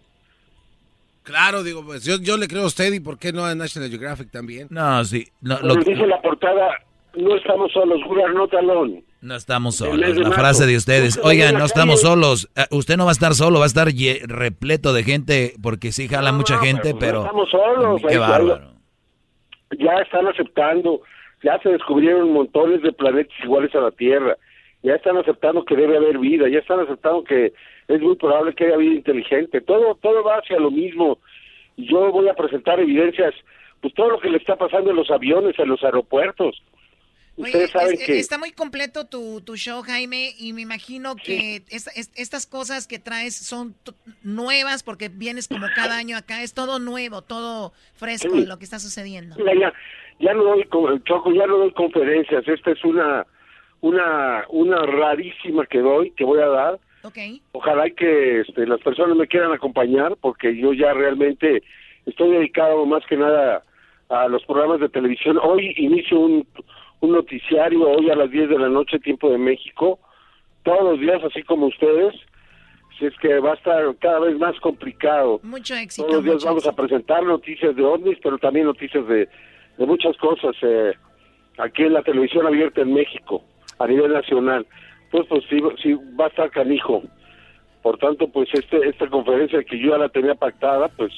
Claro, 1.23 1.63
digo, 1.63 1.83
pues 1.83 2.03
yo, 2.05 2.17
yo 2.21 2.37
le 2.37 2.47
creo 2.47 2.63
a 2.63 2.67
usted 2.67 2.93
y 2.93 2.99
por 2.99 3.17
qué 3.19 3.33
no 3.33 3.45
a 3.45 3.53
National 3.55 3.89
Geographic 3.89 4.31
también. 4.31 4.67
No, 4.71 5.03
sí, 5.05 5.27
no, 5.41 5.59
lo- 5.61 5.75
dice 5.75 6.05
la 6.07 6.21
portada, 6.21 6.69
no 7.15 7.35
estamos 7.35 7.71
solos, 7.71 7.99
we 8.07 8.23
are 8.23 8.33
not 8.33 8.53
alone. 8.53 9.03
no 9.21 9.35
estamos 9.35 9.75
solos. 9.77 10.17
La 10.17 10.31
frase 10.31 10.65
de 10.67 10.77
ustedes, 10.77 11.17
Usted 11.17 11.27
oigan, 11.29 11.55
no 11.57 11.65
estamos 11.65 12.01
solos. 12.01 12.47
Eh, 12.55 12.65
Usted 12.71 12.95
no 12.97 13.05
va 13.05 13.11
a 13.11 13.13
estar 13.13 13.33
solo, 13.33 13.57
va 13.59 13.65
a 13.65 13.67
estar 13.67 13.87
repleto 14.27 14.93
de 14.93 15.03
gente 15.03 15.53
porque 15.63 15.91
sí 15.91 16.07
jala 16.07 16.31
mucha 16.31 16.57
gente, 16.59 16.93
No 16.93 16.99
pero... 16.99 17.21
estamos 17.25 17.49
solos. 17.49 18.01
Qué 18.07 18.17
bárbaro. 18.19 18.71
Ya 19.79 19.93
están 20.03 20.27
aceptando, 20.27 21.01
ya 21.45 21.57
se 21.61 21.69
descubrieron 21.69 22.33
montones 22.33 22.81
de 22.81 22.91
planetas 22.91 23.37
iguales 23.43 23.73
a 23.75 23.79
la 23.79 23.91
Tierra. 23.91 24.35
ya 24.83 24.93
están 24.95 25.17
aceptando 25.17 25.65
que 25.65 25.75
debe 25.75 25.97
haber 25.97 26.17
vida, 26.19 26.47
ya 26.47 26.59
están 26.59 26.79
aceptando 26.79 27.23
que 27.23 27.53
es 27.87 28.01
muy 28.01 28.15
probable 28.17 28.53
que 28.53 28.65
haya 28.65 28.77
vida 28.77 28.93
inteligente, 28.95 29.59
todo, 29.61 29.95
todo 29.95 30.23
va 30.23 30.35
hacia 30.37 30.59
lo 30.59 30.69
mismo. 30.69 31.17
Yo 31.77 32.11
voy 32.11 32.27
a 32.29 32.35
presentar 32.35 32.79
evidencias, 32.79 33.33
pues 33.81 33.93
todo 33.95 34.09
lo 34.11 34.19
que 34.19 34.29
le 34.29 34.37
está 34.37 34.55
pasando 34.57 34.91
en 34.91 34.95
los 34.97 35.09
aviones, 35.09 35.57
en 35.57 35.69
los 35.69 35.83
aeropuertos. 35.83 36.61
Ustedes 37.37 37.71
saben 37.71 37.95
es- 37.95 38.05
que... 38.05 38.19
Está 38.19 38.37
muy 38.37 38.51
completo 38.51 39.05
tu, 39.07 39.41
tu 39.41 39.57
show, 39.57 39.81
Jaime, 39.81 40.33
y 40.39 40.53
me 40.53 40.61
imagino 40.61 41.15
que 41.17 41.63
esta- 41.69 41.91
es- 41.99 42.11
estas 42.15 42.45
cosas 42.47 42.87
que 42.87 42.99
traes 42.99 43.35
son 43.35 43.75
nuevas 44.23 44.83
porque 44.83 45.09
vienes 45.09 45.47
como 45.49 45.65
cada 45.75 45.97
año 45.97 46.15
acá. 46.15 46.43
Es 46.43 46.53
todo 46.53 46.79
nuevo, 46.79 47.23
todo 47.23 47.73
fresco 47.95 48.35
Sí. 48.35 48.45
lo 48.45 48.57
que 48.57 48.63
está 48.65 48.79
sucediendo. 48.79 49.35
Mira, 49.37 49.53
ya, 49.59 49.73
ya 50.19 50.33
no 50.33 50.43
doy, 50.43 50.63
co- 50.65 50.97
Choco, 50.99 51.31
ya 51.31 51.45
no 51.47 51.57
doy 51.57 51.71
conferencias. 51.71 52.47
Esta 52.47 52.71
es 52.71 52.83
una, 52.83 53.25
una, 53.81 54.45
una 54.49 54.77
rarísima 54.85 55.65
que 55.65 55.79
doy, 55.79 56.11
que 56.11 56.23
voy 56.23 56.39
a 56.41 56.47
dar. 56.47 56.79
Ok. 57.03 57.17
Ojalá 57.51 57.89
que 57.91 58.41
este, 58.41 58.65
las 58.65 58.81
personas 58.81 59.15
me 59.15 59.27
quieran 59.27 59.51
acompañar, 59.51 60.15
porque 60.21 60.55
yo 60.57 60.73
ya 60.73 60.93
realmente 60.93 61.63
estoy 62.05 62.31
dedicado 62.31 62.85
más 62.85 63.05
que 63.05 63.17
nada 63.17 63.63
a 64.09 64.27
los 64.27 64.43
programas 64.45 64.79
de 64.79 64.89
televisión. 64.89 65.37
Hoy 65.41 65.73
inicio 65.77 66.19
un, 66.19 66.47
un 67.01 67.11
noticiario, 67.11 67.81
hoy 67.87 68.09
a 68.09 68.15
las 68.15 68.31
10 68.31 68.49
de 68.49 68.59
la 68.59 68.69
noche, 68.69 68.99
tiempo 68.99 69.29
de 69.29 69.37
México, 69.37 69.99
todos 70.63 70.83
los 70.83 70.99
días, 70.99 71.23
así 71.23 71.43
como 71.43 71.67
ustedes. 71.67 72.13
Si 72.97 73.05
es 73.05 73.13
que 73.17 73.39
va 73.39 73.51
a 73.51 73.55
estar 73.55 73.83
cada 73.99 74.19
vez 74.21 74.39
más 74.39 74.57
complicado. 74.61 75.41
Mucho 75.43 75.75
éxito. 75.75 76.07
Todos 76.07 76.23
los 76.23 76.23
días 76.23 76.45
vamos 76.45 76.65
a 76.65 76.71
presentar 76.73 77.23
noticias 77.23 77.75
de 77.75 77.83
ovnis, 77.83 78.17
pero 78.23 78.37
también 78.37 78.65
noticias 78.67 79.05
de, 79.05 79.27
de 79.77 79.85
muchas 79.85 80.15
cosas 80.17 80.55
eh, 80.61 80.93
aquí 81.57 81.83
en 81.83 81.93
la 81.93 82.01
televisión 82.03 82.45
abierta 82.47 82.81
en 82.81 82.93
México, 82.93 83.43
a 83.79 83.87
nivel 83.87 84.11
nacional. 84.13 84.65
Pues, 85.11 85.25
pues 85.27 85.43
sí, 85.49 85.57
sí 85.81 85.93
va 86.19 86.25
a 86.25 86.29
estar 86.29 86.49
canijo. 86.51 87.03
Por 87.81 87.97
tanto, 87.99 88.27
pues 88.29 88.49
este, 88.53 88.77
esta 88.89 89.07
conferencia 89.07 89.63
que 89.63 89.79
yo 89.79 89.91
ya 89.91 89.97
la 89.97 90.09
tenía 90.09 90.33
pactada, 90.35 90.87
pues 90.89 91.11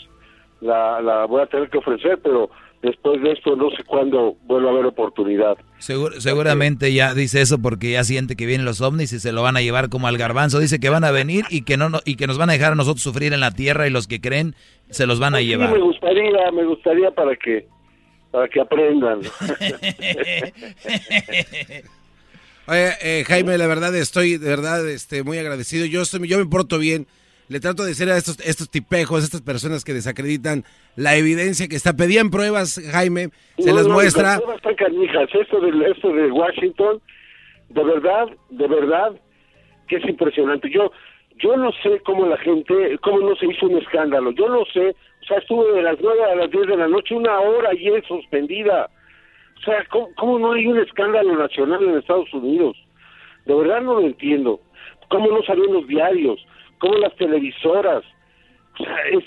la, 0.62 1.02
la 1.02 1.26
voy 1.26 1.42
a 1.42 1.46
tener 1.46 1.70
que 1.70 1.78
ofrecer, 1.78 2.20
pero 2.22 2.50
después 2.82 3.22
de 3.22 3.32
esto 3.32 3.56
no 3.56 3.70
sé 3.72 3.84
cuándo 3.86 4.36
vuelva 4.44 4.70
a 4.70 4.74
haber 4.74 4.86
oportunidad. 4.88 5.58
Segur- 5.80 6.20
seguramente 6.20 6.94
ya 6.94 7.14
dice 7.14 7.42
eso 7.42 7.60
porque 7.62 7.92
ya 7.92 8.04
siente 8.04 8.36
que 8.36 8.46
vienen 8.46 8.66
los 8.66 8.82
ovnis 8.82 9.14
y 9.14 9.20
se 9.20 9.32
lo 9.32 9.42
van 9.44 9.56
a 9.56 9.62
llevar 9.62 9.88
como 9.90 10.08
al 10.08 10.18
garbanzo. 10.18 10.60
Dice 10.60 10.80
que 10.80 10.90
van 10.90 11.04
a 11.06 11.12
venir 11.12 11.46
y 11.50 11.62
que 11.64 11.78
no, 11.78 11.90
no- 11.90 12.02
y 12.06 12.16
que 12.18 12.28
nos 12.28 12.38
van 12.38 12.50
a 12.50 12.54
dejar 12.54 12.74
a 12.74 12.76
nosotros 12.76 13.02
sufrir 13.02 13.34
en 13.34 13.40
la 13.40 13.52
tierra 13.52 13.88
y 13.88 13.90
los 13.90 14.08
que 14.08 14.20
creen 14.20 14.54
se 14.90 15.08
los 15.08 15.20
van 15.20 15.36
a 15.36 15.40
Sí, 15.40 15.46
llevar. 15.48 15.72
me 15.72 15.80
gustaría, 15.80 16.52
me 16.52 16.66
gustaría 16.66 17.12
para 17.12 17.36
que 17.38 17.66
para 18.32 18.48
que 18.48 18.60
aprendan. 18.60 19.22
Oye, 22.68 22.90
eh, 23.02 23.24
Jaime, 23.26 23.58
la 23.58 23.68
verdad 23.68 23.96
estoy 23.96 24.38
de 24.38 24.50
verdad 24.50 24.88
este, 24.90 25.24
muy 25.24 25.38
agradecido. 25.38 25.86
Yo, 25.86 26.02
estoy, 26.02 26.28
yo 26.28 26.38
me 26.38 26.46
porto 26.46 26.80
bien. 26.80 27.08
Le 27.48 27.62
trato 27.62 27.84
de 27.84 27.90
decir 27.90 28.10
a 28.10 28.18
estos, 28.18 28.42
estos 28.42 28.70
tipejos, 28.70 29.24
estas 29.24 29.42
personas 29.42 29.86
que 29.86 29.94
desacreditan 29.94 30.66
la 30.98 31.16
evidencia 31.16 31.70
que 31.70 31.78
está. 31.78 31.94
Pedían 31.94 32.30
pruebas, 32.30 32.82
Jaime, 32.92 33.30
se 33.58 33.70
No, 33.70 33.76
las 33.78 33.88
no, 33.88 33.94
muestra. 33.94 34.24
las 34.24 34.42
pruebas 34.42 34.58
están 34.58 34.76
canijas. 34.76 35.30
Esto 35.34 35.62
de, 35.62 35.92
esto 35.92 36.12
de 36.12 36.30
Washington, 36.30 37.02
de 37.70 37.84
verdad, 37.86 38.26
de 38.50 38.68
verdad, 38.68 39.14
que 39.88 39.96
es 39.96 40.04
impresionante. 40.10 40.70
Yo 40.70 40.92
yo 41.40 41.56
no 41.56 41.72
sé 41.84 42.02
cómo 42.06 42.26
la 42.26 42.38
gente, 42.38 42.98
cómo 43.02 43.20
no 43.30 43.36
se 43.36 43.46
hizo 43.46 43.68
un 43.68 43.78
escándalo. 43.78 44.32
Yo 44.32 44.50
no 44.50 44.66
sé. 44.74 44.96
O 45.28 45.30
sea, 45.30 45.40
estuve 45.40 45.74
de 45.74 45.82
las 45.82 45.98
9 46.02 46.24
a 46.24 46.36
las 46.36 46.50
10 46.50 46.68
de 46.68 46.78
la 46.78 46.88
noche, 46.88 47.14
una 47.14 47.38
hora 47.42 47.74
y 47.74 47.90
es 47.90 48.06
suspendida. 48.06 48.90
O 49.58 49.62
sea, 49.62 49.86
¿cómo, 49.92 50.08
cómo 50.16 50.40
no 50.40 50.54
hay 50.54 50.68
un 50.68 50.80
escándalo 50.80 51.36
nacional 51.36 51.84
en 51.84 51.98
Estados 51.98 52.34
Unidos? 52.34 52.78
De 53.46 53.54
verdad 53.54 53.82
no 53.82 53.96
lo 53.96 54.08
entiendo. 54.08 54.62
¿Cómo 55.10 55.28
no 55.28 55.44
salió 55.44 55.66
en 55.66 55.74
los 55.74 55.88
diarios? 55.88 56.40
¿Cómo 56.80 56.98
las 57.00 57.14
televisoras? 57.18 58.06
O 58.80 58.84
sea, 58.86 58.96
es, 59.12 59.26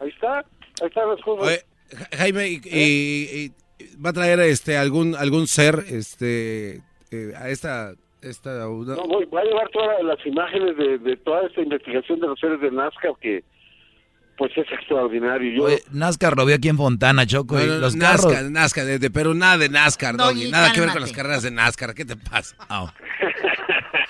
Ahí 0.00 0.08
está, 0.10 0.44
Oye, 0.80 1.62
Ja- 1.96 2.08
Jaime, 2.18 2.48
y, 2.48 2.60
y- 2.64 3.52
y- 3.80 3.96
¿va 4.04 4.10
a 4.10 4.12
traer 4.12 4.40
este 4.40 4.76
algún 4.76 5.14
algún 5.14 5.46
ser 5.46 5.84
este 5.88 6.82
eh, 7.10 7.32
a 7.36 7.48
esta 7.48 7.92
esta 8.20 8.68
una- 8.68 8.96
No, 8.96 9.06
voy, 9.06 9.24
voy 9.26 9.40
a 9.40 9.44
llevar 9.44 9.68
todas 9.70 10.02
las 10.02 10.18
imágenes 10.26 10.76
de, 10.76 10.98
de 10.98 11.16
toda 11.16 11.46
esta 11.46 11.60
investigación 11.62 12.20
de 12.20 12.26
los 12.26 12.38
seres 12.40 12.60
de 12.60 12.70
Nazca 12.70 13.08
que 13.20 13.44
pues 14.36 14.52
es 14.56 14.70
extraordinario. 14.70 15.52
Yo, 15.56 15.64
Oye, 15.64 15.82
NASCAR 15.90 16.36
lo 16.36 16.46
vio 16.46 16.54
aquí 16.54 16.68
en 16.68 16.76
Fontana, 16.76 17.26
Choco, 17.26 17.60
y 17.60 17.66
No, 17.66 17.74
no, 17.74 17.78
los 17.80 17.96
NASCAR, 17.96 18.32
carros... 18.34 18.50
NASCAR, 18.52 18.84
de, 18.84 18.98
de 19.00 19.10
Perú, 19.10 19.34
nada 19.34 19.58
de 19.58 19.68
NASCAR, 19.68 20.16
Doggy, 20.16 20.42
Doggy, 20.42 20.50
nada 20.52 20.72
que 20.72 20.80
ver 20.80 20.90
con 20.90 21.00
las 21.00 21.10
carreras 21.12 21.42
de 21.42 21.50
NASCAR, 21.50 21.92
¿qué 21.92 22.04
te 22.04 22.14
pasa? 22.16 22.54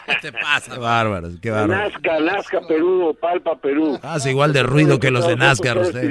¿Qué 0.08 0.16
te 0.22 0.32
pasa? 0.32 0.72
Qué 0.72 0.78
bárbaros, 0.78 1.34
qué 1.40 1.50
bárbaros. 1.50 1.92
Nazca, 1.92 2.20
Nazca 2.20 2.60
Perú, 2.66 3.16
Palpa 3.20 3.56
Perú. 3.60 3.98
Hace 4.02 4.30
igual 4.30 4.52
de 4.52 4.62
ruido 4.62 4.98
que 4.98 5.10
los 5.10 5.26
de 5.26 5.34
Esos 5.34 5.60
usted. 5.60 6.08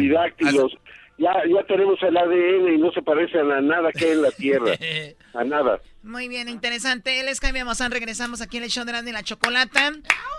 Ya, 1.20 1.32
ya 1.52 1.64
tenemos 1.68 1.98
el 2.04 2.16
ADN 2.16 2.76
y 2.76 2.78
no 2.78 2.92
se 2.92 3.02
parecen 3.02 3.52
a 3.52 3.60
nada 3.60 3.92
que 3.92 4.06
hay 4.06 4.12
en 4.12 4.22
la 4.22 4.32
Tierra. 4.32 4.72
A 5.34 5.44
nada. 5.44 5.80
Muy 6.04 6.28
bien, 6.28 6.48
interesante. 6.48 7.20
Es 7.30 7.40
Jaime 7.40 7.64
Maussan. 7.64 7.92
Regresamos 7.92 8.42
aquí 8.42 8.58
en 8.58 8.64
el 8.64 8.70
show 8.70 8.86
de 8.86 8.92
Erasmo 8.92 9.10
y 9.10 9.12
la 9.14 9.24
Chocolata. 9.24 9.92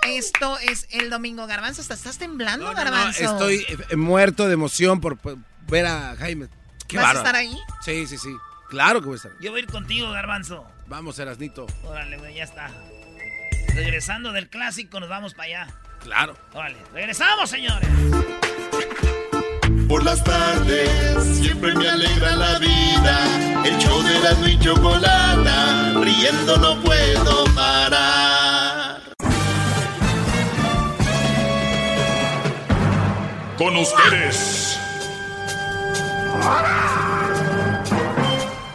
Esto 0.06 0.56
es 0.58 0.88
el 0.90 1.10
domingo. 1.10 1.46
Garbanzo, 1.46 1.82
¿estás, 1.82 1.98
estás 1.98 2.18
temblando, 2.18 2.72
Garbanzo? 2.74 3.24
Estoy 3.24 3.64
eh, 3.90 3.96
muerto 3.96 4.46
de 4.46 4.54
emoción 4.54 5.00
por, 5.00 5.18
por 5.18 5.36
ver 5.68 5.86
a 5.86 6.16
Jaime. 6.16 6.48
Qué 6.88 6.96
¿Vas 6.96 7.06
a 7.06 7.08
bárbaro. 7.08 7.26
estar 7.26 7.36
ahí? 7.36 7.58
Sí, 7.82 8.06
sí, 8.06 8.16
sí. 8.16 8.30
Claro 8.68 9.00
que 9.00 9.06
voy 9.06 9.14
a 9.14 9.16
estar. 9.16 9.32
Yo 9.40 9.50
voy 9.50 9.60
a 9.60 9.62
ir 9.64 9.70
contigo, 9.70 10.10
Garbanzo. 10.10 10.64
Vamos, 10.86 11.18
Erasnito. 11.18 11.66
Órale, 11.84 12.16
güey, 12.18 12.34
ya 12.34 12.44
está. 12.44 12.70
Regresando 13.74 14.32
del 14.32 14.48
clásico, 14.48 15.00
nos 15.00 15.08
vamos 15.08 15.34
para 15.34 15.46
allá. 15.46 15.66
Claro. 16.00 16.36
Órale, 16.52 16.78
regresamos, 16.92 17.50
señores. 17.50 17.88
Por 19.88 20.04
las 20.04 20.22
tardes 20.22 20.90
siempre 21.40 21.74
me 21.74 21.88
alegra 21.88 22.36
la 22.36 22.58
vida. 22.58 23.64
El 23.64 23.78
show 23.78 24.02
de 24.02 24.20
la 24.20 24.48
y 24.48 24.58
chocolata, 24.58 25.94
riendo 26.02 26.56
no 26.58 26.80
puedo 26.82 27.44
parar. 27.54 29.00
Con 33.56 33.76
ustedes. 33.76 34.78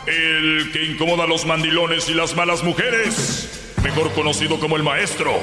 El 0.08 0.72
que 0.74 0.84
incomoda 0.84 1.24
a 1.24 1.28
los 1.28 1.46
mandilones 1.46 2.10
y 2.10 2.14
las 2.14 2.36
malas 2.36 2.64
mujeres, 2.64 3.63
mejor 3.84 4.12
conocido 4.14 4.60
como 4.60 4.78
el 4.78 4.84
maestro. 4.84 5.34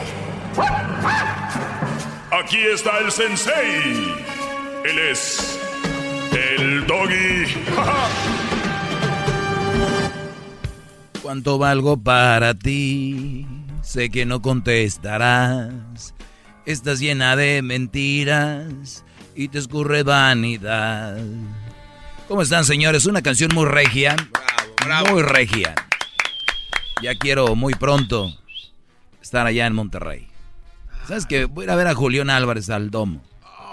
Aquí 2.33 2.59
está 2.59 2.99
el 2.99 3.13
sensei. 3.13 4.15
Él 4.85 4.99
es 5.11 5.61
el 6.33 6.87
doggy. 6.87 7.45
¿Cuánto 11.23 11.59
valgo 11.59 12.03
para 12.03 12.55
ti? 12.55 13.47
Sé 13.83 14.11
que 14.11 14.25
no 14.25 14.41
contestarás. 14.41 16.15
Estás 16.65 16.99
llena 16.99 17.37
de 17.37 17.63
mentiras 17.63 19.05
y 19.35 19.49
te 19.49 19.59
escurre 19.59 20.03
vanidad. 20.03 21.19
¿Cómo 22.27 22.43
están, 22.43 22.65
señores? 22.65 23.07
Una 23.07 23.23
canción 23.23 23.51
muy 23.55 23.67
regia. 23.67 24.17
Muy 25.11 25.23
regia. 25.23 25.75
Ya 27.03 27.15
quiero 27.15 27.55
muy 27.57 27.75
pronto 27.75 28.37
estar 29.23 29.47
allá 29.47 29.67
en 29.67 29.75
Monterrey. 29.75 30.29
¿Sabes 31.09 31.27
qué? 31.27 31.45
Voy 31.47 31.63
a 31.63 31.65
ir 31.65 31.71
a 31.71 31.77
ver 31.77 31.87
a 31.87 31.95
Julián 31.95 32.31
Álvarez 32.31 32.71
al 32.71 32.91
Domo. 32.91 33.23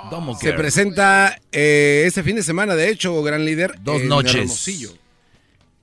Domo 0.09 0.35
Se 0.35 0.47
Care. 0.47 0.57
presenta 0.57 1.37
eh, 1.51 2.03
este 2.05 2.23
fin 2.23 2.35
de 2.35 2.43
semana, 2.43 2.75
de 2.75 2.89
hecho, 2.89 3.21
gran 3.23 3.45
líder. 3.45 3.75
Dos 3.83 4.01
en 4.01 4.07
noches. 4.07 4.35
Hermosillo. 4.35 4.91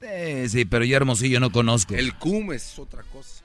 Eh, 0.01 0.47
sí, 0.49 0.65
pero 0.65 0.85
yo 0.85 0.97
Hermosillo 0.97 1.41
no 1.41 1.51
conozco. 1.51 1.95
El 1.95 2.15
CUM 2.15 2.53
es 2.53 2.79
otra 2.79 3.03
cosa. 3.03 3.43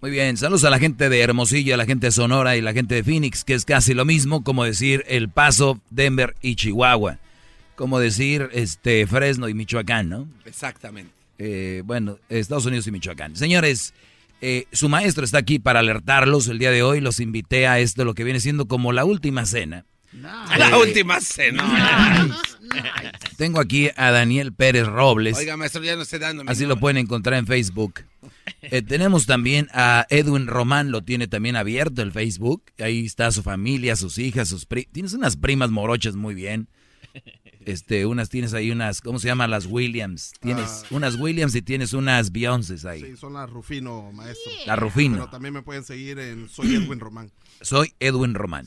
Muy 0.00 0.10
bien, 0.10 0.36
saludos 0.36 0.64
a 0.64 0.70
la 0.70 0.78
gente 0.78 1.08
de 1.08 1.20
Hermosillo, 1.20 1.74
a 1.74 1.76
la 1.76 1.86
gente 1.86 2.08
de 2.08 2.12
Sonora 2.12 2.56
y 2.56 2.60
la 2.60 2.72
gente 2.72 2.94
de 2.94 3.02
Phoenix, 3.02 3.44
que 3.44 3.54
es 3.54 3.64
casi 3.64 3.94
lo 3.94 4.04
mismo 4.04 4.44
como 4.44 4.64
decir 4.64 5.04
El 5.08 5.28
Paso, 5.28 5.80
Denver 5.90 6.34
y 6.42 6.56
Chihuahua. 6.56 7.18
Como 7.76 7.98
decir 7.98 8.48
este 8.52 9.06
Fresno 9.06 9.48
y 9.48 9.54
Michoacán, 9.54 10.08
¿no? 10.08 10.28
Exactamente. 10.44 11.12
Eh, 11.38 11.82
bueno, 11.84 12.18
Estados 12.28 12.66
Unidos 12.66 12.86
y 12.86 12.90
Michoacán. 12.92 13.36
Señores, 13.36 13.94
eh, 14.40 14.66
su 14.72 14.88
maestro 14.88 15.24
está 15.24 15.38
aquí 15.38 15.58
para 15.58 15.80
alertarlos 15.80 16.48
el 16.48 16.58
día 16.58 16.70
de 16.70 16.82
hoy. 16.82 17.00
Los 17.00 17.20
invité 17.20 17.66
a 17.66 17.78
esto, 17.80 18.04
lo 18.04 18.14
que 18.14 18.24
viene 18.24 18.40
siendo 18.40 18.66
como 18.66 18.92
la 18.92 19.04
última 19.04 19.46
cena. 19.46 19.84
La 20.12 20.70
Eh, 20.70 20.76
última 20.76 21.20
cena. 21.20 22.40
Tengo 23.36 23.60
aquí 23.60 23.90
a 23.96 24.10
Daniel 24.10 24.52
Pérez 24.52 24.86
Robles. 24.86 25.36
Oiga, 25.36 25.56
maestro, 25.56 25.82
ya 25.82 25.94
no 25.96 26.02
esté 26.02 26.18
dando 26.18 26.42
Así 26.46 26.64
lo 26.64 26.78
pueden 26.78 26.96
encontrar 26.96 27.38
en 27.38 27.46
Facebook. 27.46 28.00
Eh, 28.62 28.80
tenemos 28.82 29.26
también 29.26 29.68
a 29.72 30.06
Edwin 30.08 30.46
Román, 30.46 30.90
lo 30.90 31.02
tiene 31.02 31.26
también 31.28 31.56
abierto 31.56 32.00
el 32.02 32.12
Facebook. 32.12 32.62
Ahí 32.78 33.04
está 33.04 33.30
su 33.30 33.42
familia, 33.42 33.94
sus 33.96 34.18
hijas, 34.18 34.48
sus 34.48 34.64
pri 34.64 34.86
Tienes 34.90 35.12
unas 35.12 35.36
primas 35.36 35.70
morochas 35.70 36.16
muy 36.16 36.34
bien. 36.34 36.68
Este, 37.66 38.06
unas 38.06 38.28
tienes 38.28 38.54
ahí 38.54 38.70
unas, 38.70 39.00
¿cómo 39.00 39.18
se 39.18 39.26
llaman? 39.26 39.50
Las 39.50 39.66
Williams. 39.66 40.32
Tienes 40.40 40.84
Ah. 40.84 40.86
unas 40.90 41.16
Williams 41.16 41.54
y 41.56 41.62
tienes 41.62 41.92
unas 41.92 42.30
Beyoncés 42.32 42.84
ahí. 42.84 43.02
Sí, 43.02 43.16
son 43.16 43.32
la 43.34 43.44
Rufino, 43.46 44.12
maestro. 44.12 44.52
La 44.66 44.76
Rufino. 44.76 45.16
Pero 45.16 45.30
también 45.30 45.52
me 45.52 45.62
pueden 45.62 45.82
seguir 45.84 46.18
en 46.20 46.48
Soy 46.48 46.74
Edwin 46.76 47.00
Román. 47.00 47.30
Soy 47.60 47.92
Edwin 48.00 48.34
Román. 48.34 48.66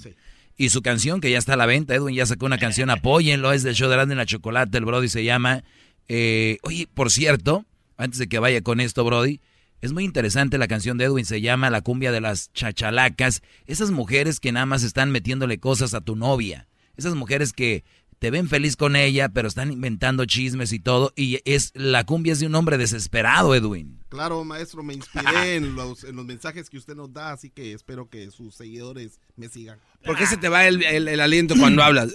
Y 0.57 0.69
su 0.69 0.81
canción 0.81 1.21
que 1.21 1.31
ya 1.31 1.37
está 1.37 1.53
a 1.53 1.57
la 1.57 1.65
venta, 1.65 1.95
Edwin 1.95 2.13
ya 2.15 2.25
sacó 2.25 2.45
una 2.45 2.57
canción, 2.57 2.89
apóyenlo, 2.91 3.53
es 3.53 3.63
del 3.63 3.73
show 3.75 3.89
de 3.89 3.95
Grande 3.95 4.13
en 4.13 4.17
la 4.17 4.25
Chocolate, 4.25 4.77
el 4.77 4.83
Brody 4.85 5.07
se 5.07 5.23
llama... 5.23 5.63
eh, 6.09 6.57
oye, 6.63 6.87
por 6.93 7.09
cierto, 7.09 7.65
antes 7.95 8.19
de 8.19 8.27
que 8.27 8.39
vaya 8.39 8.61
con 8.61 8.81
esto, 8.81 9.05
Brody, 9.05 9.39
es 9.79 9.93
muy 9.93 10.03
interesante 10.03 10.57
la 10.57 10.67
canción 10.67 10.97
de 10.97 11.05
Edwin, 11.05 11.23
se 11.25 11.39
llama 11.39 11.69
La 11.69 11.79
cumbia 11.79 12.11
de 12.11 12.19
las 12.19 12.51
chachalacas, 12.51 13.41
esas 13.65 13.91
mujeres 13.91 14.41
que 14.41 14.51
nada 14.51 14.65
más 14.65 14.83
están 14.83 15.09
metiéndole 15.11 15.57
cosas 15.57 15.93
a 15.93 16.01
tu 16.01 16.17
novia, 16.17 16.67
esas 16.97 17.15
mujeres 17.15 17.53
que 17.53 17.85
te 18.19 18.31
ven 18.31 18.49
feliz 18.49 18.75
con 18.75 18.95
ella, 18.95 19.29
pero 19.29 19.47
están 19.47 19.71
inventando 19.71 20.25
chismes 20.25 20.73
y 20.73 20.79
todo, 20.79 21.13
y 21.15 21.39
es 21.45 21.71
la 21.73 22.05
cumbia 22.05 22.33
es 22.33 22.39
de 22.39 22.47
un 22.47 22.55
hombre 22.55 22.77
desesperado, 22.77 23.55
Edwin. 23.55 23.97
Claro, 24.09 24.43
maestro, 24.43 24.83
me 24.83 24.93
inspiré 24.93 25.55
en 25.55 25.75
los, 25.75 26.03
en 26.03 26.15
los 26.17 26.25
mensajes 26.25 26.69
que 26.69 26.77
usted 26.77 26.95
nos 26.95 27.13
da, 27.13 27.31
así 27.31 27.49
que 27.49 27.71
espero 27.73 28.09
que 28.09 28.29
sus 28.31 28.55
seguidores 28.55 29.19
me 29.37 29.47
sigan. 29.49 29.79
¿Por 30.03 30.17
qué 30.17 30.25
se 30.25 30.35
te 30.37 30.49
va 30.49 30.67
el, 30.67 30.83
el- 30.83 31.07
el 31.07 31.19
aliento 31.21 31.55
cuando 31.57 31.81
hablas? 31.83 32.11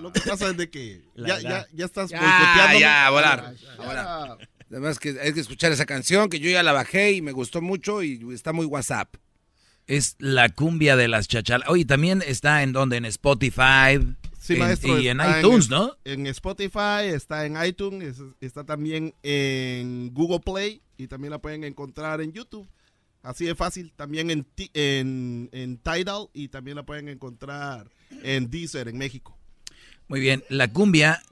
Lo 0.00 0.12
que 0.12 0.20
pasa 0.20 0.48
es 0.50 0.56
de 0.56 0.70
que 0.70 1.02
ya, 1.16 1.40
ya, 1.40 1.66
ya 1.72 1.84
estás 1.84 2.10
Ya, 2.10 2.18
boicoteándome. 2.20 2.80
ya, 2.80 3.06
a 3.06 3.10
volar. 3.10 3.54
a 3.78 3.86
volar. 3.86 4.38
Además 4.70 4.98
que 4.98 5.20
hay 5.20 5.34
que 5.34 5.40
escuchar 5.40 5.70
esa 5.72 5.84
canción 5.84 6.30
que 6.30 6.40
yo 6.40 6.48
ya 6.50 6.62
la 6.62 6.72
bajé 6.72 7.12
y 7.12 7.20
me 7.20 7.32
gustó 7.32 7.60
mucho 7.60 8.02
y 8.02 8.20
está 8.32 8.52
muy 8.54 8.64
WhatsApp. 8.64 9.16
Es 9.86 10.14
la 10.18 10.48
cumbia 10.48 10.96
de 10.96 11.08
las 11.08 11.28
chachalacas. 11.28 11.70
Oye, 11.70 11.84
también 11.84 12.22
está 12.26 12.62
en 12.62 12.72
donde, 12.72 12.96
en 12.96 13.04
Spotify. 13.04 13.98
Sí, 14.42 14.54
en- 14.54 14.58
maestro. 14.58 14.98
Y 15.00 15.06
en 15.08 15.20
iTunes, 15.38 15.70
¿no? 15.70 15.96
En 16.04 16.26
Spotify, 16.26 17.04
está 17.14 17.46
en 17.46 17.56
iTunes, 17.64 18.18
es- 18.18 18.22
está 18.40 18.64
también 18.64 19.14
en 19.22 20.12
Google 20.12 20.40
Play 20.40 20.82
y 20.96 21.06
también 21.06 21.30
la 21.30 21.38
pueden 21.38 21.62
encontrar 21.64 22.20
en 22.20 22.32
YouTube. 22.32 22.66
Así 23.22 23.44
de 23.44 23.54
fácil. 23.54 23.92
También 23.94 24.30
en, 24.32 24.42
Ti- 24.42 24.70
en, 24.74 25.48
en 25.52 25.76
Tidal 25.78 26.26
y 26.32 26.48
también 26.48 26.76
la 26.76 26.82
pueden 26.82 27.08
encontrar 27.08 27.88
en 28.24 28.50
Deezer 28.50 28.88
en 28.88 28.98
México. 28.98 29.38
Muy 30.08 30.18
bien, 30.18 30.42
la 30.48 30.72
cumbia, 30.72 31.22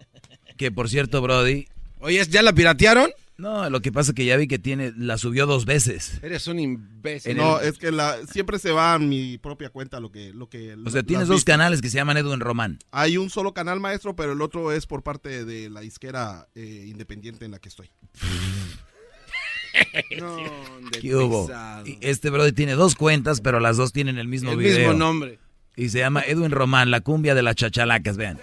que 0.57 0.71
por 0.71 0.89
cierto, 0.89 1.21
Brody. 1.21 1.67
Oye, 1.99 2.25
¿ya 2.31 2.43
la 2.43 2.53
piratearon? 2.53 3.11
No, 3.41 3.71
lo 3.71 3.81
que 3.81 3.91
pasa 3.91 4.11
es 4.11 4.15
que 4.15 4.25
ya 4.27 4.37
vi 4.37 4.47
que 4.47 4.59
tiene, 4.59 4.93
la 4.97 5.17
subió 5.17 5.47
dos 5.47 5.65
veces. 5.65 6.21
Eres 6.23 6.47
un 6.47 6.59
imbécil. 6.59 7.37
no, 7.37 7.59
es 7.61 7.79
que 7.79 7.91
la, 7.91 8.19
siempre 8.27 8.59
se 8.59 8.71
va 8.71 8.95
a 8.95 8.99
mi 8.99 9.39
propia 9.39 9.71
cuenta 9.71 9.99
lo 9.99 10.13
que... 10.13 10.33
Lo 10.35 10.49
que 10.49 10.75
O 10.85 10.91
sea, 10.91 11.03
tienes 11.03 11.27
dos 11.27 11.37
vistas. 11.39 11.55
canales 11.55 11.81
que 11.81 11.89
se 11.89 11.97
llaman 11.97 12.19
Edwin 12.19 12.41
Román. 12.41 12.79
Hay 12.91 13.17
un 13.17 13.31
solo 13.31 13.55
canal 13.55 13.81
maestro, 13.81 14.15
pero 14.15 14.33
el 14.33 14.43
otro 14.43 14.73
es 14.73 14.87
por 14.87 15.03
parte 15.03 15.45
de 15.45 15.71
la 15.71 15.81
disquera 15.81 16.49
eh, 16.55 16.85
independiente 16.87 17.45
en 17.47 17.53
la 17.53 17.59
que 17.59 17.69
estoy. 17.71 17.91
¿Qué 21.01 21.15
hubo? 21.15 21.49
Este 22.01 22.31
Brody 22.31 22.53
tiene 22.53 22.73
dos 22.75 22.95
cuentas, 22.95 23.41
pero 23.41 23.61
las 23.61 23.77
dos 23.77 23.93
tienen 23.93 24.19
el 24.19 24.29
mismo 24.29 24.53
El 24.53 24.59
video. 24.59 24.79
mismo 24.79 24.93
nombre. 24.95 25.39
Y 25.77 25.89
se 25.89 25.99
llama 25.99 26.23
Edwin 26.27 26.51
Román, 26.51 26.91
la 26.91 27.01
cumbia 27.01 27.35
de 27.35 27.43
las 27.43 27.55
chachalacas, 27.57 28.17
vean. 28.17 28.39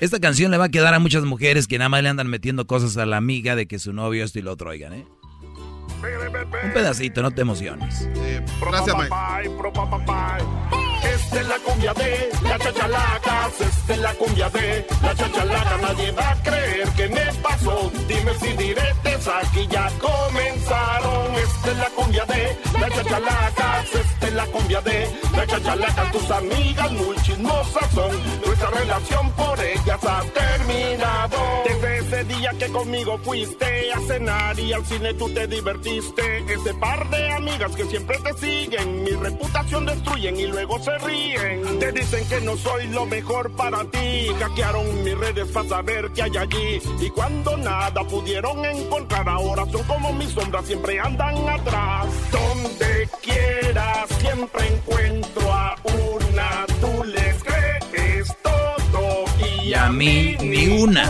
Esta 0.00 0.20
canción 0.20 0.50
le 0.50 0.58
va 0.58 0.66
a 0.66 0.68
quedar 0.68 0.94
a 0.94 1.00
muchas 1.00 1.24
mujeres 1.24 1.66
que 1.66 1.78
nada 1.78 1.88
más 1.88 2.02
le 2.02 2.08
andan 2.08 2.28
metiendo 2.28 2.66
cosas 2.66 2.96
a 2.96 3.06
la 3.06 3.16
amiga 3.16 3.56
de 3.56 3.66
que 3.66 3.78
su 3.78 3.92
novio 3.92 4.24
esto 4.24 4.38
y 4.38 4.42
lo 4.42 4.52
otro, 4.52 4.70
oigan, 4.70 4.92
¿eh? 4.92 5.04
Un 6.64 6.72
pedacito, 6.72 7.22
no 7.22 7.32
te 7.32 7.40
emociones. 7.42 8.08
gracias, 8.60 8.96
maestro. 8.96 9.72
Esta 11.18 11.40
es 11.40 11.48
la 11.48 11.58
cumbia 11.58 11.94
de 11.94 12.30
la 12.42 12.58
chachalacas, 12.58 13.60
esta 13.60 13.92
es 13.94 14.00
la 14.00 14.14
cumbia 14.14 14.48
de 14.50 14.86
la 15.02 15.14
chachalaca. 15.14 15.76
Nadie 15.82 16.10
va 16.12 16.30
a 16.30 16.42
creer 16.42 16.88
que 16.90 17.08
me 17.08 17.32
pasó. 17.42 17.90
Dime 18.06 18.32
si 18.40 18.52
diretes 18.64 19.28
aquí 19.28 19.66
ya 19.70 19.90
comenzaron. 19.98 21.34
Esta 21.34 21.70
es 21.70 21.76
la 21.76 21.90
cumbia 21.90 22.24
de 22.24 22.58
la 22.80 22.88
chachalacas, 22.90 23.94
esta 23.94 24.26
es 24.28 24.32
la 24.34 24.46
cumbia 24.46 24.80
de 24.80 25.10
la 25.36 25.46
chachalaca. 25.46 26.12
Tus 26.12 26.30
amigas 26.30 26.92
muy 26.92 27.16
chismosas 27.22 27.90
son. 27.94 28.10
Nuestra 28.46 28.70
relación 28.70 29.30
por 29.32 29.60
ellas 29.60 30.04
ha 30.04 30.22
terminado. 30.22 31.38
Desde 31.66 31.98
ese 31.98 32.24
día 32.24 32.50
que 32.58 32.68
conmigo 32.68 33.18
fuiste 33.18 33.92
a 33.92 34.00
cenar 34.00 34.58
y 34.58 34.72
al 34.72 34.84
cine 34.86 35.14
tú 35.14 35.28
te 35.34 35.46
divertiste. 35.46 36.38
Ese 36.52 36.74
par 36.74 37.08
de 37.10 37.32
amigas 37.32 37.74
que 37.76 37.84
siempre 37.84 38.18
te 38.18 38.32
siguen, 38.34 39.04
mi 39.04 39.10
reputación 39.10 39.84
destruyen 39.86 40.36
y 40.38 40.46
luego 40.46 40.78
se 40.78 40.96
Te 41.78 41.92
dicen 41.92 42.28
que 42.28 42.40
no 42.40 42.56
soy 42.56 42.86
lo 42.88 43.06
mejor 43.06 43.50
para 43.52 43.84
ti. 43.84 44.28
Hackearon 44.40 45.04
mis 45.04 45.16
redes 45.16 45.46
para 45.52 45.68
saber 45.68 46.10
qué 46.12 46.22
hay 46.24 46.36
allí. 46.36 46.80
Y 47.00 47.10
cuando 47.10 47.56
nada 47.56 48.02
pudieron 48.04 48.64
encontrar, 48.64 49.28
ahora 49.28 49.64
son 49.70 49.84
como 49.84 50.12
mis 50.12 50.30
sombras, 50.30 50.66
siempre 50.66 50.98
andan 50.98 51.48
atrás. 51.48 52.06
Donde 52.32 53.08
quiera 53.22 54.06
siempre 54.18 54.66
encuentro 54.66 55.52
a 55.52 55.76
una. 55.84 56.66
Tú 56.80 57.04
les 57.04 57.44
crees 57.44 58.36
todo 58.42 59.24
y, 59.38 59.68
Y 59.68 59.74
a 59.74 59.88
mí 59.88 60.36
ni 60.40 60.82
una. 60.82 61.08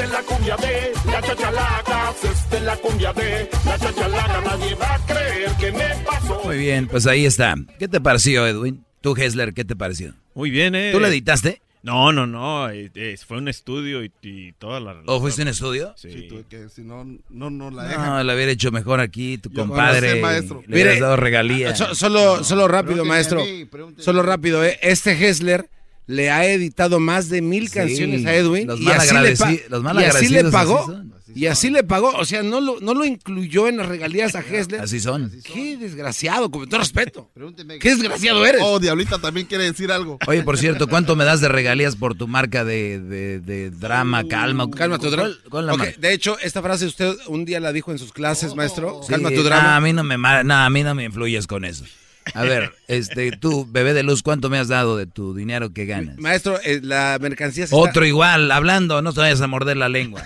Esta 0.00 0.04
es 0.04 0.10
la 0.10 0.22
cumbia 0.22 0.56
de 0.56 0.92
la 1.12 1.22
chachalacas, 1.22 2.24
esta 2.24 2.56
es 2.56 2.62
la 2.62 2.76
cumbia 2.76 3.12
de 3.12 3.50
la 3.64 3.78
chachalaca. 3.78 4.40
Nadie 4.42 4.74
va 4.74 4.94
a 4.94 5.06
creer 5.06 5.50
que 5.58 5.72
me 5.72 6.04
pasó. 6.06 6.40
Muy 6.44 6.58
bien, 6.58 6.86
pues 6.86 7.06
ahí 7.06 7.26
está. 7.26 7.54
¿Qué 7.78 7.88
te 7.88 8.00
pareció, 8.00 8.46
Edwin? 8.46 8.84
Tú, 9.00 9.14
Hessler, 9.16 9.52
¿qué 9.52 9.64
te 9.64 9.76
pareció? 9.76 10.14
Muy 10.34 10.50
bien, 10.50 10.74
¿eh? 10.74 10.90
¿Tú 10.92 11.00
la 11.00 11.08
editaste? 11.08 11.60
No, 11.82 12.12
no, 12.12 12.26
no. 12.26 12.68
eh, 12.70 12.90
eh, 12.94 13.16
fue 13.26 13.38
un 13.38 13.48
estudio 13.48 14.04
y, 14.04 14.12
y 14.22 14.52
toda 14.52 14.80
la. 14.80 14.96
¿O 15.06 15.18
fuiste 15.20 15.42
un 15.42 15.48
estudio? 15.48 15.94
Sí. 15.96 16.10
Sí, 16.12 16.28
tuve 16.28 16.44
que, 16.48 16.68
si 16.68 16.82
no, 16.82 17.04
no, 17.30 17.48
no 17.50 17.70
la 17.70 17.84
dejan. 17.84 18.06
No, 18.06 18.24
lo 18.24 18.34
hubiera 18.34 18.52
hecho 18.52 18.70
mejor 18.70 19.00
aquí, 19.00 19.38
tu 19.38 19.50
Yo 19.50 19.66
compadre. 19.66 20.12
sé, 20.12 20.20
maestro. 20.20 20.62
Le 20.66 20.74
hubieras 20.74 21.00
dado 21.00 21.16
regalía. 21.16 21.74
So- 21.74 21.94
solo, 21.94 22.44
solo 22.44 22.68
rápido, 22.68 23.04
maestro. 23.06 23.42
mí, 23.42 23.66
Solo 23.98 24.22
rápido, 24.22 24.62
¿eh? 24.64 24.78
Este 24.82 25.12
Hessler 25.12 25.70
le 26.10 26.30
ha 26.30 26.44
editado 26.46 26.98
más 27.00 27.28
de 27.28 27.40
mil 27.40 27.68
Sí, 27.68 27.74
canciones 27.74 28.26
a 28.26 28.34
Edwin 28.34 28.66
los 28.66 28.80
y 28.80 28.84
mal 28.84 28.96
así, 28.98 29.14
le, 29.14 29.68
los 29.68 29.84
y 29.94 30.04
así 30.04 30.28
le 30.28 30.44
pagó. 30.44 30.78
así 30.80 30.86
son. 30.92 31.20
Y 31.32 31.46
así 31.46 31.70
le 31.70 31.84
pagó, 31.84 32.10
o 32.10 32.24
sea, 32.24 32.42
no 32.42 32.60
lo, 32.60 32.80
no 32.80 32.92
lo 32.92 33.04
incluyó 33.04 33.68
en 33.68 33.76
las 33.76 33.86
regalías 33.86 34.34
a 34.34 34.40
Hessler. 34.50 34.80
Así 34.80 34.98
son. 34.98 35.30
Qué 35.44 35.76
desgraciado, 35.76 36.50
con 36.50 36.68
todo 36.68 36.80
respeto. 36.80 37.30
Qué 37.80 37.90
desgraciado 37.90 38.44
eres. 38.44 38.60
Oh, 38.64 38.80
Diablita 38.80 39.18
también 39.20 39.46
quiere 39.46 39.62
decir 39.62 39.92
algo. 39.92 40.18
Oye, 40.26 40.42
por 40.42 40.58
cierto, 40.58 40.88
¿cuánto 40.88 41.14
me 41.14 41.24
das 41.24 41.40
de 41.40 41.48
regalías 41.48 41.94
por 41.94 42.16
tu 42.16 42.26
marca 42.26 42.64
de, 42.64 42.98
de- 43.00 43.38
de 43.38 43.70
drama, 43.70 44.26
calma? 44.26 44.68
Calma 44.72 44.98
tu 44.98 45.08
drama. 45.08 45.28
¿Cuál- 45.28 45.50
cuál 45.50 45.66
la 45.66 45.72
Ok, 45.74 45.78
marca? 45.78 45.94
de 46.00 46.12
hecho, 46.12 46.36
esta 46.42 46.62
frase 46.62 46.86
usted 46.86 47.14
un 47.28 47.44
día 47.44 47.60
la 47.60 47.72
dijo 47.72 47.92
en 47.92 47.98
sus 48.00 48.12
clases, 48.12 48.56
maestro. 48.56 49.00
Sí, 49.04 49.10
Calma 49.12 49.28
tu 49.30 49.36
no, 49.36 49.42
drama. 49.44 49.76
a 49.76 49.80
mí 49.80 49.92
no 49.92 50.02
me 50.02 50.16
a 50.16 50.68
mí 50.70 50.82
no 50.82 50.94
me 50.96 51.04
influyes 51.04 51.46
con 51.46 51.64
eso. 51.64 51.84
A 52.34 52.42
ver, 52.42 52.72
este, 52.88 53.32
tú, 53.32 53.66
bebé 53.70 53.92
de 53.94 54.02
luz, 54.02 54.22
¿cuánto 54.22 54.50
me 54.50 54.58
has 54.58 54.68
dado 54.68 54.96
de 54.96 55.06
tu 55.06 55.34
dinero 55.34 55.72
que 55.72 55.86
ganas? 55.86 56.18
Maestro, 56.18 56.60
eh, 56.64 56.80
la 56.82 57.18
mercancía 57.20 57.66
se 57.66 57.74
Otro 57.74 58.02
está... 58.02 58.06
igual, 58.06 58.50
hablando, 58.52 59.02
no 59.02 59.12
te 59.12 59.20
vayas 59.20 59.40
a 59.40 59.46
morder 59.46 59.76
la 59.76 59.88
lengua. 59.88 60.22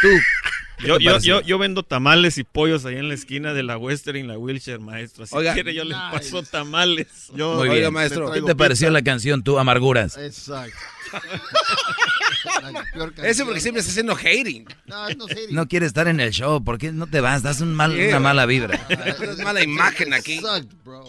Tú. 0.00 0.08
¿qué 0.78 0.86
Yo, 0.86 0.98
yo, 0.98 1.18
yo, 1.18 1.40
yo 1.42 1.58
vendo 1.58 1.82
tamales 1.82 2.38
y 2.38 2.44
pollos 2.44 2.84
ahí 2.84 2.96
en 2.96 3.08
la 3.08 3.14
esquina 3.14 3.52
de 3.52 3.62
la 3.64 3.76
Western 3.76 4.16
y 4.16 4.22
la 4.22 4.38
Wilshire, 4.38 4.78
maestro. 4.78 5.26
Si 5.26 5.34
Oiga. 5.36 5.52
quiere, 5.54 5.74
yo 5.74 5.84
le 5.84 5.94
paso 5.94 6.42
tamales. 6.42 7.30
Yo, 7.34 7.54
Muy 7.56 7.68
Oiga, 7.68 7.80
bien. 7.80 7.92
maestro. 7.92 8.30
¿Qué 8.32 8.42
te 8.42 8.54
pareció 8.54 8.90
la 8.90 9.02
canción, 9.02 9.42
tú, 9.42 9.58
Amarguras? 9.58 10.16
Exacto. 10.16 10.76
Canción. 13.16 13.46
porque 13.46 13.60
siempre 13.60 13.80
está 13.80 13.90
haciendo 13.90 14.14
hating. 14.14 14.64
No, 14.86 15.08
no. 15.10 15.26
No 15.50 15.68
quieres 15.68 15.88
estar 15.88 16.08
en 16.08 16.20
el 16.20 16.30
show, 16.30 16.62
¿por 16.62 16.78
qué 16.78 16.92
no 16.92 17.06
te 17.06 17.20
vas? 17.20 17.42
Das 17.42 17.60
un 17.60 17.74
mal, 17.74 17.94
Sí, 17.94 18.06
una 18.08 18.20
mala 18.20 18.46
vibra. 18.46 18.78
Es 18.88 19.38
mala 19.38 19.62
imagen 19.62 20.12
aquí. 20.12 20.34
Exacto, 20.34 20.76
bro. 20.84 21.04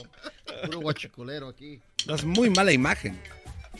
Puro 0.65 0.79
guachicolero 0.79 1.49
aquí. 1.49 1.79
Das 2.05 2.23
muy 2.23 2.49
mala 2.49 2.71
imagen. 2.71 3.19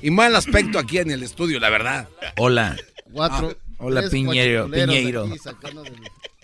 Y 0.02 0.12
mal 0.12 0.36
aspecto 0.36 0.80
aquí 0.80 1.00
en 1.00 1.12
el 1.12 1.24
estudio, 1.24 1.60
la 1.60 1.70
verdad. 1.70 2.08
Hola. 2.38 2.78
Cuatro. 3.12 3.58
Ah, 3.60 3.69
hola, 3.80 4.02
tres 4.02 4.12
Piñero, 4.12 4.70
Piñeiro. 4.70 5.26
aquí 5.26 5.38
sacando 5.40 5.84
de 5.84 5.92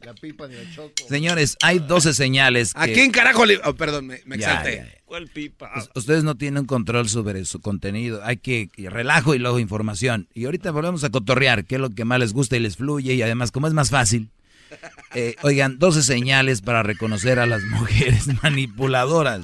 la 0.06 0.14
pipa 0.14 0.48
de 0.48 0.58
Choco. 0.74 0.94
Señores, 1.10 1.58
hay 1.62 1.80
12 1.80 2.14
señales 2.14 2.74
que... 2.74 2.80
¿A 2.80 2.86
quién 2.86 3.12
carajo 3.12 3.46
le.? 3.46 3.60
oh, 3.66 3.74
perdón, 3.76 4.06
me, 4.08 4.22
me 4.26 4.38
Ya, 4.38 4.50
exalté. 4.52 4.76
ya, 4.78 4.84
ya. 4.86 5.02
¿Cuál 5.06 5.28
pipa? 5.28 5.72
Us- 5.78 5.90
Ustedes 5.96 6.24
no 6.24 6.36
tienen 6.36 6.66
control 6.66 7.10
sobre 7.10 7.44
su 7.46 7.60
contenido. 7.60 8.22
Hay 8.24 8.38
que 8.38 8.70
relajo 8.78 9.34
y 9.34 9.40
luego 9.40 9.58
información. 9.60 10.28
Y 10.34 10.46
ahorita 10.46 10.70
volvemos 10.72 11.04
a 11.04 11.10
cotorrear, 11.10 11.66
que 11.66 11.76
es 11.76 11.82
lo 11.82 11.90
que 11.90 12.06
más 12.06 12.20
les 12.20 12.34
gusta 12.34 12.56
y 12.56 12.60
les 12.60 12.78
fluye. 12.78 13.14
Y 13.16 13.22
además, 13.24 13.52
como 13.52 13.66
es 13.68 13.74
más 13.74 13.90
fácil, 13.90 14.30
eh, 15.16 15.36
oigan, 15.42 15.80
12 15.80 16.04
señales 16.04 16.62
para 16.62 16.84
reconocer 16.84 17.40
a 17.40 17.48
las 17.48 17.64
mujeres 17.64 18.28
manipuladoras. 18.44 19.44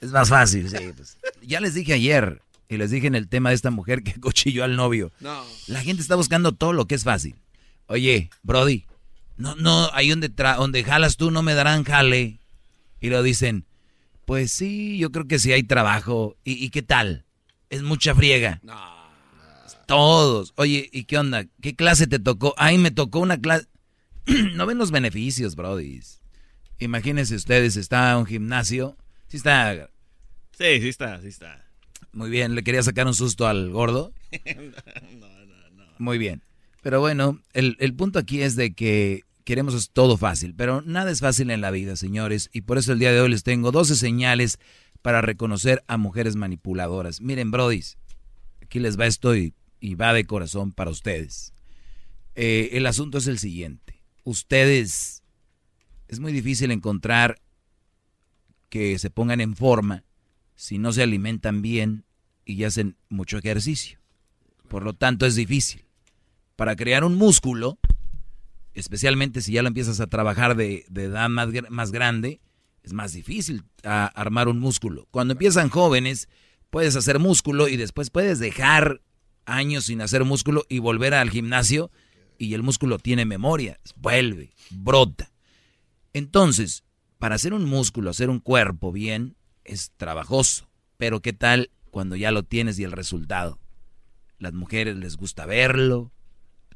Es 0.00 0.10
más 0.10 0.28
fácil, 0.30 0.68
sí. 0.68 0.76
pues. 0.96 1.16
Ya 1.42 1.60
les 1.60 1.74
dije 1.74 1.92
ayer, 1.92 2.42
y 2.74 2.78
les 2.78 2.90
dije 2.90 3.06
en 3.06 3.14
el 3.14 3.28
tema 3.28 3.50
de 3.50 3.54
esta 3.56 3.70
mujer 3.70 4.02
que 4.02 4.14
cochilló 4.20 4.64
al 4.64 4.76
novio. 4.76 5.12
No. 5.20 5.44
La 5.66 5.80
gente 5.82 6.02
está 6.02 6.14
buscando 6.16 6.52
todo 6.52 6.72
lo 6.72 6.86
que 6.86 6.94
es 6.94 7.04
fácil. 7.04 7.36
Oye, 7.86 8.30
Brody, 8.42 8.86
no, 9.36 9.54
no, 9.56 9.90
ahí 9.92 10.10
donde, 10.10 10.30
tra- 10.34 10.56
donde 10.56 10.84
jalas 10.84 11.16
tú 11.16 11.30
no 11.30 11.42
me 11.42 11.54
darán 11.54 11.84
jale. 11.84 12.38
Y 13.00 13.08
lo 13.10 13.22
dicen, 13.22 13.66
pues 14.24 14.52
sí, 14.52 14.96
yo 14.98 15.10
creo 15.10 15.26
que 15.26 15.38
sí 15.38 15.52
hay 15.52 15.64
trabajo. 15.64 16.36
¿Y, 16.44 16.64
y 16.64 16.70
qué 16.70 16.82
tal? 16.82 17.24
Es 17.70 17.82
mucha 17.82 18.14
friega. 18.14 18.60
Todos. 19.86 20.52
Oye, 20.56 20.88
¿y 20.92 21.04
qué 21.04 21.18
onda? 21.18 21.44
¿Qué 21.60 21.74
clase 21.74 22.06
te 22.06 22.18
tocó? 22.18 22.54
Ay, 22.56 22.78
me 22.78 22.90
tocó 22.90 23.18
una 23.18 23.38
clase. 23.40 23.66
no 24.54 24.66
ven 24.66 24.78
los 24.78 24.90
beneficios, 24.90 25.56
Brody. 25.56 26.00
Imagínense 26.78 27.34
ustedes, 27.34 27.76
está 27.76 28.16
un 28.16 28.26
gimnasio. 28.26 28.96
Sí 29.28 29.36
está. 29.36 29.90
Sí, 30.56 30.80
sí 30.80 30.88
está, 30.88 31.20
sí 31.20 31.28
está. 31.28 31.64
Muy 32.12 32.30
bien, 32.30 32.54
le 32.54 32.62
quería 32.62 32.82
sacar 32.82 33.06
un 33.06 33.14
susto 33.14 33.46
al 33.46 33.70
gordo. 33.70 34.12
Muy 35.98 36.18
bien. 36.18 36.42
Pero 36.82 37.00
bueno, 37.00 37.40
el, 37.52 37.76
el 37.80 37.94
punto 37.94 38.18
aquí 38.18 38.42
es 38.42 38.56
de 38.56 38.74
que 38.74 39.22
queremos 39.44 39.74
es 39.74 39.90
todo 39.90 40.16
fácil, 40.16 40.54
pero 40.54 40.82
nada 40.82 41.10
es 41.10 41.20
fácil 41.20 41.50
en 41.50 41.60
la 41.60 41.70
vida, 41.70 41.96
señores, 41.96 42.50
y 42.52 42.62
por 42.62 42.78
eso 42.78 42.92
el 42.92 42.98
día 42.98 43.12
de 43.12 43.20
hoy 43.20 43.30
les 43.30 43.42
tengo 43.42 43.72
12 43.72 43.96
señales 43.96 44.58
para 45.00 45.20
reconocer 45.20 45.82
a 45.86 45.96
mujeres 45.96 46.36
manipuladoras. 46.36 47.20
Miren, 47.20 47.50
brodis, 47.50 47.98
aquí 48.60 48.78
les 48.78 48.98
va 48.98 49.06
esto 49.06 49.36
y, 49.36 49.54
y 49.80 49.94
va 49.94 50.12
de 50.12 50.24
corazón 50.24 50.72
para 50.72 50.90
ustedes. 50.90 51.52
Eh, 52.34 52.70
el 52.72 52.86
asunto 52.86 53.18
es 53.18 53.26
el 53.26 53.38
siguiente. 53.38 54.02
Ustedes, 54.24 55.22
es 56.08 56.20
muy 56.20 56.32
difícil 56.32 56.70
encontrar 56.70 57.40
que 58.68 58.98
se 58.98 59.10
pongan 59.10 59.40
en 59.40 59.54
forma 59.56 60.04
si 60.62 60.78
no 60.78 60.92
se 60.92 61.02
alimentan 61.02 61.60
bien 61.60 62.04
y 62.44 62.62
hacen 62.62 62.96
mucho 63.08 63.36
ejercicio. 63.36 63.98
Por 64.68 64.84
lo 64.84 64.92
tanto, 64.92 65.26
es 65.26 65.34
difícil. 65.34 65.86
Para 66.54 66.76
crear 66.76 67.02
un 67.02 67.16
músculo, 67.16 67.80
especialmente 68.72 69.40
si 69.40 69.54
ya 69.54 69.62
lo 69.62 69.66
empiezas 69.66 69.98
a 69.98 70.06
trabajar 70.06 70.54
de, 70.54 70.84
edad 70.94 71.28
más, 71.28 71.48
más 71.68 71.90
grande, 71.90 72.40
es 72.84 72.92
más 72.92 73.12
difícil 73.12 73.64
armar 73.82 74.46
un 74.46 74.60
músculo. 74.60 75.08
Cuando 75.10 75.32
empiezan 75.32 75.68
jóvenes, 75.68 76.28
puedes 76.70 76.94
hacer 76.94 77.18
músculo 77.18 77.66
y 77.66 77.76
después 77.76 78.10
puedes 78.10 78.38
dejar 78.38 79.02
años 79.46 79.86
sin 79.86 80.00
hacer 80.00 80.24
músculo 80.24 80.64
y 80.68 80.78
volver 80.78 81.12
al 81.12 81.30
gimnasio 81.30 81.90
y 82.38 82.54
el 82.54 82.62
músculo 82.62 83.00
tiene 83.00 83.24
memoria, 83.24 83.80
vuelve, 83.96 84.54
brota. 84.70 85.32
Entonces, 86.12 86.84
para 87.18 87.34
hacer 87.34 87.52
un 87.52 87.64
músculo, 87.64 88.10
hacer 88.10 88.30
un 88.30 88.38
cuerpo 88.38 88.92
bien, 88.92 89.34
es 89.64 89.92
trabajoso. 89.96 90.68
Pero 90.96 91.20
¿qué 91.20 91.32
tal 91.32 91.70
cuando 91.90 92.16
ya 92.16 92.30
lo 92.30 92.42
tienes 92.42 92.78
y 92.78 92.84
el 92.84 92.92
resultado? 92.92 93.58
Las 94.38 94.52
mujeres 94.52 94.96
les 94.96 95.16
gusta 95.16 95.46
verlo, 95.46 96.12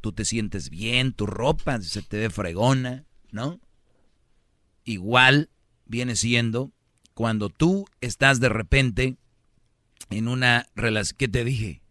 tú 0.00 0.12
te 0.12 0.24
sientes 0.24 0.70
bien, 0.70 1.12
tu 1.12 1.26
ropa 1.26 1.80
se 1.82 2.02
te 2.02 2.18
ve 2.18 2.30
fregona, 2.30 3.04
¿no? 3.32 3.60
Igual 4.84 5.50
viene 5.84 6.16
siendo 6.16 6.72
cuando 7.14 7.48
tú 7.48 7.86
estás 8.00 8.40
de 8.40 8.48
repente 8.48 9.16
en 10.10 10.28
una 10.28 10.66
relación... 10.76 11.16
¿Qué 11.18 11.28
te 11.28 11.44
dije? 11.44 11.82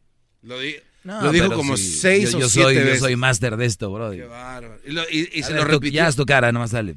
Lo, 0.42 0.60
di- 0.60 0.76
No, 1.04 1.22
lo 1.24 1.32
dijo 1.32 1.46
pero 1.48 1.58
como 1.58 1.76
sí, 1.78 1.84
seis 2.00 2.32
yo, 2.32 2.38
o 2.38 2.42
yo 2.42 2.50
siete 2.50 2.68
soy, 2.74 2.76
veces. 2.76 3.00
Yo 3.00 3.06
soy 3.06 3.16
máster 3.16 3.58
de 3.58 3.66
esto, 3.66 3.92
bro. 3.92 4.12
Qué 4.12 4.24
bárbaro. 4.24 4.80
Y, 4.86 4.92
lo- 4.92 5.10
y- 5.10 5.26
se 5.44 5.52
ver, 5.54 5.62
lo 5.62 5.66
repitió. 5.66 5.92
Ya 6.04 6.08
es 6.08 6.16
tu 6.16 6.26
cara, 6.26 6.52
nomás 6.52 6.72
sale. 6.72 6.96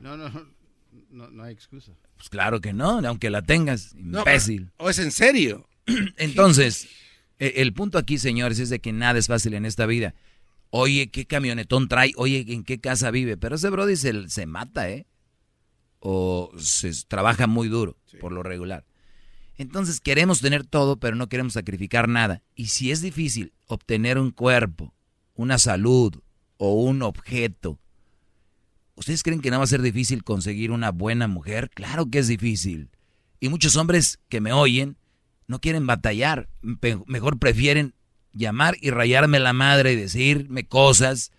No, 0.00 0.16
no, 0.16 0.28
no, 1.10 1.30
no 1.30 1.42
hay 1.42 1.54
excusa. 1.54 1.92
Pues 2.18 2.28
claro 2.28 2.60
que 2.60 2.72
no, 2.74 2.98
aunque 3.06 3.30
la 3.30 3.40
tengas, 3.42 3.94
No, 3.94 4.18
imbécil. 4.20 4.70
pero- 4.76 4.86
¿O 4.86 4.90
es 4.90 4.98
en 4.98 5.10
serio? 5.12 5.66
Entonces, 6.18 6.86
e- 7.38 7.54
el 7.62 7.72
punto 7.72 7.96
aquí, 7.96 8.18
señores, 8.18 8.58
es 8.58 8.68
de 8.68 8.80
que 8.80 8.92
nada 8.92 9.18
es 9.18 9.28
fácil 9.28 9.54
en 9.54 9.64
esta 9.64 9.86
vida. 9.86 10.14
Oye, 10.70 11.10
¿qué 11.10 11.24
camionetón 11.24 11.88
trae? 11.88 12.12
Oye, 12.16 12.44
¿en 12.48 12.62
qué 12.64 12.78
casa 12.78 13.10
vive? 13.10 13.36
Pero 13.38 13.56
ese 13.56 13.70
brody 13.70 13.96
se, 13.96 14.28
se 14.28 14.44
mata, 14.44 14.90
¿eh? 14.90 15.06
O 16.00 16.52
se 16.58 16.92
trabaja 17.08 17.46
muy 17.46 17.68
duro, 17.68 17.96
por 18.20 18.32
lo 18.32 18.42
regular. 18.42 18.84
Entonces 19.56 20.00
queremos 20.00 20.40
tener 20.40 20.64
todo, 20.66 20.98
pero 20.98 21.16
no 21.16 21.28
queremos 21.28 21.54
sacrificar 21.54 22.08
nada. 22.08 22.42
Y 22.54 22.66
si 22.66 22.90
es 22.92 23.00
difícil 23.00 23.52
obtener 23.66 24.18
un 24.18 24.30
cuerpo, 24.30 24.94
una 25.34 25.58
salud 25.58 26.14
o 26.58 26.74
un 26.82 27.02
objeto, 27.02 27.80
¿ustedes 28.98 29.22
creen 29.22 29.40
que 29.40 29.50
no 29.50 29.58
va 29.58 29.64
a 29.64 29.68
ser 29.68 29.80
difícil 29.82 30.24
conseguir 30.24 30.70
una 30.70 30.90
buena 30.90 31.26
mujer? 31.28 31.70
Claro 31.70 32.06
que 32.10 32.18
es 32.18 32.28
difícil. 32.28 32.90
Y 33.40 33.48
muchos 33.48 33.76
hombres 33.76 34.18
que 34.28 34.40
me 34.40 34.52
oyen 34.52 34.96
no 35.46 35.60
quieren 35.60 35.86
batallar, 35.86 36.48
mejor 37.06 37.38
prefieren 37.38 37.94
llamar 38.32 38.76
y 38.80 38.90
rayarme 38.90 39.38
la 39.38 39.52
madre 39.52 39.92
y 39.92 39.96
decirme 39.96 40.66
cosas 40.66 41.30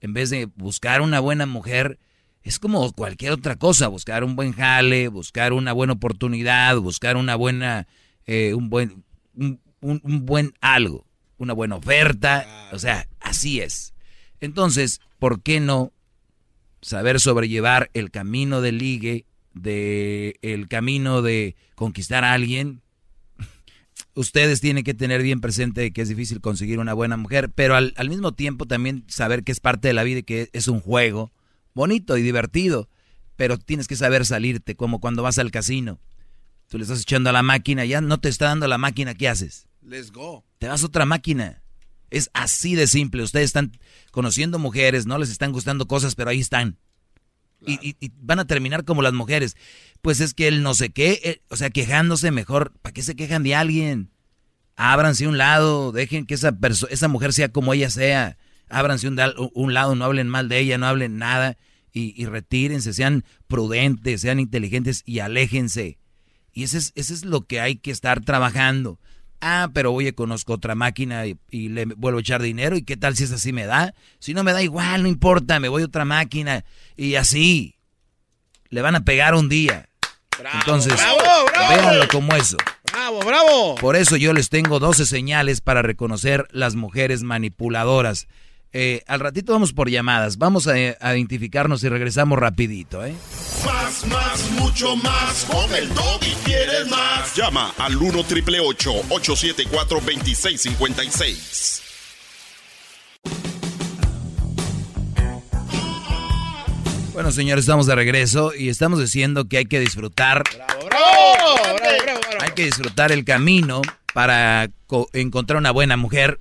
en 0.00 0.12
vez 0.12 0.30
de 0.30 0.46
buscar 0.46 1.00
una 1.00 1.20
buena 1.20 1.46
mujer. 1.46 1.98
Es 2.42 2.58
como 2.58 2.92
cualquier 2.92 3.32
otra 3.32 3.56
cosa, 3.56 3.88
buscar 3.88 4.24
un 4.24 4.36
buen 4.36 4.52
jale, 4.52 5.08
buscar 5.08 5.52
una 5.52 5.72
buena 5.72 5.92
oportunidad, 5.94 6.76
buscar 6.78 7.16
una 7.16 7.34
buena, 7.36 7.86
eh, 8.26 8.54
un 8.54 8.68
buen, 8.68 9.04
un, 9.34 9.60
un- 9.80 10.00
un 10.04 10.26
buen 10.26 10.52
algo, 10.60 11.06
una 11.38 11.52
buena 11.52 11.76
oferta, 11.76 12.68
o 12.72 12.78
sea, 12.78 13.08
así 13.20 13.60
es. 13.60 13.94
Entonces, 14.40 15.00
¿por 15.18 15.40
qué 15.42 15.60
no 15.60 15.92
saber 16.82 17.20
sobrellevar 17.20 17.90
el 17.94 18.10
camino 18.10 18.60
de 18.60 18.72
ligue, 18.72 19.26
de 19.54 20.36
el 20.42 20.68
camino 20.68 21.22
de 21.22 21.56
conquistar 21.74 22.24
a 22.24 22.34
alguien? 22.34 22.82
Ustedes 24.14 24.60
tienen 24.60 24.84
que 24.84 24.92
tener 24.92 25.22
bien 25.22 25.40
presente 25.40 25.90
que 25.92 26.02
es 26.02 26.08
difícil 26.08 26.42
conseguir 26.42 26.78
una 26.78 26.92
buena 26.92 27.16
mujer, 27.16 27.50
pero 27.54 27.76
al, 27.76 27.94
al 27.96 28.10
mismo 28.10 28.32
tiempo 28.32 28.66
también 28.66 29.04
saber 29.08 29.42
que 29.42 29.52
es 29.52 29.60
parte 29.60 29.88
de 29.88 29.94
la 29.94 30.02
vida 30.02 30.18
y 30.18 30.22
que 30.22 30.50
es 30.52 30.68
un 30.68 30.80
juego 30.80 31.32
bonito 31.74 32.16
y 32.16 32.22
divertido, 32.22 32.88
pero 33.36 33.58
tienes 33.58 33.88
que 33.88 33.96
saber 33.96 34.26
salirte, 34.26 34.76
como 34.76 35.00
cuando 35.00 35.22
vas 35.22 35.38
al 35.38 35.50
casino. 35.50 35.98
Tú 36.68 36.78
le 36.78 36.84
estás 36.84 37.02
echando 37.02 37.30
a 37.30 37.32
la 37.32 37.42
máquina, 37.42 37.84
ya 37.84 38.00
no 38.00 38.20
te 38.20 38.28
está 38.28 38.46
dando 38.46 38.66
la 38.68 38.78
máquina, 38.78 39.14
¿qué 39.14 39.28
haces? 39.28 39.66
Let's 39.82 40.12
go. 40.12 40.44
Te 40.58 40.68
vas 40.68 40.82
a 40.82 40.86
otra 40.86 41.04
máquina. 41.04 41.61
Es 42.12 42.30
así 42.34 42.74
de 42.74 42.86
simple. 42.86 43.22
Ustedes 43.22 43.46
están 43.46 43.72
conociendo 44.10 44.58
mujeres, 44.58 45.06
no 45.06 45.18
les 45.18 45.30
están 45.30 45.50
gustando 45.52 45.86
cosas, 45.88 46.14
pero 46.14 46.30
ahí 46.30 46.40
están. 46.40 46.78
Y, 47.66 47.74
y- 47.90 47.96
y 48.00 48.12
van 48.20 48.38
a 48.40 48.46
terminar 48.46 48.84
como 48.84 49.02
las 49.02 49.12
mujeres. 49.12 49.56
Pues 50.02 50.20
es 50.20 50.34
que 50.34 50.48
él 50.48 50.62
no 50.62 50.74
sé 50.74 50.90
qué, 50.90 51.20
eh, 51.24 51.42
o 51.48 51.56
sea, 51.56 51.70
quejándose 51.70 52.30
mejor. 52.30 52.72
¿Para 52.82 52.92
qué 52.92 53.02
se 53.02 53.16
quejan 53.16 53.42
de 53.44 53.54
alguien? 53.54 54.10
Ábranse 54.76 55.26
un 55.26 55.38
lado, 55.38 55.92
dejen 55.92 56.26
que 56.26 56.34
esa, 56.34 56.56
esa 56.90 57.08
mujer 57.08 57.32
sea 57.32 57.50
como 57.50 57.72
ella 57.74 57.90
sea. 57.90 58.36
ábranse 58.68 59.06
un, 59.08 59.18
un 59.54 59.74
lado, 59.74 59.94
no 59.94 60.04
hablen 60.04 60.28
mal 60.28 60.48
de 60.48 60.58
ella, 60.58 60.78
no 60.78 60.86
hablen 60.86 61.18
nada 61.18 61.56
y, 61.92 62.20
y 62.20 62.26
retírense, 62.26 62.92
sean 62.94 63.24
prudentes, 63.48 64.22
sean 64.22 64.40
inteligentes 64.40 65.02
y 65.04 65.20
aléjense. 65.20 65.98
Y 66.52 66.64
ese 66.64 66.78
es, 66.78 66.92
ese 66.94 67.14
es 67.14 67.24
lo 67.24 67.46
que 67.46 67.60
hay 67.60 67.76
que 67.76 67.90
estar 67.90 68.20
trabajando. 68.24 68.98
Ah, 69.44 69.70
pero 69.74 69.92
oye, 69.92 70.14
conozco 70.14 70.52
otra 70.52 70.76
máquina 70.76 71.26
y, 71.26 71.36
y 71.50 71.68
le 71.68 71.84
vuelvo 71.84 72.18
a 72.18 72.20
echar 72.20 72.40
dinero. 72.40 72.76
¿Y 72.76 72.84
qué 72.84 72.96
tal 72.96 73.16
si 73.16 73.24
es 73.24 73.32
así 73.32 73.52
me 73.52 73.66
da? 73.66 73.92
Si 74.20 74.34
no 74.34 74.44
me 74.44 74.52
da 74.52 74.62
igual, 74.62 75.02
no 75.02 75.08
importa, 75.08 75.58
me 75.58 75.68
voy 75.68 75.82
a 75.82 75.86
otra 75.86 76.04
máquina. 76.04 76.64
Y 76.96 77.16
así. 77.16 77.74
Le 78.68 78.82
van 78.82 78.94
a 78.94 79.04
pegar 79.04 79.34
un 79.34 79.48
día. 79.48 79.88
Entonces, 80.54 80.94
bravo, 80.94 81.18
bravo. 81.52 81.68
véanlo 81.68 82.08
como 82.08 82.34
eso. 82.36 82.56
¡Bravo, 82.92 83.20
bravo! 83.20 83.74
Por 83.76 83.96
eso 83.96 84.16
yo 84.16 84.32
les 84.32 84.48
tengo 84.48 84.78
12 84.78 85.06
señales 85.06 85.60
para 85.60 85.82
reconocer 85.82 86.46
las 86.52 86.74
mujeres 86.76 87.22
manipuladoras. 87.22 88.28
Eh, 88.74 89.02
al 89.06 89.20
ratito 89.20 89.52
vamos 89.52 89.72
por 89.72 89.90
llamadas. 89.90 90.38
Vamos 90.38 90.66
a, 90.66 90.72
a 90.72 91.14
identificarnos 91.16 91.84
y 91.84 91.88
regresamos 91.88 92.38
rapidito, 92.38 93.04
¿eh? 93.04 93.14
Más, 93.66 94.06
más, 94.06 94.50
mucho 94.52 94.96
más. 94.96 95.44
Con 95.50 95.74
el 95.74 95.88
y 95.90 96.34
quieres 96.44 96.88
más. 96.88 97.34
Llama 97.36 97.72
al 97.78 97.96
1 97.96 98.24
triple 98.24 98.60
874 98.60 100.00
2656. 100.00 101.82
Bueno, 107.12 107.30
señores, 107.30 107.64
estamos 107.64 107.86
de 107.86 107.94
regreso 107.94 108.52
y 108.58 108.70
estamos 108.70 108.98
diciendo 108.98 109.46
que 109.46 109.58
hay 109.58 109.66
que 109.66 109.78
disfrutar, 109.80 110.42
¡Bravo, 110.56 110.86
bravo, 110.86 111.54
bravo, 111.76 111.76
bravo! 111.76 112.20
hay 112.40 112.50
que 112.52 112.64
disfrutar 112.64 113.12
el 113.12 113.24
camino 113.26 113.82
para 114.14 114.70
co- 114.86 115.08
encontrar 115.12 115.58
una 115.58 115.72
buena 115.72 115.96
mujer. 115.98 116.40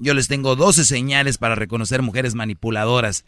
Yo 0.00 0.14
les 0.14 0.26
tengo 0.28 0.56
12 0.56 0.84
señales 0.84 1.38
para 1.38 1.54
reconocer 1.54 2.02
mujeres 2.02 2.34
manipuladoras. 2.34 3.24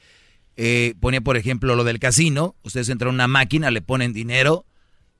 Eh, 0.56 0.94
ponía, 1.00 1.20
por 1.20 1.36
ejemplo, 1.36 1.76
lo 1.76 1.84
del 1.84 1.98
casino. 1.98 2.56
Ustedes 2.62 2.88
entran 2.88 3.10
a 3.10 3.14
una 3.14 3.28
máquina, 3.28 3.70
le 3.70 3.82
ponen 3.82 4.12
dinero 4.12 4.64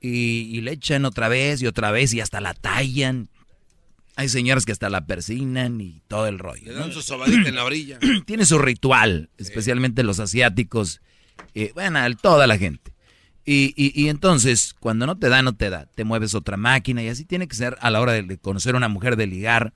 y, 0.01 0.49
y 0.51 0.61
le 0.61 0.71
echan 0.73 1.05
otra 1.05 1.27
vez 1.29 1.61
y 1.61 1.67
otra 1.67 1.91
vez 1.91 2.13
y 2.13 2.19
hasta 2.21 2.41
la 2.41 2.53
tallan. 2.53 3.29
Hay 4.15 4.29
señoras 4.29 4.65
que 4.65 4.71
hasta 4.71 4.89
la 4.89 5.05
persinan 5.07 5.79
y 5.81 6.01
todo 6.07 6.27
el 6.27 6.37
rollo. 6.39 6.65
Le 6.67 6.73
¿no? 6.73 6.79
dan 6.81 6.91
su 6.91 7.01
sobadita 7.01 7.49
en 7.49 7.55
la 7.55 7.63
orilla. 7.63 7.97
tiene 8.25 8.45
su 8.45 8.59
ritual, 8.59 9.29
especialmente 9.37 10.03
los 10.03 10.19
asiáticos, 10.19 11.01
eh, 11.55 11.71
bueno, 11.73 11.99
toda 12.21 12.45
la 12.45 12.57
gente. 12.59 12.93
Y, 13.45 13.73
y- 13.75 13.91
y 13.99 14.09
entonces, 14.09 14.75
cuando 14.79 15.05
no 15.07 15.17
te 15.17 15.29
da, 15.29 15.41
no 15.41 15.53
te 15.55 15.69
da. 15.69 15.87
Te 15.95 16.03
mueves 16.03 16.35
otra 16.35 16.57
máquina 16.57 17.01
y 17.03 17.07
así 17.09 17.25
tiene 17.25 17.47
que 17.47 17.55
ser 17.55 17.75
a 17.81 17.89
la 17.89 18.01
hora 18.01 18.13
de, 18.13 18.21
de 18.23 18.37
conocer 18.37 18.75
a 18.75 18.77
una 18.77 18.87
mujer, 18.87 19.15
de 19.17 19.27
ligar. 19.27 19.73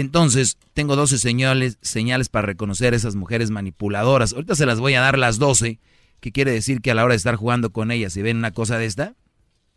Entonces, 0.00 0.58
tengo 0.74 0.94
12 0.94 1.18
señales, 1.18 1.78
señales 1.82 2.28
para 2.28 2.46
reconocer 2.46 2.94
esas 2.94 3.16
mujeres 3.16 3.50
manipuladoras. 3.50 4.32
Ahorita 4.32 4.54
se 4.54 4.64
las 4.64 4.78
voy 4.78 4.94
a 4.94 5.00
dar 5.00 5.18
las 5.18 5.38
12, 5.38 5.80
que 6.20 6.32
quiere 6.32 6.52
decir 6.52 6.80
que 6.80 6.92
a 6.92 6.94
la 6.94 7.04
hora 7.04 7.14
de 7.14 7.16
estar 7.18 7.34
jugando 7.34 7.70
con 7.70 7.90
ellas, 7.90 8.12
si 8.12 8.22
ven 8.22 8.36
una 8.36 8.52
cosa 8.52 8.78
de 8.78 8.86
esta, 8.86 9.14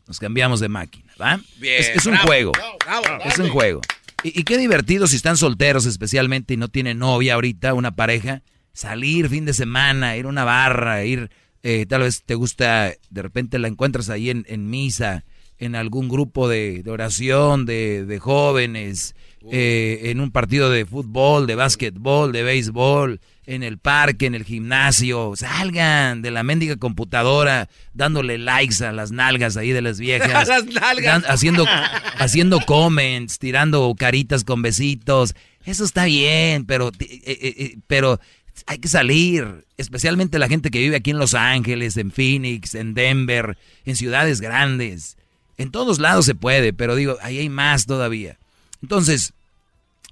nos 0.07 0.19
cambiamos 0.19 0.59
de 0.59 0.69
máquina, 0.69 1.11
¿va? 1.19 1.39
Bien, 1.59 1.75
es, 1.79 1.89
es 1.89 2.05
un 2.05 2.13
bravo, 2.13 2.27
juego. 2.27 2.51
bravo, 2.51 3.01
bravo, 3.03 3.23
Es 3.25 3.39
un 3.39 3.49
juego. 3.49 3.81
Y, 4.23 4.39
y 4.39 4.43
qué 4.43 4.57
divertido 4.57 5.07
si 5.07 5.15
están 5.15 5.37
solteros 5.37 5.87
especialmente 5.87 6.53
y 6.53 6.57
no 6.57 6.67
tienen 6.67 6.99
novia 6.99 7.33
ahorita, 7.33 7.73
una 7.73 7.95
pareja, 7.95 8.43
salir 8.73 9.27
fin 9.27 9.45
de 9.45 9.53
semana, 9.53 10.17
ir 10.17 10.25
a 10.25 10.29
una 10.29 10.43
barra, 10.43 11.03
ir, 11.03 11.31
eh, 11.63 11.85
tal 11.87 12.01
vez 12.01 12.21
te 12.23 12.35
gusta, 12.35 12.93
de 13.09 13.21
repente 13.23 13.57
la 13.57 13.67
encuentras 13.67 14.09
ahí 14.09 14.29
en, 14.29 14.45
en 14.47 14.69
misa, 14.69 15.25
en 15.57 15.75
algún 15.75 16.09
grupo 16.09 16.47
de, 16.47 16.83
de 16.83 16.91
oración 16.91 17.65
de, 17.65 18.05
de 18.05 18.19
jóvenes, 18.19 19.15
eh, 19.51 20.01
en 20.05 20.19
un 20.19 20.31
partido 20.31 20.69
de 20.69 20.85
fútbol, 20.85 21.47
de 21.47 21.55
básquetbol, 21.55 22.31
de 22.31 22.43
béisbol, 22.43 23.19
en 23.45 23.63
el 23.63 23.79
parque, 23.79 24.27
en 24.27 24.35
el 24.35 24.43
gimnasio, 24.43 25.33
salgan 25.35 26.21
de 26.21 26.31
la 26.31 26.43
mendiga 26.43 26.75
computadora 26.77 27.69
dándole 27.93 28.37
likes 28.37 28.83
a 28.85 28.91
las 28.91 29.11
nalgas 29.11 29.57
ahí 29.57 29.71
de 29.71 29.81
las 29.81 29.99
viejas. 29.99 30.47
Las 30.47 30.65
nalgas. 30.65 31.23
Dan- 31.23 31.31
haciendo, 31.31 31.65
haciendo 32.17 32.59
comments, 32.61 33.39
tirando 33.39 33.93
caritas 33.97 34.43
con 34.43 34.61
besitos. 34.61 35.33
Eso 35.65 35.83
está 35.83 36.05
bien, 36.05 36.65
pero, 36.65 36.89
eh, 36.99 37.21
eh, 37.25 37.55
eh, 37.57 37.77
pero 37.87 38.19
hay 38.67 38.77
que 38.77 38.87
salir. 38.87 39.65
Especialmente 39.77 40.39
la 40.39 40.47
gente 40.47 40.69
que 40.69 40.79
vive 40.79 40.95
aquí 40.95 41.11
en 41.11 41.19
Los 41.19 41.33
Ángeles, 41.33 41.97
en 41.97 42.11
Phoenix, 42.11 42.75
en 42.75 42.93
Denver, 42.93 43.57
en 43.85 43.95
ciudades 43.95 44.39
grandes. 44.41 45.17
En 45.57 45.71
todos 45.71 45.99
lados 45.99 46.25
se 46.25 46.35
puede, 46.35 46.73
pero 46.73 46.95
digo, 46.95 47.17
ahí 47.21 47.39
hay 47.39 47.49
más 47.49 47.85
todavía. 47.85 48.37
Entonces, 48.81 49.33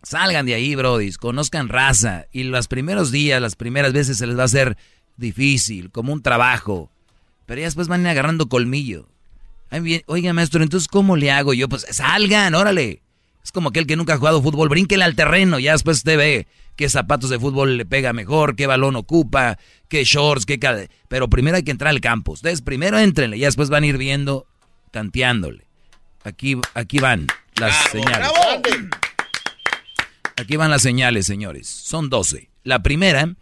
salgan 0.04 0.46
de 0.46 0.54
ahí, 0.54 0.76
brodis, 0.76 1.18
conozcan 1.18 1.70
raza. 1.70 2.26
Y 2.32 2.44
los 2.44 2.68
primeros 2.68 3.12
días, 3.12 3.42
las 3.42 3.56
primeras 3.56 3.94
veces 3.94 4.18
se 4.18 4.28
les 4.28 4.38
va 4.38 4.44
a 4.44 4.46
hacer 4.46 4.78
difícil, 5.18 5.92
como 5.92 6.14
un 6.14 6.22
trabajo. 6.22 6.90
Pero 7.46 7.60
ya 7.62 7.68
después 7.68 7.88
van 7.88 8.06
agarrando 8.06 8.48
colmillo. 8.48 9.08
Oiga, 10.08 10.34
maestro, 10.34 10.64
entonces, 10.64 10.88
¿cómo 10.88 11.16
le 11.16 11.32
hago 11.32 11.54
yo? 11.54 11.70
Pues 11.70 11.86
salgan, 11.92 12.56
órale. 12.56 13.02
Es 13.44 13.52
como 13.52 13.70
aquel 13.70 13.88
que 13.88 13.96
nunca 13.96 14.14
ha 14.14 14.18
jugado 14.18 14.42
fútbol, 14.42 14.70
brínquele 14.70 15.04
al 15.04 15.16
terreno, 15.16 15.60
ya 15.60 15.72
después 15.72 15.98
usted 15.98 16.18
ve 16.18 16.48
qué 16.76 16.90
zapatos 16.90 17.30
de 17.30 17.40
fútbol 17.40 17.78
le 17.78 17.86
pega 17.86 18.14
mejor, 18.14 18.56
qué 18.56 18.68
balón 18.68 18.96
ocupa, 18.96 19.58
qué 19.88 20.04
shorts, 20.04 20.46
qué... 20.46 20.60
cal- 20.60 20.90
Pero 21.08 21.30
primero 21.30 21.56
hay 21.58 21.64
que 21.64 21.72
entrar 21.72 21.90
al 21.90 22.02
campo. 22.02 22.34
Ustedes 22.34 22.62
primero 22.62 23.00
entrenle, 23.00 23.40
ya 23.40 23.48
después 23.48 23.70
van 23.70 23.84
a 23.84 23.88
ir 23.88 23.98
viendo, 23.98 24.46
tanteándole. 24.92 25.66
Aquí, 26.24 26.58
aquí 26.74 27.00
van 27.00 27.28
las 27.60 27.76
señales. 27.92 28.30
Aquí 30.38 30.56
van 30.56 30.72
las 30.72 30.82
señales, 30.82 31.26
señores. 31.26 31.68
Son 31.68 32.10
12. 32.10 32.50
La 32.64 32.82
primera, 32.82 33.36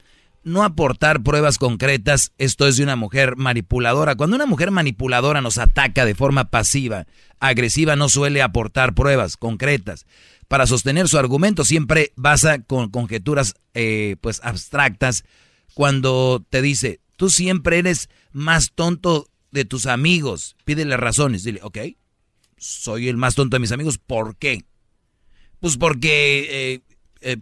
no 0.44 0.64
aportar 0.64 1.22
pruebas 1.22 1.58
concretas. 1.58 2.34
Esto 2.38 2.68
es 2.68 2.78
de 2.78 2.84
una 2.84 2.96
mujer 2.96 3.36
manipuladora. 3.36 4.16
Cuando 4.16 4.36
una 4.36 4.46
mujer 4.46 4.72
manipuladora 4.72 5.42
nos 5.42 5.58
ataca 5.58 6.06
de 6.06 6.16
forma 6.16 6.46
pasiva, 6.50 7.06
agresiva, 7.40 7.96
no 7.96 8.10
suele 8.10 8.42
aportar 8.42 8.96
pruebas 8.96 9.38
concretas. 9.38 10.06
Para 10.48 10.66
sostener 10.66 11.08
su 11.08 11.18
argumento 11.18 11.66
siempre 11.66 12.14
basa 12.16 12.60
con 12.60 12.90
conjeturas 12.90 13.56
eh, 13.74 14.16
pues 14.22 14.42
abstractas. 14.44 15.24
Cuando 15.74 16.44
te 16.50 16.62
dice, 16.62 17.02
tú 17.18 17.30
siempre 17.30 17.78
eres 17.78 18.10
más 18.32 18.72
tonto 18.74 19.28
de 19.52 19.66
tus 19.66 19.86
amigos, 19.86 20.56
pídele 20.66 20.98
razones. 20.98 21.44
Dile, 21.44 21.60
ok, 21.62 21.78
soy 22.58 23.08
el 23.08 23.18
más 23.18 23.36
tonto 23.36 23.56
de 23.56 23.60
mis 23.60 23.72
amigos. 23.72 23.98
¿Por 23.98 24.36
qué? 24.38 24.66
Pues 25.60 25.78
porque... 25.78 26.48
eh, 26.50 26.82
eh, 27.22 27.38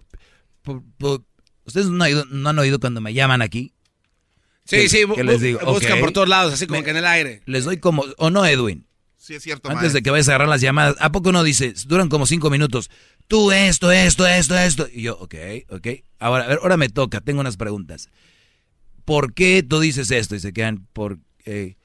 por- 0.61 0.83
por- 0.97 1.23
¿Ustedes 1.65 1.87
no 1.87 1.95
han, 1.95 2.01
oído, 2.11 2.25
no 2.25 2.49
han 2.49 2.59
oído 2.59 2.79
cuando 2.79 3.01
me 3.01 3.13
llaman 3.13 3.41
aquí? 3.41 3.73
Sí, 4.65 4.77
¿Qué- 4.77 4.89
sí, 4.89 4.99
qué 5.15 5.23
les 5.23 5.41
digo? 5.41 5.59
buscan 5.65 5.99
por 5.99 6.11
todos 6.11 6.29
lados, 6.29 6.53
así 6.53 6.67
como 6.67 6.79
Me- 6.79 6.83
que 6.85 6.91
en 6.91 6.97
el 6.97 7.05
aire. 7.05 7.41
Les 7.45 7.65
doy 7.65 7.77
como... 7.77 8.03
¿O 8.17 8.29
no, 8.29 8.45
Edwin? 8.45 8.87
Sí, 9.17 9.33
es 9.33 9.41
cierto, 9.43 9.69
Antes 9.71 9.91
de 9.93 10.03
que 10.03 10.11
vayas 10.11 10.27
a 10.27 10.31
agarrar 10.33 10.47
las 10.49 10.61
llamadas, 10.61 10.95
¿a 10.99 11.11
poco 11.11 11.31
no 11.31 11.43
dices? 11.43 11.87
Duran 11.87 12.09
como 12.09 12.27
cinco 12.27 12.51
minutos. 12.51 12.91
Tú 13.27 13.51
esto, 13.51 13.91
esto, 13.91 14.27
esto, 14.27 14.55
esto. 14.55 14.87
Y 14.93 15.01
yo, 15.01 15.17
ok, 15.17 15.33
ok. 15.69 15.87
Ahora, 16.19 16.43
a 16.45 16.47
ver, 16.49 16.59
ahora 16.61 16.77
me 16.77 16.89
toca, 16.89 17.21
tengo 17.21 17.39
unas 17.41 17.57
preguntas. 17.57 18.09
¿Por 19.03 19.33
qué 19.33 19.63
tú 19.63 19.79
dices 19.79 20.11
esto? 20.11 20.35
Y 20.35 20.39
se 20.39 20.53
quedan 20.53 20.87
por... 20.93 21.17
eh, 21.45 21.75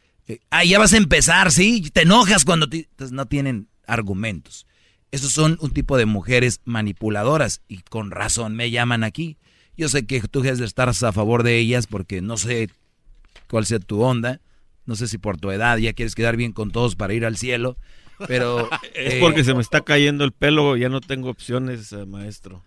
ah, 0.51 0.65
ya 0.65 0.79
vas 0.79 0.93
a 0.93 0.97
empezar, 0.97 1.51
¿sí? 1.53 1.91
Te 1.93 2.03
enojas 2.03 2.45
cuando... 2.45 2.69
te- 2.69 2.89
Entonces 2.91 3.13
no 3.13 3.27
tienen 3.27 3.69
argumentos. 3.87 4.67
Esos 5.11 5.33
son 5.33 5.59
un 5.61 5.71
tipo 5.73 5.97
de 5.97 6.07
mujeres 6.07 6.61
manipuladoras 6.65 7.63
y 7.69 7.79
con 7.83 8.11
razón 8.11 8.55
me 8.55 8.71
llaman 8.71 9.03
aquí. 9.05 9.39
Yo 9.77 9.89
sé 9.89 10.07
que 10.07 10.21
tú 10.21 10.43
debes 10.43 10.59
de 10.59 10.67
estar 10.67 10.89
a 10.89 10.93
favor 11.13 11.43
de 11.43 11.59
ellas 11.59 11.87
porque 11.87 12.21
no 12.21 12.37
sé 12.37 12.69
cuál 13.49 13.67
sea 13.67 13.79
tu 13.81 14.03
onda. 14.03 14.41
No 14.87 14.95
sé 14.97 15.09
si 15.09 15.19
por 15.19 15.37
tu 15.39 15.51
edad 15.51 15.79
ya 15.79 15.93
quieres 15.93 16.15
quedar 16.15 16.37
bien 16.37 16.53
con 16.53 16.71
todos 16.71 16.97
para 16.97 17.15
ir 17.15 17.25
al 17.25 17.37
cielo. 17.37 17.77
Pero... 18.27 18.69
Es 18.95 19.15
eh, 19.15 19.19
porque 19.21 19.45
se 19.45 19.55
me 19.55 19.61
está 19.63 19.81
cayendo 19.81 20.25
el 20.25 20.33
pelo, 20.33 20.77
ya 20.77 20.89
no 20.89 21.01
tengo 21.01 21.31
opciones, 21.31 21.93
eh, 21.93 22.05
maestro. 22.07 22.63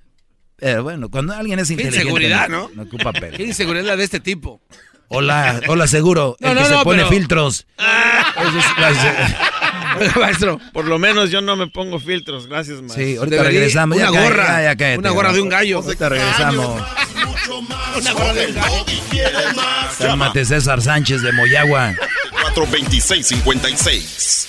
Pero 0.58 0.84
bueno, 0.84 1.10
cuando 1.10 1.34
alguien 1.34 1.60
es 1.60 1.68
Qué 1.68 1.74
inteligente... 1.74 2.02
inseguridad, 2.04 2.50
no, 2.50 2.70
¿no? 2.76 2.84
ocupa 2.84 3.12
pelo. 3.14 3.36
Qué 3.38 3.44
inseguridad 3.44 3.98
de 3.98 4.04
este 4.04 4.20
tipo. 4.20 4.62
Hola, 5.14 5.62
hola 5.68 5.88
seguro. 5.88 6.36
No, 6.40 6.50
el 6.50 6.56
no, 6.56 6.62
que 6.62 6.68
se 6.68 6.74
no, 6.74 6.84
pone 6.84 6.98
pero- 7.04 7.10
filtros. 7.10 7.66
La- 7.78 8.34
maestro. 10.20 10.60
Por 10.74 10.86
lo 10.86 10.98
menos 10.98 11.30
yo 11.30 11.42
no 11.42 11.56
me 11.56 11.68
pongo 11.68 12.00
filtros, 12.00 12.48
gracias, 12.48 12.82
maestro. 12.82 13.04
Sí, 13.04 13.16
ahorita 13.18 13.36
Debería- 13.38 13.60
regresamos. 13.60 13.98
Una 13.98 14.10
gorra, 14.10 14.74
ya, 14.74 14.98
una 14.98 15.10
gorra 15.12 15.34
de 15.34 15.42
un 15.42 15.50
gallo. 15.50 15.78
Ahorita 15.80 16.10
regresamos. 16.10 16.82
Mucho 17.26 17.62
más. 17.62 17.98
Una 17.98 18.12
gorra 18.14 18.34
de 18.34 18.44
el 18.46 18.54
gallo. 18.54 18.86
Cálmate 20.00 20.46
César 20.46 20.82
Sánchez 20.82 21.22
de 21.22 21.32
Moyagua. 21.34 21.94
42656. 22.42 24.48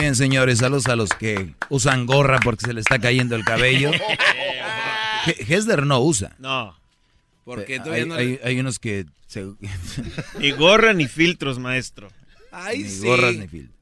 Bien, 0.00 0.16
señores. 0.16 0.58
Saludos 0.58 0.86
a 0.88 0.96
los 0.96 1.10
que 1.10 1.54
usan 1.68 2.06
gorra 2.06 2.40
porque 2.42 2.66
se 2.66 2.72
le 2.72 2.80
está 2.80 2.98
cayendo 2.98 3.36
el 3.36 3.44
cabello. 3.44 3.90
He- 5.26 5.54
Hesder 5.54 5.86
no 5.86 6.00
usa. 6.00 6.34
No. 6.38 6.76
Porque 7.44 7.76
Eh, 7.76 7.80
todavía 7.80 8.02
hay, 8.02 8.08
no. 8.08 8.14
hay- 8.14 8.40
hay 8.42 8.60
unos 8.60 8.78
que... 8.78 9.06
se- 9.26 9.52
Ni 10.38 10.50
gorra 10.52 10.92
ni 10.92 11.06
filtros, 11.08 11.58
maestro. 11.58 12.08
Ay, 12.52 12.82
ni 12.84 12.88
sí. 12.88 13.06
gorras 13.06 13.34
ni 13.36 13.46
filtros. 13.48 13.76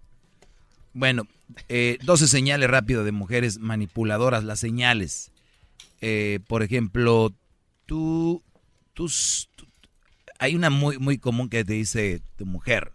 Bueno, 0.93 1.27
eh, 1.69 1.99
12 2.03 2.27
señales 2.29 2.69
rápido 2.71 3.05
de 3.05 3.13
mujeres 3.13 3.59
manipuladoras, 3.59 4.45
las 4.45 4.59
señales. 4.61 5.31
Eh, 6.01 6.41
por 6.49 6.63
ejemplo, 6.63 7.33
tú, 7.87 8.43
tú, 8.95 9.09
tú- 9.55 9.67
hay 10.39 10.55
una 10.55 10.71
muy, 10.71 10.99
muy 10.99 11.19
común 11.19 11.49
que 11.49 11.65
te 11.65 11.75
dice 11.75 12.21
tu 12.37 12.47
mujer. 12.47 12.93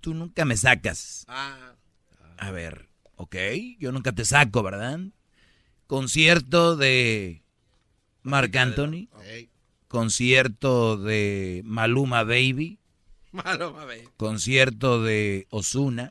Tú 0.00 0.14
nunca 0.14 0.44
me 0.44 0.56
sacas. 0.56 1.24
A 2.42 2.50
ver, 2.50 2.88
ok, 3.14 3.36
yo 3.78 3.92
nunca 3.92 4.10
te 4.10 4.24
saco, 4.24 4.64
¿verdad? 4.64 4.98
Concierto 5.86 6.74
de 6.76 7.44
Marc 8.24 8.56
Anthony. 8.56 9.08
Concierto 9.86 10.96
de 10.96 11.62
Maluma 11.64 12.24
Baby. 12.24 12.80
Malo, 13.30 13.72
mame. 13.72 14.08
Concierto 14.16 15.04
de 15.04 15.46
Osuna. 15.50 16.10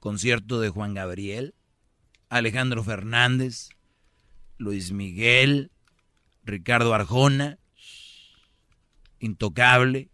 Concierto 0.00 0.60
de 0.60 0.70
Juan 0.70 0.94
Gabriel. 0.94 1.54
Alejandro 2.30 2.82
Fernández. 2.82 3.68
Luis 4.56 4.92
Miguel. 4.92 5.70
Ricardo 6.42 6.94
Arjona. 6.94 7.58
Intocable. 9.18 10.08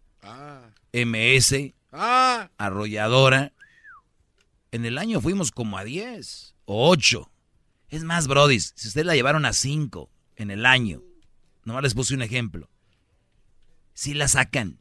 MS. 0.91 1.73
Ah. 1.93 2.49
Arrolladora. 2.57 3.53
En 4.71 4.85
el 4.85 4.97
año 4.97 5.19
fuimos 5.19 5.51
como 5.51 5.77
a 5.77 5.83
10 5.83 6.55
o 6.65 6.89
8. 6.89 7.31
Es 7.89 8.03
más, 8.03 8.27
Brody, 8.27 8.59
si 8.59 8.87
ustedes 8.87 9.05
la 9.05 9.15
llevaron 9.15 9.45
a 9.45 9.53
5 9.53 10.09
en 10.37 10.49
el 10.49 10.65
año, 10.65 11.03
nomás 11.65 11.83
les 11.83 11.93
puse 11.93 12.13
un 12.13 12.21
ejemplo. 12.21 12.69
Sí 13.93 14.13
la 14.13 14.29
sacan, 14.29 14.79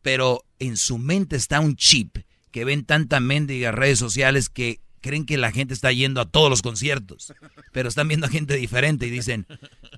pero 0.00 0.44
en 0.58 0.78
su 0.78 0.96
mente 0.96 1.36
está 1.36 1.60
un 1.60 1.76
chip 1.76 2.16
que 2.50 2.64
ven 2.64 2.84
tanta 2.84 3.20
mendiga 3.20 3.72
redes 3.72 3.98
sociales 3.98 4.48
que 4.48 4.80
creen 5.02 5.26
que 5.26 5.36
la 5.36 5.52
gente 5.52 5.74
está 5.74 5.92
yendo 5.92 6.22
a 6.22 6.30
todos 6.30 6.48
los 6.48 6.62
conciertos, 6.62 7.34
pero 7.72 7.90
están 7.90 8.08
viendo 8.08 8.26
a 8.26 8.30
gente 8.30 8.56
diferente 8.56 9.06
y 9.06 9.10
dicen, 9.10 9.46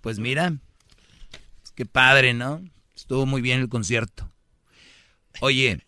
pues 0.03 0.19
mira, 0.19 0.59
qué 1.77 1.87
padre, 1.87 2.35
¿no? 2.35 2.65
Estuvo 2.97 3.24
muy 3.24 3.41
bien 3.41 3.61
el 3.61 3.69
concierto. 3.69 4.33
Oye, 5.41 5.81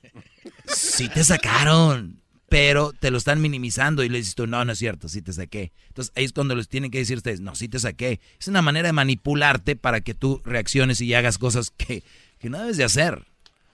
sí 0.66 1.08
te 1.08 1.24
sacaron, 1.24 2.22
pero 2.48 2.92
te 2.92 3.10
lo 3.10 3.18
están 3.18 3.40
minimizando 3.40 4.02
y 4.02 4.08
le 4.08 4.18
dices 4.18 4.34
tú, 4.34 4.46
no, 4.46 4.64
no 4.64 4.72
es 4.72 4.78
cierto, 4.78 5.08
sí 5.08 5.20
te 5.22 5.32
saqué. 5.32 5.72
Entonces 5.88 6.12
ahí 6.16 6.24
es 6.24 6.32
cuando 6.32 6.54
les 6.54 6.68
tienen 6.68 6.90
que 6.90 6.98
decir 6.98 7.18
ustedes, 7.18 7.40
no, 7.40 7.54
sí 7.54 7.68
te 7.68 7.78
saqué. 7.78 8.20
Es 8.40 8.48
una 8.48 8.62
manera 8.62 8.88
de 8.88 8.92
manipularte 8.92 9.76
para 9.76 10.00
que 10.00 10.14
tú 10.14 10.40
reacciones 10.44 11.00
y 11.00 11.12
hagas 11.14 11.38
cosas 11.38 11.70
que, 11.70 12.02
que 12.38 12.48
no 12.48 12.58
debes 12.58 12.76
de 12.76 12.84
hacer. 12.84 13.26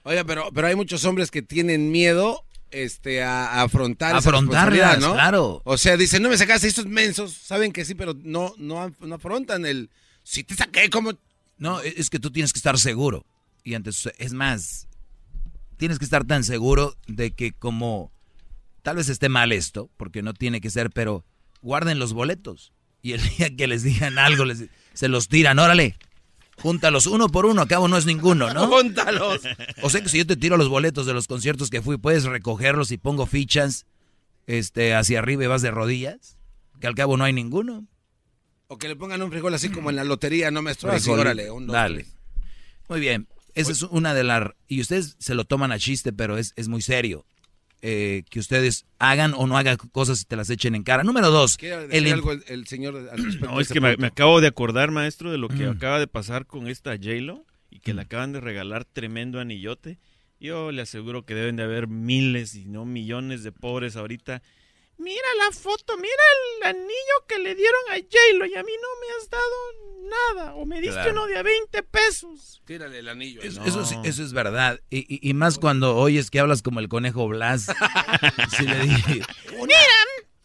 Oiga, 0.03 0.25
pero, 0.25 0.51
pero 0.53 0.67
hay 0.67 0.75
muchos 0.75 1.05
hombres 1.05 1.31
que 1.31 1.41
tienen 1.41 1.91
miedo 1.91 2.45
este, 2.71 3.23
a, 3.23 3.47
a 3.47 3.63
afrontar 3.63 4.17
Afrontarlas, 4.17 5.01
¿no? 5.01 5.13
claro. 5.13 5.63
O 5.65 5.79
sea, 5.79 5.97
dicen, 5.97 6.23
no 6.23 6.29
me 6.29 6.37
sacaste 6.37 6.67
estos 6.67 6.87
mensos. 6.87 7.33
Saben 7.33 7.73
que 7.73 7.85
sí, 7.85 7.95
pero 7.95 8.15
no, 8.23 8.55
no, 8.59 8.93
no 9.01 9.15
afrontan 9.15 9.65
el... 9.65 9.91
Si 10.25 10.43
te 10.43 10.55
saqué, 10.55 10.91
como... 10.91 11.13
No, 11.59 11.81
e, 11.81 11.95
es 11.97 12.11
que 12.11 12.19
tú 12.19 12.33
tienes 12.33 12.53
que 12.53 12.59
estar 12.59 12.79
seguro. 12.79 13.25
Y 13.63 13.75
antes, 13.75 14.11
es 14.19 14.33
más, 14.33 14.89
tienes 15.77 15.99
que 15.99 16.05
estar 16.05 16.25
tan 16.25 16.45
seguro 16.45 16.97
de 17.07 17.31
que 17.31 17.53
como 17.53 18.13
tal 18.85 18.97
vez 18.97 19.09
esté 19.09 19.29
mal 19.31 19.51
esto, 19.51 19.91
porque 19.97 20.23
no 20.23 20.35
tiene 20.35 20.61
que 20.61 20.71
ser, 20.71 20.91
pero 20.91 21.25
guarden 21.63 21.99
los 21.99 22.13
boletos. 22.13 22.73
Y 23.03 23.13
el 23.13 23.21
día 23.37 23.57
que 23.57 23.67
les 23.67 23.83
digan 23.83 24.19
algo, 24.19 24.45
les, 24.45 24.67
se 24.93 25.09
los 25.09 25.27
tiran, 25.29 25.59
órale. 25.59 25.97
Júntalos 26.59 27.07
uno 27.09 27.29
por 27.29 27.47
uno, 27.47 27.63
a 27.63 27.67
cabo 27.67 27.89
no 27.89 27.97
es 27.97 28.07
ninguno, 28.07 28.53
¿no? 28.55 28.69
Júntalos. 28.69 29.41
O 29.83 29.91
sea 29.91 30.03
que 30.03 30.09
si 30.09 30.19
yo 30.19 30.27
te 30.27 30.37
tiro 30.37 30.57
los 30.57 30.69
boletos 30.69 31.07
de 31.07 31.15
los 31.15 31.27
conciertos 31.27 31.71
que 31.71 31.83
fui, 31.83 31.97
puedes 31.97 32.25
recogerlos 32.25 32.93
y 32.93 32.99
pongo 32.99 33.27
fichas 33.27 33.87
este, 34.47 34.95
hacia 34.95 35.19
arriba 35.19 35.43
y 35.45 35.49
vas 35.49 35.63
de 35.63 35.73
rodillas, 35.73 36.39
que 36.79 36.87
al 36.87 36.95
cabo 36.95 37.17
no 37.17 37.25
hay 37.25 37.33
ninguno. 37.33 37.89
O 38.69 38.79
que 38.79 38.87
le 38.87 38.97
pongan 38.97 39.23
un 39.23 39.31
frijol 39.31 39.55
así 39.55 39.71
como 39.71 39.91
en 39.91 39.97
la 39.97 40.05
lotería, 40.05 40.51
no 40.51 40.63
me 40.63 40.71
Así, 40.71 40.87
Frijol, 40.87 41.21
órale, 41.21 41.51
un, 41.51 41.67
dos, 41.67 41.75
dale. 41.75 42.03
tres. 42.03 42.17
Muy 42.89 43.01
bien. 43.01 43.29
Esa 43.55 43.73
es 43.73 43.83
una 43.83 44.15
de 44.15 44.25
las... 44.25 44.51
Y 44.69 44.81
ustedes 44.81 45.17
se 45.19 45.35
lo 45.35 45.45
toman 45.45 45.73
a 45.73 45.79
chiste, 45.79 46.13
pero 46.13 46.37
es, 46.39 46.53
es 46.57 46.69
muy 46.69 46.83
serio. 46.83 47.25
Eh, 47.87 48.23
que 48.31 48.39
ustedes 48.41 48.87
hagan 48.99 49.35
o 49.37 49.47
no 49.47 49.59
hagan 49.59 49.77
cosas 49.77 50.23
y 50.23 50.25
te 50.25 50.37
las 50.37 50.49
echen 50.49 50.75
en 50.75 50.85
cara. 50.85 51.05
Número 51.05 51.31
dos. 51.31 51.59
¿Quiere 51.59 51.85
el 51.95 52.07
em- 52.07 52.15
algo 52.15 52.33
el, 52.33 52.43
el 52.49 52.67
señor 52.67 52.97
al 52.97 53.23
respecto 53.23 53.45
No, 53.55 53.61
es 53.61 53.69
que 53.69 53.79
me, 53.83 53.91
acabo 54.07 54.41
de 54.41 54.47
acordar, 54.47 54.91
maestro, 54.91 55.31
de 55.31 55.37
lo 55.37 55.49
que 55.49 55.67
Mm. 55.67 55.73
acaba 55.77 55.99
de 55.99 56.07
pasar 56.07 56.47
con 56.47 56.67
esta 56.67 56.93
J-Lo 56.97 57.45
y 57.71 57.81
que 57.81 57.93
le 57.93 58.01
acaban 58.01 58.33
de 58.33 58.41
regalar 58.41 58.87
tremendo 58.87 59.39
anillote. 59.39 59.99
Yo 60.41 60.73
le 60.73 60.81
aseguro 60.81 61.27
que 61.27 61.35
deben 61.35 61.57
de 61.57 61.63
haber 61.65 61.87
miles 61.87 62.55
y 62.55 62.65
no 62.65 62.87
millones 62.87 63.43
de 63.45 63.53
pobres 63.53 63.97
ahorita. 63.97 64.41
Mira 64.97 65.27
la 65.45 65.51
foto, 65.53 65.97
mira 65.97 66.13
el 66.61 66.69
anillo 66.69 67.17
que 67.29 67.39
le 67.39 67.55
dieron 67.55 67.81
a 67.91 67.95
J-Lo 67.97 68.47
y 68.47 68.55
a 68.55 68.63
mí 68.63 68.73
no 68.81 68.89
me 69.01 69.07
has 69.23 69.29
dado 69.31 70.35
nada. 70.37 70.55
O 70.55 70.65
me 70.67 70.77
diste 70.81 70.95
Claro. 70.95 71.13
uno 71.13 71.27
de 71.27 71.37
a 71.39 71.43
20 71.43 71.83
pesos. 71.83 72.63
Tírale 72.65 73.01
el 73.01 73.09
anillo. 73.09 73.43
Es- 73.43 73.57
No. 73.57 73.67
eso, 73.67 73.85
sí- 73.85 73.97
eso 74.05 74.23
es 74.23 74.33
verdad. 74.33 74.81
Y, 74.91 74.99
y- 75.13 75.29
y 75.29 75.35
más 75.35 75.59
cuando 75.59 75.97
oyes 75.97 76.31
que 76.31 76.39
hablas 76.39 76.63
como 76.63 76.79
el 76.81 76.89
conejo 76.89 77.27
Blas. 77.29 77.67
si 78.57 78.65
le 78.67 78.79
dije... 78.81 79.23
Mira, 79.53 79.79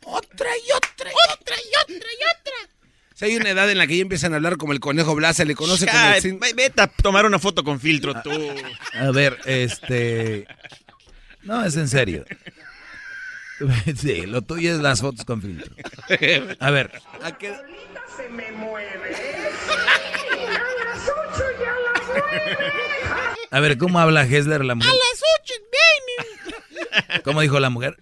otra 0.04 0.50
y 0.58 0.72
otra 0.72 1.12
y 1.12 1.32
otra 1.34 1.56
y 1.56 1.94
otra 1.94 2.10
y 2.12 2.24
otra. 2.40 2.76
Si 3.14 3.26
hay 3.26 3.36
una 3.36 3.50
edad 3.50 3.70
en 3.70 3.78
la 3.78 3.86
que 3.86 3.98
ya 3.98 4.02
empiezan 4.02 4.34
a 4.34 4.38
hablar 4.38 4.58
como 4.58 4.74
el 4.74 4.80
conejo 4.80 5.14
Blas, 5.14 5.36
se 5.38 5.46
le 5.46 5.54
conoce 5.54 5.86
como 5.86 6.40
el... 6.44 6.54
Vete 6.56 6.82
a 6.82 6.88
tomar 6.88 7.26
una 7.26 7.38
foto 7.38 7.64
con 7.64 7.80
filtro 7.80 8.20
tú. 8.24 8.32
A 8.94 9.12
ver, 9.12 9.38
este... 9.46 10.48
No, 11.44 11.64
es 11.64 11.76
en 11.78 11.88
serio. 11.88 12.26
Sí, 13.98 14.26
lo 14.26 14.42
tuyo 14.42 14.74
es 14.74 14.80
las 14.80 15.02
fotos 15.02 15.26
con 15.26 15.42
filtro. 15.42 15.74
A 16.60 16.72
ver, 16.72 17.02
¿A 17.24 17.38
qué- 17.38 17.56
Se 18.16 18.30
me 18.30 18.52
mueve. 18.52 19.16
A 20.48 20.86
las 20.86 21.10
ocho 21.10 21.44
y 21.60 21.64
a 21.64 21.72
las 21.72 22.08
nueve. 22.08 22.58
a 23.52 23.60
ver, 23.60 23.78
¿cómo 23.78 24.00
habla 24.00 24.24
Hessler 24.26 24.64
la 24.66 24.74
A 24.74 24.76
mujer? 24.76 24.92
las 24.94 25.22
ocho, 25.42 25.54
baby. 25.72 27.22
¿Cómo 27.24 27.42
dijo 27.42 27.60
la 27.60 27.70
mujer? 27.70 27.98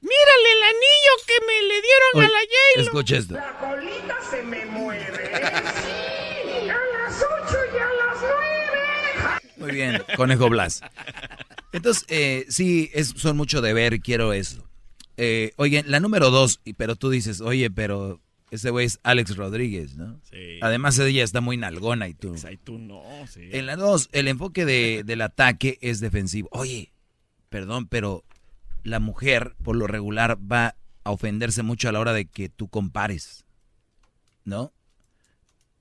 Mírale 0.00 0.52
el 0.52 0.62
anillo 0.62 1.26
que 1.26 1.46
me 1.46 1.62
le 1.62 1.74
dieron 1.82 2.10
Oye, 2.14 2.26
a 2.26 2.28
la 2.28 2.38
J-Lo. 2.40 2.82
escucha 2.82 3.16
esto. 3.16 3.34
La 3.34 3.58
colita 3.58 4.18
se 4.30 4.42
me 4.42 4.64
mueve. 4.66 5.30
Sí, 5.82 6.68
a 6.70 6.80
las 6.98 7.22
ocho 7.22 7.58
y 7.74 7.78
a 7.78 7.86
las 7.86 8.16
nueve. 8.20 9.40
Muy 9.56 9.70
bien, 9.72 10.02
conejo 10.16 10.48
Blas. 10.48 10.82
Entonces, 11.76 12.04
eh, 12.08 12.46
sí, 12.48 12.90
es, 12.94 13.08
son 13.16 13.36
mucho 13.36 13.60
de 13.60 13.72
ver, 13.72 14.00
quiero 14.00 14.32
eso. 14.32 14.68
Eh, 15.16 15.52
oye, 15.56 15.82
la 15.86 16.00
número 16.00 16.30
dos, 16.30 16.60
y- 16.64 16.72
pero 16.74 16.96
tú 16.96 17.10
dices, 17.10 17.40
oye, 17.40 17.70
pero 17.70 18.20
ese 18.50 18.70
güey 18.70 18.86
es 18.86 18.98
Alex 19.02 19.36
Rodríguez, 19.36 19.96
¿no? 19.96 20.20
Sí. 20.30 20.58
Además, 20.62 20.98
ella 20.98 21.24
está 21.24 21.40
muy 21.40 21.56
nalgona 21.56 22.08
y 22.08 22.14
tú. 22.14 22.34
Ay, 22.46 22.56
tú 22.58 22.78
no, 22.78 23.02
sí. 23.28 23.48
En 23.52 23.66
la 23.66 23.76
dos, 23.76 24.08
el 24.12 24.28
enfoque 24.28 24.64
de- 24.64 25.02
del 25.06 25.20
ataque 25.22 25.78
es 25.80 26.00
defensivo. 26.00 26.48
Oye, 26.52 26.92
perdón, 27.48 27.86
pero 27.88 28.24
la 28.82 29.00
mujer, 29.00 29.54
por 29.62 29.76
lo 29.76 29.86
regular, 29.86 30.38
va 30.40 30.76
a 31.04 31.10
ofenderse 31.10 31.62
mucho 31.62 31.88
a 31.88 31.92
la 31.92 32.00
hora 32.00 32.12
de 32.12 32.26
que 32.26 32.48
tú 32.48 32.68
compares, 32.68 33.44
¿no? 34.44 34.72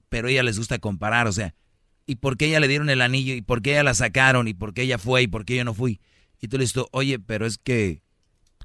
Pero 0.10 0.28
a 0.28 0.32
ella 0.32 0.44
les 0.44 0.58
gusta 0.58 0.80
comparar, 0.80 1.28
o 1.28 1.32
sea, 1.34 1.54
¿y 2.06 2.16
por 2.16 2.38
qué 2.38 2.48
ella 2.48 2.60
le 2.60 2.68
dieron 2.68 2.90
el 2.90 3.02
anillo? 3.02 3.34
¿Y 3.34 3.42
por 3.42 3.62
qué 3.62 3.72
ella 3.72 3.84
la 3.84 3.94
sacaron? 3.94 4.48
¿Y 4.48 4.54
por 4.54 4.74
qué 4.74 4.84
ella 4.84 4.98
fue? 4.98 5.24
¿Y 5.24 5.28
por 5.28 5.46
qué 5.46 5.58
yo 5.58 5.64
no 5.64 5.74
fui? 5.74 6.00
Y 6.40 6.48
tú 6.48 6.58
le 6.58 6.64
dices, 6.64 6.84
oye, 6.92 7.20
pero 7.20 7.46
es 7.46 7.58
que, 7.58 8.02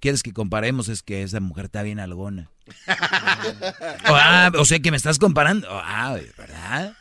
¿quieres 0.01 0.23
que 0.23 0.33
comparemos? 0.33 0.89
Es 0.89 1.03
que 1.03 1.23
esa 1.23 1.41
mujer 1.41 1.67
está 1.67 1.83
bien 1.83 2.01
algona. 2.01 2.51
O, 4.09 4.15
ah, 4.15 4.53
o 4.59 4.65
sea 4.65 4.81
que 4.81 4.91
me 4.91 4.97
estás 4.97 5.19
comparando. 5.19 5.67
Ah, 5.71 6.19
¿verdad? 6.37 6.95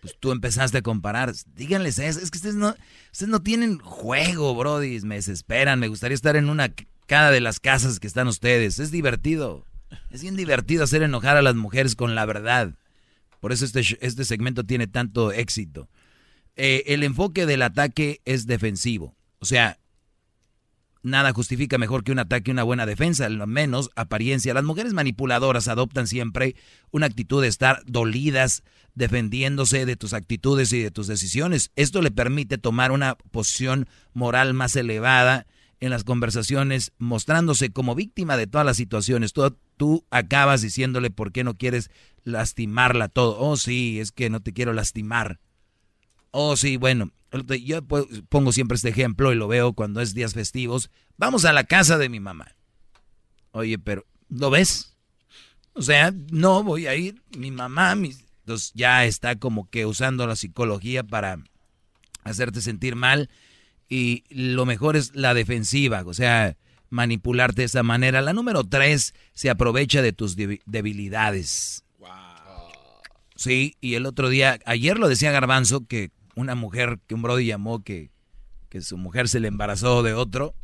Pues 0.00 0.16
tú 0.20 0.30
empezaste 0.30 0.78
a 0.78 0.82
comparar. 0.82 1.32
Díganles 1.54 1.98
eso. 1.98 2.20
Es 2.20 2.30
que 2.30 2.38
ustedes 2.38 2.54
no, 2.54 2.74
ustedes 3.12 3.30
no 3.30 3.42
tienen 3.42 3.78
juego, 3.78 4.54
Brody. 4.54 5.00
Me 5.00 5.16
desesperan. 5.16 5.80
Me 5.80 5.88
gustaría 5.88 6.14
estar 6.14 6.36
en 6.36 6.48
una 6.48 6.72
cada 7.06 7.30
de 7.30 7.40
las 7.40 7.60
casas 7.60 7.98
que 7.98 8.06
están 8.06 8.28
ustedes. 8.28 8.78
Es 8.78 8.90
divertido. 8.90 9.66
Es 10.10 10.22
bien 10.22 10.36
divertido 10.36 10.84
hacer 10.84 11.02
enojar 11.02 11.36
a 11.36 11.42
las 11.42 11.54
mujeres 11.54 11.96
con 11.96 12.14
la 12.14 12.24
verdad. 12.26 12.74
Por 13.44 13.52
eso 13.52 13.66
este, 13.66 13.82
este 14.00 14.24
segmento 14.24 14.64
tiene 14.64 14.86
tanto 14.86 15.30
éxito. 15.30 15.90
Eh, 16.56 16.82
el 16.86 17.02
enfoque 17.02 17.44
del 17.44 17.60
ataque 17.60 18.22
es 18.24 18.46
defensivo. 18.46 19.14
O 19.38 19.44
sea, 19.44 19.78
nada 21.02 21.30
justifica 21.34 21.76
mejor 21.76 22.04
que 22.04 22.12
un 22.12 22.20
ataque 22.20 22.52
una 22.52 22.62
buena 22.62 22.86
defensa, 22.86 23.28
lo 23.28 23.46
menos 23.46 23.90
apariencia. 23.96 24.54
Las 24.54 24.64
mujeres 24.64 24.94
manipuladoras 24.94 25.68
adoptan 25.68 26.06
siempre 26.06 26.56
una 26.90 27.04
actitud 27.04 27.42
de 27.42 27.48
estar 27.48 27.82
dolidas, 27.84 28.62
defendiéndose 28.94 29.84
de 29.84 29.96
tus 29.96 30.14
actitudes 30.14 30.72
y 30.72 30.80
de 30.80 30.90
tus 30.90 31.06
decisiones. 31.06 31.70
Esto 31.76 32.00
le 32.00 32.10
permite 32.10 32.56
tomar 32.56 32.92
una 32.92 33.16
posición 33.30 33.90
moral 34.14 34.54
más 34.54 34.74
elevada 34.74 35.46
en 35.80 35.90
las 35.90 36.04
conversaciones, 36.04 36.92
mostrándose 36.96 37.68
como 37.68 37.94
víctima 37.94 38.38
de 38.38 38.46
todas 38.46 38.64
las 38.64 38.78
situaciones. 38.78 39.34
Tú 39.76 40.04
acabas 40.10 40.62
diciéndole 40.62 41.10
por 41.10 41.32
qué 41.32 41.44
no 41.44 41.56
quieres 41.56 41.90
lastimarla 42.24 43.08
todo. 43.08 43.38
Oh, 43.38 43.56
sí, 43.56 44.00
es 44.00 44.12
que 44.12 44.30
no 44.30 44.40
te 44.40 44.52
quiero 44.52 44.72
lastimar. 44.72 45.40
Oh, 46.30 46.56
sí, 46.56 46.76
bueno, 46.76 47.12
yo 47.62 47.82
po- 47.82 48.08
pongo 48.28 48.52
siempre 48.52 48.76
este 48.76 48.88
ejemplo 48.88 49.32
y 49.32 49.36
lo 49.36 49.48
veo 49.48 49.72
cuando 49.72 50.00
es 50.00 50.14
días 50.14 50.34
festivos. 50.34 50.90
Vamos 51.16 51.44
a 51.44 51.52
la 51.52 51.64
casa 51.64 51.98
de 51.98 52.08
mi 52.08 52.20
mamá. 52.20 52.54
Oye, 53.52 53.78
pero, 53.78 54.04
¿lo 54.28 54.50
ves? 54.50 54.96
O 55.74 55.82
sea, 55.82 56.12
no 56.30 56.62
voy 56.64 56.86
a 56.86 56.94
ir, 56.94 57.22
mi 57.36 57.50
mamá. 57.50 57.92
Entonces 57.92 58.72
ya 58.74 59.04
está 59.04 59.36
como 59.38 59.68
que 59.70 59.86
usando 59.86 60.26
la 60.26 60.36
psicología 60.36 61.02
para 61.04 61.38
hacerte 62.24 62.60
sentir 62.60 62.96
mal 62.96 63.30
y 63.88 64.24
lo 64.30 64.66
mejor 64.66 64.96
es 64.96 65.14
la 65.14 65.34
defensiva, 65.34 66.02
o 66.06 66.14
sea, 66.14 66.56
manipularte 66.94 67.62
de 67.62 67.66
esa 67.66 67.82
manera. 67.82 68.22
La 68.22 68.32
número 68.32 68.64
tres, 68.64 69.14
se 69.32 69.50
aprovecha 69.50 70.00
de 70.00 70.12
tus 70.12 70.36
debi- 70.36 70.60
debilidades. 70.64 71.84
Sí, 73.36 73.76
y 73.80 73.94
el 73.94 74.06
otro 74.06 74.28
día, 74.28 74.60
ayer 74.64 74.98
lo 74.98 75.08
decía 75.08 75.32
Garbanzo, 75.32 75.86
que 75.86 76.12
una 76.36 76.54
mujer, 76.54 77.00
que 77.06 77.14
un 77.14 77.22
brody 77.22 77.46
llamó 77.46 77.82
que, 77.82 78.10
que 78.68 78.80
su 78.80 78.96
mujer 78.96 79.28
se 79.28 79.40
le 79.40 79.48
embarazó 79.48 80.02
de 80.04 80.14
otro. 80.14 80.54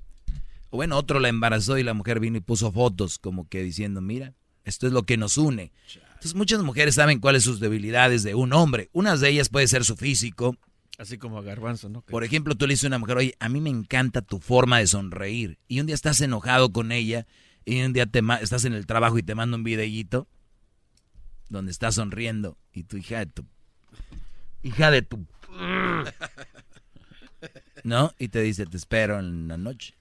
O 0.70 0.76
bueno, 0.76 0.96
otro 0.96 1.18
la 1.18 1.28
embarazó 1.28 1.78
y 1.78 1.82
la 1.82 1.94
mujer 1.94 2.20
vino 2.20 2.36
y 2.38 2.40
puso 2.40 2.70
fotos 2.70 3.18
como 3.18 3.48
que 3.48 3.62
diciendo, 3.64 4.00
mira, 4.00 4.34
esto 4.64 4.86
es 4.86 4.92
lo 4.92 5.02
que 5.02 5.16
nos 5.16 5.36
une. 5.36 5.72
Entonces 6.10 6.34
muchas 6.36 6.62
mujeres 6.62 6.94
saben 6.94 7.18
cuáles 7.18 7.42
son 7.42 7.54
sus 7.54 7.60
debilidades 7.60 8.22
de 8.22 8.36
un 8.36 8.52
hombre. 8.52 8.88
Unas 8.92 9.20
de 9.20 9.30
ellas 9.30 9.48
puede 9.48 9.66
ser 9.66 9.84
su 9.84 9.96
físico. 9.96 10.56
Así 11.00 11.16
como 11.16 11.38
a 11.38 11.42
Garbanzo, 11.42 11.88
¿no? 11.88 12.02
Por 12.02 12.24
ejemplo, 12.24 12.54
tú 12.54 12.66
le 12.66 12.74
dices 12.74 12.84
a 12.84 12.88
una 12.88 12.98
mujer, 12.98 13.16
oye, 13.16 13.34
a 13.40 13.48
mí 13.48 13.62
me 13.62 13.70
encanta 13.70 14.20
tu 14.20 14.38
forma 14.38 14.80
de 14.80 14.86
sonreír. 14.86 15.58
Y 15.66 15.80
un 15.80 15.86
día 15.86 15.94
estás 15.94 16.20
enojado 16.20 16.72
con 16.72 16.92
ella 16.92 17.26
y 17.64 17.80
un 17.80 17.94
día 17.94 18.04
te 18.04 18.20
ma- 18.20 18.36
estás 18.36 18.66
en 18.66 18.74
el 18.74 18.84
trabajo 18.84 19.16
y 19.16 19.22
te 19.22 19.34
manda 19.34 19.56
un 19.56 19.64
videíto 19.64 20.28
donde 21.48 21.72
estás 21.72 21.94
sonriendo 21.94 22.58
y 22.74 22.84
tu 22.84 22.98
hija 22.98 23.20
de 23.20 23.26
tu... 23.26 23.46
Hija 24.62 24.90
de 24.90 25.00
tu... 25.00 25.24
¿No? 27.82 28.12
Y 28.18 28.28
te 28.28 28.42
dice, 28.42 28.66
te 28.66 28.76
espero 28.76 29.18
en 29.18 29.48
la 29.48 29.56
noche. 29.56 29.94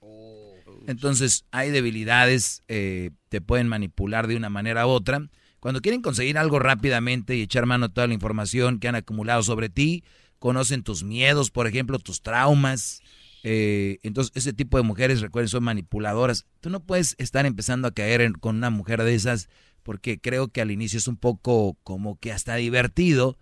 Entonces, 0.86 1.46
hay 1.50 1.70
debilidades, 1.70 2.62
eh, 2.68 3.10
te 3.30 3.40
pueden 3.40 3.68
manipular 3.68 4.26
de 4.26 4.36
una 4.36 4.50
manera 4.50 4.86
u 4.86 4.90
otra. 4.90 5.30
Cuando 5.60 5.80
quieren 5.80 6.02
conseguir 6.02 6.36
algo 6.36 6.58
rápidamente 6.58 7.36
y 7.36 7.42
echar 7.42 7.64
mano 7.64 7.86
a 7.86 7.88
toda 7.88 8.06
la 8.06 8.14
información 8.14 8.80
que 8.80 8.88
han 8.88 8.96
acumulado 8.96 9.42
sobre 9.42 9.70
ti, 9.70 10.04
conocen 10.40 10.82
tus 10.82 11.04
miedos, 11.04 11.52
por 11.52 11.68
ejemplo, 11.68 12.00
tus 12.00 12.22
traumas. 12.22 13.02
eh, 13.44 13.98
entonces, 14.02 14.32
ese 14.34 14.52
tipo 14.52 14.76
de 14.76 14.82
mujeres, 14.82 15.20
recuerden, 15.22 15.48
son 15.48 15.62
manipuladoras. 15.64 16.44
Tú 16.60 16.68
no 16.68 16.80
puedes 16.80 17.14
estar 17.18 17.46
empezando 17.46 17.88
a 17.88 17.92
caer 17.92 18.20
en- 18.20 18.34
con 18.34 18.56
una 18.56 18.68
mujer 18.70 19.02
de 19.04 19.14
esas 19.14 19.48
porque 19.82 20.18
creo 20.20 20.48
que 20.48 20.60
al 20.60 20.70
inicio 20.70 20.98
es 20.98 21.08
un 21.08 21.16
poco 21.16 21.78
como 21.84 22.18
que 22.18 22.32
hasta 22.32 22.56
divertido. 22.56 23.38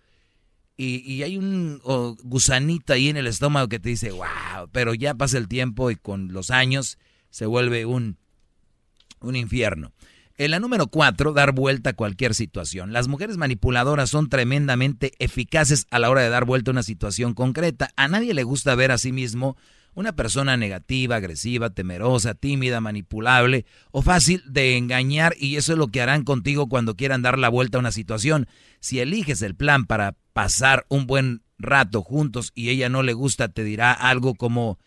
Y, 0.77 0.99
y 1.11 1.25
hay 1.25 1.37
un 1.37 1.81
gusanito 2.23 2.93
ahí 2.93 3.09
en 3.09 3.17
el 3.17 3.27
estómago 3.27 3.69
que 3.69 3.81
te 3.81 3.89
dice, 3.89 4.13
wow, 4.13 4.69
pero 4.71 4.95
ya 4.95 5.15
pasa 5.15 5.37
el 5.39 5.49
tiempo 5.49 5.91
y 5.91 5.97
con 5.97 6.33
los 6.33 6.51
años 6.53 6.99
se 7.31 7.47
vuelve 7.47 7.85
un, 7.85 8.19
un 9.21 9.35
infierno. 9.35 9.93
En 10.41 10.53
la 10.53 10.61
número 10.61 10.87
cuatro, 10.87 11.33
dar 11.33 11.51
vuelta 11.51 11.91
a 11.91 11.95
cualquier 11.95 12.33
situación. 12.33 12.93
Las 12.93 13.09
mujeres 13.09 13.37
manipuladoras 13.39 14.09
son 14.09 14.29
tremendamente 14.29 15.11
eficaces 15.19 15.89
a 15.91 15.99
la 15.99 16.11
hora 16.11 16.23
de 16.23 16.29
dar 16.29 16.45
vuelta 16.45 16.71
a 16.71 16.75
una 16.75 16.85
situación 16.85 17.35
concreta. 17.35 17.91
A 17.97 18.07
nadie 18.07 18.35
le 18.35 18.45
gusta 18.45 18.77
ver 18.77 18.93
a 18.93 18.99
sí 18.99 19.11
mismo 19.11 19.57
una 19.95 20.15
persona 20.15 20.57
negativa, 20.57 21.17
agresiva, 21.17 21.71
temerosa, 21.71 22.35
tímida, 22.35 22.81
manipulable 22.81 23.67
o 23.91 24.01
fácil 24.01 24.45
de 24.47 24.77
engañar 24.77 25.35
y 25.41 25.57
eso 25.57 25.73
es 25.73 25.79
lo 25.79 25.89
que 25.89 26.03
harán 26.03 26.23
contigo 26.23 26.69
cuando 26.69 26.95
quieran 26.95 27.21
dar 27.21 27.37
la 27.37 27.49
vuelta 27.49 27.79
a 27.79 27.81
una 27.81 27.91
situación. 27.91 28.47
Si 28.79 29.01
eliges 29.01 29.43
el 29.43 29.57
plan 29.57 29.87
para 29.87 30.15
pasar 30.35 30.87
un 30.89 31.09
buen 31.09 31.43
rato 31.59 32.03
juntos 32.03 32.53
y 32.55 32.69
ella 32.69 32.89
no 32.89 33.03
le 33.03 33.13
gusta, 33.13 33.49
te 33.49 33.65
dirá 33.65 33.93
algo 33.93 34.37
como, 34.37 34.79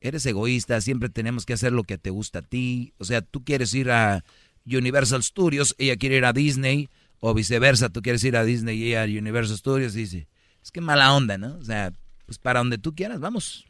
eres 0.00 0.24
egoísta, 0.24 0.80
siempre 0.80 1.08
tenemos 1.08 1.46
que 1.46 1.54
hacer 1.54 1.72
lo 1.72 1.82
que 1.82 1.98
te 1.98 2.10
gusta 2.10 2.38
a 2.38 2.42
ti. 2.42 2.94
O 2.98 3.04
sea, 3.04 3.22
tú 3.22 3.42
quieres 3.42 3.74
ir 3.74 3.90
a 3.90 4.22
Universal 4.66 5.22
Studios, 5.22 5.74
ella 5.78 5.96
quiere 5.96 6.16
ir 6.16 6.24
a 6.24 6.32
Disney, 6.32 6.88
o 7.20 7.34
viceversa, 7.34 7.90
tú 7.90 8.02
quieres 8.02 8.24
ir 8.24 8.36
a 8.36 8.44
Disney 8.44 8.78
y 8.78 8.88
ella 8.88 9.02
a 9.02 9.06
Universal 9.06 9.58
Studios, 9.58 9.94
y 9.94 10.00
dice, 10.00 10.28
es 10.62 10.70
que 10.70 10.80
mala 10.80 11.14
onda, 11.14 11.38
¿no? 11.38 11.56
O 11.56 11.64
sea, 11.64 11.92
pues 12.26 12.38
para 12.38 12.60
donde 12.60 12.78
tú 12.78 12.94
quieras, 12.94 13.20
vamos. 13.20 13.66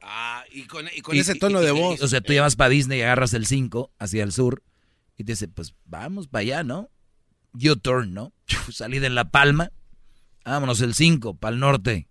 Ah, 0.00 0.44
y 0.50 0.62
con, 0.64 0.86
y 0.94 1.00
con 1.02 1.16
ese 1.16 1.34
tono 1.34 1.60
de 1.60 1.70
voz. 1.70 2.00
o 2.00 2.08
sea, 2.08 2.20
tú 2.20 2.32
llevas 2.32 2.56
para 2.56 2.70
Disney 2.70 3.00
y 3.00 3.02
agarras 3.02 3.34
el 3.34 3.46
5 3.46 3.92
hacia 3.98 4.22
el 4.22 4.32
sur, 4.32 4.62
y 5.16 5.24
te 5.24 5.32
dice, 5.32 5.48
pues 5.48 5.74
vamos 5.84 6.28
para 6.28 6.40
allá, 6.40 6.62
¿no? 6.64 6.90
U-turn, 7.52 8.14
¿no? 8.14 8.32
Salida 8.70 9.06
en 9.06 9.14
La 9.14 9.30
Palma, 9.30 9.70
vámonos 10.44 10.80
el 10.80 10.94
5 10.94 11.34
para 11.34 11.54
el 11.54 11.60
norte. 11.60 12.08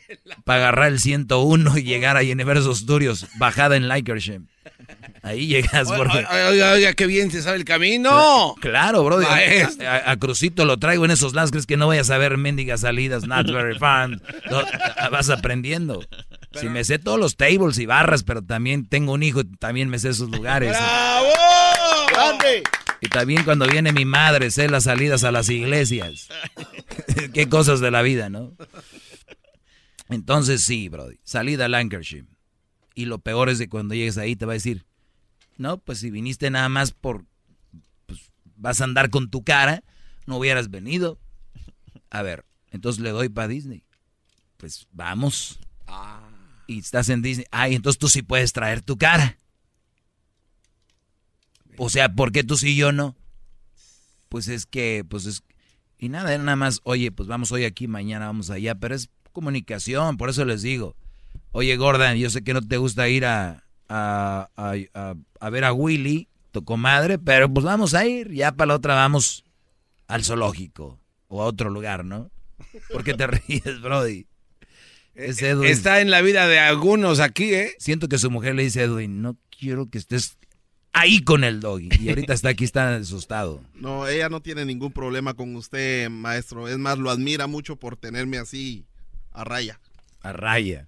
Para 0.44 0.62
agarrar 0.62 0.92
el 0.92 1.00
101 1.00 1.78
y 1.78 1.82
llegar 1.82 2.16
a 2.16 2.20
Universal 2.20 2.74
Studios, 2.74 3.26
bajada 3.38 3.76
en 3.76 3.88
Lancashire. 3.88 4.42
Ahí 5.22 5.46
llegas, 5.46 5.88
Oiga, 5.88 5.96
por 5.96 6.08
oiga, 6.08 6.48
oiga, 6.48 6.72
oiga, 6.72 6.92
qué 6.94 7.06
bien 7.06 7.30
se 7.30 7.42
sabe 7.42 7.56
el 7.56 7.64
camino. 7.64 8.56
Claro, 8.60 9.04
bro. 9.04 9.20
A, 9.20 10.10
a 10.10 10.16
Crucito 10.16 10.64
lo 10.64 10.78
traigo 10.78 11.04
en 11.04 11.12
esos 11.12 11.34
lascres 11.34 11.64
que 11.66 11.76
no 11.76 11.86
vayas 11.86 12.10
a 12.10 12.18
ver 12.18 12.36
mendigas 12.38 12.80
salidas, 12.80 13.26
not 13.26 13.46
very 13.46 13.78
fun. 13.78 14.20
No, 14.50 14.62
vas 15.10 15.30
aprendiendo. 15.30 16.04
Si 16.54 16.68
me 16.68 16.84
sé 16.84 16.98
todos 16.98 17.18
los 17.18 17.36
tables 17.36 17.78
y 17.78 17.86
barras, 17.86 18.24
pero 18.24 18.42
también 18.42 18.86
tengo 18.86 19.12
un 19.12 19.22
hijo 19.22 19.40
y 19.40 19.44
también 19.56 19.88
me 19.88 19.98
sé 19.98 20.10
esos 20.10 20.28
lugares. 20.28 20.70
¡Bravo! 20.70 21.28
¡Grande! 22.12 22.62
Y 23.00 23.08
también 23.08 23.44
cuando 23.44 23.66
viene 23.66 23.92
mi 23.92 24.04
madre, 24.04 24.50
sé 24.50 24.68
las 24.68 24.84
salidas 24.84 25.24
a 25.24 25.32
las 25.32 25.48
iglesias. 25.48 26.28
Qué 27.34 27.48
cosas 27.48 27.80
de 27.80 27.90
la 27.90 28.02
vida, 28.02 28.28
¿no? 28.28 28.52
Entonces 30.14 30.62
sí, 30.62 30.88
Brody. 30.88 31.18
Salida 31.24 31.66
a 31.66 31.68
Lancashire. 31.68 32.26
Y 32.94 33.06
lo 33.06 33.18
peor 33.18 33.48
es 33.48 33.58
que 33.58 33.68
cuando 33.68 33.94
llegues 33.94 34.18
ahí 34.18 34.36
te 34.36 34.46
va 34.46 34.52
a 34.52 34.54
decir, 34.54 34.84
no, 35.56 35.78
pues 35.78 35.98
si 35.98 36.10
viniste 36.10 36.50
nada 36.50 36.68
más 36.68 36.92
por, 36.92 37.24
pues 38.06 38.30
vas 38.56 38.80
a 38.80 38.84
andar 38.84 39.10
con 39.10 39.30
tu 39.30 39.44
cara, 39.44 39.82
no 40.26 40.36
hubieras 40.36 40.70
venido. 40.70 41.18
A 42.10 42.22
ver, 42.22 42.44
entonces 42.70 43.02
le 43.02 43.10
doy 43.10 43.28
para 43.28 43.48
Disney. 43.48 43.84
Pues 44.56 44.86
vamos. 44.92 45.58
Y 46.66 46.78
estás 46.78 47.08
en 47.08 47.22
Disney. 47.22 47.46
Ay, 47.50 47.74
entonces 47.74 47.98
tú 47.98 48.08
sí 48.08 48.22
puedes 48.22 48.52
traer 48.52 48.82
tu 48.82 48.96
cara. 48.96 49.38
O 51.78 51.88
sea, 51.88 52.14
¿por 52.14 52.32
qué 52.32 52.44
tú 52.44 52.56
sí 52.56 52.70
y 52.70 52.76
yo 52.76 52.92
no? 52.92 53.16
Pues 54.28 54.48
es 54.48 54.66
que, 54.66 55.04
pues 55.08 55.26
es... 55.26 55.42
Y 55.98 56.08
nada, 56.08 56.34
era 56.34 56.42
nada 56.42 56.56
más, 56.56 56.80
oye, 56.84 57.12
pues 57.12 57.28
vamos 57.28 57.52
hoy 57.52 57.64
aquí, 57.64 57.86
mañana 57.86 58.26
vamos 58.26 58.50
allá, 58.50 58.74
pero 58.74 58.94
es 58.94 59.08
comunicación, 59.32 60.16
por 60.16 60.30
eso 60.30 60.44
les 60.44 60.62
digo. 60.62 60.94
Oye, 61.52 61.76
Gordon, 61.76 62.16
yo 62.16 62.30
sé 62.30 62.42
que 62.42 62.54
no 62.54 62.62
te 62.62 62.76
gusta 62.76 63.08
ir 63.08 63.24
a, 63.26 63.64
a, 63.88 64.48
a, 64.56 64.74
a- 64.94 65.14
a 65.40 65.50
ver 65.50 65.64
a 65.64 65.72
Willy, 65.72 66.28
tu 66.50 66.64
comadre, 66.64 67.18
pero 67.18 67.52
pues 67.52 67.64
vamos 67.64 67.94
a 67.94 68.06
ir, 68.06 68.30
ya 68.32 68.52
para 68.52 68.68
la 68.68 68.74
otra 68.76 68.94
vamos 68.94 69.44
al 70.06 70.24
zoológico 70.24 70.98
o 71.28 71.42
a 71.42 71.46
otro 71.46 71.70
lugar, 71.70 72.04
¿no? 72.04 72.30
¿Por 72.92 73.02
qué 73.04 73.14
te 73.14 73.26
ríes, 73.26 73.80
Brody? 73.82 74.26
Es 75.14 75.42
Edwin. 75.42 75.70
Está 75.70 76.00
en 76.00 76.10
la 76.10 76.22
vida 76.22 76.46
de 76.46 76.58
algunos 76.58 77.20
aquí, 77.20 77.52
¿eh? 77.54 77.72
Siento 77.78 78.08
que 78.08 78.18
su 78.18 78.30
mujer 78.30 78.54
le 78.54 78.62
dice 78.62 78.80
a 78.80 78.84
Edwin, 78.84 79.20
no 79.20 79.36
quiero 79.58 79.90
que 79.90 79.98
estés 79.98 80.38
ahí 80.94 81.22
con 81.22 81.44
el 81.44 81.60
doggy. 81.60 81.90
Y 82.00 82.08
ahorita 82.08 82.32
está 82.32 82.48
aquí, 82.50 82.64
está 82.64 82.96
asustado. 82.96 83.62
No, 83.74 84.06
ella 84.08 84.28
no 84.30 84.40
tiene 84.40 84.64
ningún 84.64 84.92
problema 84.92 85.34
con 85.34 85.54
usted, 85.56 86.08
maestro. 86.08 86.66
Es 86.68 86.78
más, 86.78 86.98
lo 86.98 87.10
admira 87.10 87.46
mucho 87.46 87.76
por 87.76 87.96
tenerme 87.96 88.38
así 88.38 88.84
a 89.34 89.44
raya. 89.44 89.80
A 90.20 90.32
raya. 90.32 90.86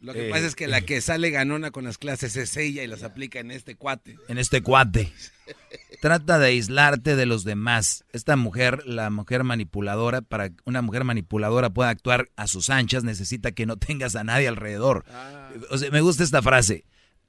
Lo 0.00 0.12
que 0.12 0.28
Eh, 0.28 0.30
pasa 0.30 0.46
es 0.46 0.54
que 0.54 0.68
la 0.68 0.82
que 0.82 1.00
sale 1.00 1.30
ganona 1.30 1.70
con 1.70 1.84
las 1.84 1.96
clases 1.96 2.36
es 2.36 2.56
ella 2.58 2.82
y 2.82 2.86
las 2.86 3.02
aplica 3.02 3.40
en 3.40 3.50
este 3.50 3.74
cuate. 3.74 4.18
En 4.28 4.36
este 4.36 4.62
cuate. 4.62 5.10
Trata 6.02 6.38
de 6.38 6.48
aislarte 6.48 7.16
de 7.16 7.24
los 7.24 7.44
demás. 7.44 8.04
Esta 8.12 8.36
mujer, 8.36 8.86
la 8.86 9.08
mujer 9.08 9.44
manipuladora, 9.44 10.20
para 10.20 10.50
que 10.50 10.56
una 10.66 10.82
mujer 10.82 11.04
manipuladora 11.04 11.70
pueda 11.70 11.88
actuar 11.88 12.28
a 12.36 12.46
sus 12.46 12.68
anchas, 12.68 13.04
necesita 13.04 13.52
que 13.52 13.64
no 13.64 13.76
tengas 13.78 14.14
a 14.14 14.24
nadie 14.24 14.46
alrededor. 14.48 15.04
O 15.70 15.78
sea, 15.78 15.90
me 15.90 16.02
gusta 16.02 16.22
esta 16.22 16.42
frase. 16.42 16.84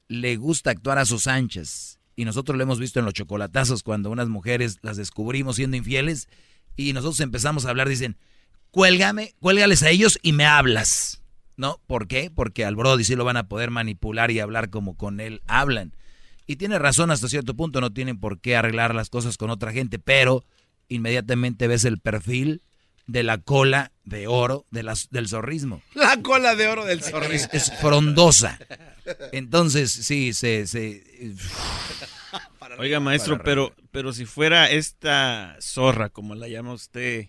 Le 0.09 0.35
gusta 0.35 0.71
actuar 0.71 0.97
a 0.97 1.05
sus 1.05 1.27
anchas. 1.27 1.99
Y 2.17 2.25
nosotros 2.25 2.57
lo 2.57 2.63
hemos 2.63 2.79
visto 2.79 2.99
en 2.99 3.05
los 3.05 3.13
chocolatazos 3.13 3.83
cuando 3.83 4.09
unas 4.09 4.27
mujeres 4.27 4.79
las 4.81 4.97
descubrimos 4.97 5.55
siendo 5.55 5.77
infieles 5.77 6.27
y 6.75 6.91
nosotros 6.93 7.19
empezamos 7.21 7.65
a 7.65 7.69
hablar, 7.69 7.87
dicen, 7.89 8.17
cuélgame, 8.75 9.33
cuélgales 9.39 9.83
a 9.83 9.89
ellos 9.89 10.19
y 10.21 10.33
me 10.33 10.45
hablas. 10.45 11.21
¿No? 11.55 11.79
¿Por 11.87 12.09
qué? 12.09 12.29
Porque 12.29 12.65
al 12.65 12.75
Brody 12.75 13.05
sí 13.05 13.15
lo 13.15 13.23
van 13.23 13.37
a 13.37 13.47
poder 13.47 13.71
manipular 13.71 14.31
y 14.31 14.41
hablar 14.41 14.69
como 14.69 14.97
con 14.97 15.21
él 15.21 15.41
hablan. 15.47 15.93
Y 16.45 16.57
tiene 16.57 16.77
razón 16.77 17.09
hasta 17.09 17.29
cierto 17.29 17.55
punto, 17.55 17.79
no 17.79 17.93
tienen 17.93 18.19
por 18.19 18.41
qué 18.41 18.57
arreglar 18.57 18.93
las 18.93 19.09
cosas 19.09 19.37
con 19.37 19.49
otra 19.49 19.71
gente, 19.71 19.97
pero 19.97 20.43
inmediatamente 20.89 21.69
ves 21.69 21.85
el 21.85 21.99
perfil 21.99 22.63
de 23.07 23.23
la 23.23 23.37
cola 23.37 23.93
de 24.03 24.27
oro 24.27 24.65
de 24.71 24.83
las, 24.83 25.09
del 25.09 25.29
zorrismo. 25.29 25.81
La 25.95 26.21
cola 26.21 26.55
de 26.55 26.67
oro 26.67 26.83
del 26.83 26.99
Es, 26.99 27.11
zorrito. 27.11 27.47
es 27.53 27.71
frondosa. 27.79 28.59
Entonces, 29.31 29.93
sí, 29.93 30.33
se... 30.33 30.67
se 30.67 31.01
Oiga, 32.77 32.99
maestro, 32.99 33.41
pero, 33.41 33.73
pero 33.91 34.11
si 34.11 34.25
fuera 34.25 34.69
esta 34.69 35.55
zorra, 35.61 36.09
como 36.09 36.35
la 36.35 36.49
llama 36.49 36.73
usted. 36.73 37.27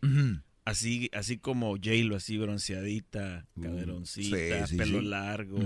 Así, 0.67 1.09
así 1.15 1.39
como 1.39 1.71
J-Lo, 1.77 2.17
así 2.17 2.37
bronceadita, 2.37 3.47
caderoncita, 3.63 4.67
sí, 4.67 4.73
sí, 4.73 4.77
pelo 4.77 5.01
sí. 5.01 5.07
largo, 5.07 5.59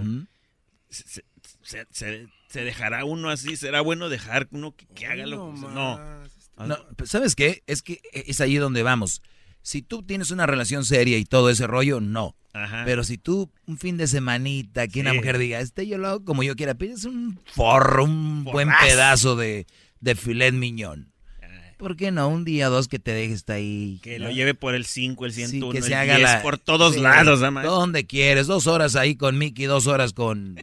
se- 0.88 1.08
se- 1.08 1.24
se, 1.62 1.86
se- 1.90 2.28
se 2.48 2.64
dejará 2.64 3.04
uno 3.04 3.30
así, 3.30 3.56
será 3.56 3.80
bueno 3.80 4.08
dejar 4.08 4.46
uno 4.52 4.76
que, 4.76 4.86
que 4.86 5.06
haga 5.06 5.26
lo 5.26 5.52
que 5.54 5.60
no. 5.60 5.98
No, 6.66 6.76
¿Sabes 7.04 7.34
qué? 7.34 7.62
Es 7.66 7.82
que 7.82 8.00
es 8.12 8.40
ahí 8.40 8.56
donde 8.56 8.82
vamos. 8.82 9.22
Si 9.62 9.82
tú 9.82 10.02
tienes 10.02 10.30
una 10.30 10.46
relación 10.46 10.84
seria 10.84 11.18
y 11.18 11.24
todo 11.24 11.50
ese 11.50 11.66
rollo, 11.66 12.00
no. 12.00 12.36
Ajá. 12.52 12.82
Pero 12.84 13.04
si 13.04 13.18
tú 13.18 13.50
un 13.66 13.78
fin 13.78 13.96
de 13.96 14.06
semanita 14.08 14.88
que 14.88 15.00
una 15.00 15.14
mujer 15.14 15.38
diga, 15.38 15.60
este 15.60 15.86
yo 15.86 15.98
lo 15.98 16.08
hago 16.08 16.24
como 16.24 16.42
yo 16.42 16.56
quiera, 16.56 16.74
pides 16.74 17.04
un 17.04 17.38
forro, 17.46 18.04
un 18.04 18.42
buen 18.44 18.68
pedazo 18.80 19.36
de, 19.36 19.66
de 20.00 20.14
filet 20.16 20.52
miñón. 20.54 21.09
¿Por 21.80 21.96
qué 21.96 22.10
no? 22.10 22.28
Un 22.28 22.44
día 22.44 22.68
o 22.68 22.70
dos 22.70 22.88
que 22.88 22.98
te 22.98 23.12
dejes 23.12 23.36
estar 23.36 23.56
ahí. 23.56 23.98
Que 24.02 24.18
¿no? 24.18 24.26
lo 24.26 24.30
lleve 24.32 24.54
por 24.54 24.74
el 24.74 24.84
5, 24.84 25.24
el 25.26 25.32
Sí, 25.32 25.46
101, 25.46 25.72
que 25.72 25.78
el 25.78 25.84
se 25.84 25.94
haga 25.94 26.16
10, 26.16 26.28
la... 26.30 26.42
por 26.42 26.58
todos 26.58 26.94
Sí, 26.94 27.00
lados, 27.00 27.42
¿ah, 27.42 27.50
maestro? 27.50 27.74
Donde 27.74 28.06
quieres, 28.06 28.46
dos 28.46 28.66
horas 28.66 28.96
ahí 28.96 29.16
con 29.16 29.38
Mickey, 29.38 29.64
dos 29.64 29.86
horas 29.86 30.12
con, 30.12 30.56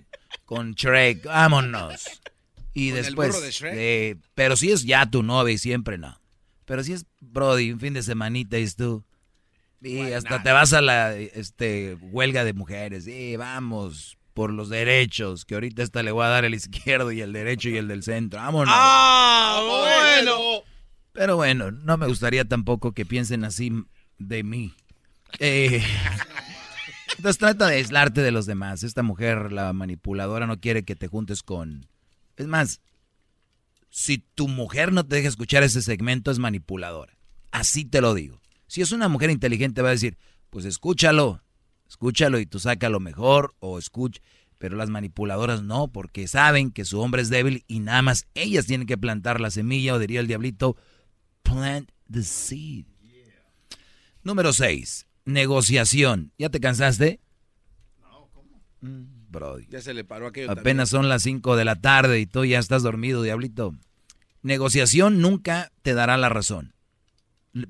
con 0.45 0.73
Shrek, 0.73 1.25
vámonos. 1.25 2.03
Y 2.75 2.89
¿Con 2.89 2.97
el 2.99 3.03
después, 3.05 3.29
burro 3.29 3.41
de 3.41 3.51
Shrek? 3.51 3.73
eh, 3.75 4.15
pero 4.35 4.55
si 4.55 4.71
es 4.71 4.83
ya 4.83 5.09
tu 5.09 5.23
novia 5.23 5.53
y 5.55 5.57
siempre 5.57 5.97
no. 5.97 6.21
Pero 6.65 6.83
si 6.83 6.93
es 6.93 7.05
Brody, 7.19 7.71
un 7.71 7.79
fin 7.79 7.93
de 7.95 8.03
semanita 8.03 8.59
y 8.59 8.63
es 8.63 8.75
tú. 8.75 9.03
Y 9.81 9.99
hasta 10.11 10.43
te 10.43 10.51
vas 10.51 10.73
a 10.73 10.81
la 10.81 11.15
este, 11.15 11.95
huelga 12.01 12.43
de 12.43 12.53
mujeres. 12.53 13.07
Y 13.07 13.35
vamos 13.37 14.17
por 14.33 14.51
los 14.53 14.69
derechos, 14.69 15.45
que 15.45 15.55
ahorita 15.55 15.81
esta 15.81 16.03
le 16.03 16.11
voy 16.11 16.25
a 16.25 16.29
dar 16.29 16.45
el 16.45 16.53
izquierdo 16.53 17.11
y 17.11 17.21
el 17.21 17.33
derecho 17.33 17.69
y 17.69 17.77
el 17.77 17.87
del 17.87 18.03
centro. 18.03 18.39
Vámonos. 18.39 18.71
¡Ah, 18.77 19.63
bueno! 19.67 20.63
Pero 21.17 21.35
bueno, 21.35 21.71
no 21.71 21.97
me 21.97 22.05
gustaría 22.05 22.45
tampoco 22.45 22.91
que 22.91 23.03
piensen 23.03 23.43
así 23.43 23.71
de 24.19 24.43
mí. 24.43 24.75
Eh, 25.39 25.81
entonces 27.17 27.39
trata 27.39 27.65
de 27.69 27.77
aislarte 27.77 28.21
de 28.21 28.29
los 28.29 28.45
demás. 28.45 28.83
Esta 28.83 29.01
mujer, 29.01 29.51
la 29.51 29.73
manipuladora, 29.73 30.45
no 30.45 30.59
quiere 30.59 30.85
que 30.85 30.95
te 30.95 31.07
juntes 31.07 31.41
con... 31.41 31.87
Es 32.35 32.45
más, 32.45 32.81
si 33.89 34.19
tu 34.19 34.47
mujer 34.47 34.93
no 34.93 35.07
te 35.07 35.15
deja 35.15 35.27
escuchar 35.27 35.63
ese 35.63 35.81
segmento, 35.81 36.29
es 36.29 36.37
manipuladora. 36.37 37.17
Así 37.49 37.83
te 37.83 37.99
lo 37.99 38.13
digo. 38.13 38.39
Si 38.67 38.81
es 38.81 38.91
una 38.91 39.09
mujer 39.09 39.31
inteligente, 39.31 39.81
va 39.81 39.89
a 39.89 39.93
decir, 39.93 40.19
pues 40.51 40.65
escúchalo, 40.65 41.41
escúchalo 41.89 42.37
y 42.39 42.45
tú 42.45 42.59
saca 42.59 42.89
lo 42.89 42.99
mejor 42.99 43.55
o 43.57 43.79
escucha. 43.79 44.21
Pero 44.59 44.77
las 44.77 44.91
manipuladoras 44.91 45.63
no, 45.63 45.87
porque 45.87 46.27
saben 46.27 46.69
que 46.69 46.85
su 46.85 46.99
hombre 46.99 47.23
es 47.23 47.31
débil 47.31 47.63
y 47.67 47.79
nada 47.79 48.03
más 48.03 48.27
ellas 48.35 48.67
tienen 48.67 48.85
que 48.85 48.99
plantar 48.99 49.41
la 49.41 49.49
semilla, 49.49 49.95
o 49.95 49.99
diría 49.99 50.19
el 50.19 50.27
diablito, 50.27 50.77
plant 51.47 51.91
the 52.11 52.23
seed. 52.23 52.85
Número 54.23 54.51
6. 54.51 55.07
Negociación. 55.25 56.33
¿Ya 56.37 56.49
te 56.49 56.59
cansaste? 56.59 57.19
Mm, 58.81 59.29
Brody. 59.29 59.67
Ya 59.69 59.81
se 59.81 59.93
le 59.93 60.03
paró 60.03 60.27
aquello 60.27 60.51
Apenas 60.51 60.89
son 60.89 61.09
las 61.09 61.23
5 61.23 61.55
de 61.55 61.65
la 61.65 61.75
tarde 61.75 62.19
y 62.19 62.25
tú 62.25 62.45
ya 62.45 62.59
estás 62.59 62.83
dormido, 62.83 63.23
diablito. 63.23 63.73
Negociación 64.41 65.21
nunca 65.21 65.71
te 65.81 65.93
dará 65.93 66.17
la 66.17 66.29
razón. 66.29 66.73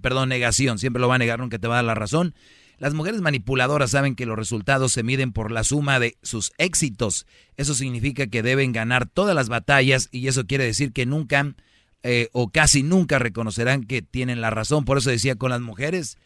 Perdón, 0.01 0.29
negación, 0.29 0.79
siempre 0.79 0.99
lo 0.99 1.07
va 1.07 1.15
a 1.15 1.19
negar, 1.19 1.39
nunca 1.39 1.59
te 1.59 1.67
va 1.67 1.75
a 1.75 1.77
dar 1.77 1.85
la 1.85 1.95
razón. 1.95 2.35
Las 2.77 2.93
mujeres 2.93 3.21
manipuladoras 3.21 3.91
saben 3.91 4.15
que 4.15 4.25
los 4.25 4.37
resultados 4.37 4.91
se 4.91 5.01
miden 5.01 5.31
por 5.31 5.51
la 5.51 5.63
suma 5.63 5.99
de 5.99 6.17
sus 6.21 6.51
éxitos. 6.57 7.25
Eso 7.55 7.73
significa 7.73 8.27
que 8.27 8.43
deben 8.43 8.71
ganar 8.71 9.07
todas 9.07 9.35
las 9.35 9.49
batallas 9.49 10.09
y 10.11 10.27
eso 10.27 10.45
quiere 10.45 10.65
decir 10.65 10.91
que 10.91 11.05
nunca 11.05 11.55
eh, 12.03 12.29
o 12.31 12.49
casi 12.49 12.83
nunca 12.83 13.19
reconocerán 13.19 13.83
que 13.83 14.01
tienen 14.01 14.41
la 14.41 14.49
razón. 14.49 14.85
Por 14.85 14.97
eso 14.97 15.09
decía 15.09 15.35
con 15.35 15.51
las 15.51 15.61
mujeres, 15.61 16.17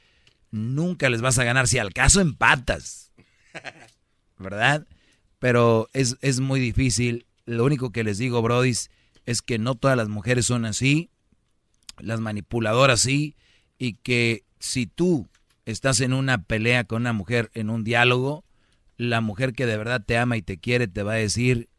nunca 0.52 1.10
les 1.10 1.22
vas 1.22 1.40
a 1.40 1.44
ganar 1.44 1.68
si 1.68 1.78
al 1.78 1.94
caso 1.94 2.22
empatas. 2.22 3.12
¿Verdad? 4.38 4.88
Pero 5.40 5.90
es, 5.94 6.18
es 6.22 6.40
muy 6.40 6.60
difícil. 6.60 7.26
Lo 7.46 7.66
único 7.66 7.92
que 7.92 8.04
les 8.04 8.18
digo, 8.18 8.42
Brodis, 8.42 8.92
es 9.26 9.42
que 9.42 9.58
no 9.58 9.76
todas 9.76 9.98
las 9.98 10.10
mujeres 10.10 10.46
son 10.46 10.66
así. 10.66 11.10
Las 12.00 12.20
manipuladoras 12.20 13.00
sí. 13.02 13.36
Y 13.78 13.94
que 13.94 14.44
si 14.60 14.88
tú 14.88 15.28
estás 15.66 16.02
en 16.02 16.14
una 16.14 16.44
pelea 16.44 16.84
con 16.84 17.02
una 17.04 17.14
mujer, 17.14 17.50
en 17.54 17.70
un 17.70 17.84
diálogo, 17.84 18.44
la 18.98 19.22
mujer 19.22 19.54
que 19.54 19.66
de 19.66 19.78
verdad 19.78 20.04
te 20.06 20.18
ama 20.18 20.38
y 20.38 20.42
te 20.42 20.60
quiere 20.60 20.88
te 20.88 21.04
va 21.04 21.14
a 21.14 21.16
decir, 21.16 21.70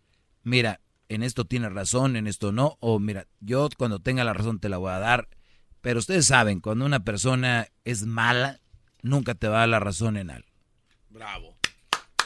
mira, 0.43 0.81
en 1.14 1.22
esto 1.22 1.44
tienes 1.44 1.72
razón, 1.72 2.16
en 2.16 2.26
esto 2.26 2.52
no, 2.52 2.76
o 2.80 2.98
mira, 2.98 3.26
yo 3.40 3.68
cuando 3.76 3.98
tenga 3.98 4.24
la 4.24 4.32
razón 4.32 4.59
te 4.60 4.68
la 4.68 4.76
voy 4.78 4.93
a 4.93 4.98
dar. 4.98 5.28
Pero 5.80 5.98
ustedes 5.98 6.26
saben, 6.26 6.60
cuando 6.60 6.84
una 6.86 7.01
persona 7.05 7.66
es 7.84 8.05
mala, 8.06 8.60
nunca 9.02 9.34
te 9.34 9.48
va 9.48 9.56
a 9.56 9.60
dar 9.60 9.68
la 9.68 9.80
razón 9.80 10.16
en 10.16 10.30
algo. 10.30 10.48
Bravo. 11.10 11.56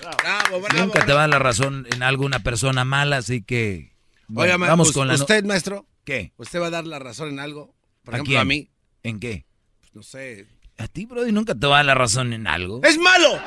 Bravo, 0.01 0.61
bravo. 0.61 0.85
Nunca 0.87 1.07
te 1.07 1.13
va 1.13 1.21
a 1.21 1.23
dar 1.23 1.31
la 1.31 1.39
razón 1.39 1.87
en 1.91 2.03
algo 2.03 2.27
una 2.27 2.41
persona 2.41 2.85
mala, 2.85 3.17
así 3.17 3.43
que 3.43 3.95
bueno, 4.29 4.59
ma- 4.59 4.67
vamos 4.69 4.93
con 4.93 5.09
la 5.09 5.15
no- 5.15 5.21
¿Usted, 5.21 5.43
maestro? 5.45 5.87
¿Qué? 6.05 6.33
¿Usted 6.37 6.61
va 6.61 6.67
a 6.67 6.71
dar 6.71 6.87
la 6.87 6.99
razón 6.99 7.31
en 7.31 7.41
algo? 7.41 7.75
Por 8.05 8.15
¿A 8.15 8.19
ejemplo, 8.19 8.33
quién? 8.33 8.41
a 8.41 8.45
mí. 8.45 8.71
¿En 9.03 9.19
qué? 9.21 9.47
No 9.95 10.03
sé. 10.03 10.47
A 10.79 10.87
ti, 10.87 11.07
Brody, 11.07 11.33
nunca 11.33 11.55
te 11.55 11.67
va 11.67 11.77
a 11.77 11.79
dar 11.79 11.87
la 11.87 11.95
razón 11.95 12.33
en 12.35 12.47
algo. 12.47 12.83
¡Es 12.85 12.99
malo! 12.99 13.41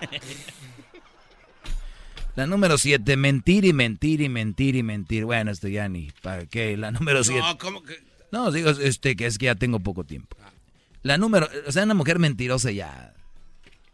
La 2.38 2.46
número 2.46 2.78
siete, 2.78 3.16
mentir 3.16 3.64
y 3.64 3.72
mentir 3.72 4.20
y 4.20 4.28
mentir 4.28 4.76
y 4.76 4.84
mentir. 4.84 5.24
Bueno, 5.24 5.50
esto 5.50 5.66
ya 5.66 5.88
ni, 5.88 6.12
¿para 6.22 6.46
qué? 6.46 6.76
La 6.76 6.92
número 6.92 7.24
siete. 7.24 7.40
No, 7.40 7.58
¿cómo 7.58 7.82
que? 7.82 7.96
No, 8.30 8.52
digo, 8.52 8.70
este, 8.70 9.16
que 9.16 9.26
es 9.26 9.38
que 9.38 9.46
ya 9.46 9.56
tengo 9.56 9.80
poco 9.80 10.04
tiempo. 10.04 10.36
La 11.02 11.18
número, 11.18 11.48
o 11.66 11.72
sea, 11.72 11.82
una 11.82 11.94
mujer 11.94 12.20
mentirosa 12.20 12.70
ya. 12.70 13.12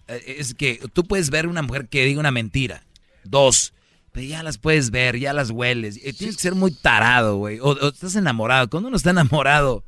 eh, 0.08 0.36
Es 0.38 0.52
que 0.52 0.78
tú 0.92 1.04
puedes 1.04 1.30
ver 1.30 1.46
una 1.46 1.62
mujer 1.62 1.88
que 1.88 2.04
diga 2.04 2.20
una 2.20 2.32
mentira. 2.32 2.84
Dos. 3.24 3.72
Pero 4.12 4.26
ya 4.26 4.42
las 4.42 4.58
puedes 4.58 4.90
ver, 4.90 5.18
ya 5.18 5.32
las 5.32 5.48
hueles. 5.48 5.96
Eh, 6.04 6.12
Tienes 6.12 6.36
que 6.36 6.42
ser 6.42 6.54
muy 6.54 6.72
tarado, 6.72 7.38
güey. 7.38 7.60
O, 7.60 7.68
o 7.68 7.88
estás 7.88 8.14
enamorado. 8.14 8.68
Cuando 8.68 8.88
uno 8.88 8.98
está 8.98 9.08
enamorado, 9.08 9.84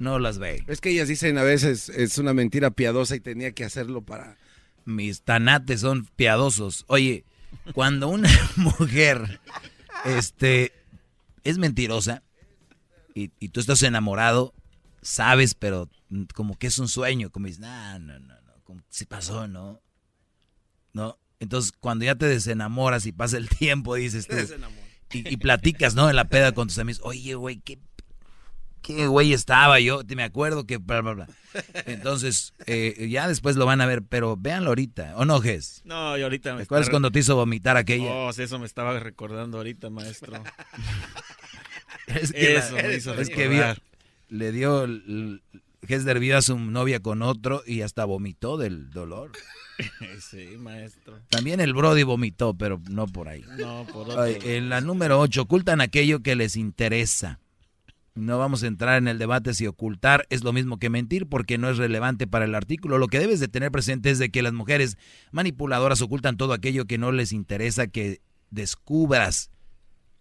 no 0.00 0.18
las 0.18 0.38
ve. 0.40 0.64
Es 0.66 0.80
que 0.80 0.90
ellas 0.90 1.06
dicen 1.06 1.38
a 1.38 1.44
veces 1.44 1.88
es 1.90 2.18
una 2.18 2.34
mentira 2.34 2.72
piadosa 2.72 3.14
y 3.14 3.20
tenía 3.20 3.52
que 3.52 3.62
hacerlo 3.62 4.02
para... 4.02 4.36
Mis 4.84 5.22
tanates 5.22 5.82
son 5.82 6.08
piadosos. 6.16 6.84
Oye, 6.88 7.22
cuando 7.72 8.08
una 8.08 8.30
mujer 8.56 9.40
este, 10.04 10.72
es 11.44 11.58
mentirosa 11.58 12.22
y, 13.14 13.32
y 13.38 13.48
tú 13.48 13.60
estás 13.60 13.82
enamorado, 13.82 14.54
sabes, 15.02 15.54
pero 15.54 15.88
como 16.34 16.58
que 16.58 16.66
es 16.66 16.78
un 16.78 16.88
sueño, 16.88 17.30
como 17.30 17.46
dices, 17.46 17.60
no, 17.60 17.98
no, 17.98 18.18
no, 18.18 18.40
no, 18.42 18.52
como 18.64 18.82
si 18.88 19.06
pasó, 19.06 19.48
¿no? 19.48 19.80
¿No? 20.92 21.18
Entonces, 21.38 21.72
cuando 21.72 22.04
ya 22.04 22.14
te 22.16 22.26
desenamoras 22.26 23.06
y 23.06 23.12
pasa 23.12 23.36
el 23.36 23.48
tiempo, 23.58 23.94
dices 23.94 24.26
tú, 24.26 24.36
y, 25.12 25.28
y 25.28 25.36
platicas, 25.38 25.94
¿no? 25.94 26.08
En 26.08 26.16
la 26.16 26.28
peda 26.28 26.52
con 26.52 26.68
tus 26.68 26.78
amigos, 26.78 27.00
oye, 27.04 27.34
güey, 27.34 27.60
¿qué, 27.60 27.78
qué 28.82 29.06
güey 29.06 29.32
estaba 29.32 29.78
yo? 29.80 30.04
Te 30.04 30.16
me 30.16 30.22
acuerdo 30.22 30.66
que 30.66 30.78
bla, 30.78 31.00
bla, 31.00 31.12
bla. 31.14 31.26
Entonces, 31.86 32.52
eh, 32.66 33.08
ya 33.10 33.26
después 33.28 33.56
lo 33.56 33.66
van 33.66 33.80
a 33.80 33.86
ver, 33.86 34.02
pero 34.02 34.36
véanlo 34.36 34.68
ahorita, 34.70 35.14
¿o 35.16 35.24
no, 35.24 35.40
Ges? 35.40 35.82
No, 35.84 36.16
y 36.16 36.22
ahorita 36.22 36.52
me 36.52 36.58
¿Te 36.58 36.62
acuerdas 36.64 36.86
está- 36.86 36.92
cuando 36.92 37.10
te 37.10 37.18
hizo 37.20 37.36
vomitar 37.36 37.76
aquella? 37.76 38.10
Oh, 38.10 38.30
eso 38.30 38.58
me 38.58 38.66
estaba 38.66 38.98
recordando 39.00 39.58
ahorita, 39.58 39.90
maestro. 39.90 40.42
Es 42.06 42.32
que, 42.32 42.56
Eso 42.56 42.76
la- 42.76 42.82
me 42.82 42.94
hizo 42.96 43.14
es 43.14 43.30
que 43.30 43.48
vio- 43.48 43.76
le 44.30 44.52
dio, 44.52 44.86
Hesder 45.86 46.18
vio 46.18 46.36
a 46.38 46.42
su 46.42 46.58
novia 46.58 47.00
con 47.00 47.22
otro 47.22 47.62
y 47.66 47.82
hasta 47.82 48.04
vomitó 48.04 48.56
del 48.56 48.90
dolor. 48.90 49.30
sí, 50.30 50.56
maestro. 50.58 51.20
También 51.28 51.60
el 51.60 51.72
Brody 51.72 52.02
vomitó, 52.02 52.54
pero 52.54 52.80
no 52.90 53.06
por 53.06 53.28
ahí. 53.28 53.44
No, 53.58 53.86
por 53.92 54.08
otro 54.10 54.24
En 54.26 54.68
la 54.68 54.80
número 54.80 55.18
8, 55.20 55.42
ocultan 55.42 55.80
aquello 55.80 56.20
que 56.20 56.34
les 56.36 56.56
interesa. 56.56 57.38
No 58.14 58.38
vamos 58.38 58.62
a 58.62 58.66
entrar 58.66 58.98
en 58.98 59.08
el 59.08 59.18
debate 59.18 59.54
si 59.54 59.66
ocultar 59.66 60.26
es 60.30 60.42
lo 60.42 60.52
mismo 60.52 60.78
que 60.78 60.90
mentir 60.90 61.28
porque 61.28 61.58
no 61.58 61.70
es 61.70 61.78
relevante 61.78 62.26
para 62.26 62.44
el 62.44 62.54
artículo. 62.54 62.98
Lo 62.98 63.06
que 63.06 63.20
debes 63.20 63.40
de 63.40 63.48
tener 63.48 63.70
presente 63.70 64.10
es 64.10 64.18
de 64.18 64.30
que 64.30 64.42
las 64.42 64.52
mujeres 64.52 64.98
manipuladoras 65.30 66.02
ocultan 66.02 66.36
todo 66.36 66.52
aquello 66.52 66.86
que 66.86 66.98
no 66.98 67.12
les 67.12 67.32
interesa 67.32 67.86
que 67.86 68.20
descubras. 68.50 69.50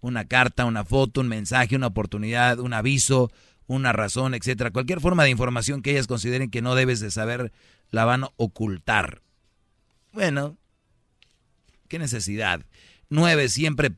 Una 0.02 0.26
carta, 0.26 0.66
una 0.66 0.86
foto, 0.86 1.20
un 1.20 1.28
mensaje, 1.28 1.76
una 1.76 1.88
oportunidad, 1.88 2.60
un 2.60 2.74
aviso, 2.74 3.32
una 3.68 3.92
razón, 3.92 4.34
etcétera. 4.34 4.72
Cualquier 4.72 5.02
forma 5.02 5.24
de 5.24 5.32
información 5.32 5.82
que 5.82 5.92
ellas 5.92 6.08
consideren 6.08 6.50
que 6.50 6.62
no 6.62 6.76
debes 6.76 7.00
de 7.00 7.12
saber 7.12 7.52
la 7.90 8.06
van 8.06 8.24
a 8.24 8.30
ocultar. 8.38 9.22
Bueno, 10.14 10.58
qué 11.88 12.00
necesidad. 12.00 12.66
Nueve, 13.10 13.50
siempre 13.50 13.92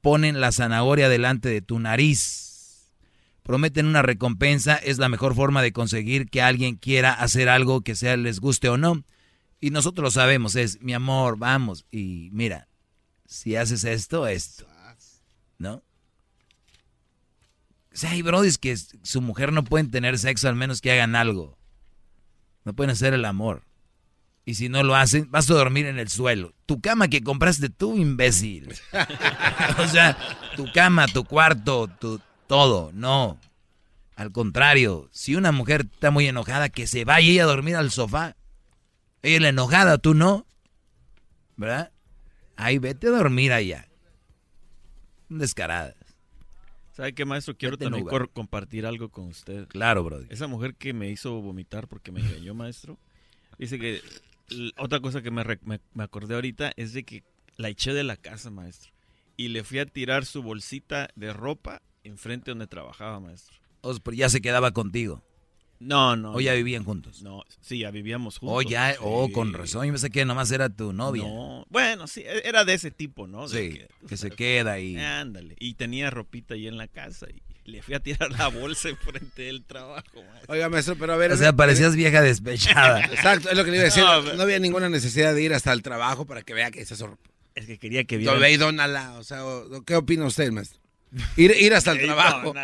ponen 0.00 0.40
la 0.40 0.52
zanahoria 0.52 1.08
delante 1.08 1.48
de 1.48 1.62
tu 1.62 1.78
nariz. 1.78 2.43
Prometen 3.44 3.86
una 3.86 4.00
recompensa, 4.00 4.76
es 4.76 4.96
la 4.96 5.10
mejor 5.10 5.34
forma 5.34 5.60
de 5.60 5.74
conseguir 5.74 6.30
que 6.30 6.40
alguien 6.40 6.76
quiera 6.76 7.12
hacer 7.12 7.50
algo 7.50 7.82
que 7.82 7.94
sea 7.94 8.16
les 8.16 8.40
guste 8.40 8.70
o 8.70 8.78
no. 8.78 9.04
Y 9.60 9.68
nosotros 9.68 10.02
lo 10.02 10.10
sabemos, 10.10 10.56
es 10.56 10.80
mi 10.80 10.94
amor, 10.94 11.36
vamos. 11.38 11.84
Y 11.90 12.30
mira, 12.32 12.68
si 13.26 13.54
haces 13.54 13.84
esto, 13.84 14.26
esto. 14.26 14.66
¿No? 15.58 15.74
O 17.92 17.96
sea, 17.96 18.12
hay 18.12 18.22
brodis 18.22 18.56
que 18.56 18.74
su 18.76 19.20
mujer 19.20 19.52
no 19.52 19.62
pueden 19.62 19.90
tener 19.90 20.18
sexo 20.18 20.48
al 20.48 20.56
menos 20.56 20.80
que 20.80 20.92
hagan 20.92 21.14
algo. 21.14 21.58
No 22.64 22.72
pueden 22.72 22.92
hacer 22.92 23.12
el 23.12 23.26
amor. 23.26 23.62
Y 24.46 24.54
si 24.54 24.70
no 24.70 24.82
lo 24.82 24.96
hacen, 24.96 25.30
vas 25.30 25.50
a 25.50 25.54
dormir 25.54 25.84
en 25.84 25.98
el 25.98 26.08
suelo. 26.08 26.54
Tu 26.64 26.80
cama 26.80 27.08
que 27.08 27.22
compraste 27.22 27.68
tú, 27.68 27.98
imbécil. 27.98 28.74
o 29.78 29.88
sea, 29.88 30.16
tu 30.56 30.72
cama, 30.72 31.06
tu 31.08 31.24
cuarto, 31.24 31.88
tu 32.00 32.20
todo. 32.46 32.90
No. 32.92 33.38
Al 34.16 34.30
contrario, 34.30 35.08
si 35.12 35.34
una 35.34 35.52
mujer 35.52 35.88
está 35.92 36.10
muy 36.10 36.26
enojada, 36.26 36.68
que 36.68 36.86
se 36.86 37.04
vaya 37.04 37.28
ella 37.28 37.44
a 37.44 37.46
dormir 37.46 37.76
al 37.76 37.90
sofá. 37.90 38.36
Ella 39.22 39.36
es 39.36 39.42
la 39.42 39.48
enojada, 39.48 39.98
tú 39.98 40.14
no. 40.14 40.46
¿Verdad? 41.56 41.92
Ahí 42.56 42.78
vete 42.78 43.08
a 43.08 43.10
dormir 43.10 43.52
allá. 43.52 43.88
Descarada. 45.28 45.94
¿Sabe 46.92 47.12
qué, 47.12 47.24
maestro? 47.24 47.56
Quiero 47.56 47.76
Vete 47.76 47.90
también 47.90 48.06
compartir 48.32 48.86
algo 48.86 49.08
con 49.08 49.26
usted. 49.26 49.66
Claro, 49.66 50.04
brother. 50.04 50.28
Esa 50.30 50.46
mujer 50.46 50.76
que 50.76 50.92
me 50.92 51.10
hizo 51.10 51.40
vomitar 51.40 51.88
porque 51.88 52.12
me 52.12 52.20
engañó, 52.20 52.54
maestro. 52.54 52.98
Dice 53.58 53.80
que 53.80 54.00
otra 54.76 55.00
cosa 55.00 55.20
que 55.20 55.32
me, 55.32 55.42
me, 55.62 55.80
me 55.92 56.04
acordé 56.04 56.36
ahorita 56.36 56.72
es 56.76 56.92
de 56.92 57.02
que 57.02 57.24
la 57.56 57.68
eché 57.68 57.92
de 57.92 58.04
la 58.04 58.16
casa, 58.16 58.50
maestro. 58.50 58.92
Y 59.36 59.48
le 59.48 59.64
fui 59.64 59.80
a 59.80 59.86
tirar 59.86 60.24
su 60.24 60.42
bolsita 60.42 61.08
de 61.16 61.32
ropa 61.32 61.82
enfrente 62.04 62.50
donde 62.50 62.66
trabajaba, 62.66 63.18
maestro. 63.20 63.56
O 63.80 63.92
sea, 63.92 64.02
pero 64.02 64.16
ya 64.16 64.28
se 64.28 64.40
quedaba 64.40 64.70
contigo. 64.72 65.22
No, 65.80 66.16
no. 66.16 66.32
O 66.34 66.40
ya 66.40 66.52
no. 66.52 66.56
vivían 66.58 66.84
juntos. 66.84 67.20
No, 67.22 67.42
sí, 67.60 67.78
ya 67.80 67.90
vivíamos 67.90 68.38
juntos. 68.38 68.56
O 68.58 68.62
ya, 68.62 68.92
Sí. 68.92 68.98
oh, 69.02 69.30
con 69.32 69.52
razón. 69.52 69.86
Yo 69.86 69.92
pensé 69.92 70.08
que 70.10 70.24
nomás 70.24 70.50
era 70.52 70.70
tu 70.70 70.92
novia. 70.92 71.24
No, 71.24 71.66
bueno, 71.68 72.06
sí, 72.06 72.20
e- 72.22 72.46
era 72.48 72.64
de 72.64 72.74
ese 72.74 72.90
tipo, 72.90 73.26
¿no? 73.26 73.48
De 73.48 73.72
Sí, 73.72 74.06
que 74.08 74.16
se 74.16 74.30
queda 74.30 74.72
ahí. 74.72 74.96
Ándale. 74.96 75.56
Y 75.58 75.74
tenía 75.74 76.10
ropita 76.10 76.54
ahí 76.54 76.68
en 76.68 76.78
la 76.78 76.86
casa 76.88 77.26
y 77.28 77.42
le 77.70 77.82
fui 77.82 77.94
a 77.94 78.00
tirar 78.00 78.30
la 78.30 78.48
bolsa 78.48 78.88
enfrente 78.90 79.42
del 79.42 79.64
trabajo, 79.64 80.22
maestro. 80.30 80.54
Oiga, 80.54 80.68
maestro, 80.70 80.96
pero 80.96 81.12
a 81.12 81.16
ver. 81.16 81.32
O 81.32 81.36
sea, 81.36 81.52
parecías 81.52 81.96
vieja 81.96 82.22
despechada. 82.22 83.00
Exacto, 83.12 83.50
es 83.50 83.56
lo 83.56 83.64
que 83.64 83.70
le 83.72 83.76
iba 83.78 83.82
a 83.82 83.86
decir. 83.86 84.04
No, 84.36 84.42
había 84.42 84.58
ninguna 84.60 84.88
necesidad 84.88 85.34
de 85.34 85.42
ir 85.42 85.52
hasta 85.52 85.72
el 85.72 85.82
trabajo 85.82 86.24
para 86.24 86.42
que 86.42 86.54
vea 86.54 86.70
que 86.70 86.80
esa. 86.80 86.94
Es 87.56 87.66
que 87.66 87.78
quería 87.78 88.04
que 88.04 88.16
viera. 88.16 88.34
Ve 88.34 88.52
y 88.52 88.56
dónala. 88.56 89.14
O 89.18 89.24
sea, 89.24 89.44
o- 89.44 89.82
¿qué 89.84 89.96
opina 89.96 90.24
usted, 90.24 90.50
maestro? 90.52 90.80
Ir, 91.36 91.52
ir 91.60 91.74
hasta 91.74 91.92
el 91.92 92.02
y 92.02 92.04
trabajo. 92.06 92.54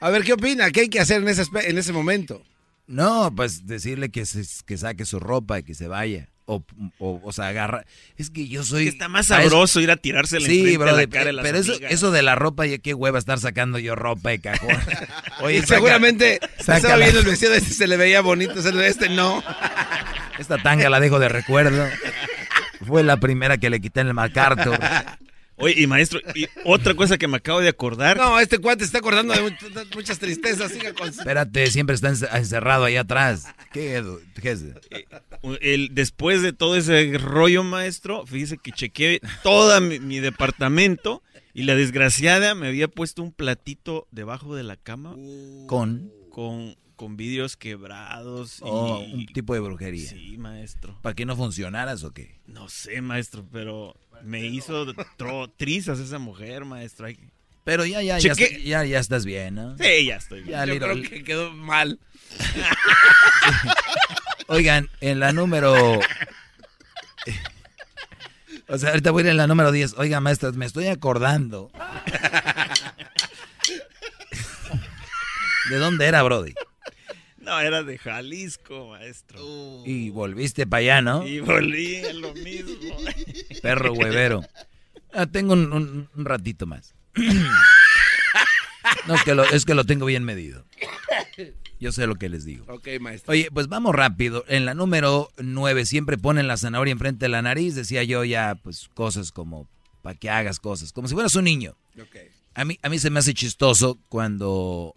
A 0.00 0.10
ver, 0.10 0.22
¿qué 0.24 0.32
opina? 0.32 0.70
¿Qué 0.70 0.80
hay 0.82 0.88
que 0.88 1.00
hacer 1.00 1.22
en 1.22 1.28
ese, 1.28 1.44
en 1.64 1.78
ese 1.78 1.92
momento? 1.92 2.42
No, 2.86 3.32
pues 3.34 3.66
decirle 3.66 4.10
que, 4.10 4.26
se, 4.26 4.44
que 4.66 4.76
saque 4.76 5.04
su 5.04 5.20
ropa 5.20 5.60
y 5.60 5.62
que 5.62 5.74
se 5.74 5.86
vaya. 5.86 6.28
O, 6.46 6.64
o, 6.98 7.20
o 7.22 7.32
sea, 7.32 7.46
agarra. 7.46 7.84
Es 8.16 8.28
que 8.30 8.48
yo 8.48 8.64
soy. 8.64 8.82
que 8.82 8.88
está 8.90 9.08
más 9.08 9.30
a 9.30 9.40
sabroso 9.40 9.80
ir 9.80 9.92
a 9.92 9.96
tirársela 9.96 10.44
Sí, 10.44 10.58
enfrente 10.58 10.78
bro, 10.78 10.88
a 10.88 10.92
la 10.94 11.06
cara 11.06 11.24
de 11.26 11.32
las 11.34 11.44
pero 11.44 11.58
eso, 11.58 11.74
eso 11.88 12.10
de 12.10 12.22
la 12.22 12.34
ropa, 12.34 12.66
ya 12.66 12.78
qué 12.78 12.92
hueva 12.92 13.20
estar 13.20 13.38
sacando 13.38 13.78
yo 13.78 13.94
ropa 13.94 14.30
de 14.30 14.40
cajón. 14.40 14.76
Oye, 15.42 15.58
Y 15.58 15.60
saca- 15.60 15.74
seguramente 15.76 16.40
saca 16.58 16.76
estaba 16.78 16.96
la- 16.96 17.04
viendo 17.04 17.20
el 17.20 17.26
vestido 17.26 17.54
este, 17.54 17.70
se 17.72 17.86
le 17.86 17.96
veía 17.96 18.20
bonito, 18.22 18.58
ese 18.58 18.72
de 18.72 18.88
este 18.88 19.08
no. 19.10 19.44
Esta 20.40 20.58
tanga 20.60 20.90
la 20.90 20.98
dejo 20.98 21.20
de 21.20 21.28
recuerdo. 21.28 21.86
Fue 22.84 23.04
la 23.04 23.18
primera 23.18 23.58
que 23.58 23.70
le 23.70 23.80
quité 23.80 24.00
en 24.00 24.08
el 24.08 24.14
MacArthur. 24.14 24.76
Oye, 25.60 25.80
y 25.82 25.86
maestro, 25.86 26.20
y 26.34 26.46
otra 26.64 26.94
cosa 26.94 27.18
que 27.18 27.28
me 27.28 27.36
acabo 27.36 27.60
de 27.60 27.68
acordar. 27.68 28.16
No, 28.16 28.38
este 28.40 28.58
cuate 28.58 28.84
está 28.84 28.98
acordando 28.98 29.34
de 29.34 29.56
muchas, 29.94 30.18
tristezas. 30.18 30.72
Siga 30.72 30.92
con... 30.94 31.08
Espérate, 31.08 31.66
siempre 31.70 31.94
está 31.94 32.10
ence- 32.10 32.28
encerrado 32.36 32.84
ahí 32.84 32.96
atrás. 32.96 33.46
¿Qué? 33.72 34.02
¿Qué 34.40 34.50
es? 34.52 34.64
El, 35.60 35.94
después 35.94 36.42
de 36.42 36.52
todo 36.52 36.76
ese 36.76 37.16
rollo, 37.18 37.62
maestro, 37.64 38.26
fíjese 38.26 38.58
que 38.58 38.72
chequeé 38.72 39.20
todo 39.42 39.80
mi, 39.80 39.98
mi 40.00 40.18
departamento 40.20 41.22
y 41.54 41.62
la 41.64 41.74
desgraciada 41.74 42.54
me 42.54 42.68
había 42.68 42.88
puesto 42.88 43.22
un 43.22 43.32
platito 43.32 44.06
debajo 44.10 44.54
de 44.54 44.62
la 44.62 44.76
cama 44.76 45.14
Con. 45.66 46.12
con, 46.30 46.76
con 46.96 47.16
vidrios 47.16 47.56
quebrados. 47.56 48.58
y- 48.58 48.62
Oh, 48.64 49.00
un 49.00 49.26
tipo 49.26 49.54
de 49.54 49.60
brujería. 49.60 50.08
Sí, 50.10 50.36
maestro. 50.38 50.98
¿Para 51.02 51.14
que 51.14 51.26
no 51.26 51.36
funcionaras 51.36 52.04
o 52.04 52.12
qué? 52.12 52.40
No 52.46 52.68
sé, 52.68 53.00
maestro, 53.02 53.46
pero 53.50 53.96
me 54.24 54.44
hizo 54.46 54.86
tro- 55.18 55.50
trizas 55.56 55.98
esa 55.98 56.18
mujer, 56.18 56.64
maestro. 56.64 57.08
Pero 57.64 57.84
ya, 57.86 58.02
ya, 58.02 58.18
ya, 58.18 58.34
ya, 58.34 58.84
ya 58.84 58.98
estás 58.98 59.24
bien, 59.24 59.54
¿no? 59.54 59.76
Sí, 59.78 60.06
ya 60.06 60.16
estoy 60.16 60.40
bien. 60.42 60.52
Ya, 60.52 60.64
Yo 60.66 60.74
Little- 60.74 61.00
creo 61.00 61.10
que 61.10 61.24
quedó 61.24 61.52
mal. 61.52 61.98
Oigan, 64.48 64.88
en 65.00 65.20
la 65.20 65.32
número... 65.32 66.00
O 68.68 68.78
sea, 68.78 68.90
ahorita 68.90 69.10
voy 69.10 69.22
a 69.22 69.26
ir 69.26 69.30
en 69.32 69.36
la 69.36 69.46
número 69.48 69.72
10. 69.72 69.94
Oiga, 69.98 70.20
maestra, 70.20 70.52
me 70.52 70.64
estoy 70.66 70.86
acordando. 70.86 71.70
¿De 75.70 75.76
dónde 75.76 76.06
era, 76.06 76.22
Brody? 76.22 76.54
No, 77.50 77.58
era 77.60 77.82
de 77.82 77.98
Jalisco, 77.98 78.90
maestro. 78.90 79.40
Y 79.84 80.10
volviste 80.10 80.66
para 80.68 80.78
allá, 80.80 81.02
¿no? 81.02 81.26
Y 81.26 81.40
volví 81.40 81.96
a 81.96 82.12
lo 82.12 82.32
mismo. 82.34 82.96
Perro 83.62 83.92
huevero. 83.92 84.42
Ah, 85.12 85.26
tengo 85.26 85.54
un, 85.54 85.72
un- 85.72 86.08
un 86.14 86.24
ratito 86.24 86.66
más. 86.66 86.94
No, 89.06 89.14
que 89.24 89.34
lo- 89.34 89.44
es 89.44 89.64
que 89.64 89.74
lo 89.74 89.84
tengo 89.84 90.06
bien 90.06 90.24
medido. 90.24 90.64
Yo 91.78 91.92
sé 91.92 92.06
lo 92.06 92.14
que 92.16 92.28
les 92.28 92.44
digo. 92.44 92.64
Ok, 92.72 92.88
maestro. 93.00 93.32
Oye, 93.32 93.48
pues 93.52 93.68
vamos 93.68 93.94
rápido. 93.94 94.44
En 94.48 94.64
la 94.64 94.74
número 94.74 95.30
9 95.38 95.86
siempre 95.86 96.18
ponen 96.18 96.46
la 96.48 96.56
zanahoria 96.56 96.92
enfrente 96.92 97.24
de 97.26 97.28
la 97.30 97.42
nariz. 97.42 97.74
Decía 97.74 98.02
yo 98.04 98.24
ya, 98.24 98.54
pues 98.62 98.88
cosas 98.94 99.32
como 99.32 99.68
para 100.02 100.16
que 100.18 100.28
hagas 100.30 100.60
cosas. 100.60 100.92
Como 100.92 101.08
si 101.08 101.14
fueras 101.14 101.34
un 101.34 101.44
niño. 101.44 101.76
Ok. 102.00 102.16
A 102.54 102.64
mí, 102.64 102.78
a 102.82 102.88
mí 102.88 102.98
se 102.98 103.10
me 103.10 103.18
hace 103.20 103.34
chistoso 103.34 103.98
cuando 104.08 104.94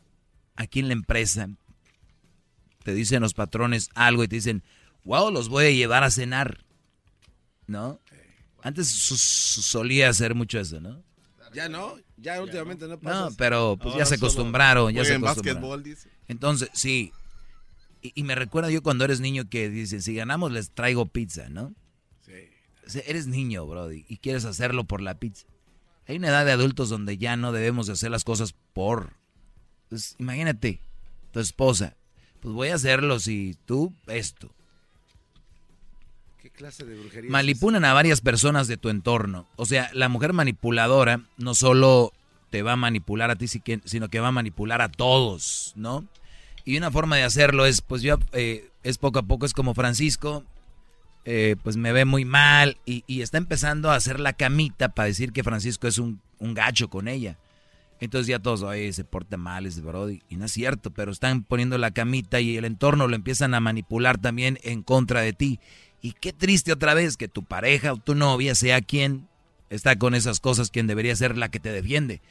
aquí 0.56 0.80
en 0.80 0.88
la 0.88 0.94
empresa 0.94 1.50
te 2.84 2.94
dicen 2.94 3.22
los 3.22 3.34
patrones 3.34 3.90
algo 3.96 4.24
y 4.24 4.28
te 4.28 4.36
dicen, 4.36 4.64
wow, 5.06 5.32
los 5.32 5.50
voy 5.50 5.66
a 5.66 5.72
llevar 5.72 6.04
a 6.04 6.12
cenar. 6.12 6.66
¿No? 7.68 8.00
Antes 8.62 8.88
su- 8.90 9.18
su- 9.18 9.62
solía 9.62 10.10
hacer 10.10 10.36
mucho 10.36 10.60
eso, 10.60 10.80
¿no? 10.80 11.04
Ya 11.54 11.70
no, 11.70 11.96
ya 12.18 12.42
últimamente 12.42 12.88
no 12.88 13.00
pasa. 13.00 13.30
No, 13.30 13.36
pero 13.38 13.78
pues 13.80 13.96
ya 13.96 14.06
se 14.06 14.16
acostumbraron, 14.16 14.92
ya 14.94 15.06
se 15.06 15.14
acostumbraron. 15.16 15.62
básquetbol, 15.62 15.84
dice. 15.84 16.10
Entonces, 16.28 16.70
sí. 16.74 17.12
Y, 18.02 18.12
y 18.16 18.24
me 18.24 18.34
recuerda 18.36 18.72
yo 18.72 18.82
cuando 18.82 19.06
eres 19.06 19.20
niño 19.20 19.48
que 19.50 19.70
dicen, 19.70 20.02
si 20.02 20.16
ganamos 20.16 20.52
les 20.52 20.72
traigo 20.72 21.06
pizza, 21.06 21.50
¿no? 21.50 21.74
O 22.86 22.90
sea, 22.90 23.02
eres 23.06 23.28
niño, 23.28 23.66
Brody, 23.66 24.04
y 24.10 24.18
quieres 24.18 24.44
hacerlo 24.46 24.84
por 24.84 25.00
la 25.00 25.18
pizza. 25.20 25.46
Hay 26.08 26.18
una 26.18 26.28
edad 26.30 26.46
de 26.46 26.52
adultos 26.52 26.90
donde 26.90 27.18
ya 27.18 27.38
no 27.38 27.52
debemos 27.54 27.88
de 27.88 27.94
hacer 27.94 28.12
las 28.12 28.26
cosas 28.26 28.54
por. 28.74 29.14
Entonces, 29.84 30.16
imagínate, 30.20 30.82
tu 31.32 31.40
esposa, 31.40 31.96
pues 32.44 32.54
voy 32.54 32.68
a 32.68 32.76
hacerlo 32.76 33.20
si 33.20 33.56
tú 33.66 33.94
esto. 34.08 34.52
¿Qué 36.42 36.50
clase 36.50 36.84
de 36.84 37.00
brujería? 37.00 37.30
es 37.30 37.32
Manipulan 37.32 37.86
a 37.86 37.94
varias 37.94 38.20
personas 38.20 38.68
de 38.68 38.76
tu 38.76 38.90
entorno. 38.90 39.48
O 39.56 39.66
sea, 39.66 39.90
la 39.94 40.10
mujer 40.10 40.34
manipuladora 40.34 41.22
no 41.38 41.56
solo 41.56 42.12
te 42.50 42.62
va 42.62 42.74
a 42.74 42.76
manipular 42.76 43.32
a 43.32 43.38
ti, 43.38 43.48
sino 43.48 44.10
que 44.10 44.20
va 44.20 44.28
a 44.28 44.34
manipular 44.34 44.82
a 44.82 44.90
todos, 44.90 45.72
¿no? 45.78 46.06
Y 46.66 46.76
una 46.78 46.92
forma 46.92 47.16
de 47.16 47.24
hacerlo 47.24 47.66
es, 47.66 47.80
pues 47.80 48.02
yo, 48.02 48.20
eh, 48.34 48.70
es 48.84 48.98
poco 48.98 49.20
a 49.20 49.24
poco, 49.24 49.46
es 49.46 49.54
como 49.54 49.74
Francisco, 49.74 50.44
eh, 51.24 51.56
pues 51.64 51.78
me 51.78 51.94
ve 51.94 52.04
muy 52.04 52.26
mal 52.26 52.78
y, 52.86 53.06
y 53.08 53.22
está 53.22 53.38
empezando 53.38 53.90
a 53.90 53.96
hacer 53.96 54.20
la 54.20 54.34
camita 54.34 54.90
para 54.90 55.08
decir 55.08 55.32
que 55.32 55.44
Francisco 55.44 55.88
es 55.88 55.98
un, 55.98 56.20
un 56.40 56.54
gacho 56.54 56.90
con 56.90 57.08
ella. 57.08 57.38
Entonces 58.04 58.28
ya 58.28 58.40
todos, 58.40 58.64
oye, 58.64 58.92
se 58.92 59.06
porta 59.06 59.38
mal 59.38 59.66
ese 59.66 59.80
Brody. 59.80 60.22
Y 60.28 60.36
no 60.36 60.44
es 60.46 60.52
cierto, 60.52 60.92
pero 60.92 61.10
están 61.10 61.44
poniendo 61.44 61.78
la 61.78 61.92
camita 61.92 62.42
y 62.42 62.58
el 62.58 62.66
entorno 62.66 63.08
lo 63.08 63.16
empiezan 63.16 63.54
a 63.54 63.62
manipular 63.62 64.18
también 64.18 64.60
en 64.64 64.84
contra 64.84 65.22
de 65.22 65.32
ti. 65.32 65.62
Y 66.02 66.12
qué 66.12 66.34
triste 66.34 66.74
otra 66.74 66.96
vez 66.96 67.16
que 67.16 67.30
tu 67.30 67.46
pareja 67.46 67.94
o 67.94 67.98
tu 67.98 68.14
novia 68.14 68.56
sea 68.56 68.82
quien 68.82 69.30
está 69.70 69.98
con 69.98 70.16
esas 70.16 70.42
cosas, 70.42 70.70
quien 70.70 70.86
debería 70.86 71.16
ser 71.16 71.38
la 71.38 71.48
que 71.48 71.62
te 71.62 71.72
defiende. 71.72 72.22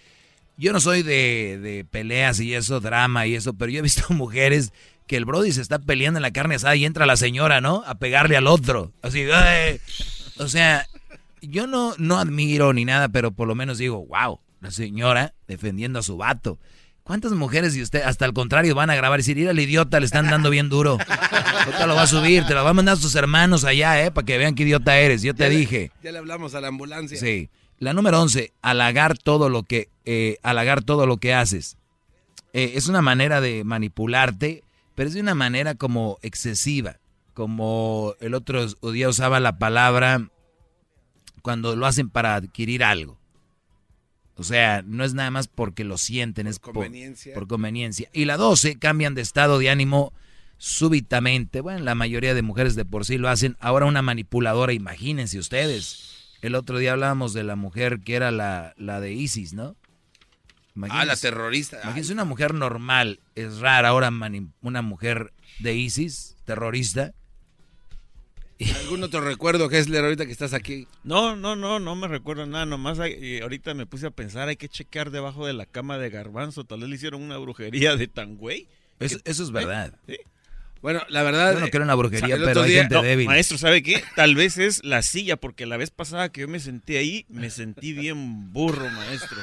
Yo 0.59 0.75
no 0.75 0.81
soy 0.81 1.03
de, 1.03 1.59
de 1.59 1.87
peleas 1.91 2.39
y 2.41 2.53
eso, 2.53 2.81
drama 2.81 3.27
y 3.27 3.35
eso, 3.35 3.55
pero 3.55 3.73
yo 3.73 3.79
he 3.79 3.83
visto 3.83 4.05
mujeres 4.13 4.75
que 5.07 5.17
el 5.17 5.25
Brody 5.25 5.53
se 5.53 5.63
está 5.63 5.79
peleando 5.79 6.19
en 6.19 6.23
la 6.23 6.33
carne 6.33 6.57
asada 6.57 6.77
y 6.77 6.85
entra 6.85 7.07
la 7.07 7.17
señora, 7.17 7.63
¿no? 7.63 7.83
A 7.87 7.95
pegarle 7.95 8.37
al 8.37 8.47
otro. 8.47 8.93
Así, 9.01 9.23
¡ay! 9.33 9.81
o 10.37 10.49
sea, 10.49 10.87
yo 11.41 11.67
no, 11.67 11.95
no 11.97 12.19
admiro 12.19 12.75
ni 12.75 12.85
nada, 12.85 13.09
pero 13.09 13.31
por 13.31 13.49
lo 13.49 13.55
menos 13.55 13.79
digo, 13.79 14.05
wow, 14.05 14.39
la 14.63 14.71
señora 14.71 15.35
defendiendo 15.47 15.99
a 15.99 16.03
su 16.03 16.17
vato. 16.17 16.59
¿Cuántas 17.03 17.33
mujeres 17.33 17.77
y 17.77 17.83
usted, 17.83 18.03
hasta 18.03 18.25
al 18.25 18.33
contrario, 18.33 18.77
van 18.77 18.89
a 18.89 18.95
grabar 18.95 19.19
y 19.19 19.23
decir, 19.23 19.37
ir 19.37 19.49
al 19.49 19.59
idiota, 19.59 19.99
le 19.99 20.07
están 20.07 20.31
dando 20.31 20.51
bien 20.51 20.69
duro? 20.69 20.99
Ahorita 21.65 21.87
lo 21.89 21.97
va 21.97 22.03
a 22.03 22.07
subir, 22.07 22.47
te 22.47 22.55
lo 22.55 22.63
va 22.63 22.71
a 22.71 22.75
mandar 22.75 22.97
a 22.97 23.01
tus 23.01 23.15
hermanos 23.17 23.65
allá, 23.65 24.03
¿eh? 24.05 24.13
Para 24.13 24.25
que 24.25 24.39
vean 24.39 24.55
qué 24.55 24.63
idiota 24.63 24.97
eres. 24.97 25.21
Yo 25.23 25.35
te 25.35 25.43
Ya 25.43 25.49
le- 25.51 25.57
dije. 25.57 25.91
Ya 26.03 26.13
le 26.13 26.19
hablamos 26.19 26.55
a 26.55 26.61
la 26.61 26.69
ambulancia. 26.69 27.19
Sí. 27.19 27.51
La 27.81 27.93
número 27.93 28.23
11, 28.23 28.53
halagar 28.63 29.19
todo 29.19 29.49
lo 29.49 29.65
que, 29.65 29.89
eh, 30.05 30.39
halagar 30.45 30.83
todo 30.85 31.07
lo 31.07 31.17
que 31.17 31.35
haces. 31.35 31.77
Eh, 32.53 32.75
es 32.77 32.87
una 32.87 33.03
manera 33.03 33.41
de 33.41 33.65
manipularte, 33.65 34.63
pero 34.95 35.09
es 35.09 35.15
de 35.15 35.21
una 35.23 35.35
manera 35.35 35.75
como 35.75 36.19
excesiva. 36.23 36.99
Como 37.35 38.15
el 38.21 38.35
otro 38.35 38.65
día 38.93 39.09
usaba 39.09 39.41
la 39.41 39.59
palabra 39.59 40.29
cuando 41.43 41.75
lo 41.75 41.87
hacen 41.87 42.09
para 42.11 42.37
adquirir 42.37 42.85
algo. 42.85 43.19
O 44.37 44.45
sea, 44.45 44.83
no 44.87 45.05
es 45.05 45.15
nada 45.15 45.31
más 45.31 45.47
porque 45.47 45.85
lo 45.85 45.99
sienten, 45.99 46.47
es 46.47 46.59
por 46.59 46.75
conveniencia. 46.75 47.35
por 47.35 47.47
conveniencia. 47.47 48.09
Y 48.13 48.25
la 48.25 48.37
12, 48.37 48.79
cambian 48.79 49.15
de 49.15 49.21
estado 49.23 49.59
de 49.59 49.71
ánimo 49.71 50.13
súbitamente, 50.57 51.61
bueno, 51.61 51.81
la 51.81 51.95
mayoría 51.95 52.35
de 52.35 52.43
mujeres 52.43 52.75
de 52.75 52.85
por 52.85 53.05
sí 53.05 53.19
lo 53.19 53.29
hacen, 53.29 53.57
ahora 53.61 53.87
una 53.87 54.01
manipuladora, 54.01 54.73
imagínense 54.73 55.39
ustedes. 55.39 56.39
El 56.41 56.55
otro 56.55 56.79
día 56.79 56.93
hablábamos 56.93 57.35
de 57.35 57.43
la 57.43 57.57
mujer 57.57 58.01
que 58.01 58.15
era 58.15 58.31
la, 58.31 58.73
la 58.77 59.01
de 59.01 59.13
ISIS, 59.13 59.53
¿no? 59.53 59.77
Ah, 60.89 61.05
la 61.05 61.17
terrorista. 61.17 61.81
Imagínense 61.83 62.13
una 62.13 62.25
mujer 62.25 62.55
normal, 62.55 63.21
es 63.35 63.59
rara 63.59 63.89
ahora 63.89 64.11
una 64.63 64.83
mujer 64.83 65.33
de 65.59 65.75
ISIS, 65.75 66.37
terrorista. 66.45 67.13
¿Algún 68.83 69.03
otro 69.03 69.21
recuerdo, 69.21 69.71
Hessler, 69.71 70.05
ahorita 70.05 70.27
que 70.27 70.33
estás 70.33 70.53
aquí? 70.55 70.87
No, 71.05 71.37
no, 71.37 71.57
no, 71.57 71.79
no 71.81 71.95
me 71.97 72.09
recuerdo 72.09 72.47
nada. 72.47 72.67
Nomás 72.67 72.99
hay- 73.01 73.41
ahorita 73.41 73.75
me 73.75 73.87
puse 73.87 74.07
a 74.07 74.11
pensar, 74.11 74.49
hay 74.49 74.57
que 74.57 74.69
chequear 74.69 75.11
debajo 75.11 75.47
de 75.47 75.53
la 75.53 75.67
cama 75.67 75.99
de 75.99 76.11
Garbanzo. 76.11 76.65
Tal 76.65 76.81
vez 76.81 76.89
le 76.89 76.97
hicieron 76.97 77.23
una 77.23 77.37
brujería 77.39 77.97
de 77.97 78.09
tan 78.09 78.37
güey. 78.37 78.67
Eso, 79.01 79.19
eso 79.25 79.43
es 79.43 79.51
verdad. 79.51 79.95
Sí. 80.07 80.17
Bueno, 80.81 81.01
la 81.09 81.23
verdad. 81.23 81.55
Yo 81.55 81.61
no 81.61 81.69
quiero 81.69 81.85
una 81.85 81.95
brujería, 81.95 82.35
el 82.35 82.43
pero 82.45 82.63
hay 82.63 82.73
gente 82.73 82.95
no, 82.97 83.03
débil. 83.03 83.27
Maestro, 83.27 83.57
¿sabe 83.57 83.83
qué? 83.83 84.03
Tal 84.17 84.35
vez 84.35 84.59
es 84.59 84.83
la 84.85 85.03
silla, 85.03 85.37
porque 85.37 85.65
la 85.65 85.77
vez 85.77 85.91
pasada 85.91 86.29
que 86.31 86.41
yo 86.43 86.49
me 86.49 86.59
senté 86.59 86.99
ahí, 86.99 87.25
me 87.29 87.51
sentí 87.51 87.93
bien 87.93 88.53
burro, 88.53 88.89
maestro. 88.91 89.39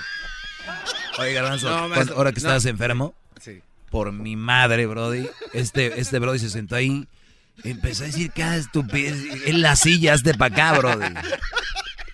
Oye, 1.17 1.33
Garbanzo, 1.33 1.69
No, 1.69 1.75
cuando- 1.77 1.95
maestro, 1.95 2.17
ahora 2.17 2.31
que 2.31 2.35
no. 2.35 2.39
estabas 2.39 2.65
enfermo, 2.65 3.15
Sí. 3.39 3.61
por 3.89 4.11
mi 4.11 4.35
madre, 4.35 4.85
Brody, 4.85 5.27
este, 5.53 5.99
este 5.99 6.19
Brody 6.19 6.39
se 6.39 6.49
sentó 6.49 6.75
ahí, 6.75 7.07
empezó 7.63 8.03
a 8.03 8.07
decir 8.07 8.31
cada 8.31 8.57
estupidez, 8.57 9.15
en 9.47 9.61
la 9.61 9.75
silla, 9.75 10.13
hazte 10.13 10.33
para 10.33 10.53
acá, 10.71 10.77
Brody. 10.79 11.13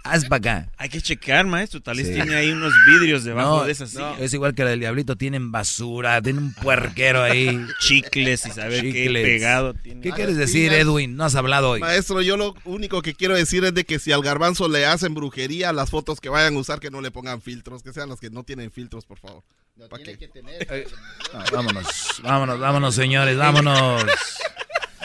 Haz 0.07 0.25
para 0.25 0.35
acá. 0.37 0.69
Hay 0.77 0.89
que 0.89 1.01
checar, 1.01 1.47
maestro. 1.47 1.81
Tal 1.81 1.97
vez 1.97 2.05
Sí. 2.07 2.13
tiene 2.13 2.35
ahí 2.35 2.51
unos 2.51 2.71
vidrios 2.85 3.23
debajo 3.23 3.57
No, 3.61 3.63
de 3.63 3.71
esa 3.71 3.87
silla. 3.87 4.01
no, 4.01 4.17
es 4.17 4.31
igual 4.35 4.53
que 4.53 4.63
la 4.63 4.69
del 4.69 4.79
diablito, 4.79 5.15
tienen 5.15 5.51
basura, 5.51 6.21
tienen 6.21 6.43
un 6.43 6.53
puerquero 6.53 7.23
ahí. 7.23 7.59
Chicles 7.79 8.45
y 8.45 8.51
saber 8.51 8.83
qué 8.83 8.91
Chicles. 8.93 9.23
pegado 9.23 9.73
tiene. 9.73 10.01
¿Qué 10.01 10.11
Ah, 10.11 10.15
quieres 10.15 10.37
decir. 10.37 10.71
Edwin? 10.73 11.15
No 11.15 11.23
has 11.25 11.33
hablado 11.33 11.71
hoy. 11.71 11.79
Maestro, 11.79 12.21
yo 12.21 12.37
lo 12.37 12.53
único 12.65 13.01
que 13.01 13.15
quiero 13.15 13.33
decir 13.35 13.63
es 13.65 13.73
de 13.73 13.83
que 13.83 13.97
si 13.97 14.11
al 14.11 14.21
garbanzo 14.21 14.67
le 14.69 14.85
hacen 14.85 15.15
brujería, 15.15 15.73
las 15.73 15.89
fotos 15.89 16.21
que 16.21 16.29
vayan 16.29 16.55
a 16.55 16.59
usar 16.59 16.79
que 16.79 16.91
no 16.91 17.01
le 17.01 17.09
pongan 17.09 17.41
filtros, 17.41 17.81
que 17.81 17.91
sean 17.91 18.09
las 18.09 18.19
que 18.19 18.29
no 18.29 18.43
tienen 18.43 18.69
filtros, 18.71 19.05
por 19.05 19.17
favor. 19.17 19.41
¿Pa' 19.89 19.97
qué? 19.97 20.29
No, 21.33 21.39
vámonos, 21.51 21.87
vámonos, 22.21 22.59
vámonos, 22.59 22.93
señores, 22.93 23.37
vámonos. 23.37 24.05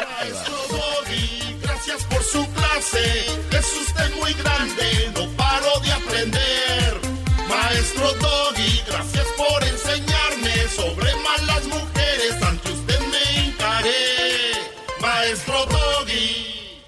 Maestro 0.00 0.56
Doggy, 0.70 1.56
gracias 1.62 2.04
por 2.04 2.22
su 2.22 2.46
clase. 2.52 3.26
Es 3.50 3.66
usted 3.82 4.10
muy 4.16 4.32
grande, 4.34 5.12
no 5.14 5.26
paro 5.36 5.80
de 5.80 5.92
aprender. 5.92 7.00
Maestro 7.48 8.12
Doggy, 8.14 8.82
gracias 8.86 9.26
por 9.36 9.62
enseñarme 9.62 10.54
sobre 10.74 11.14
malas 11.16 11.64
mujeres. 11.66 12.42
Ante 12.42 12.70
usted 12.72 13.00
me 13.12 13.42
hincaré. 13.42 14.52
Maestro 15.00 15.66
Doggy. 15.66 16.80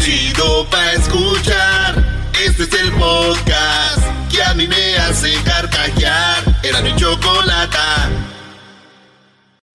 Chido 0.00 0.68
pa' 0.70 0.92
escuchar. 0.92 2.04
Este 2.44 2.64
es 2.64 2.72
el 2.74 2.92
podcast 2.92 4.02
que 4.30 4.42
a 4.42 4.54
mí 4.54 4.66
me 4.66 4.96
hace 4.96 5.32
carcajear. 5.44 6.42
Era 6.62 6.80
mi 6.80 6.94
chocolata. 6.96 8.10